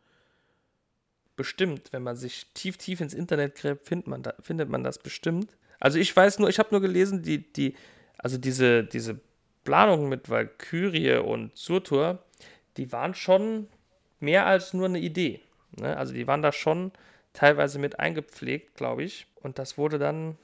bestimmt, 1.37 1.93
wenn 1.93 2.03
man 2.03 2.17
sich 2.17 2.47
tief, 2.55 2.77
tief 2.77 3.01
ins 3.01 3.15
Internet 3.15 3.57
gräbt, 3.57 3.89
findet 3.89 4.07
man, 4.07 4.23
da, 4.23 4.35
findet 4.41 4.69
man 4.69 4.85
das 4.85 4.99
bestimmt. 4.99 5.57
Also 5.81 5.99
ich 5.99 6.15
weiß 6.15 6.39
nur, 6.39 6.49
ich 6.49 6.59
habe 6.59 6.69
nur 6.71 6.81
gelesen, 6.81 7.23
die, 7.23 7.53
die, 7.53 7.75
also 8.19 8.39
diese, 8.39 8.85
diese 8.85 9.21
Planungen 9.65 10.09
mit 10.09 10.31
Valkyrie 10.31 11.17
und 11.17 11.57
Surtur, 11.57 12.23
die 12.77 12.93
waren 12.93 13.15
schon 13.15 13.69
mehr 14.21 14.47
als 14.47 14.75
nur 14.75 14.87
eine 14.87 15.01
Idee. 15.01 15.41
Ne? 15.77 15.97
Also 15.97 16.13
die 16.13 16.27
waren 16.27 16.43
da 16.43 16.53
schon 16.53 16.93
teilweise 17.35 17.79
mit 17.79 18.01
eingepflegt, 18.01 18.75
glaube 18.77 19.03
ich. 19.03 19.27
Und 19.43 19.59
das 19.59 19.77
wurde 19.77 19.99
dann 19.99 20.39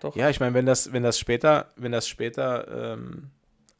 doch. 0.00 0.14
Ja, 0.14 0.28
ich 0.28 0.40
meine, 0.40 0.52
wenn 0.54 0.66
das, 0.66 0.92
wenn 0.92 1.02
das 1.02 1.18
später, 1.18 1.72
wenn 1.76 1.92
das 1.92 2.06
später 2.06 2.92
ähm, 2.92 3.30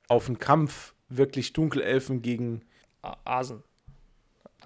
auf 0.08 0.26
einen 0.26 0.38
Kampf 0.38 0.94
wirklich 1.10 1.52
Dunkelelfen 1.52 2.22
gegen, 2.22 2.62
Asen. 3.24 3.62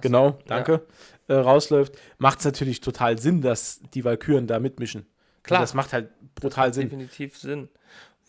genau, 0.00 0.38
danke, 0.46 0.86
äh, 1.28 1.34
rausläuft, 1.34 1.96
macht 2.18 2.38
es 2.38 2.44
natürlich 2.44 2.80
total 2.80 3.18
Sinn, 3.18 3.42
dass 3.42 3.80
die 3.94 4.04
Valkyren 4.04 4.46
da 4.46 4.58
mitmischen. 4.60 5.06
Klar. 5.42 5.60
Und 5.60 5.62
das 5.62 5.74
macht 5.74 5.92
halt 5.92 6.10
brutal 6.34 6.72
Sinn. 6.72 6.88
Definitiv 6.88 7.36
Sinn. 7.36 7.68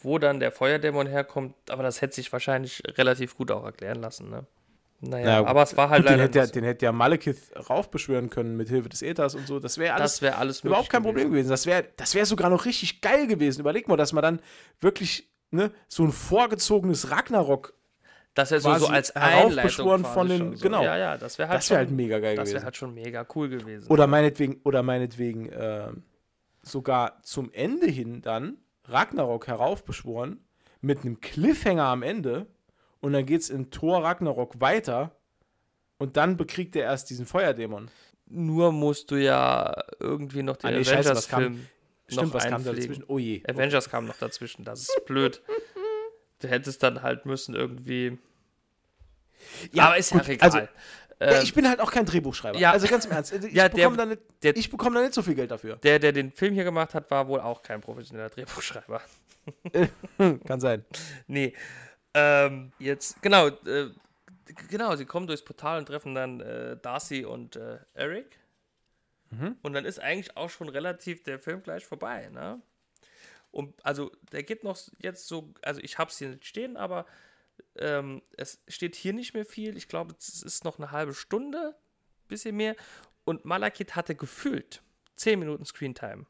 Wo 0.01 0.19
dann 0.19 0.39
der 0.39 0.51
Feuerdämon 0.51 1.07
herkommt, 1.07 1.55
aber 1.69 1.83
das 1.83 2.01
hätte 2.01 2.15
sich 2.15 2.31
wahrscheinlich 2.33 2.83
relativ 2.97 3.37
gut 3.37 3.51
auch 3.51 3.63
erklären 3.63 4.01
lassen. 4.01 4.29
Ne? 4.29 4.45
Naja, 5.05 5.25
Naja, 5.25 5.45
aber 5.45 5.63
es 5.63 5.75
war 5.75 5.89
halt 5.89 6.03
Gut, 6.03 6.09
den, 6.11 6.17
leider 6.17 6.23
hätte 6.23 6.39
ja, 6.39 6.45
den 6.47 6.63
hätte 6.63 6.85
ja 6.85 6.91
Malekith 6.91 7.51
raufbeschwören 7.69 8.29
können 8.29 8.55
mit 8.55 8.69
Hilfe 8.69 8.89
des 8.89 9.01
Äthers 9.01 9.35
und 9.35 9.47
so. 9.47 9.59
Das 9.59 9.77
wäre 9.77 9.95
alles 9.95 10.13
Das 10.13 10.21
wäre 10.21 10.37
alles 10.37 10.63
überhaupt 10.63 10.89
kein 10.89 11.03
Problem 11.03 11.29
gewesen. 11.31 11.49
Das 11.49 11.65
wäre 11.65 11.85
das 11.97 12.15
wär 12.15 12.25
sogar 12.25 12.49
noch 12.49 12.65
richtig 12.65 13.01
geil 13.01 13.27
gewesen. 13.27 13.59
Überleg 13.61 13.87
mal, 13.87 13.97
dass 13.97 14.13
man 14.13 14.21
dann 14.21 14.39
wirklich 14.79 15.29
ne, 15.51 15.71
so 15.87 16.03
ein 16.03 16.11
vorgezogenes 16.11 17.11
Ragnarok, 17.11 17.73
Das 18.33 18.51
wäre 18.51 18.61
so, 18.61 18.73
so 18.75 18.87
als 18.87 19.15
Einleitung 19.15 20.03
von 20.05 20.27
den- 20.27 20.55
so. 20.55 20.63
genau. 20.63 20.83
Ja, 20.83 20.97
ja, 20.97 21.17
das 21.17 21.37
wäre 21.37 21.49
halt, 21.49 21.57
das 21.59 21.69
wäre 21.69 21.79
schon- 21.81 21.87
halt 21.87 21.95
mega 21.95 22.19
geil 22.19 22.35
das 22.35 22.43
gewesen. 22.45 22.53
wäre 22.55 22.63
halt 22.65 22.77
schon 22.77 22.93
mega 22.93 23.27
cool 23.35 23.49
gewesen. 23.49 23.87
Oder 23.89 24.07
meinetwegen, 24.07 24.61
oder 24.63 24.81
meinetwegen 24.83 25.49
ähm, 25.53 26.03
sogar 26.61 27.21
zum 27.23 27.51
Ende 27.51 27.87
hin 27.87 28.21
dann 28.21 28.57
Ragnarok 28.87 29.47
heraufbeschworen 29.47 30.39
mit 30.81 31.01
einem 31.01 31.19
Cliffhanger 31.21 31.85
am 31.85 32.03
Ende 32.03 32.47
und 33.03 33.13
dann 33.13 33.25
geht's 33.25 33.49
in 33.49 33.69
Thor 33.69 34.03
Ragnarok 34.03 34.59
weiter 34.61 35.11
und 35.97 36.15
dann 36.17 36.37
bekriegt 36.37 36.75
er 36.75 36.83
erst 36.83 37.09
diesen 37.09 37.25
Feuerdämon. 37.25 37.89
Nur 38.25 38.71
musst 38.71 39.11
du 39.11 39.15
ja 39.15 39.75
irgendwie 39.99 40.41
noch 40.43 40.55
den 40.57 40.67
Ah, 40.67 40.71
nee, 40.71 40.79
Avengers-Film 40.87 41.67
Stimmt, 42.07 42.27
noch 42.27 42.33
was 42.33 42.45
kam 42.47 42.63
dazwischen? 42.63 43.03
Oh 43.07 43.17
je. 43.19 43.43
Avengers 43.47 43.89
kam 43.89 44.05
noch 44.07 44.17
dazwischen, 44.17 44.63
das 44.65 44.81
ist 44.81 45.05
blöd. 45.05 45.41
Du 46.39 46.49
hättest 46.49 46.83
dann 46.83 47.01
halt 47.03 47.25
müssen 47.25 47.55
irgendwie. 47.55 48.17
Ja, 49.71 49.85
aber 49.85 49.97
ist 49.97 50.11
gut, 50.11 50.27
ja 50.27 50.33
egal. 50.33 50.49
also- 50.51 50.67
Ja, 51.21 51.41
ich 51.41 51.53
bin 51.53 51.69
halt 51.69 51.79
auch 51.79 51.89
kein 51.89 52.05
Drehbuchschreiber. 52.05 52.59
ja. 52.59 52.71
Also 52.71 52.87
ganz 52.87 53.05
im 53.05 53.11
Ernst. 53.11 53.31
Ich 53.45 53.53
Ja, 53.53 53.69
bekomme 53.69 53.95
da, 53.95 54.05
nicht- 54.05 54.69
bekomm 54.71 54.93
da 54.93 55.01
nicht 55.01 55.13
so 55.13 55.21
viel 55.21 55.35
Geld 55.35 55.51
dafür. 55.51 55.77
der, 55.77 55.99
der 55.99 56.11
den 56.11 56.31
Film 56.33 56.53
hier 56.53 56.65
gemacht 56.65 56.95
hat, 56.95 57.09
war 57.11 57.29
wohl 57.29 57.39
auch 57.39 57.61
kein 57.63 57.79
professioneller 57.79 58.29
Drehbuchschreiber. 58.29 59.01
Kann 60.17 60.59
sein. 60.59 60.83
Nee. 61.27 61.53
Ähm, 62.13 62.71
jetzt, 62.79 63.21
genau, 63.21 63.47
äh, 63.47 63.89
genau, 64.69 64.95
sie 64.95 65.05
kommen 65.05 65.27
durchs 65.27 65.43
Portal 65.43 65.79
und 65.79 65.85
treffen 65.87 66.15
dann 66.15 66.39
äh, 66.41 66.77
Darcy 66.77 67.25
und 67.25 67.55
äh, 67.55 67.79
Eric. 67.93 68.39
Mhm. 69.31 69.57
Und 69.61 69.73
dann 69.73 69.85
ist 69.85 69.99
eigentlich 69.99 70.37
auch 70.37 70.49
schon 70.49 70.69
relativ 70.69 71.23
der 71.23 71.39
Film 71.39 71.63
gleich 71.63 71.85
vorbei, 71.85 72.29
ne? 72.29 72.61
Und 73.51 73.73
also 73.85 74.11
der 74.31 74.43
geht 74.43 74.63
noch 74.63 74.79
jetzt 74.97 75.27
so, 75.27 75.53
also 75.61 75.79
ich 75.81 75.99
habe 75.99 76.09
es 76.09 76.17
hier 76.17 76.29
nicht 76.29 76.45
stehen, 76.45 76.75
aber 76.75 77.05
ähm, 77.75 78.23
es 78.35 78.63
steht 78.67 78.95
hier 78.95 79.13
nicht 79.13 79.33
mehr 79.35 79.45
viel. 79.45 79.77
Ich 79.77 79.87
glaube, 79.87 80.15
es 80.17 80.41
ist 80.41 80.63
noch 80.63 80.79
eine 80.79 80.91
halbe 80.91 81.13
Stunde, 81.13 81.75
bisschen 82.27 82.55
mehr. 82.55 82.75
Und 83.25 83.45
Malakit 83.45 83.95
hatte 83.95 84.15
gefühlt 84.15 84.81
10 85.17 85.39
Minuten 85.39 85.65
Screentime. 85.65 86.25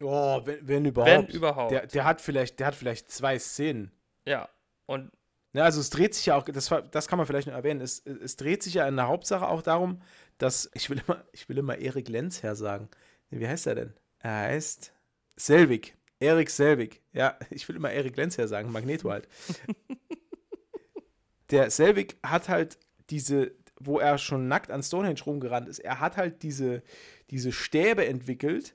Oh, 0.00 0.40
wenn, 0.44 0.66
wenn 0.66 0.84
überhaupt. 0.84 1.10
Wenn 1.10 1.26
überhaupt. 1.26 1.70
Der, 1.70 1.86
der, 1.86 2.04
hat 2.04 2.20
vielleicht, 2.20 2.58
der 2.58 2.68
hat 2.68 2.74
vielleicht 2.74 3.10
zwei 3.10 3.38
Szenen. 3.38 3.92
Ja, 4.24 4.48
und. 4.86 5.12
Ja, 5.52 5.64
also 5.64 5.80
es 5.80 5.90
dreht 5.90 6.14
sich 6.14 6.26
ja 6.26 6.36
auch, 6.36 6.44
das, 6.44 6.72
das 6.90 7.08
kann 7.08 7.18
man 7.18 7.26
vielleicht 7.26 7.46
noch 7.46 7.54
erwähnen, 7.54 7.80
es, 7.80 8.00
es 8.06 8.36
dreht 8.36 8.62
sich 8.62 8.74
ja 8.74 8.88
in 8.88 8.96
der 8.96 9.08
Hauptsache 9.08 9.46
auch 9.46 9.62
darum, 9.62 10.00
dass, 10.38 10.70
ich 10.74 10.88
will 10.90 11.02
immer, 11.06 11.24
ich 11.32 11.48
will 11.48 11.58
immer 11.58 11.78
Erik 11.78 12.08
Lenz 12.08 12.42
her 12.42 12.54
sagen. 12.54 12.88
Wie 13.30 13.46
heißt 13.46 13.66
er 13.66 13.74
denn? 13.74 13.94
Er 14.18 14.48
heißt 14.48 14.92
Selvig. 15.36 15.96
Erik 16.20 16.50
Selvig. 16.50 17.02
Ja, 17.12 17.38
ich 17.50 17.68
will 17.68 17.76
immer 17.76 17.90
Erik 17.90 18.16
Lenz 18.16 18.38
her 18.38 18.48
sagen, 18.48 18.72
Magneto 18.72 19.10
halt. 19.10 19.28
der 21.50 21.70
Selvig 21.70 22.16
hat 22.22 22.48
halt 22.48 22.78
diese, 23.10 23.52
wo 23.78 23.98
er 23.98 24.16
schon 24.16 24.48
nackt 24.48 24.70
an 24.70 24.82
Stonehenge 24.82 25.22
rumgerannt 25.24 25.68
ist, 25.68 25.80
er 25.80 26.00
hat 26.00 26.16
halt 26.16 26.42
diese, 26.42 26.82
diese 27.30 27.52
Stäbe 27.52 28.06
entwickelt, 28.06 28.74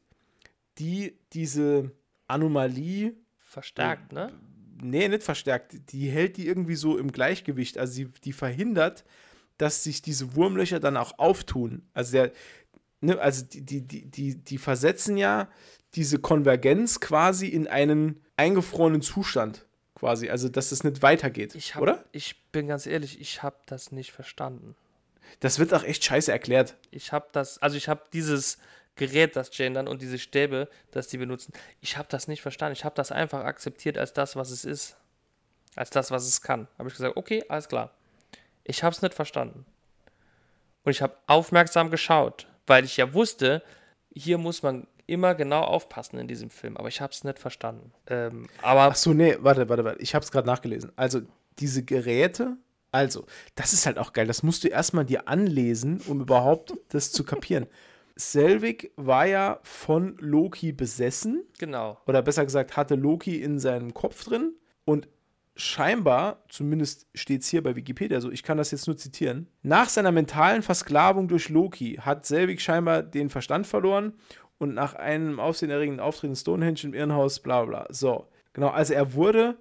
die 0.78 1.18
diese 1.34 1.92
Anomalie 2.28 3.16
verstärkt, 3.40 4.12
ne? 4.12 4.32
Nee, 4.82 5.08
nicht 5.08 5.24
verstärkt. 5.24 5.92
Die 5.92 6.10
hält 6.10 6.38
die 6.38 6.48
irgendwie 6.48 6.76
so 6.76 6.98
im 6.98 7.12
Gleichgewicht. 7.12 7.78
Also 7.78 7.94
sie, 7.94 8.06
die 8.24 8.34
verhindert, 8.34 9.06
dass 9.58 9.84
sich 9.84 10.02
diese 10.02 10.36
Wurmlöcher 10.36 10.80
dann 10.80 10.98
auch 10.98 11.18
auftun. 11.20 11.88
Also 11.94 12.14
der, 12.14 12.32
ne, 13.02 13.20
also 13.20 13.44
die, 13.46 13.62
die, 13.62 13.82
die, 13.82 14.06
die, 14.06 14.36
die 14.36 14.58
versetzen 14.58 15.18
ja 15.18 15.50
diese 15.96 16.20
Konvergenz 16.20 17.00
quasi 17.00 17.48
in 17.48 17.68
einen 17.68 18.22
eingefrorenen 18.36 19.02
Zustand 19.02 19.66
quasi, 19.96 20.30
also 20.30 20.48
dass 20.48 20.72
es 20.72 20.84
nicht 20.84 21.02
weitergeht, 21.02 21.56
hab, 21.56 21.82
oder? 21.82 22.06
Ich 22.12 22.44
bin 22.52 22.68
ganz 22.68 22.86
ehrlich, 22.86 23.20
ich 23.20 23.42
habe 23.42 23.58
das 23.66 23.92
nicht 23.92 24.12
verstanden. 24.12 24.76
Das 25.40 25.60
wird 25.60 25.74
auch 25.74 25.84
echt 25.84 26.06
scheiße 26.06 26.32
erklärt. 26.32 26.78
Ich 26.92 27.12
habe 27.12 27.28
das, 27.32 27.62
also 27.62 27.76
ich 27.78 27.90
habe 27.90 28.04
dieses 28.14 28.60
Gerät, 28.98 29.36
das 29.36 29.52
gendern 29.52 29.88
und 29.88 30.02
diese 30.02 30.20
Stäbe, 30.20 30.68
das 30.92 31.08
die 31.08 31.18
benutzen, 31.18 31.54
ich 31.82 31.98
habe 31.98 32.08
das 32.10 32.28
nicht 32.28 32.42
verstanden. 32.42 32.74
Ich 32.74 32.84
habe 32.84 32.96
das 32.96 33.12
einfach 33.12 33.44
akzeptiert 33.44 33.98
als 33.98 34.14
das, 34.14 34.36
was 34.36 34.52
es 34.52 34.66
ist. 34.66 34.98
Als 35.76 35.90
das, 35.92 36.12
was 36.12 36.26
es 36.26 36.42
kann. 36.42 36.68
Habe 36.78 36.90
ich 36.90 36.96
gesagt, 36.96 37.18
okay, 37.18 37.44
alles 37.50 37.68
klar. 37.70 37.92
Ich 38.64 38.84
habe 38.84 38.94
es 38.94 39.02
nicht 39.02 39.14
verstanden. 39.14 39.66
Und 40.84 40.92
ich 40.92 41.02
habe 41.02 41.16
aufmerksam 41.28 41.92
geschaut, 41.92 42.48
weil 42.66 42.84
ich 42.84 42.98
ja 42.98 43.14
wusste, 43.14 43.62
hier 44.14 44.38
muss 44.38 44.64
man 44.64 44.88
immer 45.06 45.36
genau 45.36 45.62
aufpassen 45.62 46.20
in 46.20 46.28
diesem 46.28 46.50
Film, 46.50 46.78
aber 46.78 46.90
ich 46.90 47.02
habe 47.02 47.14
es 47.14 47.24
nicht 47.24 47.40
verstanden. 47.40 47.94
Ähm, 48.08 48.48
aber 48.62 48.82
Ach 48.82 48.96
so, 48.96 49.14
nee, 49.14 49.38
warte, 49.40 49.70
warte, 49.70 49.84
warte. 49.84 50.02
Ich 50.02 50.16
habe 50.16 50.24
es 50.24 50.32
gerade 50.32 50.48
nachgelesen. 50.48 50.92
Also, 50.96 51.22
diese 51.60 51.84
Geräte, 51.84 52.58
also, 52.92 53.26
das 53.56 53.74
ist 53.74 53.86
halt 53.86 53.98
auch 53.98 54.14
geil. 54.14 54.28
Das 54.28 54.44
musst 54.44 54.64
du 54.64 54.68
erstmal 54.68 55.06
dir 55.06 55.28
anlesen, 55.28 56.02
um 56.08 56.22
überhaupt 56.22 56.74
das 56.90 57.12
zu 57.12 57.24
kapieren. 57.24 57.68
Selvig 58.18 58.92
war 58.96 59.26
ja 59.26 59.60
von 59.64 60.18
Loki 60.20 60.72
besessen. 60.72 61.44
Genau. 61.60 61.98
Oder 62.08 62.22
besser 62.22 62.44
gesagt, 62.44 62.76
hatte 62.76 62.96
Loki 62.96 63.42
in 63.42 63.60
seinem 63.60 63.94
Kopf 63.94 64.24
drin. 64.26 64.54
Und 64.86 65.08
scheinbar, 65.56 66.44
zumindest 66.50 67.08
steht 67.14 67.42
es 67.42 67.48
hier 67.48 67.62
bei 67.64 67.76
Wikipedia 67.76 68.20
so, 68.20 68.32
ich 68.32 68.44
kann 68.44 68.58
das 68.58 68.72
jetzt 68.72 68.88
nur 68.88 68.98
zitieren, 68.98 69.48
nach 69.62 69.90
seiner 69.90 70.12
mentalen 70.12 70.62
Versklavung 70.62 71.28
durch 71.28 71.50
Loki 71.50 72.00
hat 72.02 72.26
Selvig 72.26 72.62
scheinbar 72.62 73.04
den 73.04 73.30
Verstand 73.30 73.68
verloren 73.68 74.14
und 74.58 74.74
nach 74.74 74.94
einem 74.96 75.40
aufsehenerregenden 75.40 76.00
Auftritt 76.00 76.30
in 76.32 76.36
Stonehenge 76.36 76.80
im 76.84 76.94
Irrenhaus, 76.94 77.40
bla 77.40 77.66
bla. 77.66 77.88
So, 77.90 78.28
genau, 78.54 78.70
also 78.70 78.94
er 78.94 79.14
wurde 79.14 79.58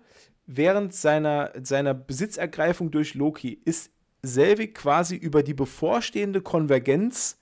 während 0.46 0.94
seiner, 0.94 1.52
seiner 1.62 1.94
Besitzergreifung 1.94 2.90
durch 2.90 3.14
Loki, 3.14 3.60
ist 3.64 3.90
Selvig 4.22 4.74
quasi 4.74 5.14
über 5.14 5.42
die 5.42 5.54
bevorstehende 5.54 6.40
Konvergenz 6.40 7.38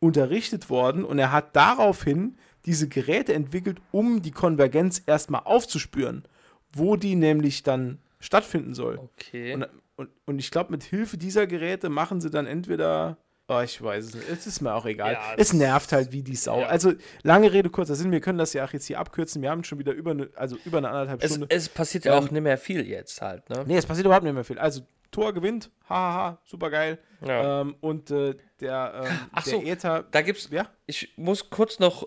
unterrichtet 0.00 0.70
worden 0.70 1.04
und 1.04 1.18
er 1.18 1.32
hat 1.32 1.56
daraufhin 1.56 2.36
diese 2.64 2.88
Geräte 2.88 3.32
entwickelt, 3.32 3.80
um 3.92 4.22
die 4.22 4.32
Konvergenz 4.32 5.02
erstmal 5.06 5.42
aufzuspüren, 5.44 6.24
wo 6.72 6.96
die 6.96 7.14
nämlich 7.14 7.62
dann 7.62 7.98
stattfinden 8.18 8.74
soll. 8.74 8.98
Okay. 8.98 9.54
Und, 9.54 9.66
und, 9.96 10.10
und 10.26 10.38
ich 10.38 10.50
glaube, 10.50 10.72
mit 10.72 10.82
Hilfe 10.82 11.16
dieser 11.16 11.46
Geräte 11.46 11.88
machen 11.88 12.20
sie 12.20 12.30
dann 12.30 12.46
entweder 12.46 13.18
Oh, 13.48 13.60
ich 13.60 13.80
weiß 13.80 14.06
es 14.06 14.14
nicht. 14.14 14.28
Es 14.28 14.46
ist 14.48 14.60
mir 14.60 14.74
auch 14.74 14.86
egal. 14.86 15.12
Ja, 15.12 15.34
es 15.36 15.52
nervt 15.52 15.92
halt 15.92 16.10
wie 16.10 16.22
die 16.22 16.34
Sau. 16.34 16.62
Ja. 16.62 16.66
Also, 16.66 16.94
lange 17.22 17.52
Rede, 17.52 17.70
kurzer 17.70 17.94
Sinn. 17.94 18.10
Wir 18.10 18.20
können 18.20 18.38
das 18.38 18.52
ja 18.54 18.64
auch 18.64 18.72
jetzt 18.72 18.86
hier 18.86 18.98
abkürzen. 18.98 19.40
Wir 19.40 19.50
haben 19.50 19.62
schon 19.62 19.78
wieder 19.78 19.92
über 19.92 20.10
eine, 20.10 20.28
also 20.34 20.56
über 20.64 20.78
eine 20.78 20.88
anderthalb 20.88 21.22
es, 21.22 21.30
Stunde. 21.30 21.46
Es 21.50 21.68
passiert 21.68 22.06
ja 22.06 22.16
ähm, 22.16 22.24
auch 22.24 22.30
nicht 22.32 22.42
mehr 22.42 22.58
viel 22.58 22.84
jetzt 22.84 23.22
halt, 23.22 23.48
ne? 23.48 23.62
Nee, 23.64 23.76
es 23.76 23.86
passiert 23.86 24.04
überhaupt 24.04 24.24
nicht 24.24 24.34
mehr 24.34 24.42
viel. 24.42 24.58
Also, 24.58 24.80
Tor 25.16 25.32
gewinnt. 25.32 25.70
Hahaha, 25.88 26.38
super 26.44 26.68
geil. 26.68 26.98
Ja. 27.26 27.62
Ähm, 27.62 27.76
und 27.80 28.10
äh, 28.10 28.34
der, 28.60 29.02
ähm, 29.06 29.18
Ach 29.32 29.44
der 29.44 29.52
so, 29.52 29.62
Äther. 29.62 30.04
Da 30.10 30.20
gibt's. 30.20 30.48
Ja? 30.50 30.68
Ich 30.86 31.14
muss 31.16 31.48
kurz 31.48 31.78
noch. 31.78 32.06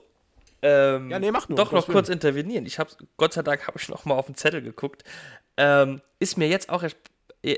Ähm, 0.61 1.09
ja, 1.09 1.17
nee, 1.17 1.31
mach 1.31 1.49
nur. 1.49 1.57
Doch 1.57 1.71
noch 1.71 1.87
kurz 1.87 2.09
intervenieren. 2.09 2.67
Ich 2.67 2.77
habe, 2.77 2.91
Gott 3.17 3.33
sei 3.33 3.41
Dank, 3.41 3.65
habe 3.65 3.79
ich 3.79 3.89
noch 3.89 4.05
mal 4.05 4.13
auf 4.13 4.27
den 4.27 4.35
Zettel 4.35 4.61
geguckt. 4.61 5.03
Ähm, 5.57 6.01
ist 6.19 6.37
mir 6.37 6.47
jetzt 6.47 6.69
auch 6.69 6.83
erst 6.83 6.97
äh, 7.41 7.57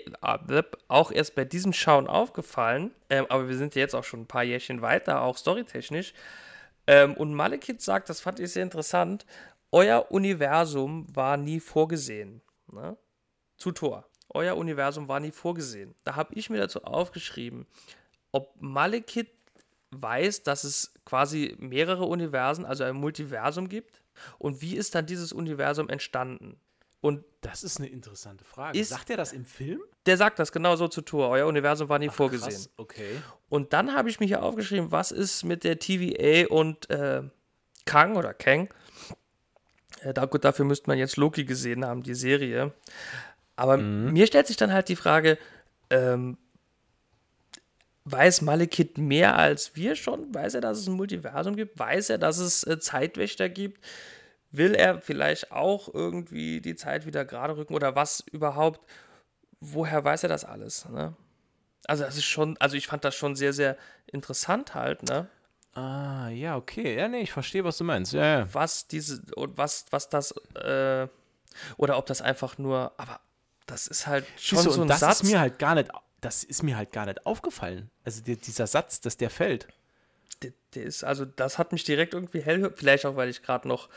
auch 0.88 1.12
erst 1.12 1.36
bei 1.36 1.44
diesem 1.44 1.74
Schauen 1.74 2.08
aufgefallen, 2.08 2.92
ähm, 3.10 3.26
aber 3.28 3.50
wir 3.50 3.58
sind 3.58 3.76
jetzt 3.76 3.94
auch 3.94 4.04
schon 4.06 4.22
ein 4.22 4.28
paar 4.28 4.44
Jährchen 4.44 4.82
weiter, 4.82 5.22
auch 5.22 5.38
storytechnisch. 5.38 6.14
Ähm, 6.88 7.16
und 7.16 7.34
Malekith 7.34 7.82
sagt, 7.82 8.10
das 8.10 8.22
fand 8.22 8.40
ich 8.40 8.54
sehr 8.54 8.64
interessant, 8.64 9.26
euer 9.72 10.12
Universum 10.12 11.06
war 11.14 11.36
nie 11.36 11.60
vorgesehen. 11.60 12.42
Ne? 12.72 12.96
Zu 13.58 13.72
Tor. 13.72 14.06
Euer 14.34 14.58
Universum 14.58 15.08
war 15.08 15.20
nie 15.20 15.32
vorgesehen. 15.32 15.96
Da 16.04 16.16
habe 16.16 16.34
ich 16.36 16.50
mir 16.50 16.58
dazu 16.58 16.84
aufgeschrieben, 16.84 17.68
ob 18.32 18.56
Malekith 18.60 19.30
weiß, 19.92 20.44
dass 20.44 20.64
es 20.64 20.94
quasi 21.06 21.56
mehrere 21.60 22.06
Universen, 22.06 22.66
also 22.66 22.84
ein 22.84 22.96
Multiversum 22.96 23.68
gibt. 23.68 24.02
Und 24.38 24.62
wie 24.62 24.76
ist 24.76 24.96
dann 24.96 25.06
dieses 25.06 25.34
Universum 25.34 25.90
entstanden? 25.90 26.60
Und 27.02 27.26
das 27.42 27.64
ist 27.64 27.80
eine 27.80 27.88
interessante 27.90 28.46
Frage. 28.46 28.78
Ist, 28.78 28.90
sagt 28.90 29.10
er 29.10 29.18
das 29.18 29.34
im 29.34 29.44
Film? 29.44 29.82
Der 30.06 30.18
sagt 30.18 30.38
das 30.38 30.52
genau 30.52 30.76
so 30.76 30.88
zu 30.88 31.02
Tour. 31.02 31.30
Euer 31.30 31.48
Universum 31.48 31.90
war 31.90 31.98
nie 31.98 32.10
Ach, 32.10 32.14
vorgesehen. 32.14 32.52
Krass. 32.52 32.70
Okay. 32.78 33.20
Und 33.50 33.74
dann 33.74 33.96
habe 33.96 34.10
ich 34.10 34.20
mir 34.20 34.28
hier 34.28 34.44
aufgeschrieben, 34.44 34.92
was 34.92 35.12
ist 35.12 35.44
mit 35.44 35.64
der 35.64 35.80
TVA 35.80 36.48
und 36.48 36.90
äh, 36.92 37.24
Kang 37.86 38.16
oder 38.16 38.36
Kang? 38.36 38.72
Äh, 40.02 40.14
da, 40.14 40.26
gut, 40.26 40.46
dafür 40.46 40.66
müsste 40.66 40.90
man 40.90 41.00
jetzt 41.00 41.18
Loki 41.18 41.44
gesehen 41.44 41.84
haben, 41.84 42.04
die 42.04 42.14
Serie. 42.14 42.72
Aber 43.62 43.78
mhm. 43.78 44.12
mir 44.14 44.28
stellt 44.28 44.48
sich 44.48 44.58
dann 44.58 44.74
halt 44.74 44.90
die 44.90 44.96
Frage, 44.96 45.38
ähm, 45.90 46.38
weiß 48.06 48.42
Malekith 48.42 48.98
mehr 48.98 49.38
als 49.38 49.76
wir 49.76 49.96
schon? 49.96 50.34
Weiß 50.34 50.56
er, 50.56 50.62
dass 50.62 50.80
es 50.80 50.88
ein 50.88 50.94
Multiversum 50.94 51.56
gibt? 51.56 51.78
Weiß 51.78 52.10
er, 52.10 52.18
dass 52.18 52.38
es 52.38 52.66
äh, 52.66 52.80
Zeitwächter 52.80 53.50
gibt? 53.50 53.80
will 54.52 54.76
er 54.76 55.02
vielleicht 55.02 55.52
auch 55.52 55.94
irgendwie 55.94 56.62
die 56.62 56.76
Zeit 56.76 57.06
wieder 57.06 57.26
gerade 57.26 57.58
rücken 57.58 57.74
oder 57.74 57.96
was 57.96 58.20
überhaupt? 58.32 58.82
Woher 59.60 60.04
weiß 60.04 60.24
er 60.24 60.30
das 60.30 60.46
alles? 60.46 60.88
Ne? 60.90 61.16
Also 61.86 62.04
das 62.04 62.18
ist 62.18 62.26
schon, 62.26 62.58
also 62.60 62.76
ich 62.76 62.88
fand 62.88 63.04
das 63.04 63.16
schon 63.16 63.36
sehr, 63.36 63.54
sehr 63.54 63.78
interessant 64.08 64.76
halt, 64.76 65.04
ne? 65.04 65.28
Ah, 65.74 66.28
ja, 66.30 66.58
okay. 66.58 66.98
Ja, 66.98 67.08
nee, 67.08 67.22
ich 67.22 67.32
verstehe, 67.32 67.64
was 67.64 67.78
du 67.78 67.86
meinst. 67.86 68.12
Ja, 68.12 68.40
ja. 68.40 68.54
Was 68.54 68.88
diese, 68.88 69.22
und 69.36 69.58
was, 69.58 69.86
was 69.90 70.10
das, 70.10 70.32
äh, 70.56 71.08
oder 71.78 71.98
ob 71.98 72.06
das 72.08 72.22
einfach 72.22 72.58
nur, 72.58 72.92
aber 72.98 73.22
das 73.72 73.88
ist 73.88 74.06
halt 74.06 74.26
schon 74.38 74.58
Siehst 74.58 74.68
du, 74.68 74.72
so 74.72 74.82
ein 74.82 74.88
das 74.90 75.00
Satz. 75.00 75.22
Ist 75.22 75.32
mir 75.32 75.40
halt 75.40 75.58
gar 75.58 75.76
nicht, 75.76 75.90
das 76.20 76.44
ist 76.44 76.62
mir 76.62 76.76
halt 76.76 76.92
gar 76.92 77.06
nicht 77.06 77.26
aufgefallen. 77.26 77.90
Also 78.04 78.22
die, 78.22 78.36
dieser 78.36 78.68
Satz, 78.68 79.00
dass 79.00 79.16
der 79.16 79.30
fällt. 79.30 79.68
Der, 80.44 80.52
der, 80.76 80.84
ist, 80.84 81.06
also 81.06 81.24
das 81.24 81.58
hat 81.58 81.72
mich 81.72 81.86
direkt 81.86 82.14
irgendwie 82.14 82.42
hell, 82.42 82.74
vielleicht 82.76 83.06
auch, 83.06 83.16
weil 83.16 83.30
ich 83.30 83.44
gerade 83.44 83.68
noch 83.68 83.88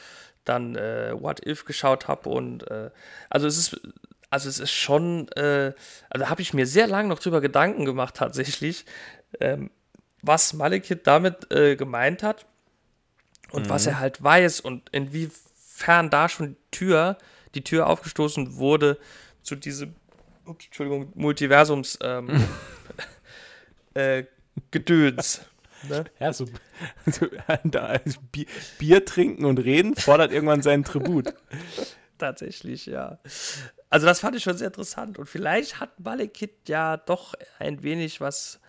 dann 0.45 0.77
äh, 0.77 1.13
What 1.21 1.45
If 1.45 1.65
geschaut 1.65 2.07
habe 2.07 2.29
und 2.29 2.71
äh, 2.71 2.91
also 3.31 3.47
es 3.47 3.57
ist 3.57 3.81
also 4.29 4.49
es 4.49 4.59
ist 4.59 4.73
schon 4.73 5.29
äh, 5.33 5.73
also 6.11 6.29
habe 6.29 6.43
ich 6.43 6.53
mir 6.53 6.67
sehr 6.67 6.87
lange 6.87 7.09
noch 7.09 7.19
drüber 7.19 7.41
Gedanken 7.41 7.87
gemacht 7.87 8.17
tatsächlich 8.17 8.85
ähm, 9.41 9.71
was 10.21 10.53
Malekith 10.53 11.01
damit 11.05 11.51
äh, 11.51 11.77
gemeint 11.77 12.23
hat 12.23 12.45
und 13.53 13.67
mhm. 13.67 13.71
was 13.71 13.87
er 13.87 13.99
halt 13.99 14.23
weiß 14.23 14.61
und 14.61 14.91
inwiefern 14.91 16.11
da 16.11 16.29
schon 16.29 16.57
Tür 16.71 17.17
die 17.55 17.65
Tür 17.65 17.87
aufgestoßen 17.87 18.57
wurde 18.57 18.99
zu 19.45 19.55
diesem 19.55 19.95
ups, 20.45 20.67
Entschuldigung 20.67 21.13
Multiversums 21.15 21.99
ähm, 22.03 22.29
äh, 23.95 24.25
Gedöns 24.73 25.41
Ne? 25.89 26.05
Ja, 26.21 26.33
so, 26.33 26.47
so 27.07 27.27
da, 27.65 27.99
Bier, 28.33 28.47
Bier, 28.79 29.05
trinken 29.05 29.45
und 29.45 29.59
reden 29.59 29.95
fordert 29.95 30.33
irgendwann 30.33 30.63
seinen 30.63 30.85
Tribut. 30.85 31.35
Tatsächlich, 32.19 32.87
ja. 32.87 33.19
Also 33.91 34.07
das 34.07 34.21
fand 34.21 34.37
ich 34.37 34.43
schon 34.43 34.57
sehr 34.57 34.69
interessant. 34.69 35.19
Und 35.19 35.29
vielleicht 35.29 35.81
hat 35.81 36.01
Malekith 36.01 36.69
ja 36.69 36.97
doch 36.97 37.35
ein 37.59 37.83
wenig 37.83 38.21
was 38.21 38.61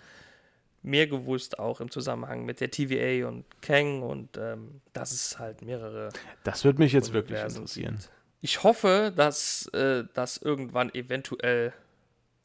mehr 0.81 1.07
gewusst, 1.07 1.57
auch 1.57 1.81
im 1.81 1.89
Zusammenhang 1.89 2.45
mit 2.45 2.59
der 2.59 2.69
TVA 2.69 3.27
und 3.27 3.45
Kang 3.61 4.01
und 4.03 4.37
ähm, 4.37 4.81
dass 4.93 5.11
es 5.11 5.39
halt 5.39 5.61
mehrere. 5.61 6.09
Das 6.43 6.63
würde 6.63 6.79
mich 6.79 6.93
jetzt 6.93 7.13
wirklich 7.13 7.39
interessieren. 7.39 7.95
Gibt. 7.95 8.11
Ich 8.45 8.61
hoffe, 8.61 9.11
dass 9.15 9.65
äh, 9.69 10.03
das 10.13 10.37
irgendwann 10.37 10.93
eventuell 10.93 11.73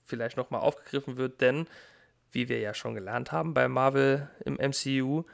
vielleicht 0.06 0.38
nochmal 0.38 0.62
aufgegriffen 0.62 1.18
wird, 1.18 1.42
denn 1.42 1.66
wie 2.32 2.48
wir 2.48 2.58
ja 2.58 2.72
schon 2.72 2.94
gelernt 2.94 3.32
haben 3.32 3.52
bei 3.52 3.68
Marvel 3.68 4.30
im 4.46 4.54
MCU, 4.54 5.24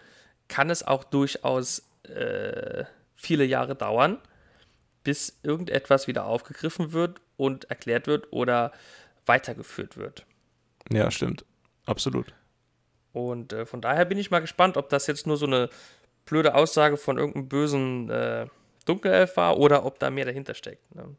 kann 0.49 0.69
es 0.69 0.85
auch 0.85 1.05
durchaus 1.05 1.89
äh, 2.03 2.83
viele 3.15 3.45
Jahre 3.45 3.77
dauern, 3.77 4.19
bis 5.05 5.39
irgendetwas 5.45 6.09
wieder 6.09 6.25
aufgegriffen 6.25 6.93
wird 6.93 7.21
und 7.37 7.67
erklärt 7.71 8.09
wird 8.09 8.33
oder 8.33 8.73
weitergeführt 9.25 9.97
wird. 9.97 10.27
Ja, 10.91 11.13
stimmt. 11.13 11.45
Absolut. 11.85 12.35
Und 13.13 13.53
äh, 13.53 13.67
von 13.67 13.81
daher 13.81 14.05
bin 14.05 14.19
ich 14.19 14.33
mal 14.33 14.41
gespannt, 14.41 14.77
ob 14.77 14.89
das 14.89 15.07
jetzt 15.07 15.29
nur 15.29 15.37
so 15.37 15.47
eine 15.47 15.71
blöde 16.25 16.57
Aussage 16.57 16.97
von 16.97 17.19
irgendeinem 17.19 17.49
bösen 17.49 18.11
äh, 18.11 18.49
Dunkelelf 18.87 19.37
war 19.37 19.59
oder 19.59 19.85
ob 19.85 19.99
da 19.99 20.11
mehr 20.11 20.25
dahinter 20.25 20.55
steckt. 20.55 20.95
Ne? 20.95 21.15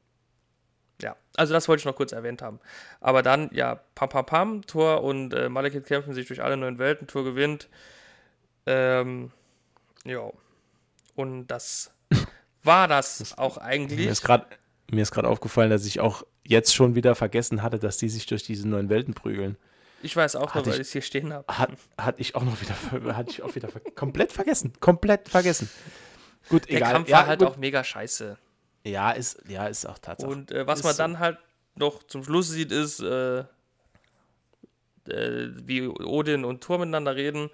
Ja, 1.02 1.15
also 1.35 1.53
das 1.53 1.68
wollte 1.68 1.81
ich 1.81 1.85
noch 1.85 1.95
kurz 1.95 2.11
erwähnt 2.11 2.41
haben. 2.41 2.60
Aber 2.99 3.22
dann, 3.22 3.49
ja, 3.53 3.76
pam 3.94 4.10
pam 4.10 4.26
pam, 4.26 4.61
Tor 4.65 5.03
und 5.03 5.34
äh, 5.34 5.48
Malekith 5.48 5.85
kämpfen 5.85 6.14
sich 6.14 6.27
durch 6.27 6.41
alle 6.41 6.57
neuen 6.57 6.80
Welten, 6.80 7.07
Tor 7.07 7.23
gewinnt. 7.23 7.69
Ähm, 8.65 9.31
ja. 10.06 10.31
Und 11.15 11.48
das 11.48 11.91
war 12.64 12.88
das, 12.88 13.19
das 13.19 13.38
auch 13.38 13.57
eigentlich. 13.57 13.99
Mir 13.99 15.02
ist 15.02 15.11
gerade 15.11 15.27
aufgefallen, 15.27 15.69
dass 15.69 15.85
ich 15.85 15.99
auch 15.99 16.23
jetzt 16.44 16.73
schon 16.73 16.95
wieder 16.95 17.14
vergessen 17.14 17.61
hatte, 17.61 17.77
dass 17.77 17.98
die 17.98 18.10
sich 18.10 18.26
durch 18.26 18.44
diese 18.44 18.68
neuen 18.68 18.89
Welten 18.89 19.14
prügeln. 19.14 19.57
Ich 20.02 20.15
weiß 20.15 20.35
auch 20.35 20.53
noch, 20.56 20.65
weil 20.65 20.73
ich 20.76 20.80
es 20.80 20.91
hier 20.91 21.02
stehen 21.02 21.34
habe. 21.34 21.45
Hat, 21.48 21.72
hatte 21.98 22.22
ich 22.22 22.35
auch 22.35 22.44
noch 22.44 22.60
wieder, 22.61 23.15
hatte 23.15 23.31
ich 23.31 23.41
auch 23.41 23.56
wieder 23.56 23.68
komplett 23.95 24.31
vergessen. 24.31 24.73
Komplett 24.80 25.27
vergessen. 25.27 25.69
Gut, 26.49 26.69
Der 26.69 26.78
egal. 26.78 26.94
Kampf 26.94 27.10
ja, 27.10 27.18
war 27.18 27.28
halt 27.28 27.40
gut. 27.40 27.48
auch 27.49 27.57
mega 27.57 27.84
scheiße. 27.84 28.38
Ja, 28.84 29.11
ist, 29.11 29.41
ja, 29.48 29.68
ist 29.68 29.86
auch 29.86 29.98
Tatsache. 29.98 30.32
Und 30.32 30.52
äh, 30.52 30.65
was 30.65 30.80
ist 30.80 30.86
man 30.86 30.95
dann 30.98 31.14
so. 31.14 31.19
halt 31.19 31.38
noch 31.76 32.03
zum 32.03 32.24
Schluss 32.24 32.49
sieht, 32.49 32.72
ist, 32.72 32.99
äh, 32.99 33.40
äh, 33.40 33.45
wie 35.06 35.88
Odin 35.88 36.45
und 36.45 36.61
Thor 36.61 36.78
miteinander 36.80 37.15
reden. 37.15 37.49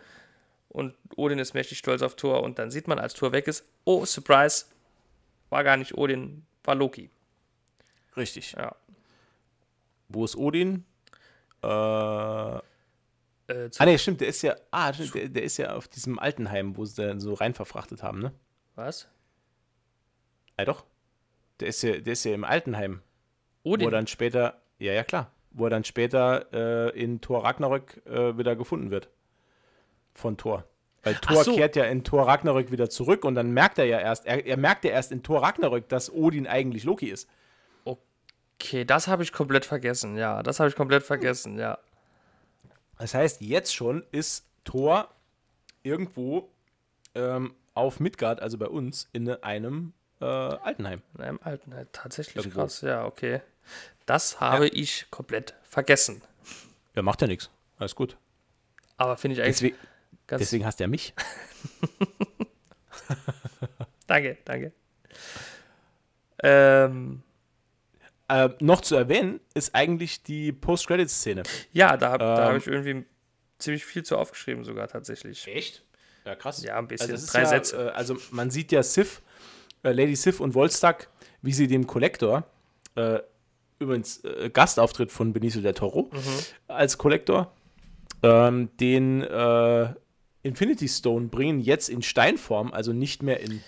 Und 0.70 0.96
Odin 1.16 1.40
ist 1.40 1.54
mächtig 1.54 1.78
stolz 1.78 2.02
auf 2.02 2.16
Thor. 2.16 2.44
Und 2.44 2.60
dann 2.60 2.72
sieht 2.72 2.88
man, 2.88 3.00
als 3.00 3.14
Thor 3.14 3.32
weg 3.32 3.48
ist, 3.48 3.66
oh, 3.84 4.06
Surprise, 4.06 4.66
war 5.50 5.64
gar 5.64 5.78
nicht 5.78 5.98
Odin, 5.98 6.46
war 6.64 6.76
Loki. 6.76 7.10
Richtig. 8.16 8.54
Ja. 8.54 8.76
Wo 10.10 10.26
ist 10.26 10.36
Odin? 10.36 10.86
Äh, 11.64 11.68
äh, 13.48 13.70
ah, 13.78 13.86
ne, 13.86 14.00
stimmt, 14.00 14.22
der 14.22 14.30
ist 14.30 14.42
ja, 14.42 14.56
ah, 14.72 14.92
der, 14.92 15.30
der, 15.30 15.44
ist 15.44 15.58
ja 15.58 15.76
auf 15.76 15.88
diesem 15.88 16.18
Altenheim, 16.18 16.78
wo 16.78 16.86
sie 16.86 17.20
so 17.20 17.34
rein 17.34 17.54
verfrachtet 17.54 18.04
haben, 18.04 18.20
ne? 18.20 18.34
Was? 18.76 19.08
Ja, 20.58 20.66
doch. 20.66 20.86
Der 21.60 21.68
ist 21.68 21.82
ja, 21.84 21.98
der 21.98 22.14
ist 22.14 22.24
ja 22.24 22.34
im 22.34 22.44
Altenheim. 22.44 23.02
Odin? 23.64 23.86
Wo 23.86 23.90
er 23.90 23.92
dann 23.92 24.08
später, 24.08 24.62
ja, 24.80 24.94
ja, 24.94 25.04
klar. 25.04 25.32
Wo 25.52 25.66
er 25.66 25.70
dann 25.70 25.84
später 25.84 26.48
äh, 26.52 27.00
in 27.00 27.22
Thor 27.22 27.44
Ragnarök 27.44 28.06
äh, 28.06 28.38
wieder 28.38 28.56
gefunden 28.56 28.92
wird. 28.92 29.10
Von 30.14 30.38
Thor. 30.38 30.66
Weil 31.04 31.16
Thor 31.16 31.44
so. 31.44 31.56
kehrt 31.56 31.76
ja 31.76 31.84
in 31.84 32.04
Thor 32.04 32.28
Ragnarök 32.28 32.72
wieder 32.72 32.90
zurück 32.90 33.26
und 33.26 33.36
dann 33.36 33.52
merkt 33.52 33.78
er 33.78 33.86
ja 33.86 34.00
erst, 34.00 34.26
er, 34.26 34.46
er 34.46 34.58
merkt 34.58 34.86
ja 34.86 34.92
erst 34.92 35.12
in 35.12 35.22
Thor 35.22 35.44
Ragnarök, 35.44 35.90
dass 35.90 36.12
Odin 36.12 36.48
eigentlich 36.48 36.86
Loki 36.86 37.10
ist. 37.10 37.30
Okay, 37.84 38.86
das 38.86 39.08
habe 39.08 39.24
ich 39.24 39.34
komplett 39.34 39.66
vergessen, 39.66 40.18
ja. 40.18 40.42
Das 40.42 40.60
habe 40.60 40.70
ich 40.70 40.76
komplett 40.76 41.04
vergessen, 41.04 41.60
ja. 41.60 41.78
Das 42.98 43.14
heißt, 43.14 43.42
jetzt 43.42 43.76
schon 43.76 44.06
ist 44.12 44.48
Thor 44.64 45.10
irgendwo 45.84 46.50
ähm, 47.16 47.54
auf 47.74 48.00
Midgard, 48.00 48.42
also 48.42 48.58
bei 48.58 48.68
uns, 48.68 49.10
in 49.14 49.30
einem 49.30 49.94
äh, 50.22 50.26
Altenheim. 50.26 51.02
In 51.18 51.24
einem 51.24 51.40
Altenheim, 51.42 51.88
tatsächlich 51.92 52.38
irgendwo. 52.38 52.62
krass, 52.62 52.82
ja, 52.82 53.06
okay. 53.06 53.42
Das 54.06 54.40
habe 54.40 54.68
ja. 54.68 54.74
ich 54.74 55.08
komplett 55.10 55.56
vergessen. 55.64 56.22
Ja, 56.96 57.02
macht 57.02 57.22
ja 57.22 57.28
nichts. 57.28 57.50
Alles 57.78 57.96
gut. 57.96 58.18
Aber 58.98 59.18
finde 59.18 59.36
ich 59.36 59.42
eigentlich. 59.42 59.56
Deswegen, 59.56 59.78
deswegen 60.30 60.66
hast 60.66 60.80
du 60.80 60.84
ja 60.84 60.88
mich. 60.88 61.14
danke, 64.08 64.38
danke. 64.46 64.74
Ähm, 66.44 67.24
äh, 68.28 68.50
noch 68.60 68.82
zu 68.82 68.96
erwähnen 68.96 69.40
ist 69.54 69.74
eigentlich 69.74 70.24
die 70.24 70.52
Post-Credit-Szene. 70.52 71.44
Ja, 71.72 71.98
da, 71.98 72.14
ähm, 72.14 72.20
da 72.20 72.46
habe 72.46 72.58
ich 72.58 72.68
irgendwie 72.68 73.06
ziemlich 73.60 73.86
viel 73.86 74.04
zu 74.04 74.18
aufgeschrieben, 74.18 74.64
sogar 74.64 74.88
tatsächlich. 74.88 75.48
Echt? 75.48 75.86
Ja, 76.26 76.36
krass. 76.36 76.64
Ja, 76.64 76.78
ein 76.78 76.88
bisschen. 76.88 77.12
Also 77.12 77.28
Drei 77.32 77.42
ja, 77.42 77.48
Sätze. 77.48 77.88
Äh, 77.88 77.90
also 77.92 78.18
man 78.32 78.52
sieht 78.52 78.72
ja 78.72 78.84
Sif, 78.84 79.22
äh, 79.84 79.92
Lady 79.92 80.16
Sif 80.16 80.40
und 80.40 80.54
Volstagg, 80.54 81.10
wie 81.42 81.54
sie 81.54 81.68
dem 81.68 81.88
Kollektor, 81.88 82.44
äh, 82.96 83.20
übrigens 83.80 84.24
äh, 84.24 84.50
Gastauftritt 84.52 85.12
von 85.12 85.34
Benicio 85.34 85.62
del 85.62 85.74
Toro 85.74 86.10
mhm. 86.12 86.20
als 86.68 86.98
Kollektor, 86.98 87.52
ähm, 88.22 88.70
den 88.80 89.22
äh, 89.22 89.94
Infinity 90.44 90.88
Stone 90.88 91.28
bringen, 91.28 91.60
jetzt 91.60 91.90
in 91.90 92.02
Steinform, 92.02 92.74
also 92.74 92.94
nicht 92.94 93.24
mehr 93.24 93.40
in, 93.40 93.62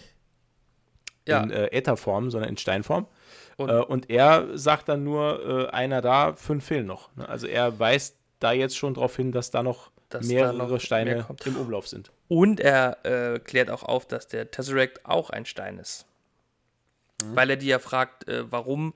ja. 1.28 1.42
in 1.44 1.52
Ätherform, 1.52 2.30
sondern 2.32 2.50
in 2.50 2.58
Steinform. 2.58 3.08
Und, 3.58 3.70
äh, 3.70 3.80
und 3.80 4.10
er 4.10 4.58
sagt 4.58 4.90
dann 4.90 5.04
nur, 5.04 5.68
äh, 5.68 5.72
einer 5.72 6.02
da, 6.02 6.34
fünf 6.34 6.66
fehlen 6.66 6.86
noch. 6.86 7.16
Ne? 7.16 7.28
Also 7.28 7.48
er 7.48 7.80
weist 7.80 8.18
da 8.40 8.52
jetzt 8.52 8.78
schon 8.78 8.94
darauf 8.94 9.16
hin, 9.16 9.32
dass 9.32 9.52
da 9.52 9.64
noch 9.64 9.92
dass 10.10 10.28
mehrere 10.28 10.58
da 10.58 10.68
noch 10.68 10.80
Steine 10.80 11.16
mehr 11.16 11.28
im 11.46 11.58
Umlauf 11.58 11.88
sind. 11.88 12.12
Und 12.28 12.60
er 12.60 13.06
äh, 13.06 13.40
klärt 13.40 13.70
auch 13.70 13.84
auf, 13.84 14.08
dass 14.08 14.28
der 14.28 14.50
Tesseract 14.50 15.06
auch 15.06 15.30
ein 15.30 15.46
Stein 15.46 15.78
ist. 15.78 16.06
Mhm. 17.24 17.36
Weil 17.36 17.50
er 17.52 17.56
die 17.56 17.68
ja 17.68 17.80
fragt, 17.80 18.28
äh, 18.28 18.52
warum, 18.52 18.94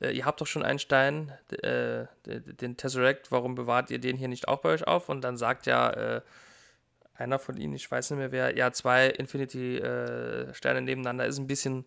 äh, 0.00 0.10
ihr 0.10 0.24
habt 0.24 0.40
doch 0.40 0.46
schon 0.46 0.62
einen 0.62 0.78
Stein, 0.78 1.32
äh, 1.62 2.06
den 2.26 2.76
Tesseract, 2.76 3.30
warum 3.30 3.54
bewahrt 3.54 3.90
ihr 3.90 3.98
den 3.98 4.16
hier 4.16 4.28
nicht 4.28 4.48
auch 4.48 4.60
bei 4.60 4.70
euch 4.70 4.86
auf? 4.86 5.08
Und 5.08 5.22
dann 5.22 5.36
sagt 5.36 5.66
ja 5.66 6.22
einer 7.14 7.38
von 7.38 7.56
ihnen, 7.56 7.74
ich 7.74 7.88
weiß 7.88 8.10
nicht 8.10 8.18
mehr 8.18 8.32
wer, 8.32 8.56
ja, 8.56 8.72
zwei 8.72 9.08
Infinity-Sterne 9.08 10.82
nebeneinander 10.82 11.26
ist 11.26 11.38
ein 11.38 11.46
bisschen 11.46 11.84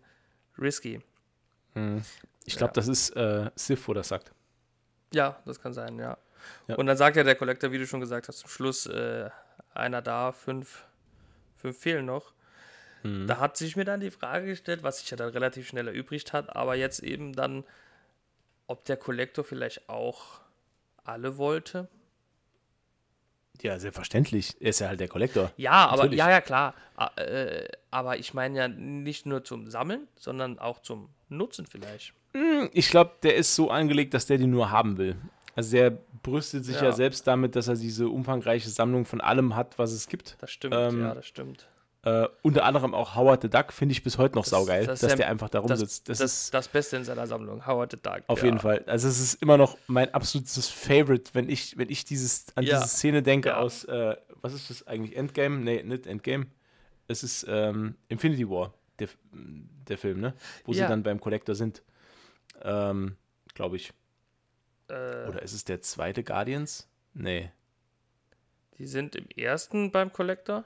risky. 0.58 1.02
Mhm. 1.74 2.02
Ich 2.44 2.56
glaube, 2.56 2.70
ja. 2.70 2.74
das 2.74 2.88
ist 2.88 3.10
äh, 3.10 3.50
Sif, 3.54 3.88
wo 3.88 3.92
das 3.92 4.08
sagt. 4.08 4.32
Ja, 5.12 5.40
das 5.44 5.60
kann 5.60 5.72
sein, 5.72 5.98
ja. 5.98 6.16
ja. 6.68 6.76
Und 6.76 6.86
dann 6.86 6.96
sagt 6.96 7.16
ja 7.16 7.24
der 7.24 7.34
Collector, 7.34 7.72
wie 7.72 7.78
du 7.78 7.86
schon 7.86 8.00
gesagt 8.00 8.28
hast, 8.28 8.38
zum 8.38 8.50
Schluss 8.50 8.86
äh, 8.86 9.30
einer 9.76 10.02
da, 10.02 10.32
fünf, 10.32 10.84
fünf 11.56 11.78
fehlen 11.78 12.06
noch. 12.06 12.32
Mhm. 13.02 13.26
Da 13.26 13.38
hat 13.38 13.56
sich 13.56 13.76
mir 13.76 13.84
dann 13.84 14.00
die 14.00 14.10
Frage 14.10 14.46
gestellt, 14.46 14.82
was 14.82 14.98
sich 14.98 15.10
ja 15.10 15.16
dann 15.16 15.30
relativ 15.30 15.68
schnell 15.68 15.88
erübrigt 15.88 16.32
hat, 16.32 16.54
aber 16.54 16.74
jetzt 16.74 17.02
eben 17.02 17.32
dann, 17.32 17.64
ob 18.66 18.84
der 18.84 18.96
Collector 18.96 19.44
vielleicht 19.44 19.88
auch 19.88 20.40
alle 21.04 21.38
wollte. 21.38 21.88
Ja, 23.62 23.78
selbstverständlich. 23.78 24.56
Er 24.60 24.70
ist 24.70 24.80
ja 24.80 24.88
halt 24.88 25.00
der 25.00 25.08
Kollektor. 25.08 25.50
Ja, 25.56 25.86
aber 25.86 26.12
ja, 26.12 26.30
ja, 26.30 26.40
klar. 26.40 26.74
Äh, 27.16 27.68
aber 27.90 28.18
ich 28.18 28.34
meine 28.34 28.58
ja 28.58 28.68
nicht 28.68 29.24
nur 29.24 29.44
zum 29.44 29.70
Sammeln, 29.70 30.08
sondern 30.16 30.58
auch 30.58 30.80
zum 30.80 31.08
Nutzen 31.28 31.66
vielleicht. 31.66 32.12
Hm, 32.34 32.68
ich 32.72 32.90
glaube, 32.90 33.12
der 33.22 33.36
ist 33.36 33.54
so 33.54 33.70
angelegt, 33.70 34.14
dass 34.14 34.26
der 34.26 34.38
die 34.38 34.46
nur 34.46 34.70
haben 34.70 34.98
will. 34.98 35.16
Also 35.56 35.76
der 35.76 35.98
brüstet 36.22 36.66
sich 36.66 36.76
ja. 36.76 36.84
ja 36.84 36.92
selbst 36.92 37.26
damit, 37.26 37.56
dass 37.56 37.66
er 37.66 37.76
diese 37.76 38.08
umfangreiche 38.08 38.68
Sammlung 38.68 39.06
von 39.06 39.22
allem 39.22 39.56
hat, 39.56 39.78
was 39.78 39.92
es 39.92 40.06
gibt. 40.06 40.36
Das 40.38 40.50
stimmt, 40.50 40.74
ähm, 40.76 41.00
ja, 41.00 41.14
das 41.14 41.26
stimmt. 41.26 41.66
Äh, 42.02 42.28
unter 42.42 42.64
anderem 42.64 42.94
auch 42.94 43.16
Howard 43.16 43.42
the 43.42 43.48
Duck 43.48 43.72
finde 43.72 43.92
ich 43.92 44.02
bis 44.02 44.18
heute 44.18 44.36
noch 44.36 44.44
das, 44.44 44.50
saugeil, 44.50 44.86
das 44.86 45.00
dass 45.00 45.08
der, 45.08 45.16
der 45.16 45.28
einfach 45.28 45.48
da 45.48 45.58
rumsitzt. 45.58 46.08
Das, 46.08 46.18
das, 46.18 46.32
ist 46.42 46.54
das 46.54 46.68
Beste 46.68 46.98
in 46.98 47.04
seiner 47.04 47.26
Sammlung, 47.26 47.66
Howard 47.66 47.90
the 47.90 47.96
Duck. 48.00 48.22
Auf 48.28 48.40
ja. 48.40 48.44
jeden 48.44 48.58
Fall. 48.58 48.84
Also 48.86 49.08
es 49.08 49.18
ist 49.18 49.42
immer 49.42 49.56
noch 49.56 49.76
mein 49.88 50.12
absolutes 50.14 50.68
Favorite, 50.68 51.30
wenn 51.32 51.48
ich, 51.48 51.76
wenn 51.78 51.88
ich 51.90 52.04
dieses, 52.04 52.46
an 52.54 52.64
ja. 52.64 52.76
diese 52.76 52.88
Szene 52.88 53.22
denke 53.22 53.48
ja. 53.48 53.56
aus, 53.56 53.84
äh, 53.84 54.14
was 54.42 54.52
ist 54.52 54.70
das 54.70 54.86
eigentlich, 54.86 55.16
Endgame? 55.16 55.56
Nee, 55.56 55.82
nicht 55.82 56.06
Endgame. 56.06 56.46
Es 57.08 57.22
ist 57.22 57.46
ähm, 57.48 57.96
Infinity 58.08 58.48
War, 58.48 58.74
der, 58.98 59.08
der 59.32 59.96
Film, 59.96 60.20
ne? 60.20 60.34
Wo 60.64 60.74
sie 60.74 60.80
dann 60.80 61.02
beim 61.02 61.18
Collector 61.18 61.54
sind. 61.54 61.82
Ähm, 62.62 63.16
Glaube 63.54 63.76
ich. 63.76 63.92
Äh, 64.88 65.28
Oder 65.28 65.42
ist 65.42 65.52
es 65.52 65.64
der 65.64 65.80
zweite 65.80 66.22
Guardians? 66.22 66.88
Nee. 67.14 67.50
Die 68.78 68.86
sind 68.86 69.16
im 69.16 69.26
ersten 69.34 69.90
beim 69.90 70.12
Collector? 70.12 70.64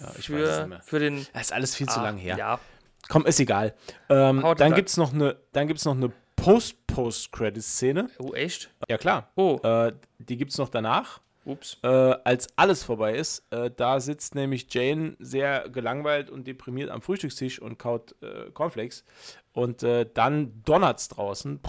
Ja, 0.00 0.12
ich 0.18 0.26
für, 0.26 0.42
weiß 0.42 0.58
nicht 0.60 0.68
mehr. 0.68 0.82
Für 0.82 0.98
den, 0.98 1.26
das 1.32 1.42
ist 1.42 1.52
alles 1.52 1.74
viel 1.74 1.88
ah, 1.88 1.92
zu 1.92 2.00
lang 2.00 2.16
her. 2.16 2.36
Ja. 2.36 2.60
Komm, 3.08 3.26
ist 3.26 3.40
egal. 3.40 3.74
Ähm, 4.08 4.44
dann 4.56 4.74
gibt 4.74 4.88
es 4.88 4.96
noch 4.96 5.12
eine, 5.12 5.36
eine 5.54 6.12
Post-Post-Credit-Szene. 6.36 8.10
Oh, 8.18 8.32
echt? 8.32 8.70
Ja, 8.88 8.98
klar. 8.98 9.30
Oh. 9.36 9.58
Äh, 9.62 9.92
die 10.18 10.36
gibt 10.36 10.52
es 10.52 10.58
noch 10.58 10.68
danach. 10.68 11.20
Ups. 11.44 11.78
Äh, 11.82 11.88
als 11.88 12.48
alles 12.56 12.84
vorbei 12.84 13.16
ist, 13.16 13.44
äh, 13.50 13.70
da 13.70 13.98
sitzt 13.98 14.36
nämlich 14.36 14.72
Jane 14.72 15.16
sehr 15.18 15.68
gelangweilt 15.68 16.30
und 16.30 16.46
deprimiert 16.46 16.90
am 16.90 17.02
Frühstückstisch 17.02 17.60
und 17.60 17.78
kaut 17.78 18.14
äh, 18.22 18.50
Cornflakes. 18.52 19.04
Und 19.52 19.82
äh, 19.82 20.08
dann 20.12 20.62
donnert 20.64 21.00
es 21.00 21.08
draußen. 21.08 21.60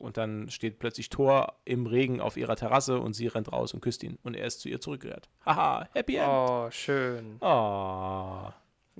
Und 0.00 0.16
dann 0.16 0.48
steht 0.48 0.78
plötzlich 0.78 1.10
Thor 1.10 1.60
im 1.64 1.86
Regen 1.86 2.20
auf 2.20 2.36
ihrer 2.36 2.56
Terrasse 2.56 2.98
und 2.98 3.12
sie 3.12 3.26
rennt 3.26 3.52
raus 3.52 3.74
und 3.74 3.80
küsst 3.80 4.02
ihn 4.02 4.18
und 4.22 4.34
er 4.34 4.46
ist 4.46 4.60
zu 4.60 4.68
ihr 4.68 4.80
zurückgekehrt. 4.80 5.28
Haha, 5.44 5.88
Happy 5.92 6.16
End. 6.16 6.28
Oh, 6.28 6.70
schön. 6.70 7.36
Oh. 7.40 8.50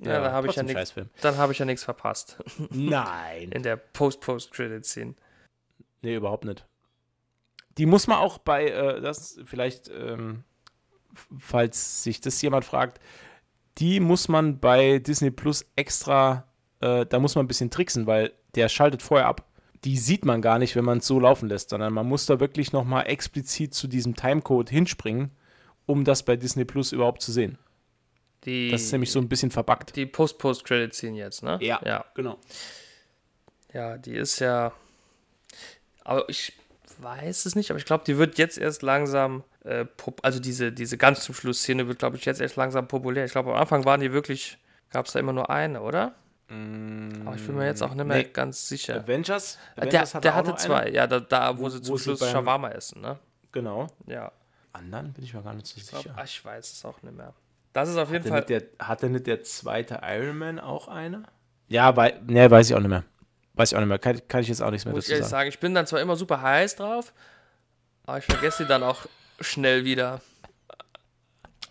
Ja, 0.03 0.19
da 0.19 0.31
habe 0.31 0.47
ich 0.47 0.55
ja. 0.55 0.67
Scheißfilm. 0.67 1.09
Dann 1.21 1.37
habe 1.37 1.53
ich 1.53 1.59
ja 1.59 1.65
nichts 1.65 1.83
verpasst 1.83 2.37
Nein. 2.69 3.51
in 3.51 3.63
der 3.63 3.75
Post-Post-Credit-Scene. 3.75 5.15
Nee, 6.01 6.15
überhaupt 6.15 6.45
nicht. 6.45 6.65
Die 7.77 7.85
muss 7.85 8.07
man 8.07 8.17
auch 8.17 8.37
bei, 8.37 8.67
äh, 8.69 9.01
das 9.01 9.39
vielleicht, 9.45 9.89
ähm, 9.89 10.43
falls 11.37 12.03
sich 12.03 12.21
das 12.21 12.41
jemand 12.41 12.65
fragt, 12.65 12.99
die 13.77 13.99
muss 13.99 14.27
man 14.27 14.59
bei 14.59 14.99
Disney 14.99 15.31
Plus 15.31 15.65
extra, 15.75 16.47
äh, 16.79 17.05
da 17.05 17.19
muss 17.19 17.35
man 17.35 17.45
ein 17.45 17.47
bisschen 17.47 17.69
tricksen, 17.69 18.07
weil 18.07 18.33
der 18.55 18.69
schaltet 18.69 19.01
vorher 19.01 19.27
ab. 19.27 19.47
Die 19.83 19.97
sieht 19.97 20.25
man 20.25 20.41
gar 20.41 20.59
nicht, 20.59 20.75
wenn 20.75 20.85
man 20.85 20.99
es 20.99 21.07
so 21.07 21.19
laufen 21.19 21.49
lässt, 21.49 21.71
sondern 21.71 21.93
man 21.93 22.07
muss 22.07 22.25
da 22.27 22.39
wirklich 22.39 22.71
nochmal 22.71 23.07
explizit 23.07 23.73
zu 23.73 23.87
diesem 23.87 24.15
Timecode 24.15 24.69
hinspringen, 24.69 25.31
um 25.87 26.03
das 26.03 26.23
bei 26.23 26.35
Disney 26.35 26.65
Plus 26.65 26.91
überhaupt 26.91 27.21
zu 27.21 27.31
sehen. 27.31 27.57
Die, 28.43 28.71
Das 28.71 28.81
ist 28.81 28.91
nämlich 28.91 29.11
so 29.11 29.19
ein 29.19 29.29
bisschen 29.29 29.51
verbuggt. 29.51 29.95
die 29.95 30.05
Post-Post-Credit-Scene 30.05 31.17
jetzt, 31.17 31.43
ne? 31.43 31.57
Ja. 31.61 31.79
ja. 31.85 32.05
genau. 32.15 32.39
Ja, 33.73 33.97
die 33.97 34.15
ist 34.15 34.39
ja. 34.39 34.73
Aber 36.03 36.27
ich 36.27 36.53
weiß 36.99 37.45
es 37.45 37.55
nicht, 37.55 37.69
aber 37.69 37.79
ich 37.79 37.85
glaube, 37.85 38.03
die 38.05 38.17
wird 38.17 38.37
jetzt 38.37 38.57
erst 38.57 38.81
langsam. 38.81 39.43
Äh, 39.63 39.85
also 40.23 40.39
diese, 40.39 40.71
diese 40.71 40.97
ganz 40.97 41.23
zum 41.23 41.35
Schluss 41.35 41.59
Szene 41.59 41.87
wird, 41.87 41.99
glaube 41.99 42.17
ich, 42.17 42.25
jetzt 42.25 42.41
erst 42.41 42.55
langsam 42.55 42.87
populär. 42.87 43.25
Ich 43.25 43.31
glaube, 43.31 43.51
am 43.51 43.57
Anfang 43.57 43.85
waren 43.85 44.01
die 44.01 44.11
wirklich. 44.11 44.57
Gab 44.89 45.05
es 45.05 45.13
da 45.13 45.19
immer 45.19 45.31
nur 45.31 45.49
eine, 45.49 45.81
oder? 45.81 46.15
Aber 47.25 47.35
ich 47.35 47.45
bin 47.45 47.55
mir 47.55 47.65
jetzt 47.65 47.81
auch 47.81 47.93
nicht 47.93 48.05
mehr 48.05 48.17
Nee. 48.17 48.29
ganz 48.33 48.67
sicher. 48.67 48.95
Avengers? 48.95 49.57
der 49.77 49.83
Avengers 49.83 50.11
der 50.11 50.31
auch 50.33 50.35
hatte 50.37 50.55
zwei, 50.55 50.89
ja, 50.89 51.07
da, 51.07 51.19
da 51.19 51.57
wo, 51.57 51.63
Wo- 51.63 51.69
sie 51.69 51.81
zum 51.81 51.93
wo 51.93 51.97
sie 51.97 52.03
Schluss 52.03 52.19
beim- 52.19 52.31
Shawarma 52.31 52.69
essen, 52.71 53.01
ne? 53.01 53.17
Genau. 53.51 53.87
Ja. 54.07 54.31
Anderen 54.73 55.13
bin 55.13 55.23
ich 55.23 55.33
mir 55.33 55.41
gar 55.41 55.53
nicht 55.53 55.67
so 55.67 55.75
Ich, 55.77 55.87
glaub, 55.87 56.01
sicher. 56.03 56.15
ach, 56.17 56.23
ich 56.25 56.43
weiß 56.43 56.71
es 56.73 56.85
auch 56.85 57.01
nicht 57.03 57.15
mehr. 57.15 57.33
Das 57.73 57.87
ist 57.89 57.97
auf 57.97 58.11
jeden 58.11 58.23
Hatte 58.25 58.29
Fall. 58.53 58.59
der, 58.79 58.87
hatte 58.87 59.09
nicht 59.09 59.27
der 59.27 59.43
zweite 59.43 60.01
Iron 60.03 60.37
Man 60.37 60.59
auch 60.59 60.87
eine? 60.87 61.23
Ja, 61.67 61.95
wei 61.95 62.19
ne, 62.27 62.49
weiß 62.51 62.69
ich 62.69 62.75
auch 62.75 62.79
nicht 62.79 62.89
mehr. 62.89 63.03
Weiß 63.53 63.71
ich 63.71 63.75
auch 63.75 63.81
nicht 63.81 63.89
mehr. 63.89 63.99
Kann, 63.99 64.19
kann 64.27 64.41
ich 64.41 64.47
jetzt 64.49 64.61
auch 64.61 64.71
nichts 64.71 64.85
mehr 64.85 64.93
muss 64.93 65.03
ich 65.05 65.09
dazu 65.09 65.13
ehrlich 65.13 65.27
sagen. 65.27 65.39
sagen, 65.41 65.49
ich 65.49 65.59
bin 65.59 65.73
dann 65.73 65.87
zwar 65.87 66.01
immer 66.01 66.15
super 66.15 66.41
heiß 66.41 66.75
drauf, 66.77 67.13
aber 68.05 68.17
ich 68.17 68.25
vergesse 68.25 68.63
die 68.63 68.67
dann 68.69 68.83
auch 68.83 69.05
schnell 69.39 69.83
wieder. 69.85 70.21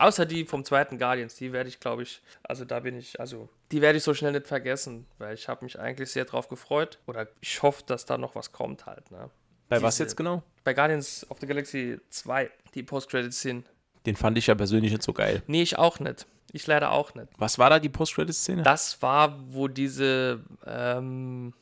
Außer 0.01 0.25
die 0.27 0.45
vom 0.47 0.65
zweiten 0.65 0.99
Guardians, 0.99 1.35
die 1.37 1.53
werde 1.53 1.69
ich, 1.69 1.79
glaube 1.79 2.03
ich, 2.03 2.23
also 2.43 2.65
da 2.65 2.81
bin 2.81 2.97
ich, 2.97 3.21
also 3.21 3.49
die 3.71 3.81
werde 3.83 3.99
ich 3.99 4.03
so 4.05 4.15
schnell 4.15 4.33
nicht 4.33 4.47
vergessen, 4.47 5.07
weil 5.19 5.35
ich 5.35 5.47
habe 5.49 5.65
mich 5.65 5.79
eigentlich 5.79 6.11
sehr 6.11 6.25
drauf 6.25 6.49
gefreut. 6.49 6.99
Oder 7.07 7.29
ich 7.41 7.63
hoffe, 7.63 7.83
dass 7.87 8.07
da 8.07 8.17
noch 8.17 8.35
was 8.35 8.51
kommt 8.53 8.87
halt. 8.87 9.11
Ne? 9.11 9.29
Bei 9.69 9.83
was 9.83 9.95
diese- 9.97 10.05
jetzt 10.05 10.17
genau? 10.17 10.43
Bei 10.65 10.73
Guardians 10.75 11.27
of 11.31 11.39
the 11.41 11.47
Galaxy 11.47 11.99
2, 12.09 12.51
die 12.75 12.83
Post-Credit-Szene. 12.83 13.63
Den 14.07 14.17
fand 14.17 14.39
ich 14.39 14.47
ja 14.47 14.55
persönlich 14.55 14.91
nicht 14.93 15.03
so 15.03 15.13
geil. 15.13 15.43
Nee, 15.47 15.63
ich 15.63 15.77
auch 15.79 16.01
nicht. 16.01 16.27
Ich 16.53 16.67
leider 16.67 16.91
auch 16.93 17.15
nicht. 17.15 17.29
Was 17.37 17.59
war 17.59 17.69
da 17.71 17.79
die 17.79 17.91
Post-Credit-Szene? 17.91 18.63
Das 18.63 19.03
war, 19.03 19.39
wo 19.53 19.69
diese, 19.69 20.43
ähm, 20.67 21.53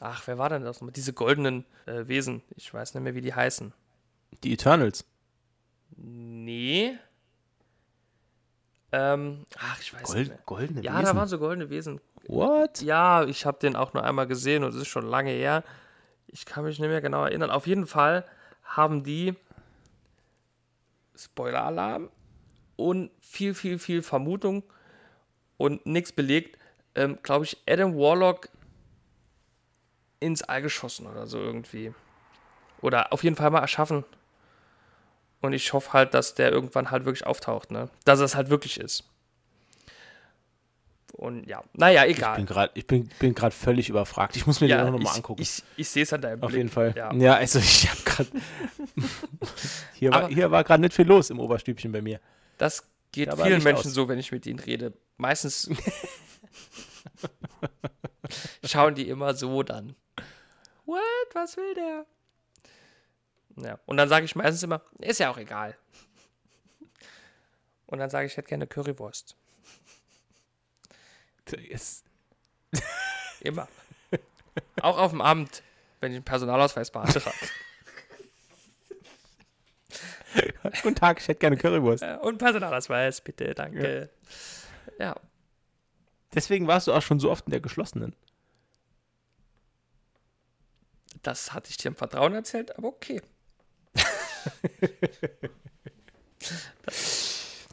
ach, 0.00 0.26
wer 0.26 0.38
war 0.38 0.48
denn 0.48 0.62
das 0.62 0.76
nochmal? 0.80 0.92
Diese 0.92 1.12
goldenen 1.12 1.64
äh, 1.86 2.06
Wesen. 2.06 2.42
Ich 2.56 2.72
weiß 2.72 2.94
nicht 2.94 3.02
mehr, 3.02 3.14
wie 3.16 3.20
die 3.20 3.34
heißen. 3.34 3.72
Die 4.44 4.52
Eternals. 4.52 5.04
Nee. 5.96 6.96
Ähm, 8.92 9.46
ach, 9.58 9.80
ich 9.80 9.92
weiß 9.94 10.00
nicht 10.00 10.12
Gold, 10.14 10.28
mehr. 10.28 10.38
goldene 10.46 10.82
Ja, 10.82 10.94
Wesen. 10.94 11.04
da 11.04 11.16
waren 11.16 11.28
so 11.28 11.38
goldene 11.38 11.70
Wesen. 11.70 12.00
What? 12.26 12.82
Ja, 12.82 13.24
ich 13.24 13.46
habe 13.46 13.58
den 13.58 13.76
auch 13.76 13.92
nur 13.92 14.02
einmal 14.04 14.26
gesehen 14.26 14.64
und 14.64 14.70
es 14.70 14.76
ist 14.76 14.88
schon 14.88 15.06
lange 15.06 15.30
her. 15.30 15.62
Ich 16.26 16.44
kann 16.44 16.64
mich 16.64 16.78
nicht 16.78 16.88
mehr 16.88 17.00
genau 17.00 17.24
erinnern. 17.24 17.50
Auf 17.50 17.66
jeden 17.66 17.86
Fall 17.86 18.24
haben 18.64 19.02
die 19.04 19.34
Spoiler-Alarm 21.16 22.08
und 22.76 23.10
viel, 23.20 23.54
viel, 23.54 23.78
viel 23.78 24.02
Vermutung 24.02 24.62
und 25.56 25.84
nichts 25.86 26.12
belegt. 26.12 26.58
Ähm, 26.94 27.18
Glaube 27.22 27.44
ich, 27.44 27.56
Adam 27.68 27.96
Warlock 27.96 28.48
ins 30.18 30.42
All 30.42 30.62
geschossen 30.62 31.06
oder 31.06 31.26
so 31.26 31.38
irgendwie. 31.38 31.94
Oder 32.80 33.12
auf 33.12 33.22
jeden 33.24 33.36
Fall 33.36 33.50
mal 33.50 33.60
erschaffen. 33.60 34.04
Und 35.40 35.52
ich 35.54 35.72
hoffe 35.72 35.92
halt, 35.92 36.14
dass 36.14 36.34
der 36.34 36.52
irgendwann 36.52 36.90
halt 36.90 37.04
wirklich 37.04 37.26
auftaucht, 37.26 37.70
ne? 37.70 37.88
Dass 38.04 38.20
es 38.20 38.34
halt 38.34 38.50
wirklich 38.50 38.78
ist. 38.78 39.04
Und 41.12 41.46
ja, 41.46 41.62
naja, 41.74 42.04
Ich 42.06 42.18
egal. 42.18 42.36
bin 42.36 42.46
gerade 42.46 42.70
ich 42.74 42.86
bin, 42.86 43.10
bin 43.18 43.34
grad 43.34 43.52
völlig 43.52 43.88
überfragt. 43.88 44.36
Ich 44.36 44.46
muss 44.46 44.60
mir 44.60 44.68
den 44.68 44.80
auch 44.80 44.90
noch 44.90 44.98
mal 44.98 45.10
ich, 45.10 45.16
angucken. 45.16 45.42
Ich, 45.42 45.62
ich 45.76 45.88
sehe 45.88 46.04
es 46.04 46.12
an 46.12 46.22
deinem 46.22 46.42
Auf 46.42 46.48
Blick. 46.48 46.58
jeden 46.58 46.70
Fall. 46.70 46.94
Ja. 46.96 47.12
Ja, 47.14 47.34
also 47.34 47.58
ich 47.58 47.90
habe 47.90 48.00
gerade. 48.04 48.28
hier 49.94 50.12
war, 50.12 50.28
hier 50.28 50.50
war 50.50 50.64
gerade 50.64 50.80
nicht 50.82 50.94
viel 50.94 51.06
los 51.06 51.30
im 51.30 51.40
Oberstübchen 51.40 51.92
bei 51.92 52.00
mir. 52.00 52.20
Das 52.58 52.84
geht 53.12 53.28
Da 53.28 53.36
vielen 53.36 53.62
Menschen 53.62 53.88
aus. 53.88 53.94
so, 53.94 54.08
wenn 54.08 54.18
ich 54.18 54.32
mit 54.32 54.46
ihnen 54.46 54.60
rede. 54.60 54.92
Meistens 55.18 55.68
schauen 58.64 58.94
die 58.94 59.08
immer 59.08 59.34
so 59.34 59.62
dann. 59.62 59.94
What? 60.86 61.00
Was 61.34 61.56
will 61.56 61.74
der? 61.74 62.06
Ja. 63.64 63.78
Und 63.86 63.96
dann 63.96 64.08
sage 64.08 64.24
ich 64.24 64.34
meistens 64.34 64.62
immer, 64.62 64.82
ist 64.98 65.20
ja 65.20 65.30
auch 65.30 65.38
egal. 65.38 65.76
Und 67.86 67.98
dann 67.98 68.10
sage 68.10 68.26
ich, 68.26 68.32
ich 68.32 68.36
hätte 68.36 68.48
gerne 68.48 68.66
Currywurst. 68.66 69.36
Ist, 71.68 72.04
Immer. 73.40 73.66
auch 74.82 74.98
auf 74.98 75.10
dem 75.10 75.20
Amt, 75.20 75.62
wenn 76.00 76.12
ich 76.12 76.16
einen 76.16 76.24
Personalausweis 76.24 76.90
beantrage. 76.90 77.36
Guten 80.82 80.94
Tag, 80.94 81.20
ich 81.20 81.26
hätte 81.26 81.40
gerne 81.40 81.56
Currywurst. 81.56 82.04
Und 82.22 82.38
Personalausweis, 82.38 83.20
bitte, 83.20 83.54
danke. 83.54 84.10
Ja. 84.98 85.16
Deswegen 86.34 86.68
warst 86.68 86.86
du 86.86 86.92
auch 86.92 87.02
schon 87.02 87.18
so 87.18 87.30
oft 87.30 87.46
in 87.46 87.50
der 87.50 87.60
geschlossenen. 87.60 88.14
Das 91.22 91.52
hatte 91.52 91.70
ich 91.70 91.76
dir 91.76 91.88
im 91.88 91.96
Vertrauen 91.96 92.34
erzählt, 92.34 92.76
aber 92.78 92.88
okay. 92.88 93.20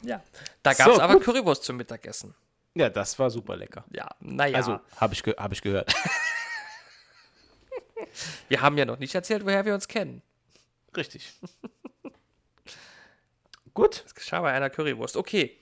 Ja, 0.02 0.22
da 0.62 0.72
gab 0.74 0.88
es 0.88 0.96
So, 0.96 1.02
aber 1.02 1.14
gut. 1.14 1.24
Currywurst 1.24 1.64
zum 1.64 1.76
Mittagessen. 1.76 2.34
Ja, 2.74 2.88
das 2.88 3.18
war 3.18 3.30
super 3.30 3.56
lecker. 3.56 3.84
Ja, 3.90 4.08
naja, 4.20 4.56
Also, 4.56 4.78
habe 4.96 5.14
ich, 5.14 5.22
ge 5.22 5.34
hab 5.36 5.52
ich 5.52 5.62
gehört. 5.62 5.92
wir 8.48 8.60
haben 8.60 8.78
ja 8.78 8.84
noch 8.84 8.98
nicht 8.98 9.14
erzählt, 9.14 9.44
woher 9.44 9.64
wir 9.64 9.74
uns 9.74 9.88
kennen. 9.88 10.22
Richtig. 10.96 11.32
Gut, 13.74 14.02
Das 14.04 14.14
geschah 14.14 14.40
bei 14.40 14.52
einer 14.52 14.70
Currywurst. 14.70 15.16
Okay, 15.16 15.56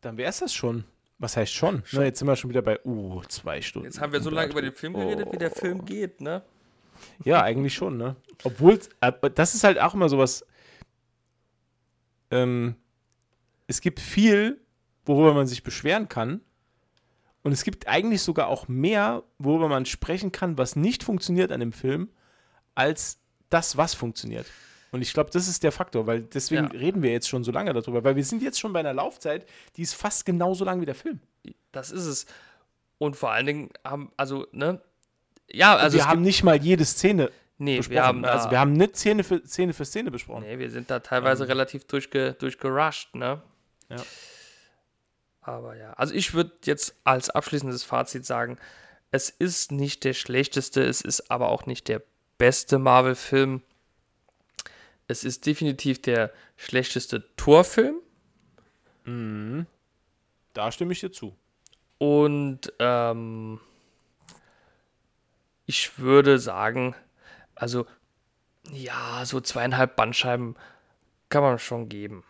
dann 0.00 0.16
wäre 0.18 0.28
es 0.30 0.38
das 0.40 0.52
schon. 0.52 0.84
Was 1.18 1.36
heißt 1.36 1.52
schon? 1.54 1.82
Na, 1.92 2.04
jetzt 2.04 2.18
sind 2.18 2.28
wir 2.28 2.36
schon 2.36 2.50
wieder 2.50 2.60
bei, 2.60 2.78
uh, 2.84 3.22
zwei 3.28 3.62
Stunden. 3.62 3.86
jetzt 3.86 4.00
haben 4.00 4.12
wir 4.12 4.20
so 4.20 4.28
lange 4.28 4.50
über 4.50 4.60
den 4.60 4.74
Film 4.74 4.92
geredet, 4.94 5.32
wie 5.32 5.38
der 5.38 5.50
Oh. 5.52 5.54
Film 5.54 5.84
geht, 5.86 6.20
ne? 6.20 6.42
Ja, 7.24 7.42
eigentlich 7.42 7.74
schon, 7.74 7.96
ne? 7.96 8.16
Obwohl, 8.42 8.78
aber 9.00 9.30
das 9.30 9.54
ist 9.54 9.64
halt 9.64 9.80
auch 9.80 9.94
immer 9.94 10.08
sowas. 10.08 10.46
Ähm, 12.30 12.76
es 13.66 13.80
gibt 13.80 14.00
viel, 14.00 14.60
worüber 15.04 15.34
man 15.34 15.46
sich 15.46 15.62
beschweren 15.62 16.08
kann. 16.08 16.40
Und 17.42 17.52
es 17.52 17.62
gibt 17.62 17.88
eigentlich 17.88 18.22
sogar 18.22 18.48
auch 18.48 18.68
mehr, 18.68 19.22
worüber 19.38 19.68
man 19.68 19.84
sprechen 19.84 20.32
kann, 20.32 20.56
was 20.56 20.76
nicht 20.76 21.04
funktioniert 21.04 21.52
an 21.52 21.60
dem 21.60 21.72
Film, 21.72 22.08
als 22.74 23.18
das, 23.50 23.76
was 23.76 23.92
funktioniert. 23.94 24.46
Und 24.92 25.02
ich 25.02 25.12
glaube, 25.12 25.30
das 25.30 25.48
ist 25.48 25.62
der 25.62 25.72
Faktor, 25.72 26.06
weil 26.06 26.22
deswegen 26.22 26.64
Ja. 26.64 26.70
reden 26.70 27.02
wir 27.02 27.10
jetzt 27.10 27.28
schon 27.28 27.44
so 27.44 27.52
lange 27.52 27.72
darüber, 27.72 28.02
weil 28.04 28.16
wir 28.16 28.24
sind 28.24 28.42
jetzt 28.42 28.58
schon 28.60 28.72
bei 28.72 28.80
einer 28.80 28.94
Laufzeit, 28.94 29.46
die 29.76 29.82
ist 29.82 29.94
fast 29.94 30.24
genauso 30.24 30.64
lang 30.64 30.80
wie 30.80 30.86
der 30.86 30.94
Film. 30.94 31.20
Das 31.72 31.90
ist 31.90 32.06
es. 32.06 32.26
Und 32.98 33.16
vor 33.16 33.32
allen 33.32 33.46
Dingen 33.46 33.70
haben, 33.84 34.10
also, 34.16 34.46
ne? 34.52 34.80
Ja, 35.50 35.76
also 35.76 35.98
wir 35.98 36.06
haben 36.06 36.22
nicht 36.22 36.42
mal 36.42 36.56
jede 36.56 36.84
Szene 36.84 37.30
nee, 37.58 37.76
besprochen. 37.76 37.94
wir 37.94 38.04
haben 38.04 38.24
also 38.24 38.50
wir 38.50 38.58
haben 38.58 38.72
nicht 38.72 38.96
Szene 38.96 39.24
für 39.24 39.46
Szene, 39.46 39.72
für 39.72 39.84
Szene 39.84 40.10
besprochen. 40.10 40.44
nee, 40.44 40.58
wir 40.58 40.70
sind 40.70 40.90
da 40.90 41.00
teilweise 41.00 41.48
relativ 41.48 41.84
durchge, 41.86 42.34
durchgerusht, 42.34 43.14
ne? 43.14 43.42
Ja. 43.88 43.96
Aber 45.40 45.76
ja, 45.76 45.92
also 45.92 46.14
ich 46.14 46.32
würde 46.32 46.52
jetzt 46.64 46.96
als 47.04 47.28
abschließendes 47.30 47.84
Fazit 47.84 48.24
sagen, 48.24 48.58
es 49.10 49.28
ist 49.30 49.70
nicht 49.70 50.04
der 50.04 50.14
schlechteste, 50.14 50.82
es 50.82 51.02
ist 51.02 51.30
aber 51.30 51.50
auch 51.50 51.66
nicht 51.66 51.88
der 51.88 52.02
beste 52.38 52.78
Marvel-Film. 52.78 53.62
Es 55.06 55.22
ist 55.22 55.44
definitiv 55.46 56.00
der 56.00 56.32
schlechteste 56.56 57.24
Torfilm 57.36 57.96
Da 60.54 60.72
stimme 60.72 60.92
ich 60.92 61.00
dir 61.00 61.12
zu. 61.12 61.36
und 61.98 62.72
ähm, 62.78 63.60
ich 65.66 65.98
würde 65.98 66.38
sagen, 66.38 66.94
also 67.54 67.86
ja, 68.70 69.24
so 69.24 69.40
zweieinhalb 69.40 69.96
Bandscheiben 69.96 70.56
kann 71.28 71.42
man 71.42 71.58
schon 71.58 71.88
geben. 71.88 72.24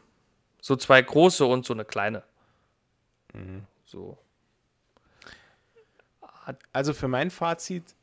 So 0.60 0.76
zwei 0.76 1.00
große 1.02 1.44
und 1.44 1.64
so 1.64 1.74
eine 1.74 1.84
kleine. 1.84 2.22
Mhm. 3.32 3.66
So. 3.84 4.18
Also 6.72 6.92
für 6.92 7.08
mein 7.08 7.30
Fazit, 7.30 7.94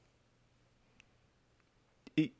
ich, 2.15 2.31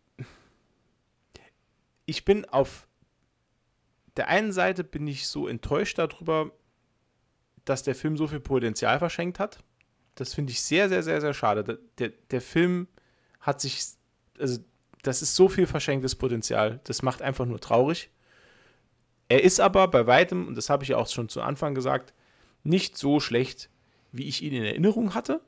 ich 2.05 2.25
bin 2.25 2.45
auf 2.45 2.87
der 4.17 4.27
einen 4.27 4.51
Seite 4.51 4.83
bin 4.83 5.07
ich 5.07 5.27
so 5.27 5.47
enttäuscht 5.47 5.97
darüber, 5.97 6.51
dass 7.65 7.83
der 7.83 7.95
Film 7.95 8.17
so 8.17 8.27
viel 8.27 8.39
Potenzial 8.39 8.99
verschenkt 8.99 9.39
hat. 9.39 9.59
Das 10.15 10.33
finde 10.33 10.51
ich 10.51 10.61
sehr, 10.61 10.89
sehr, 10.89 11.03
sehr, 11.03 11.21
sehr 11.21 11.33
schade. 11.33 11.79
Der, 11.97 12.09
der, 12.09 12.41
Film 12.41 12.87
hat 13.39 13.61
sich, 13.61 13.81
also 14.39 14.59
das 15.03 15.21
ist 15.21 15.35
so 15.35 15.47
viel 15.47 15.67
verschenktes 15.67 16.15
Potenzial. 16.15 16.79
Das 16.83 17.01
macht 17.01 17.21
einfach 17.21 17.45
nur 17.45 17.59
traurig. 17.59 18.09
Er 19.29 19.43
ist 19.43 19.59
aber 19.59 19.87
bei 19.87 20.07
weitem, 20.07 20.47
und 20.47 20.55
das 20.55 20.69
habe 20.69 20.83
ich 20.83 20.89
ja 20.89 20.97
auch 20.97 21.07
schon 21.07 21.29
zu 21.29 21.41
Anfang 21.41 21.73
gesagt, 21.73 22.13
nicht 22.63 22.97
so 22.97 23.19
schlecht, 23.19 23.69
wie 24.11 24.27
ich 24.27 24.43
ihn 24.43 24.53
in 24.53 24.63
Erinnerung 24.63 25.13
hatte. 25.13 25.41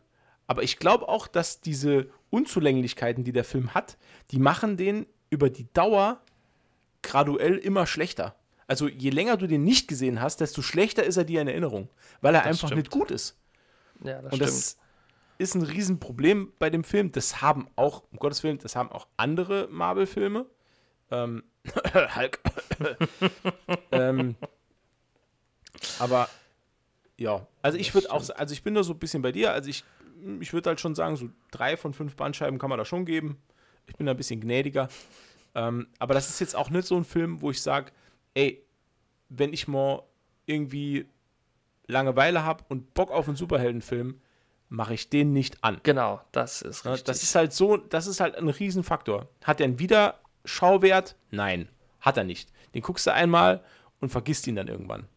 Aber 0.48 0.64
ich 0.64 0.77
glaube 0.77 1.07
auch, 1.07 1.27
dass 1.27 1.61
diese 1.61 2.07
Unzulänglichkeiten, 2.30 3.23
die 3.23 3.31
der 3.31 3.44
Film 3.44 3.73
hat, 3.73 3.98
die 4.31 4.40
machen 4.40 4.77
den 4.77 5.06
über 5.30 5.49
die 5.49 5.68
Dauer 5.73 6.22
graduell 7.02 7.57
immer 7.57 7.85
schlechter. 7.85 8.35
Also 8.68 8.88
je 8.88 9.10
länger 9.10 9.38
du 9.38 9.48
den 9.48 9.64
nicht 9.64 9.88
gesehen 9.88 10.22
hast, 10.22 10.40
desto 10.40 10.61
schlechter 10.61 11.03
ist 11.03 11.18
er 11.18 11.26
dir 11.26 11.41
in 11.41 11.48
Erinnerung, 11.48 11.90
weil 12.22 12.34
er 12.34 12.41
das 12.41 12.49
einfach 12.49 12.68
stimmt. 12.69 12.84
nicht 12.84 12.91
gut 12.91 13.11
ist. 13.11 13.38
Ja, 14.03 14.22
das 14.22 14.34
Und 14.34 14.36
stimmt. 14.36 14.41
das 14.41 14.78
ist 15.38 15.56
ein 15.56 15.61
Riesenproblem 15.64 16.53
bei 16.60 16.70
dem 16.70 16.84
Film. 16.84 17.11
Das 17.11 17.41
haben 17.41 17.68
auch, 17.76 18.03
um 18.11 18.20
Gottes 18.20 18.44
Willen, 18.44 18.57
das 18.60 18.76
haben 18.76 18.91
auch 18.91 19.07
andere 19.18 19.68
Marvel-Filme. 19.70 20.45
Ähm, 21.11 21.44
Hulk. 22.15 22.40
ähm, 23.91 24.36
aber 25.99 26.30
ja, 27.18 27.45
also 27.61 27.78
ich 27.78 27.94
würde 27.94 28.11
auch, 28.11 28.28
also 28.30 28.53
ich 28.53 28.64
bin 28.64 28.74
da 28.74 28.84
so 28.84 28.94
ein 28.94 28.99
bisschen 28.99 29.22
bei 29.22 29.32
dir. 29.32 29.52
Also 29.52 29.70
ich, 29.70 29.84
ich 30.40 30.53
würde 30.53 30.70
halt 30.70 30.80
schon 30.80 30.95
sagen, 30.95 31.15
so 31.15 31.30
drei 31.52 31.78
von 31.78 31.94
fünf 31.94 32.15
Bandscheiben 32.15 32.60
kann 32.60 32.70
man 32.70 32.80
da 32.80 32.86
schon 32.86 33.06
geben. 33.06 33.38
Ich 33.88 33.95
bin 33.95 34.06
da 34.06 34.11
ein 34.11 34.18
bisschen 34.18 34.41
gnädiger. 34.41 34.88
Ähm, 35.56 35.88
aber 35.99 36.14
das 36.14 36.30
ist 36.30 36.40
jetzt 36.40 36.56
auch 36.56 36.70
nicht 36.70 36.88
so 36.88 36.98
ein 36.98 37.03
Film, 37.03 37.41
wo 37.41 37.52
ich 37.52 37.61
sage, 37.61 37.91
ey, 38.34 38.64
wenn 39.30 39.53
ich 39.53 39.68
mal 39.68 40.03
irgendwie 40.45 41.06
Langeweile 41.88 42.43
habe 42.43 42.64
und 42.69 42.93
Bock 42.93 43.11
auf 43.11 43.27
einen 43.27 43.35
Superheldenfilm, 43.35 44.22
mache 44.69 44.93
ich 44.93 45.10
den 45.10 45.34
nicht 45.34 45.64
an. 45.64 45.80
Genau, 45.84 46.22
das 46.31 46.61
ist 46.61 46.85
richtig. 46.85 47.03
Das 47.03 47.23
ist 47.23 47.35
halt 47.35 47.53
so, 47.53 47.77
das 47.77 48.07
ist 48.07 48.19
halt 48.19 48.35
ein 48.35 48.49
Riesenfaktor. 48.49 49.27
Hat 49.43 49.60
er 49.60 49.65
einen 49.65 49.80
Wiederschauwert? 49.80 51.15
Nein, 51.31 51.69
hat 52.01 52.18
er 52.18 52.23
nicht. 52.23 52.51
Den 52.73 52.81
guckst 52.81 53.05
du 53.05 53.14
einmal 53.14 53.64
und 53.99 54.10
vergisst 54.10 54.47
ihn 54.47 54.55
dann 54.55 54.68
irgendwann. 54.68 55.07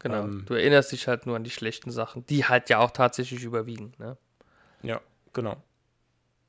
Genau. 0.00 0.24
Ähm, 0.24 0.44
du 0.46 0.54
erinnerst 0.54 0.92
dich 0.92 1.08
halt 1.08 1.26
nur 1.26 1.36
an 1.36 1.44
die 1.44 1.50
schlechten 1.50 1.90
Sachen, 1.90 2.26
die 2.26 2.44
halt 2.44 2.68
ja 2.68 2.78
auch 2.78 2.90
tatsächlich 2.90 3.42
überwiegen. 3.44 3.92
Ne? 3.98 4.16
Ja, 4.82 5.00
genau. 5.32 5.56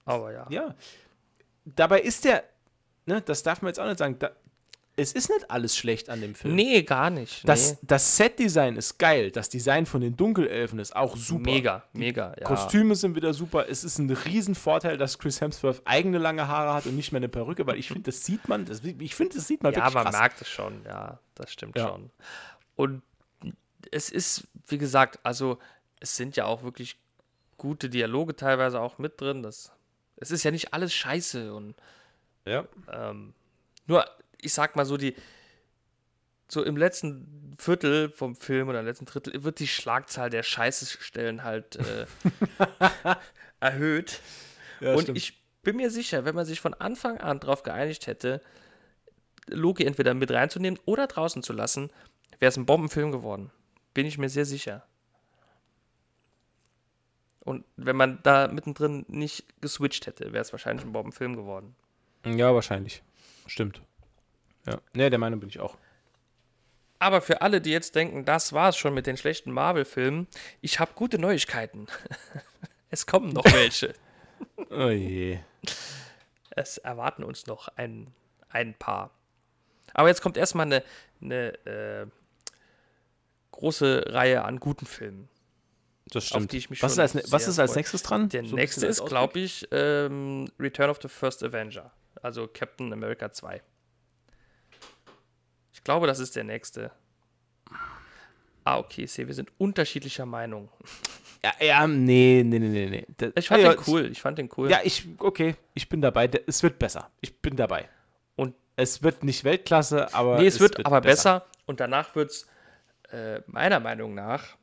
Aber 0.06 0.32
ja. 0.32 0.48
Ja. 0.50 0.76
Dabei 1.66 2.02
ist 2.02 2.26
der, 2.26 2.44
ne, 3.06 3.22
das 3.22 3.44
darf 3.44 3.62
man 3.62 3.70
jetzt 3.70 3.80
auch 3.80 3.86
nicht 3.86 4.00
sagen, 4.00 4.18
da, 4.20 4.32
es 5.00 5.14
ist 5.14 5.30
nicht 5.30 5.52
alles 5.52 5.78
schlecht 5.78 6.10
an 6.10 6.22
dem 6.22 6.34
Film. 6.34 6.56
Nee, 6.56 6.82
gar 6.82 7.12
nicht. 7.12 7.48
Das, 7.48 7.74
nee. 7.74 7.78
das 7.84 8.18
Set-Design 8.18 8.76
ist 8.78 8.98
geil. 8.98 9.30
Das 9.30 9.48
Design 9.48 9.86
von 9.86 10.02
den 10.02 10.18
Dunkelelfen 10.18 10.80
ist 10.80 10.96
auch 10.96 11.16
super. 11.16 11.52
Mega, 11.52 11.84
mega, 11.94 12.34
ja. 12.38 12.44
Kostüme 12.44 12.96
sind 12.96 13.16
wieder 13.16 13.32
super. 13.36 13.70
Es 13.70 13.84
ist 13.84 14.00
ein 14.00 14.10
Riesenvorteil, 14.10 14.98
dass 14.98 15.20
Chris 15.20 15.40
Hemsworth 15.40 15.84
eigene 15.86 16.18
lange 16.18 16.48
Haare 16.48 16.74
hat 16.74 16.88
und 16.88 16.96
nicht 16.96 17.12
mehr 17.12 17.20
eine 17.20 17.30
Perücke, 17.30 17.68
weil 17.68 17.78
ich 17.78 17.88
finde, 17.90 18.04
das 18.04 18.26
sieht 18.26 18.48
man, 18.50 18.66
das, 18.66 18.82
ich 18.84 19.14
finde, 19.14 19.36
das 19.36 19.48
sieht 19.48 19.62
man 19.62 19.72
ja, 19.72 19.78
wirklich 19.78 19.94
Ja, 19.94 20.04
man 20.04 20.12
krass. 20.12 20.20
merkt 20.20 20.42
es 20.42 20.50
schon, 20.50 20.82
ja, 20.84 21.20
das 21.36 21.54
stimmt 21.54 21.78
ja. 21.78 21.90
schon. 21.90 22.10
Und 22.76 23.04
es 23.92 24.10
ist, 24.10 24.48
wie 24.68 24.80
gesagt, 24.80 25.20
also 25.22 25.60
es 26.00 26.18
sind 26.18 26.36
ja 26.36 26.46
auch 26.46 26.64
wirklich 26.64 26.98
gute 27.58 27.90
Dialoge 27.90 28.36
teilweise 28.36 28.82
auch 28.82 28.98
mit 28.98 29.22
drin. 29.22 29.44
Das, 29.44 29.72
es 30.16 30.32
ist 30.32 30.44
ja 30.44 30.50
nicht 30.50 30.74
alles 30.74 30.92
scheiße 30.92 31.54
und 31.54 31.76
ja. 32.46 32.66
Ähm, 32.92 33.34
nur 33.86 34.06
ich 34.42 34.54
sag 34.54 34.76
mal 34.76 34.86
so, 34.86 34.98
die, 34.98 35.16
so 36.48 36.64
im 36.64 36.78
letzten 36.78 37.56
Viertel 37.60 38.10
vom 38.10 38.36
Film 38.36 38.70
oder 38.70 38.80
im 38.80 38.86
letzten 38.86 39.06
Drittel 39.06 39.44
wird 39.44 39.60
die 39.60 39.68
Schlagzahl 39.68 40.30
der 40.30 40.44
Scheißestellen 40.44 41.44
halt 41.44 41.78
äh, 41.78 42.06
erhöht. 43.60 44.22
Ja, 44.80 44.94
und 44.94 45.04
stimmt. 45.04 45.18
ich 45.18 45.42
bin 45.64 45.76
mir 45.76 45.90
sicher, 45.90 46.24
wenn 46.24 46.36
man 46.36 46.46
sich 46.46 46.62
von 46.62 46.74
Anfang 46.74 47.18
an 47.18 47.40
darauf 47.40 47.64
geeinigt 47.64 48.08
hätte, 48.08 48.42
Loki 49.48 49.86
entweder 49.86 50.14
mit 50.14 50.32
reinzunehmen 50.32 50.80
oder 50.86 51.08
draußen 51.08 51.42
zu 51.44 51.54
lassen, 51.54 51.90
wäre 52.40 52.50
es 52.50 52.58
ein 52.58 52.66
Bombenfilm 52.66 53.12
geworden. 53.12 53.52
Bin 53.94 54.06
ich 54.06 54.18
mir 54.18 54.30
sehr 54.30 54.46
sicher. 54.46 54.86
Und 57.40 57.64
wenn 57.78 57.96
man 57.96 58.20
da 58.24 58.50
mittendrin 58.50 59.06
nicht 59.08 59.46
geswitcht 59.62 60.06
hätte, 60.06 60.34
wäre 60.34 60.42
es 60.42 60.52
wahrscheinlich 60.52 60.86
ein 60.86 60.92
Bombenfilm 60.92 61.36
geworden. 61.36 61.76
Ja, 62.26 62.54
wahrscheinlich. 62.54 63.02
Stimmt. 63.46 63.82
Ja, 64.68 64.80
ne, 64.94 65.10
der 65.10 65.20
Meinung 65.20 65.40
bin 65.40 65.50
ich 65.50 65.60
auch. 65.60 65.78
Aber 67.00 67.22
für 67.22 67.42
alle, 67.42 67.62
die 67.62 67.72
jetzt 67.72 67.96
denken, 67.96 68.26
das 68.26 68.54
war 68.54 68.70
es 68.70 68.78
schon 68.78 68.94
mit 68.94 69.08
den 69.08 69.18
schlechten 69.18 69.52
Marvel-Filmen, 69.52 70.28
ich 70.62 70.80
habe 70.80 70.92
gute 70.96 71.20
Neuigkeiten. 71.20 71.88
es 72.90 73.06
kommen 73.06 73.30
noch 73.30 73.46
welche. 73.46 73.94
oh 74.72 74.90
je. 74.90 75.40
Es 76.50 76.80
erwarten 76.80 77.24
uns 77.24 77.46
noch 77.46 77.68
ein, 77.70 78.08
ein 78.50 78.74
paar. 78.74 79.12
Aber 79.94 80.08
jetzt 80.08 80.22
kommt 80.22 80.38
erstmal 80.38 80.66
eine, 80.66 80.84
eine 81.22 81.66
äh, 81.66 82.08
große 83.52 84.06
Reihe 84.08 84.44
an 84.44 84.60
guten 84.60 84.86
Filmen. 84.86 85.30
Das 86.10 86.26
stimmt. 86.26 86.54
was, 86.82 86.94
ist 86.94 87.00
als, 87.00 87.32
was 87.32 87.48
ist 87.48 87.60
als, 87.60 87.76
nächstes 87.76 88.02
dran? 88.02 88.30
Der 88.30 88.46
so 88.46 88.56
nächste 88.56 88.88
ist, 88.88 89.06
glaube 89.06 89.40
ich, 89.40 89.68
ähm, 89.72 90.50
Return 90.60 90.90
of 90.90 91.00
the 91.02 91.10
First 91.10 91.44
Avenger. 91.44 91.92
Also 92.22 92.48
Captain 92.48 92.92
America 92.94 93.32
2. 93.32 93.62
Ich 95.88 95.90
glaube, 95.90 96.06
das 96.06 96.20
ist 96.20 96.36
der 96.36 96.44
nächste. 96.44 96.92
Ah, 98.66 98.78
okay, 98.78 99.06
ich 99.06 99.12
sehe, 99.14 99.26
wir 99.26 99.34
sind 99.34 99.50
unterschiedlicher 99.58 100.26
Meinung. 100.26 100.68
Ja, 101.42 101.54
ja, 101.66 101.88
nee, 101.88 102.44
nee, 102.46 102.60
nee, 102.60 102.90
nee. 102.90 103.08
nee. 103.18 103.32
Ich 103.36 103.48
fand 103.48 103.64
ja, 103.64 103.74
den 103.74 103.84
cool, 103.88 104.12
ich 104.12 104.20
fand 104.20 104.38
den 104.38 104.50
cool. 104.58 104.70
Ja, 104.70 104.82
ich, 104.84 105.08
okay, 105.20 105.56
ich 105.76 105.88
bin 105.88 106.02
dabei. 106.02 106.30
Es 106.46 106.62
wird 106.62 106.78
besser. 106.78 107.10
Ich 107.22 107.42
bin 107.42 107.56
dabei. 107.56 107.88
Und 108.36 108.54
es 108.76 109.02
wird 109.02 109.24
nicht 109.24 109.46
Weltklasse, 109.46 110.14
aber. 110.14 110.40
Nee, 110.40 110.48
es, 110.48 110.56
es 110.56 110.60
wird, 110.60 110.78
wird, 110.78 110.88
aber 110.88 111.00
besser. 111.00 111.40
besser. 111.40 111.52
Und 111.68 111.80
danach 111.80 112.16
wird 112.16 112.32
es 112.32 112.48
äh, 113.14 113.40
meiner 113.46 113.80
Meinung 113.80 114.14
nach 114.14 114.58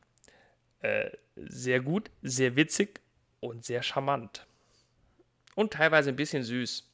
äh, 0.81 1.09
sehr 1.37 1.81
gut, 1.81 2.11
sehr 2.21 2.55
witzig 2.55 3.01
und 3.41 3.65
sehr 3.65 3.83
charmant. 3.83 4.47
Und 5.55 5.73
teilweise 5.73 6.11
ein 6.11 6.17
bisschen 6.17 6.43
süß. 6.43 6.87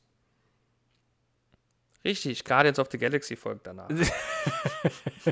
Richtig, 2.05 2.45
Guardians 2.45 2.79
of 2.79 2.89
the 2.91 2.99
Galaxy 2.99 3.37
folgt 3.37 3.67
danach. 3.67 3.91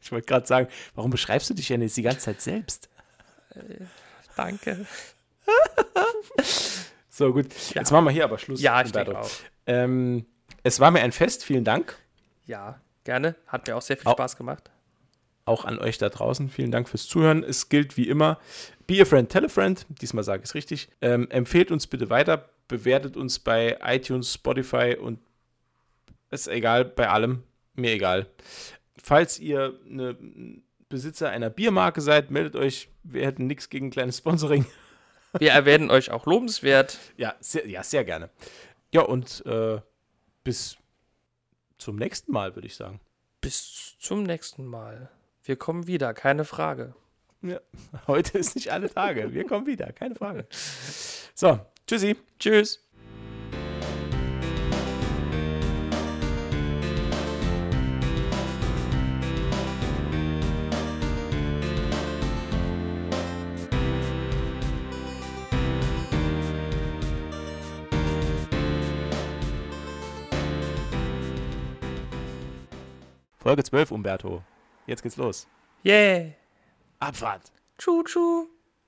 ich 0.00 0.12
wollte 0.12 0.26
gerade 0.26 0.46
sagen, 0.46 0.68
warum 0.94 1.10
beschreibst 1.10 1.50
du 1.50 1.54
dich 1.54 1.68
denn 1.68 1.82
jetzt 1.82 1.96
die 1.96 2.02
ganze 2.02 2.20
Zeit 2.20 2.40
selbst? 2.40 2.88
Äh, 3.50 3.84
danke. 4.34 4.86
so, 7.10 7.32
gut. 7.32 7.52
Ja. 7.74 7.82
Jetzt 7.82 7.90
machen 7.90 8.06
wir 8.06 8.12
hier 8.12 8.24
aber 8.24 8.38
Schluss. 8.38 8.62
Ja, 8.62 8.80
ich 8.82 8.92
denke 8.92 9.18
auch. 9.18 9.30
Ähm, 9.66 10.24
es 10.62 10.80
war 10.80 10.90
mir 10.90 11.00
ein 11.00 11.12
Fest, 11.12 11.44
vielen 11.44 11.64
Dank. 11.64 11.98
Ja, 12.46 12.80
gerne. 13.04 13.36
Hat 13.46 13.66
mir 13.66 13.76
auch 13.76 13.82
sehr 13.82 13.98
viel 13.98 14.10
Spaß 14.10 14.36
gemacht. 14.36 14.70
Auch 15.44 15.64
an 15.66 15.78
euch 15.78 15.98
da 15.98 16.08
draußen, 16.08 16.48
vielen 16.48 16.70
Dank 16.70 16.88
fürs 16.88 17.06
Zuhören. 17.06 17.42
Es 17.42 17.68
gilt 17.68 17.96
wie 17.96 18.08
immer, 18.08 18.38
be 18.86 19.00
a 19.00 19.04
friend, 19.04 19.30
tell 19.30 19.44
a 19.44 19.48
friend. 19.48 19.86
Diesmal 19.88 20.24
sage 20.24 20.42
ich 20.42 20.50
es 20.50 20.54
richtig. 20.54 20.88
Ähm, 21.00 21.30
empfehlt 21.30 21.70
uns 21.70 21.86
bitte 21.86 22.08
weiter, 22.10 22.48
bewertet 22.68 23.16
uns 23.16 23.38
bei 23.38 23.78
iTunes, 23.82 24.34
Spotify 24.34 24.96
und 24.98 25.18
ist 26.30 26.48
egal, 26.48 26.84
bei 26.84 27.08
allem, 27.08 27.42
mir 27.74 27.92
egal. 27.92 28.26
Falls 29.02 29.38
ihr 29.38 29.78
eine 29.88 30.16
Besitzer 30.88 31.30
einer 31.30 31.50
Biermarke 31.50 32.00
seid, 32.00 32.30
meldet 32.30 32.56
euch. 32.56 32.88
Wir 33.02 33.26
hätten 33.26 33.46
nichts 33.46 33.68
gegen 33.68 33.90
kleines 33.90 34.18
Sponsoring. 34.18 34.66
Wir 35.38 35.50
erwähnen 35.50 35.90
euch 35.90 36.10
auch 36.10 36.24
lobenswert. 36.24 36.98
Ja, 37.18 37.34
sehr, 37.40 37.68
ja, 37.68 37.82
sehr 37.82 38.02
gerne. 38.02 38.30
Ja, 38.94 39.02
und 39.02 39.44
äh, 39.44 39.78
bis 40.42 40.78
zum 41.76 41.96
nächsten 41.96 42.32
Mal, 42.32 42.56
würde 42.56 42.66
ich 42.66 42.76
sagen. 42.76 43.00
Bis 43.42 43.96
zum 43.98 44.22
nächsten 44.22 44.64
Mal. 44.64 45.10
Wir 45.44 45.56
kommen 45.56 45.86
wieder, 45.86 46.14
keine 46.14 46.44
Frage. 46.44 46.94
Ja, 47.42 47.60
heute 48.06 48.38
ist 48.38 48.54
nicht 48.54 48.72
alle 48.72 48.92
Tage. 48.92 49.34
Wir 49.34 49.46
kommen 49.46 49.66
wieder, 49.66 49.92
keine 49.92 50.14
Frage. 50.14 50.46
So, 51.34 51.60
tschüssi. 51.86 52.16
Tschüss. 52.38 52.87
Folge 73.48 73.62
12, 73.62 73.92
Umberto. 73.92 74.42
Jetzt 74.86 75.02
geht's 75.02 75.16
los. 75.16 75.46
Yeah. 75.82 76.34
Abfahrt. 77.00 77.50
Tschu, 77.78 78.02
tschu. 78.02 78.46